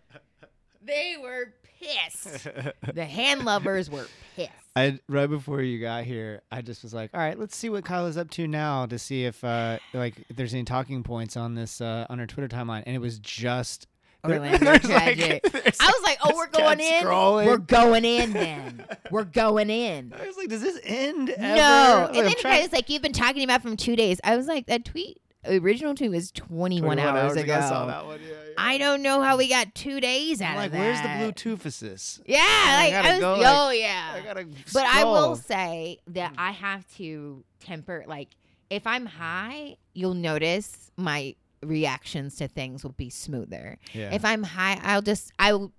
They 0.82 1.16
were 1.20 1.52
pissed. 1.80 2.46
The 2.94 3.04
hand 3.04 3.44
lovers 3.44 3.90
were 3.90 4.06
pissed. 4.36 4.50
I 4.74 4.98
right 5.08 5.28
before 5.28 5.62
you 5.62 5.80
got 5.80 6.04
here, 6.04 6.42
I 6.52 6.60
just 6.62 6.82
was 6.82 6.92
like, 6.94 7.10
all 7.14 7.20
right, 7.20 7.38
let's 7.38 7.56
see 7.56 7.70
what 7.70 7.84
Kyla 7.84 8.08
is 8.08 8.16
up 8.16 8.30
to 8.32 8.46
now 8.46 8.86
to 8.86 8.98
see 8.98 9.24
if 9.24 9.42
uh 9.42 9.78
like 9.94 10.14
if 10.28 10.36
there's 10.36 10.52
any 10.54 10.64
talking 10.64 11.02
points 11.02 11.36
on 11.36 11.54
this 11.54 11.80
uh 11.80 12.06
on 12.10 12.18
her 12.18 12.26
Twitter 12.26 12.54
timeline, 12.54 12.82
and 12.86 12.94
it 12.94 13.00
was 13.00 13.18
just 13.18 13.86
Orlando 14.24 14.58
there's 14.64 14.88
like- 14.88 15.18
I 15.20 15.40
was 15.86 16.02
like, 16.02 16.18
"Oh, 16.24 16.32
we're 16.34 16.48
going 16.48 16.80
in. 16.80 17.02
scrolling. 17.04 17.46
We're 17.46 17.58
going 17.58 18.04
in 18.04 18.32
then. 18.32 18.84
We're 19.10 19.24
going 19.24 19.70
in." 19.70 20.12
I 20.18 20.26
was 20.26 20.36
like, 20.36 20.48
does 20.48 20.62
this 20.62 20.78
end? 20.84 21.30
Ever? 21.30 21.40
No, 21.40 21.52
Like, 21.52 22.08
and 22.08 22.14
then 22.16 22.24
I'm 22.24 22.30
the 22.30 22.34
trying- 22.36 22.56
guy 22.58 22.62
was 22.62 22.72
like, 22.72 22.90
"You've 22.90 23.02
been 23.02 23.12
talking 23.12 23.44
about 23.44 23.62
from 23.62 23.76
two 23.76 23.94
days." 23.96 24.18
I 24.24 24.36
was 24.36 24.46
like, 24.46 24.66
"That 24.66 24.84
tweet, 24.84 25.20
original 25.48 25.94
tweet 25.94 26.10
was 26.10 26.30
21, 26.32 26.96
21 26.96 26.98
hours, 26.98 27.36
ago. 27.36 27.54
I 27.54 27.60
saw 27.60 27.86
that 27.86 28.06
one. 28.06 28.20
Yeah, 28.20 28.28
yeah. 28.28 28.54
I 28.58 28.78
don't 28.78 29.02
know 29.02 29.20
how 29.22 29.36
we 29.36 29.48
got 29.48 29.74
two 29.74 30.00
days 30.00 30.40
out 30.40 30.56
like, 30.56 30.72
of 30.72 30.78
where's 30.78 31.00
the 31.00 31.08
that. 31.08 31.34
Bluetoothuses? 31.34 32.22
Yeah, 32.26 32.38
like 32.38 32.92
gotta 32.92 33.08
I 33.08 33.12
was, 33.12 33.20
go, 33.20 33.34
oh 33.34 33.66
like, 33.66 33.80
yeah. 33.80 34.12
I 34.14 34.20
gotta. 34.20 34.46
But 34.72 34.84
I 34.86 35.04
will 35.04 35.36
say 35.36 35.98
that 36.08 36.32
Mm. 36.32 36.38
I 36.38 36.50
have 36.52 36.86
to 36.96 37.44
temper. 37.60 38.04
Like, 38.06 38.28
if 38.70 38.86
I'm 38.86 39.06
high, 39.06 39.76
you'll 39.94 40.14
notice 40.14 40.90
my 40.96 41.34
reactions 41.62 42.36
to 42.36 42.48
things 42.48 42.82
will 42.84 42.92
be 42.92 43.10
smoother. 43.10 43.78
Yeah. 43.92 44.14
If 44.14 44.24
I'm 44.24 44.42
high, 44.42 44.78
I'll 44.82 45.02
just 45.02 45.32
I 45.38 45.52
will. 45.52 45.72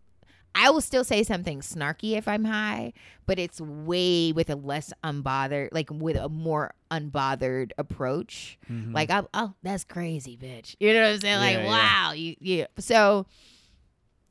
I 0.55 0.69
will 0.71 0.81
still 0.81 1.03
say 1.03 1.21
something 1.23 1.59
snarky 1.59 2.17
if 2.17 2.27
I'm 2.27 2.43
high, 2.45 2.93
but 3.27 3.37
it's 3.37 3.61
way 3.61 4.31
with 4.31 4.49
a 4.49 4.55
less 4.55 4.91
unbothered, 5.03 5.69
like 5.71 5.89
with 5.91 6.15
a 6.17 6.29
more 6.29 6.73
unbothered 6.89 7.71
approach. 7.77 8.57
Mhm. 8.71 8.93
Like, 8.93 9.11
I'll, 9.11 9.29
oh, 9.33 9.53
that's 9.61 9.83
crazy, 9.83 10.35
bitch. 10.35 10.75
You 10.79 10.93
know 10.93 11.01
what 11.03 11.09
I'm 11.13 11.19
saying? 11.19 11.39
Like, 11.39 11.57
Yeah, 11.57 11.63
yeah. 11.63 11.69
wow, 12.07 12.11
you, 12.13 12.35
you. 12.39 12.65
So 12.79 13.27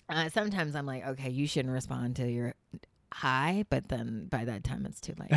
uh, 0.08 0.28
sometimes 0.30 0.74
I'm 0.74 0.86
like, 0.86 1.06
okay, 1.06 1.30
you 1.30 1.46
shouldn't 1.46 1.72
respond 1.74 2.16
to 2.16 2.28
your 2.30 2.54
high, 3.16 3.64
but 3.70 3.88
then 3.88 4.26
by 4.30 4.44
that 4.44 4.62
time 4.62 4.84
it's 4.84 5.00
too 5.00 5.14
late. 5.18 5.30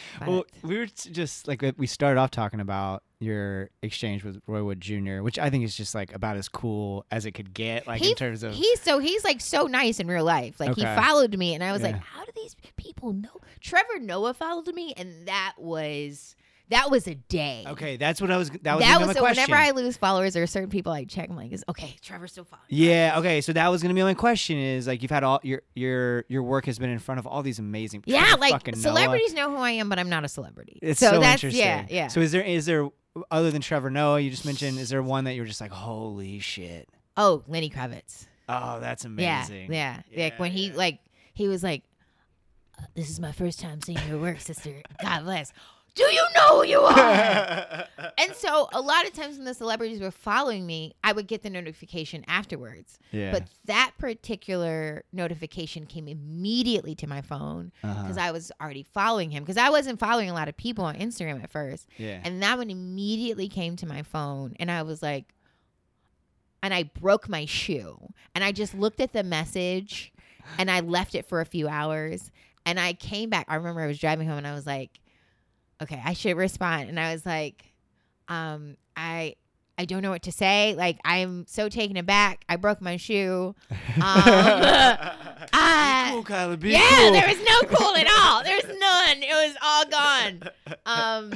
well, 0.26 0.46
we 0.62 0.78
were 0.78 0.86
just 0.86 1.46
like 1.46 1.62
we 1.76 1.86
started 1.86 2.18
off 2.18 2.30
talking 2.30 2.58
about 2.58 3.02
your 3.20 3.68
exchange 3.82 4.24
with 4.24 4.40
Roy 4.46 4.64
Wood 4.64 4.80
Jr., 4.80 5.20
which 5.20 5.38
I 5.38 5.50
think 5.50 5.64
is 5.64 5.76
just 5.76 5.94
like 5.94 6.14
about 6.14 6.36
as 6.36 6.48
cool 6.48 7.04
as 7.10 7.26
it 7.26 7.32
could 7.32 7.52
get, 7.52 7.86
like 7.86 8.00
he, 8.00 8.10
in 8.10 8.16
terms 8.16 8.42
of. 8.42 8.54
he's 8.54 8.80
so 8.80 8.98
he's 8.98 9.24
like 9.24 9.42
so 9.42 9.66
nice 9.66 10.00
in 10.00 10.08
real 10.08 10.24
life. 10.24 10.58
Like 10.58 10.74
he 10.74 10.82
followed 10.82 11.36
me, 11.36 11.54
and 11.54 11.62
I 11.62 11.72
was 11.72 11.82
like, 11.82 11.98
how 11.98 12.24
do 12.24 12.32
these 12.34 12.56
people 12.76 13.12
know? 13.12 13.40
Trevor 13.60 13.98
Noah 14.00 14.32
followed 14.32 14.74
me, 14.74 14.94
and 14.96 15.26
that 15.26 15.54
was 15.58 16.34
That 16.70 16.90
was 16.90 17.06
a 17.06 17.14
day. 17.14 17.64
Okay, 17.66 17.96
that's 17.96 18.20
what 18.20 18.30
I 18.30 18.36
was. 18.36 18.50
That 18.50 18.76
was, 18.76 18.84
that 18.84 19.00
was 19.00 19.14
so. 19.14 19.20
question. 19.20 19.44
Whenever 19.44 19.62
I 19.62 19.70
lose 19.70 19.96
followers, 19.96 20.34
there 20.34 20.42
are 20.42 20.48
certain 20.48 20.68
people 20.68 20.92
I 20.92 21.04
check. 21.04 21.30
I'm 21.30 21.36
like, 21.36 21.52
is 21.52 21.64
okay, 21.68 21.96
Trevor's 22.02 22.32
still 22.32 22.44
following. 22.44 22.66
Yeah. 22.68 23.18
Okay. 23.18 23.40
So 23.40 23.52
that 23.52 23.68
was 23.68 23.82
gonna 23.82 23.94
be 23.94 24.02
my 24.02 24.14
question. 24.14 24.58
Is 24.58 24.86
like 24.86 25.02
you've 25.02 25.10
had 25.10 25.22
all 25.22 25.40
your 25.42 25.62
your 25.74 26.24
your 26.28 26.42
work 26.42 26.66
has 26.66 26.78
been 26.78 26.90
in 26.90 26.98
front 26.98 27.20
of 27.20 27.26
all 27.26 27.42
these 27.42 27.58
amazing. 27.58 28.02
Yeah, 28.06 28.34
like 28.38 28.52
fucking 28.52 28.74
Noah. 28.74 28.82
celebrities 28.82 29.32
know 29.34 29.50
who 29.50 29.56
I 29.56 29.72
am, 29.72 29.88
but 29.88 29.98
I'm 29.98 30.08
not 30.08 30.24
a 30.24 30.28
celebrity. 30.28 30.78
It's 30.82 30.98
so, 30.98 31.10
so, 31.12 31.20
that's 31.20 31.44
interesting. 31.44 31.66
yeah, 31.66 31.86
yeah. 31.88 32.08
So 32.08 32.20
is 32.20 32.32
there 32.32 32.42
is 32.42 32.66
there 32.66 32.88
other 33.30 33.50
than 33.50 33.62
Trevor 33.62 33.90
Noah 33.90 34.20
you 34.20 34.30
just 34.30 34.44
mentioned? 34.44 34.78
Is 34.78 34.88
there 34.88 35.02
one 35.02 35.24
that 35.24 35.34
you 35.34 35.42
were 35.42 35.48
just 35.48 35.60
like, 35.60 35.70
holy 35.70 36.40
shit? 36.40 36.88
oh, 37.16 37.42
Lenny 37.48 37.70
Kravitz. 37.70 38.26
Oh, 38.48 38.78
that's 38.80 39.04
amazing. 39.04 39.72
Yeah, 39.72 40.02
yeah. 40.10 40.24
like 40.24 40.38
when 40.38 40.52
he 40.52 40.68
yeah. 40.68 40.76
like 40.76 41.00
he 41.34 41.48
was 41.48 41.62
like, 41.62 41.82
"Uh, 42.78 42.84
"This 42.94 43.10
is 43.10 43.18
my 43.18 43.32
first 43.32 43.58
time 43.58 43.80
seeing 43.82 43.98
your 44.08 44.18
work, 44.18 44.40
sister. 44.40 44.82
God 45.02 45.24
bless." 45.24 45.52
Do 45.96 46.04
you 46.04 46.24
know 46.36 46.60
who 46.60 46.66
you 46.68 46.80
are? 46.80 47.84
and 48.18 48.34
so 48.34 48.68
a 48.72 48.80
lot 48.80 49.06
of 49.06 49.12
times 49.14 49.36
when 49.36 49.46
the 49.46 49.54
celebrities 49.54 49.98
were 50.00 50.10
following 50.10 50.64
me, 50.66 50.94
I 51.02 51.12
would 51.12 51.26
get 51.26 51.42
the 51.42 51.50
notification 51.50 52.24
afterwards. 52.28 52.98
yeah. 53.12 53.32
But 53.32 53.44
that 53.64 53.92
particular 53.98 55.04
notification 55.12 55.86
came 55.86 56.06
immediately 56.06 56.94
to 56.96 57.06
my 57.06 57.22
phone 57.22 57.72
Uh-huh. 57.82 58.02
because 58.02 58.18
I 58.18 58.30
was 58.30 58.52
already 58.60 58.82
following 58.84 59.30
him 59.30 59.42
because 59.42 59.56
I 59.56 59.70
wasn't 59.70 59.98
following 59.98 60.28
a 60.30 60.34
lot 60.34 60.48
of 60.48 60.56
people 60.56 60.84
on 60.84 60.96
Instagram 60.96 61.42
at 61.42 61.50
first. 61.50 61.88
yeah. 61.96 62.20
And 62.24 62.42
that 62.42 62.58
one 62.58 62.70
immediately 62.70 63.48
came 63.48 63.74
to 63.76 63.86
my 63.86 64.02
phone. 64.02 64.54
And 64.60 64.70
I 64.70 64.82
was 64.82 65.02
like, 65.02 65.32
and 66.62 66.74
I 66.74 66.84
broke 66.84 67.28
my 67.28 67.44
shoe. 67.46 68.12
And 68.34 68.44
I 68.44 68.52
just 68.52 68.74
looked 68.74 69.00
at 69.00 69.12
the 69.12 69.22
message 69.24 70.12
and 70.58 70.70
I 70.70 70.80
left 70.80 71.14
it 71.14 71.26
for 71.26 71.40
a 71.40 71.46
few 71.46 71.68
hours. 71.68 72.30
And 72.66 72.78
I 72.78 72.92
came 72.92 73.30
back. 73.30 73.46
I 73.48 73.54
remember 73.54 73.80
I 73.80 73.86
was 73.86 73.98
driving 73.98 74.28
home 74.28 74.38
and 74.38 74.46
I 74.46 74.52
was 74.54 74.66
like, 74.66 75.00
okay, 75.82 76.00
I 76.04 76.12
should 76.14 76.36
respond. 76.36 76.88
And 76.88 76.98
I 77.00 77.12
was 77.12 77.24
like, 77.26 77.64
um, 78.28 78.76
I. 78.96 79.36
I 79.78 79.84
don't 79.84 80.00
know 80.00 80.08
what 80.08 80.22
to 80.22 80.32
say. 80.32 80.74
Like 80.74 80.98
I'm 81.04 81.44
so 81.46 81.68
taken 81.68 81.98
aback. 81.98 82.46
I 82.48 82.56
broke 82.56 82.80
my 82.80 82.96
shoe. 82.96 83.54
Um, 83.96 84.02
I- 85.52 86.08
cool, 86.12 86.22
Kyla. 86.24 86.56
Be 86.56 86.70
yeah, 86.70 86.80
cool. 86.98 87.12
there 87.12 87.26
was 87.28 87.36
no 87.38 87.76
cool 87.76 87.94
at 87.96 88.06
all. 88.18 88.42
There's 88.42 88.64
none. 88.78 89.22
It 89.22 89.32
was 89.32 89.56
all 89.62 89.84
gone. 89.86 90.42
Um, 90.86 91.30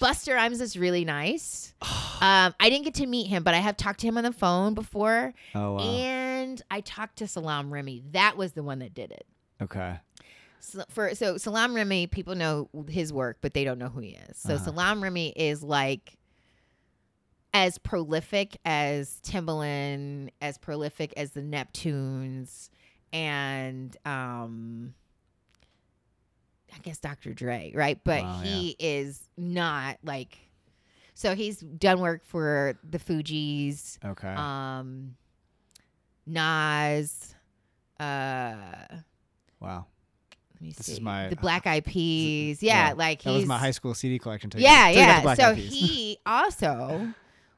Busta 0.00 0.34
Rhymes 0.34 0.60
is 0.60 0.76
really 0.76 1.04
nice. 1.04 1.72
Um, 2.20 2.54
I 2.58 2.70
didn't 2.70 2.84
get 2.84 2.94
to 2.94 3.06
meet 3.06 3.26
him, 3.26 3.42
but 3.42 3.54
I 3.54 3.58
have 3.58 3.76
talked 3.76 4.00
to 4.00 4.06
him 4.06 4.16
on 4.16 4.24
the 4.24 4.32
phone 4.32 4.72
before, 4.72 5.34
Oh 5.54 5.74
wow. 5.74 5.78
and 5.80 6.62
I 6.70 6.80
talked 6.80 7.16
to 7.16 7.26
Salaam 7.26 7.70
Remi. 7.74 8.02
That 8.12 8.36
was 8.38 8.52
the 8.52 8.62
one 8.62 8.78
that 8.78 8.94
did 8.94 9.10
it. 9.10 9.26
okay. 9.60 9.96
So, 10.74 10.84
for 10.88 11.14
so 11.14 11.36
Salaam 11.36 11.74
Remi, 11.74 12.06
people 12.08 12.34
know 12.34 12.68
his 12.88 13.12
work, 13.12 13.38
but 13.40 13.54
they 13.54 13.62
don't 13.64 13.78
know 13.78 13.88
who 13.88 14.00
he 14.00 14.10
is. 14.28 14.36
So 14.36 14.54
Uh-huh. 14.54 14.64
Salaam 14.64 15.02
Remi 15.02 15.28
is 15.36 15.62
like 15.62 16.18
as 17.52 17.78
prolific 17.78 18.58
as 18.64 19.20
Timbaland, 19.22 20.30
as 20.40 20.58
prolific 20.58 21.12
as 21.16 21.30
the 21.30 21.40
Neptunes, 21.42 22.68
and 23.12 23.96
um, 24.04 24.94
I 26.74 26.78
guess 26.82 26.98
Dr. 26.98 27.32
Dre, 27.32 27.70
right? 27.72 28.00
But 28.02 28.24
Wow, 28.24 28.40
he 28.42 28.74
is 28.80 29.28
not 29.36 29.98
like. 30.02 30.38
So 31.14 31.36
he's 31.36 31.58
done 31.60 32.00
work 32.00 32.24
for 32.24 32.76
the 32.82 32.98
Fugees, 32.98 33.98
Okay. 34.04 34.34
um, 34.34 35.14
Nas, 36.26 37.36
uh, 38.00 38.64
wow. 39.60 39.86
Me 40.64 40.72
This 40.72 40.86
see. 40.86 40.92
is 40.94 41.00
my- 41.00 41.28
the 41.28 41.36
Black 41.36 41.66
Eyed 41.66 41.84
Peas. 41.84 42.62
Yeah, 42.62 42.88
Yeah, 42.88 42.94
like 42.94 43.22
That 43.22 43.32
was 43.32 43.46
my 43.46 43.58
high 43.58 43.70
school 43.70 43.94
CD 43.94 44.18
collection. 44.18 44.50
It- 44.54 44.60
yeah, 44.60 44.88
yeah. 44.88 45.34
So 45.34 45.54
he 45.54 46.18
also 46.26 47.12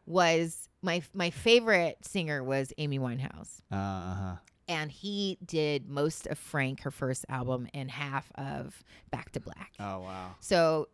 was 0.07 0.69
my 0.83 1.03
my 1.15 1.31
favorite 1.31 1.99
singer 2.05 2.43
was 2.45 2.73
Amy 2.79 2.99
Winehouse, 2.99 3.61
uh 3.73 3.75
huh. 4.15 4.35
and 4.69 4.91
he 4.93 5.39
did 5.45 5.89
most 5.89 6.27
of 6.29 6.39
Frank, 6.39 6.83
her 6.83 6.91
first 6.91 7.25
album, 7.29 7.67
and 7.75 7.91
half 7.91 8.31
of 8.37 8.85
Back 9.11 9.33
to 9.33 9.41
Black. 9.41 9.73
Oh 9.81 10.01
wow. 10.01 10.35
So 10.41 10.89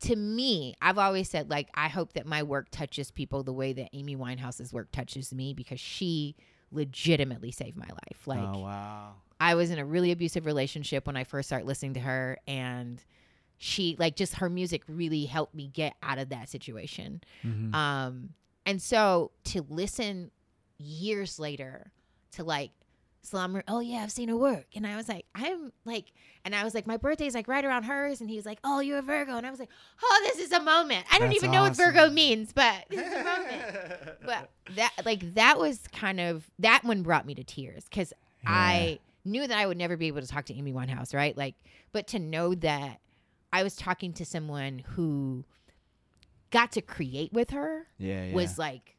to 0.00 0.16
me, 0.16 0.74
I've 0.82 0.98
always 0.98 1.30
said 1.30 1.48
like 1.48 1.70
I 1.74 1.88
hope 1.88 2.12
that 2.14 2.26
my 2.26 2.42
work 2.42 2.68
touches 2.70 3.10
people 3.10 3.42
the 3.42 3.52
way 3.54 3.72
that 3.72 3.88
Amy 3.94 4.16
Winehouse's 4.16 4.72
work 4.72 4.92
touches 4.92 5.32
me 5.32 5.54
because 5.54 5.80
she 5.80 6.36
legitimately 6.70 7.50
saved 7.52 7.76
my 7.78 7.88
life. 7.88 8.26
Like 8.26 8.40
oh 8.40 8.58
wow. 8.60 9.12
I 9.40 9.54
was 9.54 9.70
in 9.70 9.78
a 9.78 9.84
really 9.84 10.12
abusive 10.12 10.46
relationship 10.46 11.06
when 11.06 11.16
I 11.16 11.24
first 11.24 11.48
started 11.48 11.66
listening 11.66 11.94
to 11.94 12.00
her 12.00 12.38
and 12.46 13.02
she 13.58 13.96
like 13.98 14.16
just 14.16 14.34
her 14.36 14.50
music 14.50 14.82
really 14.88 15.24
helped 15.24 15.54
me 15.54 15.68
get 15.72 15.94
out 16.02 16.18
of 16.18 16.28
that 16.30 16.48
situation. 16.48 17.22
Mhm. 17.44 17.74
Um 17.74 18.30
and 18.64 18.80
so 18.82 19.30
to 19.44 19.64
listen 19.68 20.30
years 20.78 21.38
later 21.38 21.92
to 22.32 22.44
like 22.44 22.70
Slumber, 23.22 23.64
oh 23.66 23.80
yeah, 23.80 24.04
I've 24.04 24.12
seen 24.12 24.28
her 24.28 24.36
work. 24.36 24.66
And 24.76 24.86
I 24.86 24.94
was 24.94 25.08
like, 25.08 25.24
I'm 25.34 25.72
like, 25.84 26.12
and 26.44 26.54
I 26.54 26.62
was 26.62 26.76
like, 26.76 26.86
my 26.86 26.96
birthday's 26.96 27.34
like 27.34 27.48
right 27.48 27.64
around 27.64 27.82
hers. 27.82 28.20
And 28.20 28.30
he 28.30 28.36
was 28.36 28.46
like, 28.46 28.60
oh, 28.62 28.78
you're 28.78 28.98
a 28.98 29.02
Virgo. 29.02 29.36
And 29.36 29.44
I 29.44 29.50
was 29.50 29.58
like, 29.58 29.70
oh, 30.00 30.22
this 30.26 30.38
is 30.38 30.52
a 30.52 30.62
moment. 30.62 31.04
I 31.10 31.18
don't 31.18 31.30
That's 31.30 31.42
even 31.42 31.50
know 31.50 31.62
what. 31.62 31.74
Virgo 31.76 32.08
means, 32.08 32.52
but 32.52 32.84
this 32.88 33.04
is 33.04 33.12
a 33.12 33.24
moment 33.24 34.06
but 34.24 34.50
that 34.76 34.92
like 35.04 35.34
that 35.34 35.58
was 35.58 35.80
kind 35.92 36.20
of 36.20 36.48
that 36.60 36.84
one 36.84 37.02
brought 37.02 37.26
me 37.26 37.34
to 37.34 37.42
tears 37.42 37.84
because 37.84 38.12
I 38.46 39.00
knew 39.26 39.46
that 39.46 39.56
I 39.58 39.66
would 39.66 39.76
never 39.76 39.96
be 39.96 40.06
able 40.06 40.20
to 40.20 40.26
talk 40.26 40.46
to 40.46 40.54
Amy 40.54 40.72
Winehouse, 40.72 41.14
right? 41.14 41.36
Like, 41.36 41.54
but 41.92 42.06
to 42.08 42.18
know 42.18 42.54
that 42.54 43.00
I 43.52 43.62
was 43.62 43.76
talking 43.76 44.12
to 44.14 44.24
someone 44.24 44.80
who 44.94 45.44
got 46.50 46.72
to 46.72 46.80
create 46.80 47.32
with 47.32 47.50
her 47.50 47.86
yeah, 47.98 48.26
yeah. 48.26 48.34
was 48.34 48.58
like 48.58 48.96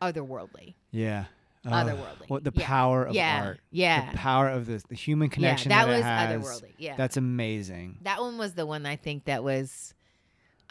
otherworldly, 0.00 0.74
yeah. 0.90 1.26
Oh, 1.64 1.70
otherworldly. 1.70 2.28
What 2.28 2.44
the 2.44 2.52
Yeah. 2.54 2.66
power 2.66 3.04
of 3.04 3.14
yeah, 3.14 3.42
art. 3.44 3.60
yeah, 3.70 4.12
The 4.12 4.18
power 4.18 4.48
of 4.48 4.66
the 4.66 4.82
the 4.88 4.94
human 4.94 5.28
connection 5.28 5.70
yeah. 5.70 5.84
That, 5.84 5.90
that, 5.90 5.96
was 5.96 6.04
has. 6.04 6.62
otherworldly. 6.62 6.72
Yeah, 6.78 6.96
That's 6.96 7.16
amazing. 7.16 7.98
that 8.02 8.20
one 8.20 8.38
was 8.38 8.54
the 8.54 8.66
one 8.66 8.86
I 8.86 8.96
think 8.96 9.24
that 9.24 9.42
was, 9.42 9.92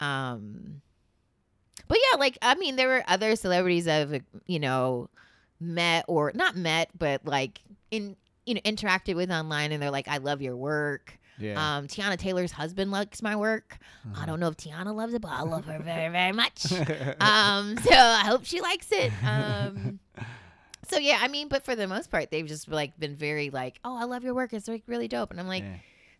um, 0.00 0.80
but 1.88 1.98
yeah, 2.12 2.18
like 2.18 2.38
I 2.42 2.54
mean, 2.54 2.76
there 2.76 2.88
were 2.88 3.04
other 3.06 3.36
celebrities 3.36 3.86
I've 3.86 4.22
you 4.46 4.58
know 4.58 5.10
met 5.60 6.04
or 6.08 6.32
not 6.34 6.56
met, 6.56 6.90
but 6.98 7.24
like 7.24 7.60
in 7.90 8.16
you 8.46 8.54
know 8.54 8.60
interacted 8.62 9.14
with 9.16 9.30
online, 9.30 9.72
and 9.72 9.82
they're 9.82 9.90
like, 9.90 10.08
"I 10.08 10.18
love 10.18 10.40
your 10.40 10.56
work." 10.56 11.18
Yeah. 11.38 11.76
Um, 11.76 11.86
Teyana 11.86 12.16
Taylor's 12.16 12.52
husband 12.52 12.90
likes 12.90 13.20
my 13.20 13.36
work. 13.36 13.76
I 14.16 14.24
don't 14.24 14.40
know 14.40 14.48
if 14.48 14.56
Teyana 14.56 14.94
loves 14.94 15.12
it, 15.12 15.20
but 15.20 15.32
I 15.32 15.42
love 15.42 15.66
her 15.66 15.78
very, 15.80 16.10
very 16.10 16.32
much. 16.32 16.72
um, 17.20 17.76
so 17.76 17.92
I 17.92 18.22
hope 18.24 18.46
she 18.46 18.60
likes 18.62 18.88
it. 18.90 19.12
Um, 19.26 20.00
so 20.88 20.98
yeah, 20.98 21.18
I 21.20 21.28
mean, 21.28 21.48
but 21.48 21.64
for 21.64 21.74
the 21.74 21.88
most 21.88 22.10
part, 22.10 22.30
they've 22.30 22.46
just 22.46 22.68
like 22.68 22.98
been 22.98 23.16
very 23.16 23.50
like, 23.50 23.80
"Oh, 23.84 23.98
I 23.98 24.04
love 24.04 24.22
your 24.24 24.34
work. 24.34 24.52
It's 24.52 24.68
like 24.68 24.84
really 24.86 25.08
dope." 25.08 25.30
And 25.32 25.40
I'm 25.40 25.48
like, 25.48 25.64
Yeah. 25.64 25.76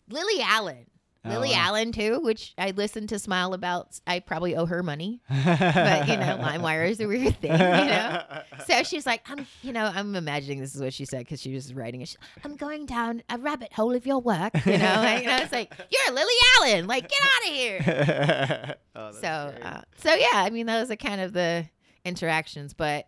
Lily 0.09 0.43
Allen. 0.43 0.87
Oh, 1.27 1.31
Lily 1.31 1.51
wow. 1.51 1.65
Allen 1.69 1.93
too, 1.93 2.21
which 2.21 2.55
I 2.57 2.71
listened 2.71 3.09
to 3.11 3.19
Smile 3.19 3.53
about. 3.55 3.99
I 4.07 4.21
probably 4.21 4.55
owe 4.57 4.67
her 4.67 4.83
money, 4.83 5.21
but 5.29 6.09
you 6.09 6.17
know, 6.17 6.39
LimeWire 6.41 6.89
is 6.89 7.01
a 7.01 7.07
weird 7.07 7.37
thing, 7.41 7.53
you 7.53 7.59
know. 7.59 8.23
So 8.67 8.83
she's 8.83 9.07
like, 9.07 9.23
I'm, 9.31 9.47
you 9.63 9.73
know, 9.73 9.85
I'm 9.95 10.17
imagining 10.17 10.61
this 10.61 10.75
is 10.75 10.81
what 10.81 10.93
she 10.93 11.05
said 11.05 11.21
because 11.21 11.41
she 11.41 11.53
was 11.55 11.73
writing 11.73 12.01
it. 12.01 12.17
I'm 12.45 12.57
going 12.57 12.87
down 12.87 13.23
a 13.31 13.39
rabbit 13.39 13.73
hole 13.73 13.95
of 13.95 14.07
your 14.07 14.19
work, 14.21 14.53
you 14.67 14.79
know. 14.79 15.03
You 15.17 15.27
know, 15.27 15.37
it's 15.37 15.53
like 15.53 15.73
you're 15.91 16.15
Lily 16.15 16.35
Allen, 16.59 16.87
like 16.87 17.09
get 17.09 17.21
out 17.23 17.49
of 17.49 17.55
here. 17.55 18.75
Oh, 18.99 19.13
so, 19.13 19.29
uh, 19.29 19.83
so 19.99 20.15
yeah, 20.15 20.29
I 20.33 20.49
mean, 20.49 20.65
those 20.65 20.91
are 20.91 20.97
kind 20.97 21.21
of 21.21 21.35
the 21.35 21.67
interactions, 22.07 22.73
but 22.73 23.07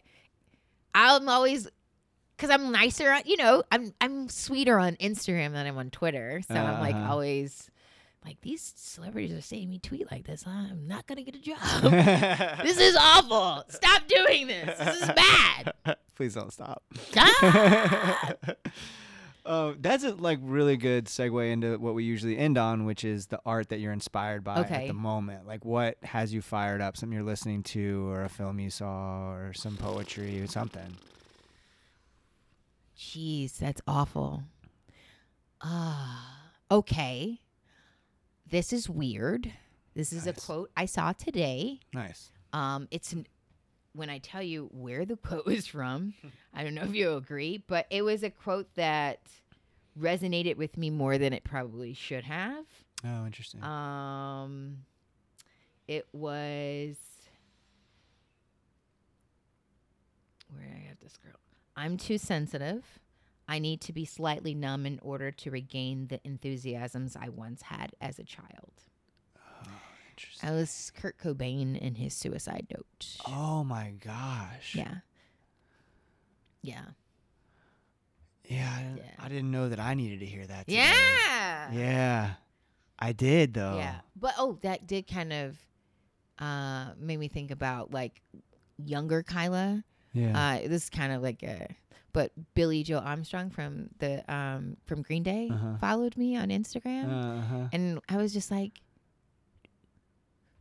I'm 0.94 1.28
always. 1.28 1.66
Cause 2.36 2.50
I'm 2.50 2.70
nicer, 2.70 3.10
on, 3.10 3.22
you 3.26 3.36
know. 3.36 3.64
I'm 3.72 3.92
I'm 4.00 4.28
sweeter 4.28 4.78
on 4.78 4.94
Instagram 4.96 5.52
than 5.54 5.66
I'm 5.66 5.76
on 5.76 5.90
Twitter, 5.90 6.40
so 6.46 6.54
I'm 6.54 6.78
like 6.78 6.94
Uh-huh. 6.94 7.10
always 7.12 7.68
like 8.24 8.40
these 8.40 8.72
celebrities 8.76 9.32
are 9.32 9.40
saying 9.40 9.70
me 9.70 9.78
tweet 9.78 10.10
like 10.10 10.26
this. 10.26 10.46
I'm 10.46 10.86
not 10.86 11.06
gonna 11.06 11.22
get 11.22 11.36
a 11.36 11.40
job. 11.40 11.58
this 12.62 12.78
is 12.78 12.96
awful. 12.96 13.64
Stop 13.68 14.06
doing 14.06 14.46
this. 14.46 14.78
This 14.78 15.02
is 15.02 15.08
bad. 15.08 15.72
Please 16.14 16.34
don't 16.34 16.52
stop. 16.52 16.82
Stop. 17.10 17.32
Oh, 19.46 19.74
that's 19.80 20.04
a 20.04 20.14
like 20.14 20.40
really 20.42 20.76
good 20.76 21.06
segue 21.06 21.50
into 21.50 21.78
what 21.78 21.94
we 21.94 22.04
usually 22.04 22.36
end 22.36 22.58
on, 22.58 22.84
which 22.84 23.04
is 23.04 23.26
the 23.26 23.40
art 23.46 23.70
that 23.70 23.80
you're 23.80 23.92
inspired 23.92 24.44
by 24.44 24.60
at 24.60 24.86
the 24.88 24.92
moment. 24.92 25.46
Like, 25.46 25.64
what 25.64 25.96
has 26.02 26.34
you 26.34 26.42
fired 26.42 26.80
up? 26.80 26.96
Something 26.96 27.16
you're 27.16 27.26
listening 27.26 27.62
to, 27.64 28.08
or 28.10 28.24
a 28.24 28.28
film 28.28 28.58
you 28.60 28.70
saw, 28.70 29.30
or 29.30 29.52
some 29.54 29.76
poetry, 29.76 30.40
or 30.40 30.46
something. 30.46 30.96
Jeez, 32.98 33.56
that's 33.56 33.80
awful. 33.86 34.42
Ah, 35.62 36.50
okay. 36.70 37.40
This 38.50 38.72
is 38.72 38.88
weird. 38.88 39.52
This 39.94 40.12
is 40.12 40.26
a 40.26 40.32
quote 40.32 40.70
I 40.76 40.86
saw 40.86 41.12
today. 41.12 41.80
Nice. 41.92 42.30
Um, 42.52 42.88
it's 42.90 43.12
n- 43.12 43.26
when 43.92 44.08
I 44.10 44.18
tell 44.18 44.42
you 44.42 44.68
where 44.72 45.04
the 45.04 45.16
quote 45.22 45.44
was 45.46 45.66
from. 45.66 46.14
I 46.54 46.62
don't 46.64 46.74
know 46.74 46.82
if 46.84 46.94
you 46.94 47.14
agree, 47.14 47.62
but 47.66 47.86
it 47.90 48.02
was 48.02 48.22
a 48.22 48.30
quote 48.30 48.72
that 48.76 49.20
resonated 49.98 50.56
with 50.56 50.76
me 50.76 50.88
more 50.90 51.18
than 51.18 51.32
it 51.32 51.44
probably 51.44 51.92
should 51.92 52.24
have. 52.24 52.64
Oh, 53.04 53.26
interesting. 53.26 53.62
Um, 53.62 54.78
it 55.86 56.06
was. 56.12 56.96
Where 60.54 60.64
did 60.64 60.74
I 60.76 60.88
have 60.88 60.98
this 61.00 61.16
girl? 61.16 61.34
I'm 61.76 61.96
too 61.96 62.18
sensitive. 62.18 62.84
I 63.50 63.58
need 63.58 63.80
to 63.82 63.92
be 63.94 64.04
slightly 64.04 64.54
numb 64.54 64.84
in 64.84 64.98
order 65.02 65.30
to 65.30 65.50
regain 65.50 66.08
the 66.08 66.20
enthusiasms 66.24 67.16
I 67.16 67.30
once 67.30 67.62
had 67.62 67.92
as 68.00 68.18
a 68.18 68.24
child. 68.24 68.72
Interesting. 70.10 70.48
I 70.48 70.52
was 70.52 70.92
Kurt 70.94 71.16
Cobain 71.18 71.78
in 71.78 71.94
his 71.94 72.12
suicide 72.12 72.66
note. 72.76 73.16
Oh 73.26 73.64
my 73.64 73.92
gosh. 74.04 74.74
Yeah. 74.74 74.96
Yeah. 76.62 76.82
Yeah. 78.44 78.70
I, 78.76 78.82
didn't- 78.82 78.96
Yeah. 78.98 79.10
I 79.18 79.28
didn't 79.28 79.50
know 79.50 79.68
that 79.68 79.80
I 79.80 79.94
needed 79.94 80.20
to 80.20 80.26
hear 80.26 80.46
that. 80.46 80.66
Today. 80.66 80.78
Yeah. 80.78 81.72
Yeah. 81.72 82.30
I 82.98 83.12
did 83.12 83.54
though. 83.54 83.76
Yeah. 83.76 84.00
But 84.16 84.34
oh, 84.38 84.58
that 84.62 84.86
did 84.86 85.06
kind 85.06 85.32
of 85.32 85.56
uh 86.40 86.92
made 86.98 87.18
me 87.18 87.28
think 87.28 87.50
about 87.50 87.92
like 87.92 88.20
younger 88.84 89.22
Kyla. 89.22 89.84
Yeah. 90.12 90.36
Uh 90.64 90.68
this 90.68 90.84
is 90.84 90.90
kind 90.90 91.12
of 91.12 91.22
like 91.22 91.42
a 91.44 91.68
but 92.12 92.32
Billie 92.54 92.82
Joe 92.82 92.98
Armstrong 92.98 93.50
from 93.50 93.90
the 93.98 94.24
um 94.32 94.76
from 94.86 95.02
Green 95.02 95.22
Day 95.22 95.48
Uh-huh. 95.52 95.76
followed 95.80 96.16
me 96.16 96.36
on 96.36 96.48
Instagram 96.48 97.38
uh-huh. 97.38 97.68
and 97.72 98.00
I 98.08 98.16
was 98.16 98.32
just 98.32 98.50
like 98.50 98.80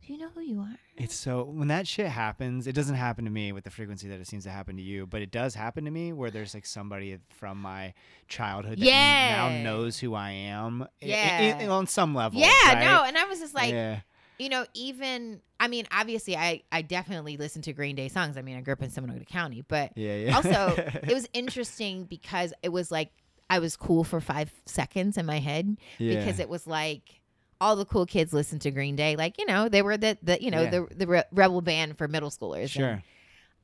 Do 0.06 0.12
you 0.14 0.18
know 0.18 0.28
who 0.34 0.40
you 0.40 0.60
are? 0.60 0.76
It's 0.96 1.14
so 1.14 1.44
when 1.44 1.68
that 1.68 1.86
shit 1.86 2.06
happens, 2.08 2.66
it 2.66 2.72
doesn't 2.74 2.94
happen 2.96 3.24
to 3.26 3.30
me 3.30 3.52
with 3.52 3.64
the 3.64 3.70
frequency 3.70 4.08
that 4.08 4.18
it 4.20 4.26
seems 4.26 4.44
to 4.44 4.50
happen 4.50 4.76
to 4.76 4.82
you, 4.82 5.06
but 5.06 5.20
it 5.22 5.30
does 5.30 5.54
happen 5.54 5.84
to 5.84 5.90
me 5.90 6.12
where 6.12 6.30
there's 6.30 6.54
like 6.54 6.66
somebody 6.66 7.18
from 7.28 7.60
my 7.60 7.92
childhood 8.26 8.78
that 8.78 8.84
Yeah. 8.84 9.36
now 9.48 9.62
knows 9.62 9.98
who 9.98 10.14
I 10.14 10.30
am. 10.30 10.82
i- 10.82 10.86
Yeah. 11.00 11.58
i- 11.60 11.66
on 11.68 11.86
some 11.86 12.14
level. 12.14 12.40
yeah, 12.40 12.48
right? 12.66 12.84
no, 12.84 13.04
and 13.04 13.16
I 13.18 13.24
was 13.26 13.38
just 13.38 13.54
like 13.54 13.70
yeah. 13.72 14.00
You 14.38 14.48
know, 14.48 14.64
even 14.74 15.40
I 15.60 15.68
mean, 15.68 15.86
obviously, 15.90 16.36
I 16.36 16.62
I 16.70 16.82
definitely 16.82 17.36
listened 17.36 17.64
to 17.64 17.72
Green 17.72 17.96
Day 17.96 18.08
songs. 18.08 18.36
I 18.36 18.42
mean, 18.42 18.56
I 18.56 18.60
grew 18.60 18.72
up 18.72 18.82
in 18.82 18.90
Seminole 18.90 19.18
County, 19.28 19.64
but 19.66 19.92
Yeah, 19.96 20.14
yeah. 20.16 20.36
also 20.36 20.74
it 21.02 21.12
was 21.12 21.28
interesting 21.32 22.04
because 22.04 22.52
it 22.62 22.68
was 22.70 22.90
like 22.90 23.10
I 23.50 23.58
was 23.58 23.76
cool 23.76 24.04
for 24.04 24.20
five 24.20 24.50
seconds 24.66 25.16
in 25.16 25.26
my 25.26 25.38
head 25.38 25.78
yeah. 25.98 26.18
because 26.20 26.38
it 26.38 26.48
was 26.48 26.66
like 26.66 27.20
all 27.60 27.74
the 27.76 27.84
cool 27.84 28.06
kids 28.06 28.32
listened 28.32 28.60
to 28.62 28.70
Green 28.70 28.94
Day, 28.94 29.16
like 29.16 29.38
you 29.38 29.46
know 29.46 29.68
they 29.68 29.82
were 29.82 29.96
the 29.96 30.16
the 30.22 30.40
you 30.42 30.50
know 30.50 30.62
Yeah. 30.62 30.70
the 30.70 30.86
the 30.94 31.06
re- 31.06 31.24
rebel 31.32 31.60
band 31.60 31.98
for 31.98 32.06
middle 32.08 32.30
schoolers. 32.30 32.70
sure. 32.70 33.02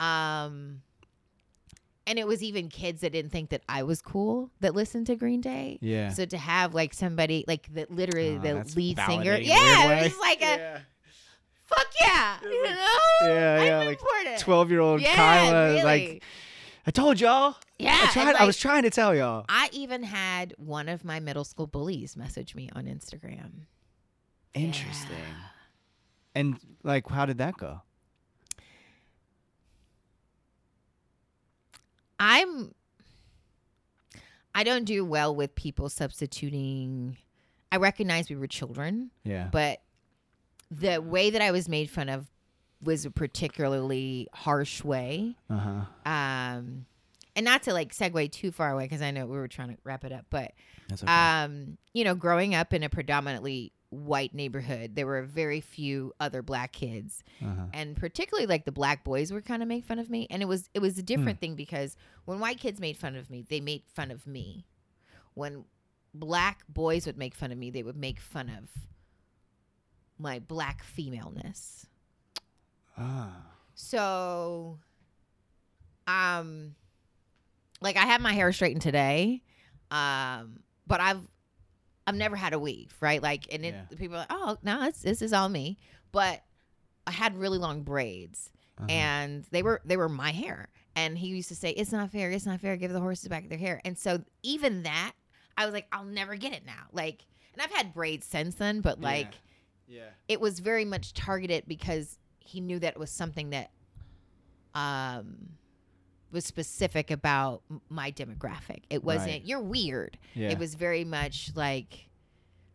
And, 0.01 0.51
um. 0.51 0.80
And 2.06 2.18
it 2.18 2.26
was 2.26 2.43
even 2.43 2.68
kids 2.68 3.01
that 3.01 3.12
didn't 3.12 3.31
think 3.32 3.48
that 3.51 3.62
I 3.68 3.82
was 3.82 4.02
cool 4.02 4.51
that 4.60 4.74
listened 4.74 5.06
to 5.06 5.16
Green 5.16 5.40
Day. 5.40 5.78
Yeah. 5.81 6.10
So 6.10 6.26
to 6.26 6.36
have 6.36 6.74
like 6.74 6.93
somebody 6.93 7.44
like 7.48 7.72
that 7.74 7.90
literally 7.90 8.36
Oh, 8.36 8.40
the 8.40 8.55
lead 8.76 8.98
singer, 8.98 9.36
validating 9.36 9.39
in 9.39 9.44
a 9.44 9.55
yeah, 9.55 9.93
it 10.01 10.02
was 10.05 10.18
like 10.18 10.43
a 10.43 10.44
yeah. 10.59 10.78
fuck 11.64 11.86
yeah, 12.01 12.36
you 12.43 12.62
know, 12.64 12.86
Yeah, 13.22 13.56
I'm 13.59 13.66
yeah, 13.66 13.78
like 13.78 13.89
important. 14.01 14.39
Twelve 14.40 14.70
year 14.70 14.81
old 14.81 15.01
yeah, 15.01 15.14
Kyla 15.14 15.68
really. 15.70 15.82
like 15.82 16.22
I 16.86 16.90
told 16.90 17.18
y'all. 17.20 17.56
yeah, 17.78 17.94
I 17.97 18.02
and, 18.02 18.10
tried 18.10 18.35
I 18.36 18.44
was 18.44 18.59
trying 18.59 18.82
to 18.82 18.90
tell 18.90 19.14
y'all. 19.14 19.47
I 19.48 19.70
even 19.72 20.02
had 20.02 20.52
one 20.59 20.90
of 20.90 21.05
my 21.06 21.20
middle 21.20 21.44
school 21.44 21.66
bullies 21.66 22.18
message 22.18 22.55
me 22.55 22.68
on 22.74 22.85
Instagram. 22.85 23.62
Interesting. 24.52 25.16
And 26.35 26.59
like 26.82 27.09
how 27.09 27.24
did 27.24 27.39
that 27.39 27.56
go? 27.56 27.81
I'm 32.19 32.74
I 34.55 34.62
don't 34.65 34.85
do 34.85 35.05
well 35.05 35.35
with 35.35 35.55
people 35.55 35.89
substituting 35.89 37.16
I 37.73 37.77
recognize 37.77 38.31
we 38.31 38.36
were 38.36 38.47
children, 38.47 39.11
Yeah. 39.24 39.49
but 39.51 39.81
the 40.70 41.03
way 41.03 41.31
that 41.31 41.43
I 41.43 41.51
was 41.51 41.69
made 41.69 41.91
fun 41.91 42.09
of 42.09 42.27
was 42.81 43.05
a 43.05 43.11
particularly 43.11 44.28
harsh 44.32 44.85
way. 44.85 45.35
uh-huh. 45.51 46.11
Um 46.11 46.86
and 47.36 47.45
not 47.45 47.65
to 47.65 47.73
like 47.73 47.93
segue 47.93 48.31
too 48.31 48.53
far 48.53 48.70
away 48.70 48.85
because 48.85 49.03
I 49.03 49.11
know 49.11 49.27
we 49.27 49.36
were 49.36 49.49
trying 49.49 49.70
to 49.70 49.77
wrap 49.82 50.05
it 50.05 50.12
up, 50.12 50.27
but 50.31 50.53
okay. 50.93 51.07
um, 51.07 51.78
you 51.93 52.05
know, 52.05 52.15
growing 52.15 52.55
up 52.55 52.73
in 52.73 52.85
a 52.85 52.89
predominantly 52.89 53.73
white 53.95 54.35
neighborhood, 54.35 54.95
there 54.95 55.07
were 55.07 55.23
very 55.23 55.61
few 55.61 56.12
other 56.21 56.43
black 56.43 56.73
kids, 56.73 57.23
uh-huh. 57.43 57.66
and 57.73 57.97
particularly 57.97 58.47
like 58.47 58.65
the 58.65 58.73
black 58.73 59.05
boys 59.05 59.33
were 59.33 59.41
kind 59.41 59.62
of 59.62 59.69
make 59.69 59.85
fun 59.85 59.99
of 59.99 60.11
me, 60.11 60.27
and 60.31 60.43
it 60.43 60.47
was 60.47 60.69
it 60.75 60.81
was 60.81 60.99
a 60.99 61.03
different 61.03 61.41
thing 61.41 61.55
because 61.55 61.97
when 62.25 62.41
white 62.41 62.59
kids 62.59 62.81
made 62.81 62.97
fun 62.97 63.16
of 63.16 63.31
me, 63.31 63.45
they 63.49 63.61
made 63.61 63.83
fun 63.95 64.11
of 64.11 64.27
me. 64.27 64.66
When 65.35 65.65
black 66.12 66.65
boys 66.69 67.07
would 67.07 67.19
make 67.19 67.35
fun 67.35 67.53
of 67.53 67.59
me, 67.59 67.71
they 67.71 67.83
would 67.83 67.97
make 67.97 68.21
fun 68.21 68.49
of 68.49 68.69
my 70.19 70.39
black 70.39 70.83
femaleness. 70.83 71.87
Ah. 72.97 73.37
So, 73.75 74.79
um, 76.07 76.75
like 77.81 77.97
I 77.97 78.07
had 78.07 78.21
my 78.21 78.33
hair 78.33 78.53
straightened 78.53 78.83
today, 78.83 79.43
um, 79.91 80.61
but 80.87 81.01
I've 81.01 81.27
I've 82.06 82.14
never 82.14 82.36
had 82.36 82.52
a 82.52 82.59
weave, 82.59 82.94
right? 83.01 83.22
Like, 83.22 83.47
and 83.52 83.64
it, 83.64 83.74
Yeah. 83.74 83.97
people 83.97 84.16
are 84.16 84.20
like, 84.20 84.28
oh 84.31 84.59
no, 84.62 84.85
it's, 84.85 85.02
this 85.02 85.22
is 85.22 85.32
all 85.32 85.48
me. 85.48 85.78
But 86.12 86.43
I 87.06 87.10
had 87.12 87.36
really 87.36 87.59
long 87.59 87.82
braids, 87.82 88.51
Uh-huh. 88.78 88.86
and 88.90 89.44
they 89.51 89.62
were 89.62 89.81
they 89.85 89.97
were 89.97 90.09
my 90.09 90.31
hair. 90.32 90.68
And 90.97 91.18
he 91.18 91.28
used 91.28 91.48
to 91.48 91.56
say, 91.56 91.70
"It's 91.70 91.90
not 91.90 92.10
fair. 92.10 92.31
It's 92.31 92.47
not 92.47 92.60
fair. 92.60 92.76
Give 92.76 92.93
the 92.93 93.01
horses 93.01 93.28
back 93.28 93.48
their 93.48 93.59
hair." 93.59 93.81
And 93.85 93.98
so 93.98 94.22
even 94.43 94.85
that, 94.85 95.12
I 95.56 95.64
was 95.64 95.74
like, 95.74 95.86
"I'll 95.90 96.05
never 96.05 96.36
get 96.36 96.52
it 96.52 96.64
now." 96.64 96.86
Like, 96.93 97.24
and 97.52 97.60
I've 97.62 97.72
had 97.72 97.93
braids 97.93 98.26
since 98.26 98.55
then, 98.56 98.81
but 98.81 98.98
Yeah. 99.01 99.05
like 99.09 99.35
Yeah. 99.89 100.10
it 100.28 100.40
was 100.40 100.60
very 100.60 100.85
much 100.85 101.12
targeted 101.14 101.64
because 101.66 102.18
he 102.39 102.60
knew 102.60 102.78
that 102.78 102.93
it 102.94 102.98
was 102.98 103.10
something 103.10 103.51
that 103.51 103.70
um 104.74 105.56
was 106.35 106.44
specific 106.44 107.11
about 107.11 107.62
my 107.89 108.12
demographic. 108.12 108.82
It 108.90 109.02
wasn't 109.02 109.31
Right. 109.31 109.44
you're 109.44 109.62
weird. 109.62 110.19
Yeah. 110.35 110.51
It 110.51 110.59
was 110.59 110.74
very 110.74 111.05
much 111.05 111.52
like 111.55 112.09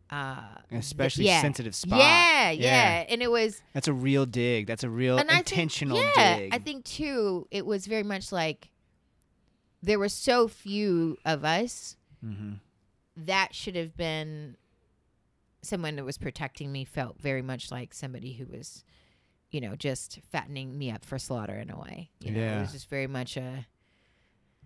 uh 0.10 0.42
th- 0.72 0.80
especially 0.80 1.26
yeah. 1.26 1.42
sensitive 1.42 1.76
spot. 1.76 2.00
Yeah, 2.00 2.50
yeah, 2.50 3.02
Yeah. 3.02 3.06
And 3.10 3.22
it 3.22 3.30
was 3.30 3.62
That's 3.74 3.88
a 3.88 3.94
real 3.94 4.26
dig. 4.26 4.66
That's 4.66 4.84
a 4.84 4.90
real 4.90 5.18
and 5.20 5.30
I 5.30 5.36
think- 5.36 5.52
intentional 5.52 5.98
yeah, 5.98 6.38
dig. 6.40 6.56
I 6.56 6.58
think 6.58 6.86
too 6.86 7.48
it 7.52 7.66
was 7.66 7.86
very 7.86 8.04
much 8.04 8.32
like 8.32 8.72
there 9.84 10.00
were 10.00 10.10
so 10.10 10.48
few 10.48 11.18
of 11.26 11.46
us 11.46 11.96
mm-hmm. 12.26 12.54
that 13.16 13.54
should 13.54 13.76
have 13.76 13.96
been 13.96 14.58
someone 15.62 15.96
that 15.98 16.06
was 16.06 16.18
protecting 16.18 16.72
me 16.72 16.86
felt 16.86 17.20
very 17.22 17.42
much 17.42 17.72
like 17.72 17.94
somebody 17.94 18.34
who 18.34 18.46
was 18.46 18.84
you 19.52 19.62
know 19.62 19.76
just 19.76 20.20
fattening 20.32 20.78
me 20.78 20.92
up 20.92 21.04
for 21.04 21.18
slaughter 21.18 21.56
in 21.56 21.70
a 21.70 21.80
way 21.80 22.10
you 22.20 22.32
know 22.32 22.40
it 22.42 22.60
was 22.62 22.72
just 22.72 22.90
very 22.90 23.08
much 23.08 23.36
a 23.38 23.66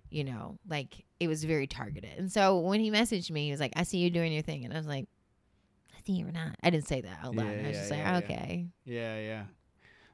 you 0.10 0.24
know 0.24 0.58
like 0.68 1.06
it 1.20 1.28
was 1.28 1.44
very 1.44 1.66
targeted 1.68 2.18
and 2.18 2.32
so 2.32 2.60
when 2.60 2.80
he 2.80 2.92
messaged 2.92 3.32
me 3.32 3.46
he 3.46 3.52
was 3.52 3.60
like 3.60 3.74
i 3.76 3.84
see 3.84 3.98
you 3.98 4.10
doing 4.10 4.32
your 4.32 4.42
thing 4.44 4.64
and 4.66 4.74
i 4.74 4.78
was 4.78 4.86
like 4.88 5.08
i 5.96 5.98
see 6.06 6.14
you 6.14 6.28
or 6.28 6.32
not 6.32 6.56
i 6.64 6.70
didn't 6.70 6.88
say 6.88 7.02
that 7.02 7.18
out 7.24 7.34
loud 7.36 7.46
Yeah, 7.46 7.52
i 7.52 7.56
was 7.56 7.64
yeah, 7.64 7.72
just 7.72 7.92
yeah, 7.92 7.98
like 7.98 8.24
yeah. 8.30 8.36
okay 8.36 8.68
Yeah, 8.86 9.20
yeah. 9.20 9.44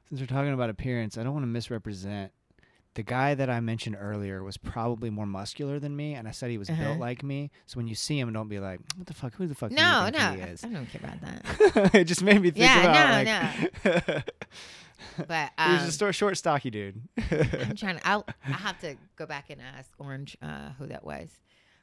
Since 0.08 0.20
we're 0.20 0.26
talking 0.26 0.52
about 0.52 0.70
appearance, 0.70 1.16
I 1.18 1.22
don't 1.22 1.32
want 1.34 1.44
to 1.44 1.48
misrepresent. 1.48 2.32
The 2.94 3.02
guy 3.04 3.34
that 3.36 3.48
I 3.48 3.60
mentioned 3.60 3.96
earlier 4.00 4.42
was 4.42 4.56
probably 4.56 5.10
more 5.10 5.26
muscular 5.26 5.78
than 5.78 5.94
me, 5.94 6.14
and 6.14 6.26
I 6.26 6.32
said 6.32 6.50
he 6.50 6.58
was 6.58 6.68
Uh-huh. 6.68 6.82
built 6.82 6.98
like 6.98 7.22
me. 7.22 7.50
So 7.66 7.76
when 7.76 7.86
you 7.86 7.94
see 7.94 8.18
him, 8.18 8.32
don't 8.32 8.48
be 8.48 8.58
like, 8.58 8.80
"What 8.96 9.06
the 9.06 9.14
fuck? 9.14 9.34
Who 9.34 9.46
the 9.46 9.54
fuck?" 9.54 9.70
no 9.70 10.08
no 10.10 10.18
I, 10.18 10.34
is? 10.50 10.64
I 10.64 10.68
don't 10.68 10.86
care 10.86 11.00
about 11.04 11.20
that 11.20 11.94
it 11.94 12.04
just 12.04 12.22
made 12.22 12.40
me 12.42 12.50
think 12.50 12.64
Yeah, 12.64 13.22
about 13.22 13.24
no, 13.84 13.90
like. 14.04 14.24
but 15.28 15.50
he 15.58 15.72
was 15.72 15.82
um, 15.82 15.88
a 15.88 15.92
short, 15.92 16.14
short, 16.14 16.36
stocky 16.36 16.70
dude. 16.70 17.00
i'm 17.30 17.74
trying 17.76 17.96
to 17.98 18.06
i'll 18.06 18.24
i 18.46 18.50
have 18.52 18.78
to 18.80 18.96
go 19.16 19.24
back 19.26 19.50
and 19.50 19.60
ask 19.76 19.90
orange 19.98 20.36
uh 20.42 20.70
who 20.78 20.86
that 20.86 21.04
was 21.04 21.28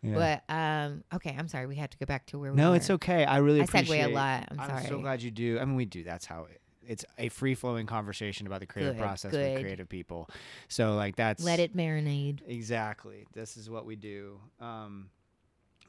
Yeah. 0.04 0.14
But 0.48 0.54
um, 0.54 1.04
okay, 1.16 1.36
I'm 1.38 1.48
sorry. 1.48 1.66
We 1.66 1.76
had 1.76 1.90
to 1.92 1.98
go 1.98 2.06
back 2.06 2.28
to 2.28 2.38
where 2.38 2.52
we 2.52 2.56
were. 2.58 2.64
no, 2.64 2.70
were. 2.72 2.76
it's 2.76 2.90
okay. 2.92 3.26
I 3.26 3.38
really 3.38 3.62
I 3.62 3.64
appreciate. 3.64 4.06
segue 4.06 4.12
a 4.12 4.14
lot. 4.14 4.48
I'm, 4.52 4.58
sorry. 4.58 4.70
I'm 4.72 4.78
sorry. 4.78 4.90
so 4.90 5.00
glad 5.02 5.22
you 5.24 5.32
do. 5.32 5.58
I 5.60 5.66
mean, 5.66 5.76
we 5.76 5.86
do. 5.86 6.04
That's 6.04 6.26
how 6.26 6.46
it, 6.52 6.62
it's 6.88 7.06
a 7.18 7.30
free 7.30 7.54
flowing 7.56 7.86
conversation 7.86 8.48
about 8.48 8.60
the 8.62 8.66
creative 8.66 8.96
Good, 8.96 9.02
process 9.02 9.32
good. 9.32 9.54
with 9.56 9.62
creative 9.62 9.90
people. 9.90 10.30
So 10.68 10.96
like 10.96 11.16
that's 11.16 11.44
Let 11.44 11.60
it 11.60 11.76
marinate. 11.76 12.40
exactly. 12.48 13.26
This 13.34 13.58
is 13.58 13.70
what 13.70 13.86
we 13.86 13.96
do. 13.96 14.40
Um, 14.60 15.10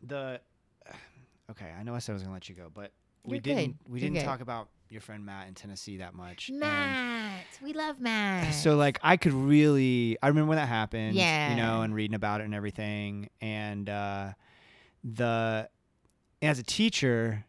the 0.02 0.40
okay. 1.50 1.72
I 1.78 1.82
know 1.82 1.94
I 1.94 1.98
said 1.98 2.12
I 2.12 2.14
was 2.14 2.22
gonna 2.22 2.34
let 2.34 2.48
you 2.48 2.54
go, 2.54 2.70
but 2.72 2.92
we 3.24 3.36
You're 3.36 3.40
didn't. 3.42 3.76
We 3.88 4.00
You're 4.00 4.08
didn't 4.08 4.20
good. 4.20 4.24
talk 4.26 4.40
about 4.40 4.68
your 4.90 5.00
friend 5.02 5.26
Matt 5.26 5.48
in 5.48 5.54
Tennessee 5.54 5.98
that 5.98 6.14
much. 6.14 6.48
and- 6.48 6.60
Matt, 6.60 7.44
we 7.62 7.74
love 7.74 8.00
Matt. 8.00 8.54
so 8.54 8.74
like 8.76 8.98
I 9.02 9.16
could 9.18 9.34
really 9.34 10.16
I 10.22 10.28
remember 10.28 10.48
when 10.50 10.56
that 10.58 10.68
happened. 10.68 11.14
Yeah. 11.14 11.50
You 11.50 11.56
know, 11.56 11.82
and 11.82 11.94
reading 11.94 12.14
about 12.14 12.40
it 12.40 12.44
and 12.44 12.54
everything. 12.54 13.28
And 13.40 13.88
uh 13.88 14.32
the 15.04 15.68
as 16.40 16.58
a 16.58 16.62
teacher, 16.62 17.44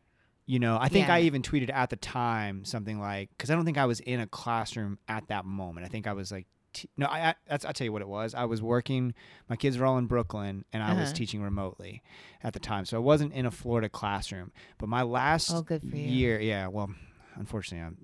you 0.49 0.57
know, 0.59 0.77
I 0.81 0.87
think 0.89 1.09
I 1.09 1.21
even 1.21 1.41
tweeted 1.43 1.69
at 1.71 1.89
the 1.91 1.95
time 1.95 2.65
something 2.65 2.99
like 2.99 3.29
because 3.29 3.51
I 3.51 3.55
don't 3.55 3.65
think 3.65 3.77
I 3.77 3.85
was 3.85 3.99
in 3.99 4.19
a 4.19 4.25
classroom 4.27 4.97
at 5.07 5.27
that 5.27 5.45
moment. 5.45 5.85
I 5.85 5.89
think 5.89 6.07
I 6.07 6.13
was 6.13 6.31
like. 6.31 6.47
T- 6.71 6.87
no, 6.97 7.07
I, 7.07 7.29
I 7.29 7.35
that's 7.47 7.65
I'll 7.65 7.73
tell 7.73 7.85
you 7.85 7.91
what 7.91 8.03
it 8.03 8.07
was. 8.07 8.35
I 8.35 8.45
was 8.45 8.61
working. 8.61 9.15
My 9.49 9.55
kids 9.55 9.79
were 9.79 9.87
all 9.87 9.97
in 9.97 10.05
Brooklyn, 10.05 10.65
and 10.71 10.83
I 10.83 10.93
was 10.93 11.09
Uh-huh. 11.09 11.13
teaching 11.17 11.41
remotely 11.41 12.03
at 12.43 12.53
the 12.53 12.59
time. 12.59 12.85
So 12.85 12.95
I 12.95 12.99
wasn't 12.99 13.33
in 13.33 13.47
a 13.47 13.51
Florida 13.51 13.89
classroom. 13.89 14.51
But 14.77 14.87
my 14.87 15.01
last 15.01 15.49
Oh, 15.51 15.63
good 15.63 15.81
for 15.81 15.95
you. 15.95 16.07
year, 16.07 16.39
yeah. 16.39 16.67
Well, 16.67 16.91
unfortunately, 17.35 17.85
I'm 17.87 17.97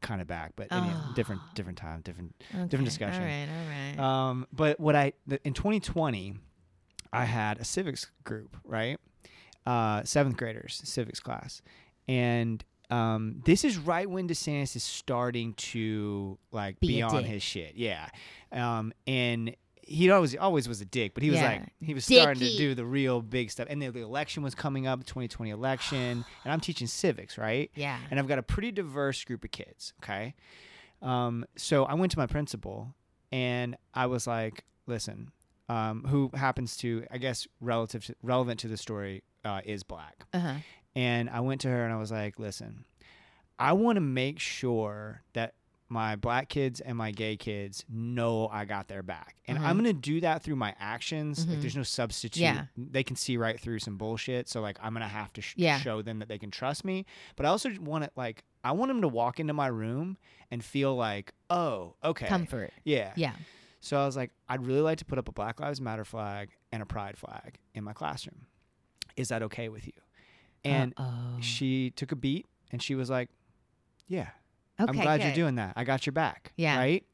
kind 0.00 0.20
of 0.20 0.28
back, 0.28 0.52
but 0.54 0.68
Oh. 0.70 0.94
different 1.12 1.42
different 1.56 1.76
time, 1.78 2.02
different 2.02 2.34
Okay, 2.54 2.84
discussion. 2.84 3.22
All 3.22 3.28
right, 3.28 3.48
all 3.50 3.66
right. 3.68 3.98
um, 4.30 4.46
but 4.52 4.78
what 4.78 4.94
I 4.94 5.14
the, 5.26 5.40
in 5.44 5.52
2020, 5.52 6.34
I 7.12 7.24
had 7.24 7.58
a 7.58 7.64
civics 7.64 8.12
group, 8.22 8.56
right? 8.64 8.98
Uh, 9.66 10.04
seventh 10.04 10.36
graders 10.36 10.80
civics 10.84 11.18
class, 11.20 11.62
and 12.08 12.64
um, 12.90 13.40
this 13.44 13.64
is 13.64 13.78
right 13.78 14.08
when 14.08 14.28
DeSantis 14.28 14.76
is 14.76 14.82
starting 14.84 15.54
to 15.54 16.38
like 16.52 16.78
Be 16.80 16.88
be, 16.88 17.02
on 17.02 17.24
his 17.24 17.42
shit, 17.42 17.74
yeah. 17.76 18.08
Um, 18.52 18.92
and 19.06 19.56
he 19.86 20.10
always 20.10 20.34
always 20.36 20.68
was 20.68 20.80
a 20.80 20.84
dick, 20.84 21.12
but 21.14 21.22
he 21.22 21.30
was 21.30 21.40
Yeah. 21.40 21.48
like 21.48 21.72
he 21.80 21.92
was 21.94 22.04
starting 22.04 22.40
to 22.40 22.56
do 22.56 22.74
the 22.74 22.84
real 22.84 23.20
big 23.20 23.50
stuff. 23.50 23.66
And 23.68 23.82
then 23.82 23.92
the 23.92 24.00
election 24.00 24.42
was 24.42 24.54
coming 24.54 24.86
up, 24.86 25.00
2020 25.04 25.50
election, 25.50 26.24
and 26.44 26.52
I'm 26.52 26.60
teaching 26.60 26.86
civics, 26.86 27.36
right? 27.38 27.70
yeah. 27.74 27.98
and 28.10 28.18
I've 28.20 28.28
got 28.28 28.38
a 28.38 28.42
pretty 28.42 28.70
diverse 28.70 29.24
group 29.24 29.44
of 29.44 29.50
kids. 29.50 29.92
Okay. 30.02 30.34
Um, 31.02 31.44
so 31.56 31.84
I 31.84 31.94
went 31.94 32.12
to 32.12 32.18
my 32.18 32.26
principal 32.26 32.94
and 33.30 33.76
I 33.92 34.06
was 34.06 34.26
like, 34.26 34.64
listen, 34.86 35.30
um, 35.68 36.04
who 36.08 36.30
happens 36.34 36.76
to, 36.78 37.04
I 37.10 37.18
guess, 37.18 37.46
relative 37.60 38.04
to, 38.06 38.14
relevant 38.22 38.60
to 38.60 38.68
the 38.68 38.76
story, 38.76 39.22
uh, 39.44 39.60
is 39.64 39.82
black. 39.82 40.24
Uh 40.32 40.38
huh. 40.38 40.54
And 40.96 41.28
I 41.30 41.40
went 41.40 41.60
to 41.62 41.68
her 41.68 41.84
and 41.84 41.92
I 41.92 41.96
was 41.96 42.10
like, 42.12 42.38
listen, 42.38 42.84
I 43.58 43.72
want 43.72 43.96
to 43.96 44.00
make 44.00 44.38
sure 44.38 45.22
that 45.32 45.54
my 45.88 46.16
black 46.16 46.48
kids 46.48 46.80
and 46.80 46.96
my 46.96 47.10
gay 47.10 47.36
kids 47.36 47.84
know 47.88 48.48
I 48.48 48.64
got 48.64 48.88
their 48.88 49.02
back. 49.02 49.36
And 49.46 49.58
I'm 49.58 49.76
Mhm. 49.78 49.82
going 49.82 49.94
to 49.94 50.00
do 50.00 50.20
that 50.22 50.42
through 50.42 50.56
my 50.56 50.74
actions. 50.80 51.44
Mhm. 51.44 51.50
Like 51.50 51.60
there's 51.60 51.76
no 51.76 51.82
substitute. 51.82 52.40
Yeah. 52.42 52.66
They 52.76 53.04
can 53.04 53.16
see 53.16 53.36
right 53.36 53.60
through 53.60 53.80
some 53.80 53.96
bullshit. 53.96 54.48
So 54.48 54.60
like 54.60 54.78
I'm 54.82 54.92
going 54.94 55.02
to 55.02 55.08
have 55.08 55.32
to 55.34 55.42
sh- 55.42 55.54
Yeah. 55.56 55.78
show 55.78 56.00
them 56.02 56.20
that 56.20 56.28
they 56.28 56.38
can 56.38 56.50
trust 56.50 56.84
me. 56.84 57.04
But 57.36 57.44
I 57.46 57.50
also 57.50 57.70
want 57.80 58.04
it 58.04 58.12
like 58.16 58.44
I 58.64 58.72
want 58.72 58.88
them 58.88 59.02
to 59.02 59.08
walk 59.08 59.38
into 59.38 59.52
my 59.52 59.66
room 59.66 60.16
and 60.50 60.64
feel 60.64 60.96
like, 60.96 61.34
"Oh, 61.50 61.96
okay." 62.02 62.26
Comfort. 62.26 62.72
Yeah. 62.82 63.12
Yeah. 63.14 63.34
So 63.80 64.00
I 64.00 64.06
was 64.06 64.16
like, 64.16 64.30
I'd 64.48 64.64
really 64.66 64.80
like 64.80 64.96
to 64.98 65.04
put 65.04 65.18
up 65.18 65.28
a 65.28 65.32
Black 65.32 65.60
Lives 65.60 65.82
Matter 65.82 66.06
flag 66.06 66.48
and 66.72 66.82
a 66.82 66.86
pride 66.86 67.18
flag 67.18 67.58
in 67.74 67.84
my 67.84 67.92
classroom. 67.92 68.46
Is 69.16 69.28
that 69.28 69.42
okay 69.42 69.68
with 69.68 69.86
you? 69.86 69.92
And 70.64 70.94
Uh-oh. 70.96 71.40
she 71.40 71.90
took 71.90 72.12
a 72.12 72.16
beat 72.16 72.46
and 72.72 72.82
she 72.82 72.94
was 72.94 73.10
like, 73.10 73.28
Yeah, 74.08 74.28
okay, 74.80 74.88
I'm 74.90 74.94
glad 75.02 75.22
you're 75.22 75.32
doing 75.34 75.56
that. 75.56 75.74
I 75.76 75.84
got 75.84 76.06
your 76.06 76.12
back. 76.12 76.52
Yeah. 76.56 76.78
Right? 76.78 77.04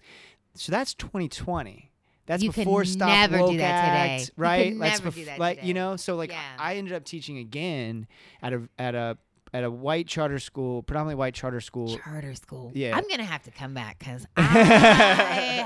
So 0.55 0.71
that's 0.73 0.95
2020. 0.95 1.91
That's 2.27 2.43
You 2.45 2.53
before 2.53 2.85
Stop 2.85 3.09
never 3.09 3.39
do 3.39 3.43
Woke 3.45 3.57
that 3.59 3.85
today. 3.85 4.15
Act, 4.17 4.27
could 4.27 4.39
right? 4.41 4.79
That's 4.79 5.01
do 5.01 5.09
bef- 5.11 5.25
that 5.27 5.39
like 5.41 5.57
today. 5.57 5.69
you 5.69 5.75
know, 5.75 5.97
so 5.97 6.15
like 6.17 6.31
Yeah. 6.31 6.41
I 6.59 6.77
ended 6.77 6.93
up 6.95 7.05
teaching 7.05 7.39
again 7.39 8.07
at 8.43 8.53
a 8.53 8.69
at 8.79 8.95
a 8.95 9.19
at 9.53 9.65
a 9.65 9.71
white 9.71 10.07
charter 10.07 10.39
school, 10.39 10.85
predominantly 10.85 11.17
white 11.17 11.35
charter 11.35 11.61
school. 11.61 11.99
Charter 11.99 12.37
school. 12.37 12.71
Yeah. 12.73 12.97
I'm 12.97 13.09
gonna 13.09 13.25
have 13.25 13.43
to 13.45 13.51
come 13.51 13.75
back 13.75 13.99
because 13.99 14.25
I 14.37 14.43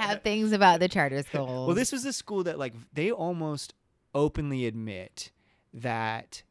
have 0.01 0.23
things 0.23 0.52
about 0.52 0.81
the 0.81 0.89
charter 0.89 1.23
school. 1.23 1.66
Well, 1.66 1.74
this 1.74 1.93
was 1.93 2.06
a 2.06 2.12
school 2.15 2.44
that 2.44 2.59
like 2.59 2.73
they 2.94 3.11
almost 3.11 3.74
openly 4.15 4.65
admit 4.66 5.32
that 5.74 6.44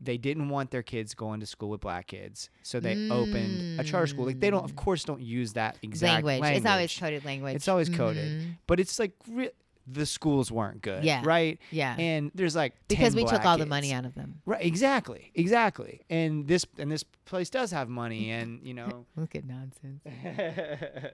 they 0.00 0.16
didn't 0.16 0.48
want 0.48 0.70
their 0.70 0.82
kids 0.82 1.14
going 1.14 1.40
to 1.40 1.46
school 1.46 1.68
with 1.70 1.80
black 1.80 2.06
kids, 2.06 2.48
so 2.62 2.80
they 2.80 3.08
opened 3.10 3.78
a 3.80 3.84
charter 3.84 4.06
school. 4.06 4.24
Like 4.26 4.40
they 4.40 4.50
don't, 4.50 4.64
of 4.64 4.72
Mm. 4.72 4.76
course, 4.76 5.04
don't 5.04 5.20
use 5.22 5.52
that 5.54 5.76
exact 5.82 6.24
language. 6.24 6.56
It's 6.56 6.66
always 6.66 6.98
coded 6.98 7.24
language. 7.24 7.54
It's 7.56 7.68
always 7.68 7.88
coded. 7.88 8.40
Mhm. 8.42 8.56
but 8.66 8.80
it's 8.80 8.98
like 8.98 9.12
re- 9.28 9.50
the 9.86 10.06
schools 10.06 10.52
weren't 10.52 10.82
good, 10.82 11.02
Yeah. 11.04 11.22
right? 11.24 11.58
Yeah. 11.72 11.96
And 11.98 12.30
there's 12.34 12.54
like 12.54 12.74
10 12.88 12.98
because 12.98 13.16
we 13.16 13.22
took 13.22 13.30
black 13.42 13.44
all 13.46 13.58
the 13.58 13.66
money 13.66 13.92
out 13.92 14.04
of 14.04 14.14
them. 14.14 14.40
Right, 14.46 14.64
exactly, 14.64 15.32
exactly. 15.34 16.02
And 16.08 16.46
this 16.46 16.64
and 16.78 16.90
this 16.92 17.02
place 17.24 17.50
does 17.50 17.70
have 17.72 17.88
money, 17.88 18.30
and 18.30 18.62
you 18.62 18.72
know, 18.74 19.06
Look 19.16 19.34
at 19.34 19.44
nonsense. 19.44 20.00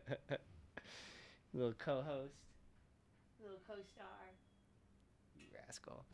little 1.52 1.72
co-host, 1.78 2.34
little 3.42 3.58
co-star, 3.66 4.06
you 5.36 5.44
rascal. 5.66 6.04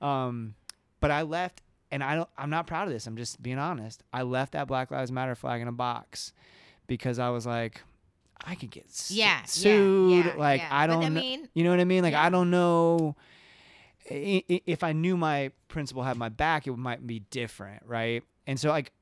Um, 0.00 0.54
but 1.00 1.10
I 1.10 1.22
left, 1.22 1.62
and 1.90 2.02
I 2.02 2.16
don't. 2.16 2.28
I'm 2.38 2.50
not 2.50 2.66
proud 2.66 2.88
of 2.88 2.94
this. 2.94 3.06
I'm 3.06 3.16
just 3.16 3.42
being 3.42 3.58
honest. 3.58 4.02
I 4.12 4.22
left 4.22 4.52
that 4.52 4.66
Black 4.66 4.90
Lives 4.90 5.10
Matter 5.10 5.34
flag 5.34 5.60
in 5.60 5.68
a 5.68 5.72
box 5.72 6.32
because 6.86 7.18
I 7.18 7.30
was 7.30 7.46
like, 7.46 7.82
I 8.44 8.54
could 8.54 8.70
get 8.70 8.86
Yeah, 9.08 9.42
sued. 9.44 10.26
yeah, 10.26 10.34
like 10.36 10.60
yeah. 10.60 10.68
I 10.70 10.86
don't. 10.86 11.04
I 11.04 11.08
mean- 11.08 11.48
you 11.54 11.64
know 11.64 11.70
what 11.70 11.80
I 11.80 11.84
mean? 11.84 12.02
Like. 12.02 12.14
I 12.14 12.30
don't 12.30 12.50
know. 12.50 13.16
If 14.06 14.82
I 14.82 14.92
knew 14.92 15.16
my 15.16 15.52
principal 15.68 16.02
had 16.02 16.16
my 16.16 16.30
back, 16.30 16.66
it 16.66 16.76
might 16.76 17.06
be 17.06 17.20
different, 17.30 17.84
right? 17.86 18.24
And 18.46 18.58
so, 18.58 18.70
like, 18.70 18.92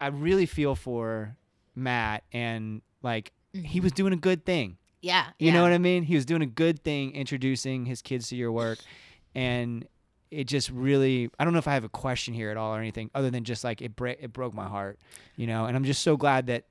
I 0.00 0.08
really 0.08 0.46
feel 0.46 0.76
for 0.76 1.36
Matt, 1.74 2.22
and 2.32 2.82
like, 3.02 3.32
he 3.52 3.60
mm-hmm. 3.60 3.82
was 3.82 3.92
doing 3.92 4.12
a 4.12 4.16
good 4.16 4.44
thing. 4.44 4.76
Yeah. 5.00 5.26
You 5.38 5.52
know 5.52 5.62
what 5.62 5.72
I 5.72 5.78
mean? 5.78 6.02
He 6.02 6.14
was 6.14 6.24
doing 6.24 6.42
a 6.42 6.46
good 6.46 6.82
thing 6.82 7.14
introducing 7.14 7.86
his 7.86 8.02
kids 8.02 8.28
to 8.28 8.36
your 8.36 8.52
work. 8.52 8.78
And 9.34 9.86
it 10.30 10.44
just 10.44 10.70
really 10.70 11.30
I 11.38 11.44
don't 11.44 11.52
know 11.52 11.58
if 11.58 11.68
I 11.68 11.74
have 11.74 11.84
a 11.84 11.88
question 11.88 12.34
here 12.34 12.50
at 12.50 12.56
all 12.56 12.74
or 12.74 12.78
anything 12.78 13.10
other 13.14 13.30
than 13.30 13.44
just 13.44 13.64
like 13.64 13.80
it 13.82 13.96
bra- 13.96 14.14
it 14.18 14.32
broke 14.32 14.54
my 14.54 14.66
heart, 14.66 14.98
you 15.36 15.46
know. 15.46 15.64
And 15.66 15.76
I'm 15.76 15.84
just 15.84 16.02
so 16.02 16.16
glad 16.16 16.46
that 16.46 16.64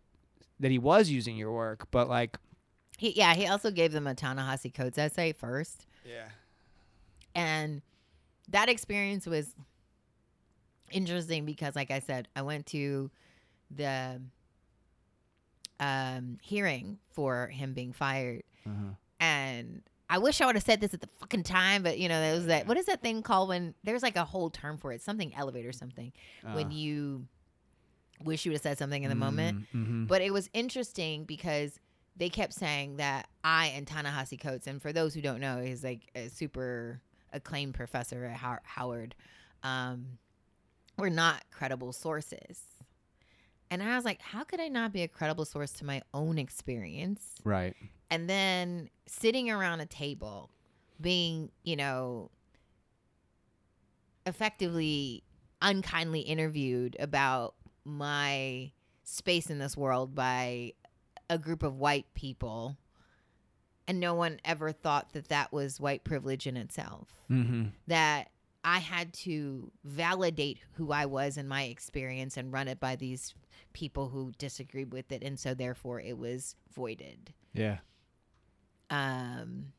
that 0.59 0.71
he 0.71 0.79
was 0.79 1.09
using 1.09 1.37
your 1.37 1.51
work, 1.51 1.87
but 1.91 2.07
like 2.09 2.37
He, 2.97 3.11
yeah. 3.11 3.33
He 3.35 3.47
also 3.47 3.69
gave 3.71 3.91
them 3.91 4.07
a 4.07 4.15
Ta-Nehisi 4.15 4.73
Coates 4.73 4.97
essay 4.97 5.33
first. 5.33 5.85
yeah. 6.05 6.29
and 7.35 7.81
that 8.49 8.69
experience 8.69 9.25
was 9.27 9.53
interesting 10.91 11.43
because 11.45 11.75
like 11.75 11.91
i 11.91 11.99
said 11.99 12.29
i 12.33 12.41
went 12.41 12.65
to 12.65 13.11
the 13.75 14.21
um 15.79 16.37
hearing 16.41 16.97
for 17.11 17.47
him 17.47 17.73
being 17.73 17.91
fired 17.93 18.43
Uh-huh. 18.65 18.91
and 19.19 19.81
i 20.09 20.17
wish 20.17 20.39
i 20.41 20.45
would 20.45 20.55
have 20.55 20.63
said 20.63 20.79
this 20.81 20.93
at 20.93 21.01
the 21.01 21.09
fucking 21.19 21.43
time 21.43 21.83
but 21.83 21.97
you 21.99 22.07
know 22.09 22.19
there 22.19 22.33
was 22.35 22.45
that 22.47 22.67
what 22.67 22.77
is 22.77 22.85
that 22.85 23.01
thing 23.01 23.21
called 23.21 23.49
when 23.49 23.73
there's 23.83 24.03
like 24.03 24.15
a 24.15 24.23
whole 24.25 24.49
term 24.49 24.77
for 24.77 24.91
it 24.91 25.01
something 25.01 25.33
elevator 25.35 25.71
something 25.71 26.11
when 26.53 26.67
Uh, 26.67 26.69
you 26.71 27.27
wish 28.23 28.45
you 28.45 28.51
would 28.51 28.55
have 28.55 28.61
said 28.63 28.77
something 28.77 29.03
in 29.03 29.09
the 29.09 29.15
moment 29.15 29.65
mm, 29.73 29.85
mhm. 29.87 30.07
but 30.07 30.21
it 30.21 30.31
was 30.33 30.49
interesting 30.53 31.23
because 31.25 31.79
they 32.15 32.29
kept 32.29 32.51
saying 32.53 32.97
that 32.97 33.27
I 33.43 33.67
and 33.75 33.85
Ta-Nehisi 33.85 34.39
Coates, 34.41 34.65
and 34.65 34.81
for 34.81 34.91
those 34.91 35.13
who 35.13 35.21
don't 35.21 35.39
know, 35.39 35.61
he's 35.61 35.83
like 35.83 36.09
a 36.15 36.29
super 36.29 36.99
acclaimed 37.31 37.75
professor 37.75 38.25
at 38.25 38.35
How- 38.37 38.57
Howard. 38.63 39.13
Um, 39.61 40.17
were 40.97 41.11
not 41.11 41.43
credible 41.51 41.93
sources, 41.93 42.61
and 43.69 43.83
I 43.83 43.95
was 43.95 44.03
like, 44.03 44.19
how 44.19 44.43
could 44.43 44.59
I 44.59 44.67
not 44.67 44.91
be 44.93 45.03
a 45.03 45.07
credible 45.07 45.45
source 45.45 45.71
to 45.73 45.85
my 45.85 46.01
own 46.11 46.39
experience? 46.39 47.35
right. 47.43 47.75
And 48.09 48.29
then 48.29 48.89
sitting 49.05 49.49
around 49.49 49.81
a 49.81 49.85
table, 49.85 50.49
being 50.99 51.51
you 51.63 51.75
know, 51.75 52.31
effectively 54.25 55.23
unkindly 55.61 56.21
interviewed 56.21 56.95
about 56.99 57.55
my 57.83 58.71
space 59.03 59.49
in 59.49 59.59
this 59.59 59.75
world 59.77 60.13
by 60.13 60.73
a 61.29 61.37
group 61.37 61.63
of 61.63 61.77
white 61.77 62.05
people 62.13 62.77
and 63.87 63.99
no 63.99 64.13
one 64.13 64.39
ever 64.43 64.71
thought 64.73 65.13
that 65.13 65.29
that 65.29 65.51
was 65.53 65.79
white 65.79 66.03
privilege 66.03 66.45
in 66.45 66.57
itself 66.57 67.07
Mhm. 67.29 67.71
that 67.87 68.29
i 68.63 68.79
had 68.79 69.13
to 69.13 69.71
validate 69.83 70.59
who 70.73 70.91
i 70.91 71.05
was 71.05 71.37
in 71.37 71.47
my 71.47 71.63
experience 71.63 72.35
and 72.37 72.51
run 72.51 72.67
it 72.67 72.79
by 72.79 72.95
these 72.97 73.33
people 73.73 74.09
who 74.09 74.31
disagreed 74.37 74.91
with 74.91 75.11
it 75.11 75.23
and 75.23 75.39
so 75.39 75.53
therefore 75.53 75.99
it 76.01 76.17
was 76.17 76.55
voided 76.73 77.33
Yeah. 77.53 77.79
Um 78.89 79.71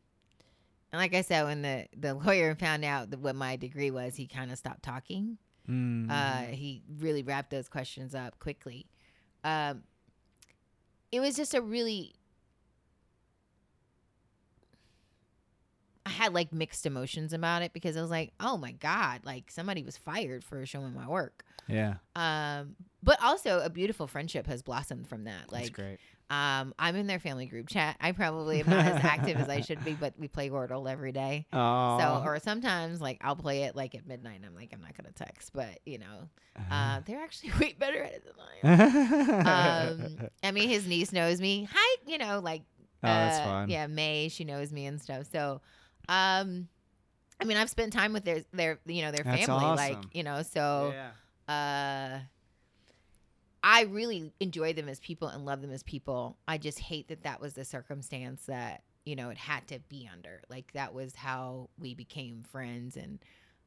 and 0.93 1.01
like 1.01 1.15
i 1.15 1.21
said 1.23 1.45
when 1.45 1.63
the 1.63 1.87
the 1.97 2.15
lawyer 2.15 2.55
found 2.55 2.85
out 2.85 3.11
that 3.11 3.21
what 3.21 3.35
my 3.35 3.57
degree 3.57 3.91
was 3.91 4.17
he 4.17 4.27
kind 4.27 4.51
of 4.53 4.59
stopped 4.59 4.83
talking 4.83 5.39
Mm. 5.69 6.11
uh, 6.11 6.51
he 6.51 6.83
really 6.99 7.23
wrapped 7.23 7.51
those 7.51 7.69
questions 7.69 8.15
up 8.15 8.39
quickly. 8.39 8.87
Um, 9.45 9.83
it 11.13 11.21
was 11.21 11.37
just 11.37 11.53
a 11.53 11.61
really. 11.61 12.15
I 16.07 16.11
had 16.11 16.33
like 16.33 16.53
mixed 16.55 16.87
emotions 16.87 17.33
about 17.35 17.61
it 17.63 17.73
because 17.75 17.97
I 17.97 18.01
was 18.01 18.11
like, 18.11 18.33
oh 18.41 18.57
my 18.57 18.73
God, 18.73 19.21
like 19.25 19.51
somebody 19.51 19.83
was 19.83 19.97
fired 19.99 20.43
for 20.43 20.65
showing 20.65 20.95
my 20.95 21.07
work. 21.07 21.45
yeah. 21.67 21.97
Um, 22.17 22.77
but 23.03 23.23
also 23.23 23.61
a 23.61 23.69
beautiful 23.69 24.07
friendship 24.07 24.47
has 24.47 24.63
blossomed 24.63 25.07
from 25.07 25.25
that. 25.25 25.49
That's 25.51 25.53
Like, 25.53 25.73
great. 25.75 25.99
Um, 26.31 26.75
I'm 26.79 26.97
in 26.97 27.07
their 27.07 27.19
family 27.19 27.47
group 27.47 27.69
chat. 27.69 27.97
I 28.01 28.13
probably 28.13 28.61
am 28.61 28.69
not 28.69 28.85
as 28.85 29.05
active 29.05 29.39
as 29.39 29.49
I 29.49 29.61
should 29.61 29.85
be, 29.85 29.95
but 29.95 30.15
we 30.19 30.29
play 30.29 30.51
Wordle 30.51 30.91
every 30.91 31.13
day. 31.13 31.47
Oh. 31.53 31.89
So, 31.99 32.23
or 32.25 32.39
sometimes 32.39 33.01
like 33.01 33.19
I'll 33.23 33.35
play 33.35 33.65
it 33.65 33.75
like 33.75 33.95
at 33.95 34.07
midnight. 34.07 34.41
I'm 34.47 34.55
like, 34.55 34.71
I'm 34.73 34.81
not 34.81 34.97
gonna 34.97 35.13
text, 35.13 35.53
but 35.53 35.81
you 35.85 35.99
know, 35.99 36.29
uh, 36.71 37.01
they're 37.05 37.21
actually 37.21 37.51
way 37.61 37.75
better 37.79 38.03
at 38.03 38.13
it 38.13 38.25
than 38.25 38.35
I 38.39 39.93
am. 39.93 39.97
Um, 40.07 40.29
I 40.45 40.51
mean, 40.53 40.69
his 40.69 40.87
niece 40.87 41.13
knows 41.13 41.41
me. 41.41 41.69
Hi, 41.73 41.97
you 42.07 42.19
know, 42.19 42.41
like, 42.41 42.63
Oh, 43.03 43.07
that's 43.07 43.39
uh, 43.39 43.45
fun. 43.45 43.71
Yeah, 43.71 43.87
May, 43.87 44.29
she 44.29 44.45
knows 44.45 44.73
me 44.73 44.87
and 44.87 45.01
stuff. 45.01 45.27
So, 45.31 45.61
um, 46.09 46.69
I 47.41 47.45
mean, 47.45 47.57
I've 47.57 47.71
spent 47.71 47.93
time 47.93 48.13
with 48.13 48.25
their 48.25 48.43
their 48.53 48.79
you 48.87 49.03
know 49.03 49.13
their 49.13 49.25
That's 49.25 49.47
family, 49.47 49.65
like 49.77 49.99
you 50.13 50.25
know, 50.25 50.43
so 50.43 50.93
yeah. 50.95 51.53
uh, 51.53 52.19
I 53.63 53.83
really 53.83 54.33
enjoy 54.41 54.73
them 54.73 54.89
as 54.89 55.01
people 55.01 55.29
and 55.29 55.45
love 55.45 55.63
them 55.63 55.73
as 55.73 55.83
people. 55.83 56.37
I 56.47 56.59
just 56.59 56.79
hate 56.79 57.09
that 57.09 57.23
that 57.25 57.41
was 57.41 57.55
the 57.55 57.65
circumstance 57.65 58.45
that 58.47 58.83
you 59.05 59.17
know 59.17 59.31
it 59.31 59.39
had 59.39 59.67
to 59.69 59.81
be 59.89 60.09
under. 60.13 60.43
Like 60.49 60.73
that 60.73 60.95
was 60.95 61.15
how 61.15 61.71
we 61.79 61.95
became 61.95 62.45
friends, 62.51 62.97
and 62.97 63.19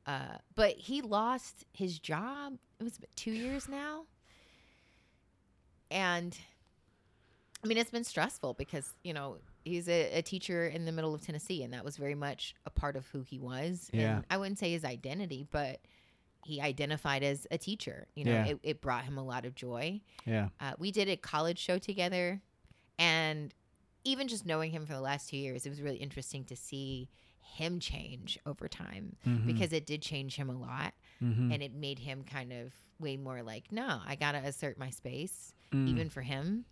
uh, 0.05 0.37
but 0.55 0.75
he 0.77 1.01
lost 1.01 1.65
his 1.73 1.99
job. 1.99 2.57
It 2.79 2.83
was 2.83 2.97
about 2.97 3.09
two 3.15 3.31
years 3.31 3.67
now, 3.67 4.05
and 5.89 6.37
I 7.63 7.67
mean 7.67 7.77
it's 7.77 7.91
been 7.91 8.03
stressful 8.03 8.53
because 8.53 8.93
you 9.03 9.13
know 9.13 9.37
he's 9.65 9.89
a, 9.89 10.19
a 10.19 10.21
teacher 10.21 10.67
in 10.67 10.85
the 10.85 10.91
middle 10.91 11.13
of 11.13 11.21
Tennessee, 11.21 11.63
and 11.63 11.73
that 11.73 11.83
was 11.83 11.97
very 11.97 12.15
much 12.15 12.55
a 12.65 12.69
part 12.69 12.95
of 12.95 13.07
who 13.07 13.23
he 13.23 13.39
was. 13.39 13.89
Yeah. 13.93 14.17
And 14.17 14.25
I 14.29 14.37
wouldn't 14.37 14.59
say 14.59 14.71
his 14.71 14.85
identity, 14.85 15.47
but 15.51 15.79
he 16.43 16.59
identified 16.61 17.23
as 17.23 17.45
a 17.51 17.57
teacher. 17.57 18.07
You 18.15 18.25
know, 18.25 18.31
Yeah. 18.31 18.45
it, 18.47 18.59
it 18.63 18.81
brought 18.81 19.03
him 19.05 19.17
a 19.17 19.23
lot 19.23 19.45
of 19.45 19.55
joy. 19.55 20.01
Yeah. 20.25 20.49
Uh, 20.59 20.73
we 20.79 20.91
did 20.91 21.07
a 21.09 21.15
college 21.17 21.59
show 21.59 21.77
together, 21.77 22.41
and 22.99 23.53
even 24.03 24.27
just 24.27 24.45
knowing 24.45 24.71
him 24.71 24.85
for 24.85 24.93
the 24.93 25.01
last 25.01 25.29
two 25.29 25.37
years, 25.37 25.65
it 25.65 25.69
was 25.69 25.81
really 25.81 25.97
interesting 25.97 26.43
to 26.45 26.55
see 26.55 27.09
him 27.41 27.79
change 27.79 28.39
over 28.45 28.67
time 28.67 29.15
Mhm. 29.27 29.45
because 29.45 29.73
it 29.73 29.85
did 29.85 30.01
change 30.01 30.35
him 30.35 30.49
a 30.49 30.57
lot, 30.57 30.93
Mhm. 31.21 31.53
and 31.53 31.61
it 31.61 31.73
made 31.73 31.99
him 31.99 32.23
kind 32.23 32.51
of 32.53 32.73
way 32.99 33.17
more 33.17 33.43
like, 33.43 33.71
no, 33.71 34.01
I 34.05 34.15
gotta 34.15 34.37
assert 34.39 34.77
my 34.77 34.89
space, 34.89 35.53
Mm. 35.71 35.87
even 35.89 36.09
for 36.09 36.21
him. 36.21 36.65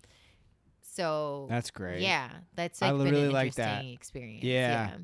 So 0.81 1.47
That's 1.49 1.69
great. 1.71 2.01
yeah, 2.01 2.31
that's 2.55 2.81
I 2.81 2.91
like 2.91 3.05
been 3.05 3.13
really 3.13 3.29
like 3.29 3.55
that. 3.55 3.69
interesting 3.83 3.93
experience. 3.93 4.43
Yeah. 4.43 4.97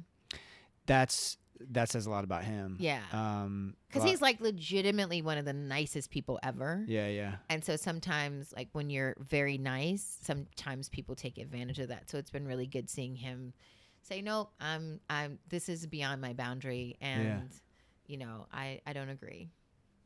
That's 0.86 1.38
that 1.72 1.90
says 1.90 2.06
a 2.06 2.10
lot 2.10 2.24
about 2.24 2.44
him. 2.44 2.78
yeah, 2.80 3.02
Um. 3.14 3.76
because 3.88 4.04
he's 4.04 4.22
like 4.22 4.42
legitimately 4.42 5.22
one 5.22 5.38
of 5.38 5.46
the 5.46 5.54
nicest 5.54 6.10
people 6.12 6.40
ever. 6.44 6.84
Yeah. 6.88 7.08
Yeah. 7.08 7.36
And 7.50 7.64
so 7.64 7.76
sometimes, 7.76 8.54
like 8.56 8.70
when 8.74 8.90
you're 8.90 9.16
very 9.20 9.58
nice, 9.58 10.20
sometimes 10.22 10.90
people 10.90 11.16
take 11.16 11.38
advantage 11.38 11.80
of 11.80 11.88
that. 11.90 12.10
So 12.10 12.18
it's 12.18 12.32
been 12.32 12.46
really 12.46 12.68
good 12.68 12.90
seeing 12.90 13.16
him 13.16 13.54
say, 14.02 14.22
"No, 14.22 14.50
I'm, 14.60 15.00
I'm. 15.10 15.40
This 15.50 15.70
is 15.70 15.88
beyond 15.88 16.22
my 16.22 16.34
boundary, 16.34 16.98
and 17.02 17.50
you 18.06 18.18
know, 18.18 18.48
I, 18.54 18.82
I 18.86 18.94
don't 18.94 19.10
agree." 19.10 19.50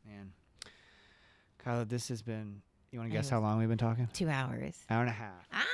Man. 0.06 0.32
Kyla, 1.58 1.86
this 1.86 2.08
has 2.10 2.22
been. 2.22 2.62
You 2.92 3.00
want 3.00 3.12
to 3.12 3.18
guess 3.18 3.30
how 3.30 3.40
long 3.40 3.60
we've 3.60 3.68
been 3.70 3.78
talking? 3.78 4.08
Two 4.14 4.30
hours. 4.30 4.78
Hour 4.90 5.02
and 5.02 5.10
a 5.10 5.14
half. 5.14 5.48
Ah, 5.54 5.66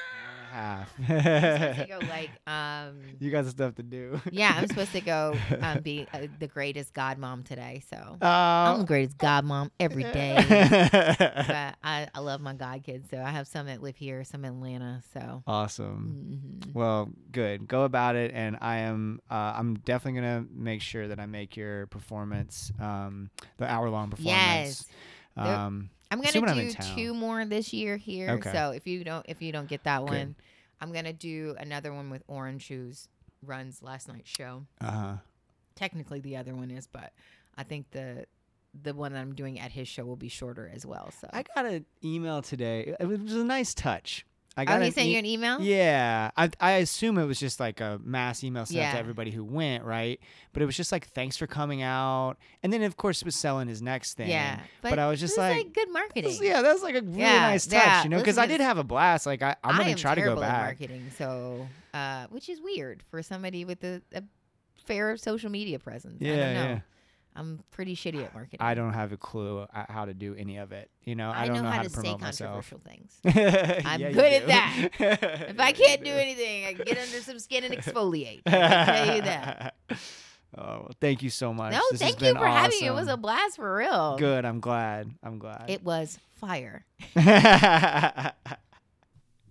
Hour 0.55 0.87
I'm 1.09 1.15
and 1.15 1.19
a 1.19 1.21
supposed 1.21 1.27
to 1.35 1.59
half. 1.59 1.87
go 1.89 1.99
like, 2.07 2.29
um, 2.47 2.97
you 3.19 3.31
got 3.31 3.45
stuff 3.47 3.75
to 3.75 3.83
do. 3.83 4.19
yeah, 4.31 4.55
I'm 4.57 4.67
supposed 4.67 4.91
to 4.93 5.01
go 5.01 5.35
um, 5.61 5.81
be 5.81 6.07
uh, 6.13 6.27
the 6.39 6.47
greatest 6.47 6.93
godmom 6.93 7.43
today. 7.45 7.83
So 7.89 7.97
Um, 7.97 8.17
I'm 8.21 8.79
the 8.79 8.85
greatest 8.85 9.17
godmom 9.17 9.69
every 9.79 10.03
day. 10.03 10.35
but 10.47 11.75
I, 11.83 12.07
I 12.13 12.19
love 12.19 12.41
my 12.41 12.53
god 12.53 12.83
kids. 12.83 13.09
So 13.09 13.21
I 13.21 13.29
have 13.29 13.47
some 13.47 13.65
that 13.67 13.81
live 13.81 13.97
here, 13.97 14.23
some 14.23 14.45
in 14.45 14.53
Atlanta. 14.53 15.01
So. 15.13 15.43
awesome. 15.47 16.61
mhm. 16.65 16.73
Well, 16.73 17.09
good. 17.31 17.67
Go 17.67 17.83
about 17.83 18.15
it, 18.15 18.31
and 18.33 18.57
I 18.61 18.77
am. 18.77 19.19
Uh, 19.29 19.53
I'm 19.55 19.75
definitely 19.75 20.21
gonna 20.21 20.45
make 20.53 20.81
sure 20.81 21.07
that 21.07 21.19
I 21.19 21.25
make 21.25 21.55
your 21.57 21.87
performance, 21.87 22.71
um, 22.79 23.29
the 23.57 23.69
hour 23.69 23.89
long 23.89 24.09
performance. 24.09 24.33
Yes. 24.35 24.85
Um, 25.37 25.89
I'm 26.15 26.21
gonna 26.21 26.39
when 26.41 26.49
I'm 26.49 26.67
do 26.67 26.73
two 26.95 27.13
more 27.13 27.43
this 27.45 27.73
year 27.73 27.97
here. 27.97 28.29
Okay. 28.31 28.51
So 28.51 28.71
if 28.71 28.87
you 28.87 29.03
don't 29.03 29.25
if 29.27 29.41
you 29.41 29.51
don't 29.51 29.67
get 29.67 29.83
that 29.83 29.99
Good. 29.99 30.09
one, 30.09 30.35
I'm 30.79 30.93
gonna 30.93 31.13
do 31.13 31.55
another 31.59 31.93
one 31.93 32.09
with 32.09 32.23
Orange 32.27 32.67
who's 32.67 33.07
runs 33.43 33.81
last 33.83 34.07
night's 34.07 34.29
show. 34.29 34.65
uh 34.79 34.91
huh. 34.91 35.15
Technically 35.75 36.21
the 36.21 36.37
other 36.37 36.55
one 36.55 36.71
is, 36.71 36.87
but 36.87 37.11
I 37.57 37.63
think 37.63 37.91
the 37.91 38.25
the 38.81 38.93
one 38.93 39.13
that 39.13 39.19
I'm 39.19 39.35
doing 39.35 39.59
at 39.59 39.71
his 39.71 39.87
show 39.87 40.05
will 40.05 40.15
be 40.15 40.29
shorter 40.29 40.71
as 40.73 40.85
well. 40.85 41.11
So 41.19 41.29
I 41.33 41.43
got 41.43 41.65
an 41.65 41.85
email 42.03 42.41
today. 42.41 42.95
It 42.99 43.05
was 43.05 43.33
a 43.33 43.43
nice 43.43 43.73
touch. 43.73 44.25
I 44.57 44.61
Oh, 44.61 44.65
got 44.65 44.81
he 44.83 44.91
sent 44.91 45.07
e- 45.07 45.11
you 45.13 45.19
an 45.19 45.25
email? 45.25 45.59
Yeah, 45.61 46.31
I, 46.37 46.49
I 46.61 46.71
assume 46.73 47.17
it 47.17 47.25
was 47.25 47.37
just 47.39 47.59
like 47.59 47.81
a 47.81 47.99
mass 48.03 48.41
email 48.43 48.65
sent 48.65 48.77
Yeah. 48.77 48.93
to 48.93 48.97
everybody 48.97 49.29
who 49.31 49.43
went, 49.43 49.83
right? 49.83 50.17
But 50.53 50.61
it 50.61 50.65
was 50.65 50.77
just 50.77 50.93
like, 50.93 51.07
thanks 51.09 51.35
for 51.35 51.45
coming 51.45 51.81
out, 51.81 52.35
and 52.63 52.71
then 52.71 52.81
of 52.83 52.95
course 52.95 53.21
it 53.21 53.25
was 53.25 53.35
selling 53.35 53.67
his 53.67 53.81
next 53.81 54.13
thing. 54.13 54.29
Yeah. 54.29 54.61
but, 54.81 54.97
I 54.97 55.09
was 55.09 55.19
just 55.19 55.33
is, 55.33 55.37
like, 55.37 55.73
good 55.73 55.91
marketing. 55.91 56.23
This- 56.23 56.41
yeah, 56.41 56.61
was 56.61 56.81
like 56.83 56.95
a 56.95 57.01
really 57.01 57.19
Yeah, 57.19 57.39
nice 57.41 57.65
touch, 57.67 57.73
yeah, 57.83 58.03
you 58.03 58.09
know, 58.09 58.17
because 58.17 58.37
I 58.37 58.45
did 58.47 58.61
have 58.61 58.77
a 58.77 58.83
blast. 58.85 59.25
Like 59.25 59.41
I, 59.41 59.55
I'm 59.63 59.75
I 59.75 59.83
gonna 59.83 59.95
try 59.95 60.15
to 60.15 60.21
go 60.21 60.39
back. 60.39 60.79
marketing, 60.79 61.11
so 61.17 61.67
uh, 61.93 62.27
which 62.29 62.47
is 62.47 62.61
weird 62.61 63.03
for 63.11 63.21
somebody 63.21 63.65
with 63.65 63.83
a, 63.83 64.01
a 64.13 64.23
fair 64.85 65.17
social 65.17 65.49
media 65.49 65.79
presence. 65.79 66.21
I 66.21 66.25
Yeah, 66.25 66.35
don't 66.35 66.53
know. 66.53 66.63
yeah. 66.63 66.79
I'm 67.35 67.59
pretty 67.71 67.95
shitty 67.95 68.23
at 68.23 68.33
marketing. 68.33 68.59
I 68.61 68.73
don't 68.75 68.93
have 68.93 69.11
a 69.11 69.17
clue 69.17 69.65
how 69.73 70.05
to 70.05 70.13
do 70.13 70.35
any 70.35 70.57
of 70.57 70.71
it. 70.71 70.89
You 71.03 71.15
know, 71.15 71.29
I, 71.31 71.43
I 71.43 71.47
don't 71.47 71.57
know, 71.57 71.63
know, 71.63 71.69
how, 71.69 71.77
how 71.77 71.83
to 71.83 71.89
say 71.89 72.01
promote 72.01 72.21
myself. 72.21 72.69
controversial 72.69 72.81
things. 72.87 73.19
I'm 73.85 73.99
good 74.13 74.33
at 74.33 74.47
that. 74.47 74.89
If 75.49 75.59
I 75.59 75.71
can't 75.73 76.03
do 76.03 76.11
anything, 76.11 76.65
I 76.65 76.73
can 76.73 76.85
get 76.85 76.97
under 76.97 77.21
some 77.21 77.39
skin 77.39 77.63
and 77.65 77.73
exfoliate. 77.73 78.41
I 78.45 78.51
can 78.51 78.85
tell 78.85 79.15
you 79.15 79.21
that. 79.23 79.75
Oh, 80.57 80.87
thank 81.01 81.21
you 81.21 81.29
so 81.29 81.53
much. 81.53 81.73
No, 81.73 81.81
This 81.91 81.99
has 82.01 82.11
thank 82.15 82.21
you 82.21 82.33
for 82.33 82.47
having 82.47 82.79
me. 82.79 82.87
It 82.87 82.93
was 82.93 83.09
a 83.09 83.17
blast 83.17 83.57
for 83.57 83.75
real. 83.75 84.15
Good. 84.17 84.45
I'm 84.45 84.61
glad. 84.61 85.11
I'm 85.21 85.37
glad. 85.37 85.65
It 85.67 85.83
was 85.83 86.17
fire. 86.39 86.85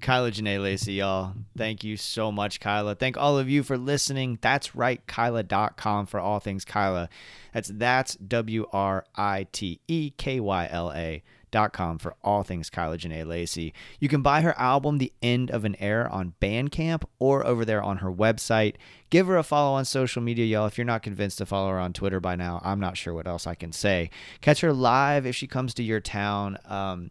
Kyla 0.05 0.31
Jenee 0.31 0.59
Lacey, 0.59 0.93
y'all. 0.93 1.32
Thank 1.56 1.82
you 1.82 1.97
so 1.97 2.31
much, 2.31 2.60
Kyla. 2.60 2.94
Thank 2.94 3.16
all 3.16 3.39
of 3.39 3.48
you 3.48 3.62
for 3.62 3.78
listening. 3.78 4.39
That's 4.43 4.74
write, 4.74 5.06
Kyla.com 5.06 6.05
for 6.05 6.20
all 6.20 6.40
things 6.40 6.66
Kyla. 6.66 7.09
That's 7.55 7.70
that's 7.72 8.14
W 8.16 8.66
R 8.70 9.06
I 9.16 9.47
T 9.51 9.81
E 9.89 10.10
K 10.10 10.40
Y 10.40 10.68
L 10.70 10.93
A 10.94 11.22
dot 11.51 11.72
com 11.72 11.97
for 11.97 12.16
all 12.22 12.43
things 12.43 12.68
Kyla 12.68 12.98
Jenee 12.98 13.24
Lacey. 13.24 13.72
You 13.98 14.10
can 14.10 14.20
buy 14.20 14.43
her 14.43 14.52
album 14.59 14.98
The 14.98 15.10
End 15.22 15.51
of 15.51 15.64
an 15.64 15.74
Error 15.81 16.09
on 16.10 16.35
Bandcamp 16.39 17.05
or 17.18 17.47
over 17.47 17.64
there 17.64 17.82
on 17.82 17.98
her 17.98 18.12
website. 18.12 18.74
Give 19.09 19.26
her 19.28 19.39
a 19.39 19.43
follow 19.43 19.74
on 19.74 19.86
social 19.86 20.20
media, 20.20 20.44
y'all. 20.44 20.66
If 20.66 20.76
you're 20.76 20.85
not 20.85 21.02
convinced 21.02 21.39
to 21.39 21.47
follow 21.47 21.70
her 21.70 21.78
on 21.78 21.94
Twitter 21.94 22.20
by 22.20 22.36
now, 22.36 22.60
I'm 22.62 22.78
not 22.78 22.98
sure 22.98 23.14
what 23.14 23.26
else 23.26 23.47
I 23.47 23.55
can 23.55 23.72
say. 23.72 24.10
Catch 24.43 24.60
her 24.60 24.74
live 24.74 25.24
if 25.24 25.35
she 25.35 25.47
comes 25.47 25.72
to 25.74 25.82
your 25.82 26.01
town. 26.01 26.59
Um, 26.66 27.10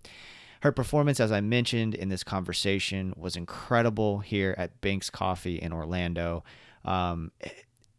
her 0.63 0.71
performance, 0.71 1.19
as 1.19 1.29
I 1.29 1.41
mentioned 1.41 1.93
in 1.93 2.07
this 2.07 2.23
conversation, 2.23 3.13
was 3.17 3.35
incredible 3.35 4.19
here 4.19 4.55
at 4.57 4.79
Banks 4.79 5.09
Coffee 5.09 5.57
in 5.57 5.73
Orlando. 5.73 6.45
Um, 6.85 7.33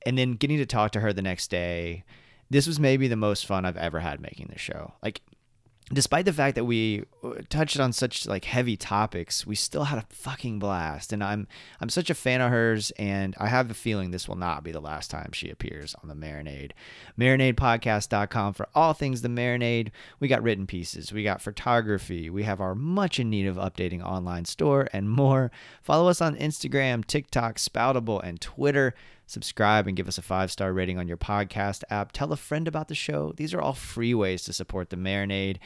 and 0.06 0.16
then 0.16 0.32
getting 0.32 0.56
to 0.56 0.64
talk 0.64 0.92
to 0.92 1.00
her 1.00 1.12
the 1.12 1.20
next 1.20 1.50
day, 1.50 2.04
this 2.48 2.66
was 2.66 2.80
maybe 2.80 3.06
the 3.06 3.16
most 3.16 3.44
fun 3.44 3.66
I've 3.66 3.76
ever 3.76 4.00
had 4.00 4.18
making 4.18 4.48
the 4.50 4.58
show. 4.58 4.94
Like, 5.02 5.20
despite 5.92 6.24
the 6.24 6.32
fact 6.32 6.54
that 6.54 6.64
we 6.64 7.04
uh, 7.22 7.34
touched 7.50 7.78
on 7.78 7.92
such 7.92 8.26
like 8.26 8.46
heavy 8.46 8.76
topics, 8.76 9.46
we 9.46 9.54
still 9.54 9.84
had 9.84 9.98
a 9.98 10.06
fucking 10.08 10.58
blast. 10.58 11.12
And 11.12 11.22
I'm 11.22 11.46
I'm 11.80 11.88
such 11.88 12.08
a 12.08 12.14
fan 12.14 12.40
of 12.40 12.50
hers, 12.50 12.90
and 12.92 13.34
I 13.38 13.48
have 13.48 13.70
a 13.70 13.74
feeling 13.74 14.10
this 14.10 14.28
will 14.28 14.36
not 14.36 14.64
be 14.64 14.72
the 14.72 14.80
last 14.80 15.10
time 15.10 15.32
she 15.32 15.50
appears 15.50 15.94
on 16.02 16.08
the 16.08 16.14
Marinade. 16.14 16.72
MarinadePodcast.com 17.18 18.54
for 18.54 18.68
all 18.74 18.94
things 18.94 19.22
the 19.22 19.28
Marinade. 19.28 19.90
We 20.20 20.28
got 20.28 20.42
written 20.42 20.66
pieces, 20.66 21.12
we 21.12 21.22
got 21.22 21.42
photography, 21.42 22.30
we 22.30 22.44
have 22.44 22.60
our 22.60 22.74
much 22.74 23.20
in 23.20 23.28
need 23.28 23.46
of 23.46 23.56
updating 23.56 24.02
online 24.02 24.46
store, 24.46 24.88
and 24.92 25.10
more. 25.10 25.50
Follow 25.82 26.08
us 26.08 26.20
on 26.20 26.36
Instagram, 26.36 27.04
TikTok, 27.04 27.56
Spoutible, 27.56 28.22
and 28.22 28.40
Twitter. 28.40 28.94
Subscribe 29.26 29.86
and 29.86 29.96
give 29.96 30.08
us 30.08 30.18
a 30.18 30.22
five 30.22 30.50
star 30.50 30.72
rating 30.72 30.98
on 30.98 31.08
your 31.08 31.16
podcast 31.16 31.82
app. 31.90 32.12
Tell 32.12 32.32
a 32.32 32.36
friend 32.36 32.68
about 32.68 32.88
the 32.88 32.94
show. 32.94 33.32
These 33.36 33.54
are 33.54 33.60
all 33.60 33.72
free 33.72 34.14
ways 34.14 34.44
to 34.44 34.52
support 34.52 34.90
the 34.90 34.96
Marinade, 34.96 35.58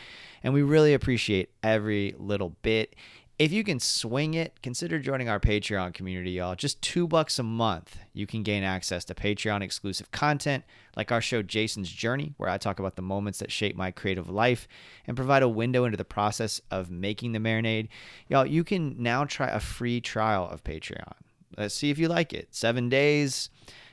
and 0.42 0.54
we 0.54 0.62
really 0.62 0.94
appreciate 0.94 1.50
every 1.62 2.14
little 2.18 2.56
bit. 2.62 2.94
If 3.38 3.52
you 3.52 3.62
can 3.62 3.78
swing 3.78 4.34
it, 4.34 4.60
consider 4.62 4.98
joining 4.98 5.28
our 5.28 5.38
Patreon 5.38 5.94
community, 5.94 6.32
y'all. 6.32 6.56
Just 6.56 6.82
two 6.82 7.06
bucks 7.06 7.38
a 7.38 7.44
month, 7.44 7.96
you 8.12 8.26
can 8.26 8.42
gain 8.42 8.64
access 8.64 9.04
to 9.04 9.14
Patreon 9.14 9.62
exclusive 9.62 10.10
content 10.10 10.64
like 10.96 11.12
our 11.12 11.20
show 11.20 11.42
Jason's 11.42 11.88
Journey, 11.88 12.34
where 12.36 12.50
I 12.50 12.58
talk 12.58 12.80
about 12.80 12.96
the 12.96 13.02
moments 13.02 13.38
that 13.38 13.52
shape 13.52 13.76
my 13.76 13.92
creative 13.92 14.28
life 14.28 14.66
and 15.06 15.16
provide 15.16 15.44
a 15.44 15.48
window 15.48 15.84
into 15.84 15.96
the 15.96 16.04
process 16.04 16.60
of 16.72 16.90
making 16.90 17.30
the 17.30 17.38
marinade. 17.38 17.86
Y'all, 18.26 18.44
you 18.44 18.64
can 18.64 18.96
now 19.00 19.24
try 19.24 19.46
a 19.46 19.60
free 19.60 20.00
trial 20.00 20.48
of 20.48 20.64
Patreon. 20.64 21.12
Let's 21.56 21.74
see 21.74 21.90
if 21.90 21.98
you 21.98 22.08
like 22.08 22.32
it. 22.32 22.48
Seven 22.54 22.88
days. 22.88 23.50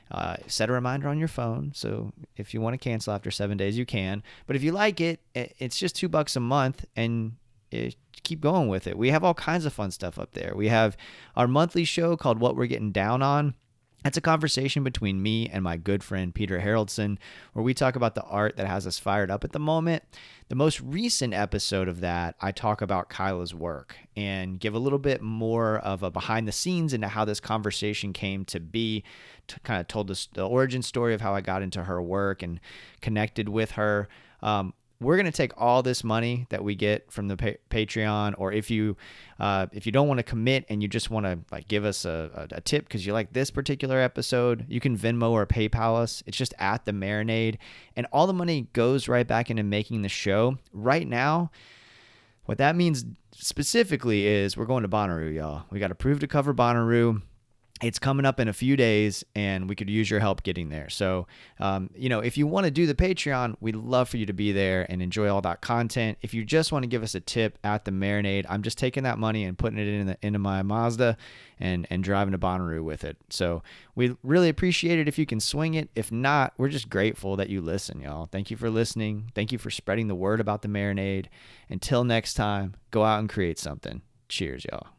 Uh, 0.08 0.36
set 0.46 0.70
a 0.70 0.72
reminder 0.72 1.08
on 1.08 1.18
your 1.18 1.26
phone. 1.26 1.72
So 1.74 2.12
if 2.36 2.54
you 2.54 2.60
want 2.60 2.74
to 2.74 2.78
cancel 2.78 3.12
after 3.12 3.30
seven 3.32 3.56
days, 3.56 3.76
you 3.76 3.84
can. 3.84 4.22
But 4.46 4.54
if 4.54 4.62
you 4.62 4.70
like 4.70 5.00
it, 5.00 5.20
it's 5.34 5.78
just 5.78 5.96
two 5.96 6.08
bucks 6.08 6.36
a 6.36 6.40
month, 6.40 6.84
and 6.94 7.32
it, 7.72 7.96
keep 8.22 8.40
going 8.40 8.68
with 8.68 8.86
it. 8.86 8.96
We 8.96 9.10
have 9.10 9.24
all 9.24 9.34
kinds 9.34 9.64
of 9.64 9.72
fun 9.72 9.90
stuff 9.90 10.16
up 10.16 10.32
there. 10.32 10.52
We 10.54 10.68
have 10.68 10.96
our 11.34 11.48
monthly 11.48 11.84
show 11.84 12.16
called 12.16 12.38
What 12.38 12.54
We're 12.54 12.66
Getting 12.66 12.92
Down 12.92 13.20
On. 13.20 13.54
That's 14.04 14.16
a 14.16 14.20
conversation 14.20 14.84
between 14.84 15.20
me 15.20 15.48
and 15.48 15.64
my 15.64 15.76
good 15.76 16.04
friend 16.04 16.32
Peter 16.32 16.60
Haroldson, 16.60 17.18
where 17.54 17.64
we 17.64 17.74
talk 17.74 17.96
about 17.96 18.14
the 18.14 18.22
art 18.22 18.56
that 18.56 18.68
has 18.68 18.86
us 18.86 18.98
fired 18.98 19.30
up 19.32 19.42
at 19.42 19.50
the 19.50 19.58
moment. 19.58 20.04
The 20.48 20.54
most 20.54 20.80
recent 20.80 21.34
episode 21.34 21.88
of 21.88 22.00
that, 22.00 22.36
I 22.40 22.52
talk 22.52 22.80
about 22.80 23.08
Kyla's 23.08 23.52
work 23.52 23.96
and 24.14 24.60
give 24.60 24.74
a 24.74 24.78
little 24.78 25.00
bit 25.00 25.22
more 25.22 25.78
of 25.78 26.04
a 26.04 26.10
behind 26.10 26.46
the 26.46 26.52
scenes 26.52 26.92
into 26.92 27.08
how 27.08 27.24
this 27.24 27.40
conversation 27.40 28.12
came 28.12 28.44
to 28.46 28.60
be. 28.60 29.02
To 29.48 29.60
kind 29.60 29.80
of 29.80 29.86
told 29.86 30.08
the 30.08 30.44
origin 30.44 30.82
story 30.82 31.14
of 31.14 31.20
how 31.20 31.32
I 31.32 31.40
got 31.40 31.62
into 31.62 31.84
her 31.84 32.02
work 32.02 32.42
and 32.42 32.58
connected 33.00 33.48
with 33.48 33.72
her. 33.72 34.08
Um, 34.42 34.74
we're 35.00 35.16
gonna 35.16 35.32
take 35.32 35.52
all 35.56 35.82
this 35.82 36.02
money 36.02 36.46
that 36.50 36.64
we 36.64 36.74
get 36.74 37.10
from 37.12 37.28
the 37.28 37.36
pa- 37.36 37.58
Patreon, 37.70 38.34
or 38.38 38.52
if 38.52 38.70
you 38.70 38.96
uh, 39.38 39.66
if 39.72 39.86
you 39.86 39.92
don't 39.92 40.08
want 40.08 40.18
to 40.18 40.22
commit 40.22 40.64
and 40.68 40.82
you 40.82 40.88
just 40.88 41.10
want 41.10 41.26
to 41.26 41.38
like 41.50 41.68
give 41.68 41.84
us 41.84 42.04
a, 42.04 42.48
a, 42.52 42.56
a 42.56 42.60
tip 42.60 42.84
because 42.84 43.04
you 43.04 43.12
like 43.12 43.32
this 43.32 43.50
particular 43.50 44.00
episode, 44.00 44.64
you 44.68 44.80
can 44.80 44.96
Venmo 44.96 45.30
or 45.30 45.46
PayPal 45.46 45.96
us. 45.96 46.22
It's 46.26 46.36
just 46.36 46.54
at 46.58 46.84
the 46.84 46.92
marinade, 46.92 47.58
and 47.94 48.06
all 48.12 48.26
the 48.26 48.32
money 48.32 48.68
goes 48.72 49.08
right 49.08 49.26
back 49.26 49.50
into 49.50 49.62
making 49.62 50.02
the 50.02 50.08
show. 50.08 50.58
Right 50.72 51.06
now, 51.06 51.50
what 52.46 52.58
that 52.58 52.76
means 52.76 53.04
specifically 53.32 54.26
is 54.26 54.56
we're 54.56 54.64
going 54.64 54.82
to 54.82 54.88
Bonnaroo, 54.88 55.34
y'all. 55.34 55.64
We 55.70 55.78
got 55.78 55.90
approved 55.90 56.22
to 56.22 56.26
cover 56.26 56.54
Bonnaroo 56.54 57.20
it's 57.82 57.98
coming 57.98 58.24
up 58.24 58.40
in 58.40 58.48
a 58.48 58.52
few 58.52 58.76
days 58.76 59.24
and 59.34 59.68
we 59.68 59.74
could 59.74 59.90
use 59.90 60.10
your 60.10 60.20
help 60.20 60.42
getting 60.42 60.70
there. 60.70 60.88
So 60.88 61.26
um, 61.60 61.90
you 61.94 62.08
know 62.08 62.20
if 62.20 62.38
you 62.38 62.46
want 62.46 62.64
to 62.64 62.70
do 62.70 62.86
the 62.86 62.94
patreon 62.94 63.56
we'd 63.60 63.76
love 63.76 64.08
for 64.08 64.16
you 64.16 64.26
to 64.26 64.32
be 64.32 64.52
there 64.52 64.86
and 64.88 65.02
enjoy 65.02 65.28
all 65.28 65.42
that 65.42 65.60
content. 65.60 66.18
If 66.22 66.32
you 66.32 66.44
just 66.44 66.72
want 66.72 66.84
to 66.84 66.88
give 66.88 67.02
us 67.02 67.14
a 67.14 67.20
tip 67.20 67.58
at 67.64 67.84
the 67.84 67.90
marinade 67.90 68.46
i'm 68.48 68.62
just 68.62 68.78
taking 68.78 69.02
that 69.04 69.18
money 69.18 69.44
and 69.44 69.58
putting 69.58 69.78
it 69.78 69.88
in 69.88 70.06
the, 70.06 70.18
into 70.22 70.38
my 70.38 70.62
mazda 70.62 71.16
and 71.58 71.86
and 71.90 72.02
driving 72.02 72.32
to 72.32 72.38
bonnaroo 72.38 72.82
with 72.82 73.04
it. 73.04 73.16
So 73.30 73.62
we 73.94 74.16
really 74.22 74.48
appreciate 74.48 74.98
it 74.98 75.08
if 75.08 75.18
you 75.18 75.26
can 75.26 75.40
swing 75.40 75.74
it. 75.74 75.90
If 75.94 76.10
not 76.10 76.54
we're 76.56 76.68
just 76.68 76.88
grateful 76.88 77.36
that 77.36 77.50
you 77.50 77.60
listen 77.60 78.00
y'all. 78.00 78.26
Thank 78.26 78.50
you 78.50 78.56
for 78.56 78.70
listening. 78.70 79.30
Thank 79.34 79.52
you 79.52 79.58
for 79.58 79.70
spreading 79.70 80.08
the 80.08 80.14
word 80.14 80.40
about 80.40 80.62
the 80.62 80.68
marinade. 80.68 81.26
Until 81.68 82.04
next 82.04 82.34
time 82.34 82.74
go 82.90 83.04
out 83.04 83.18
and 83.18 83.28
create 83.28 83.58
something. 83.58 84.02
Cheers 84.28 84.64
y'all 84.70 84.95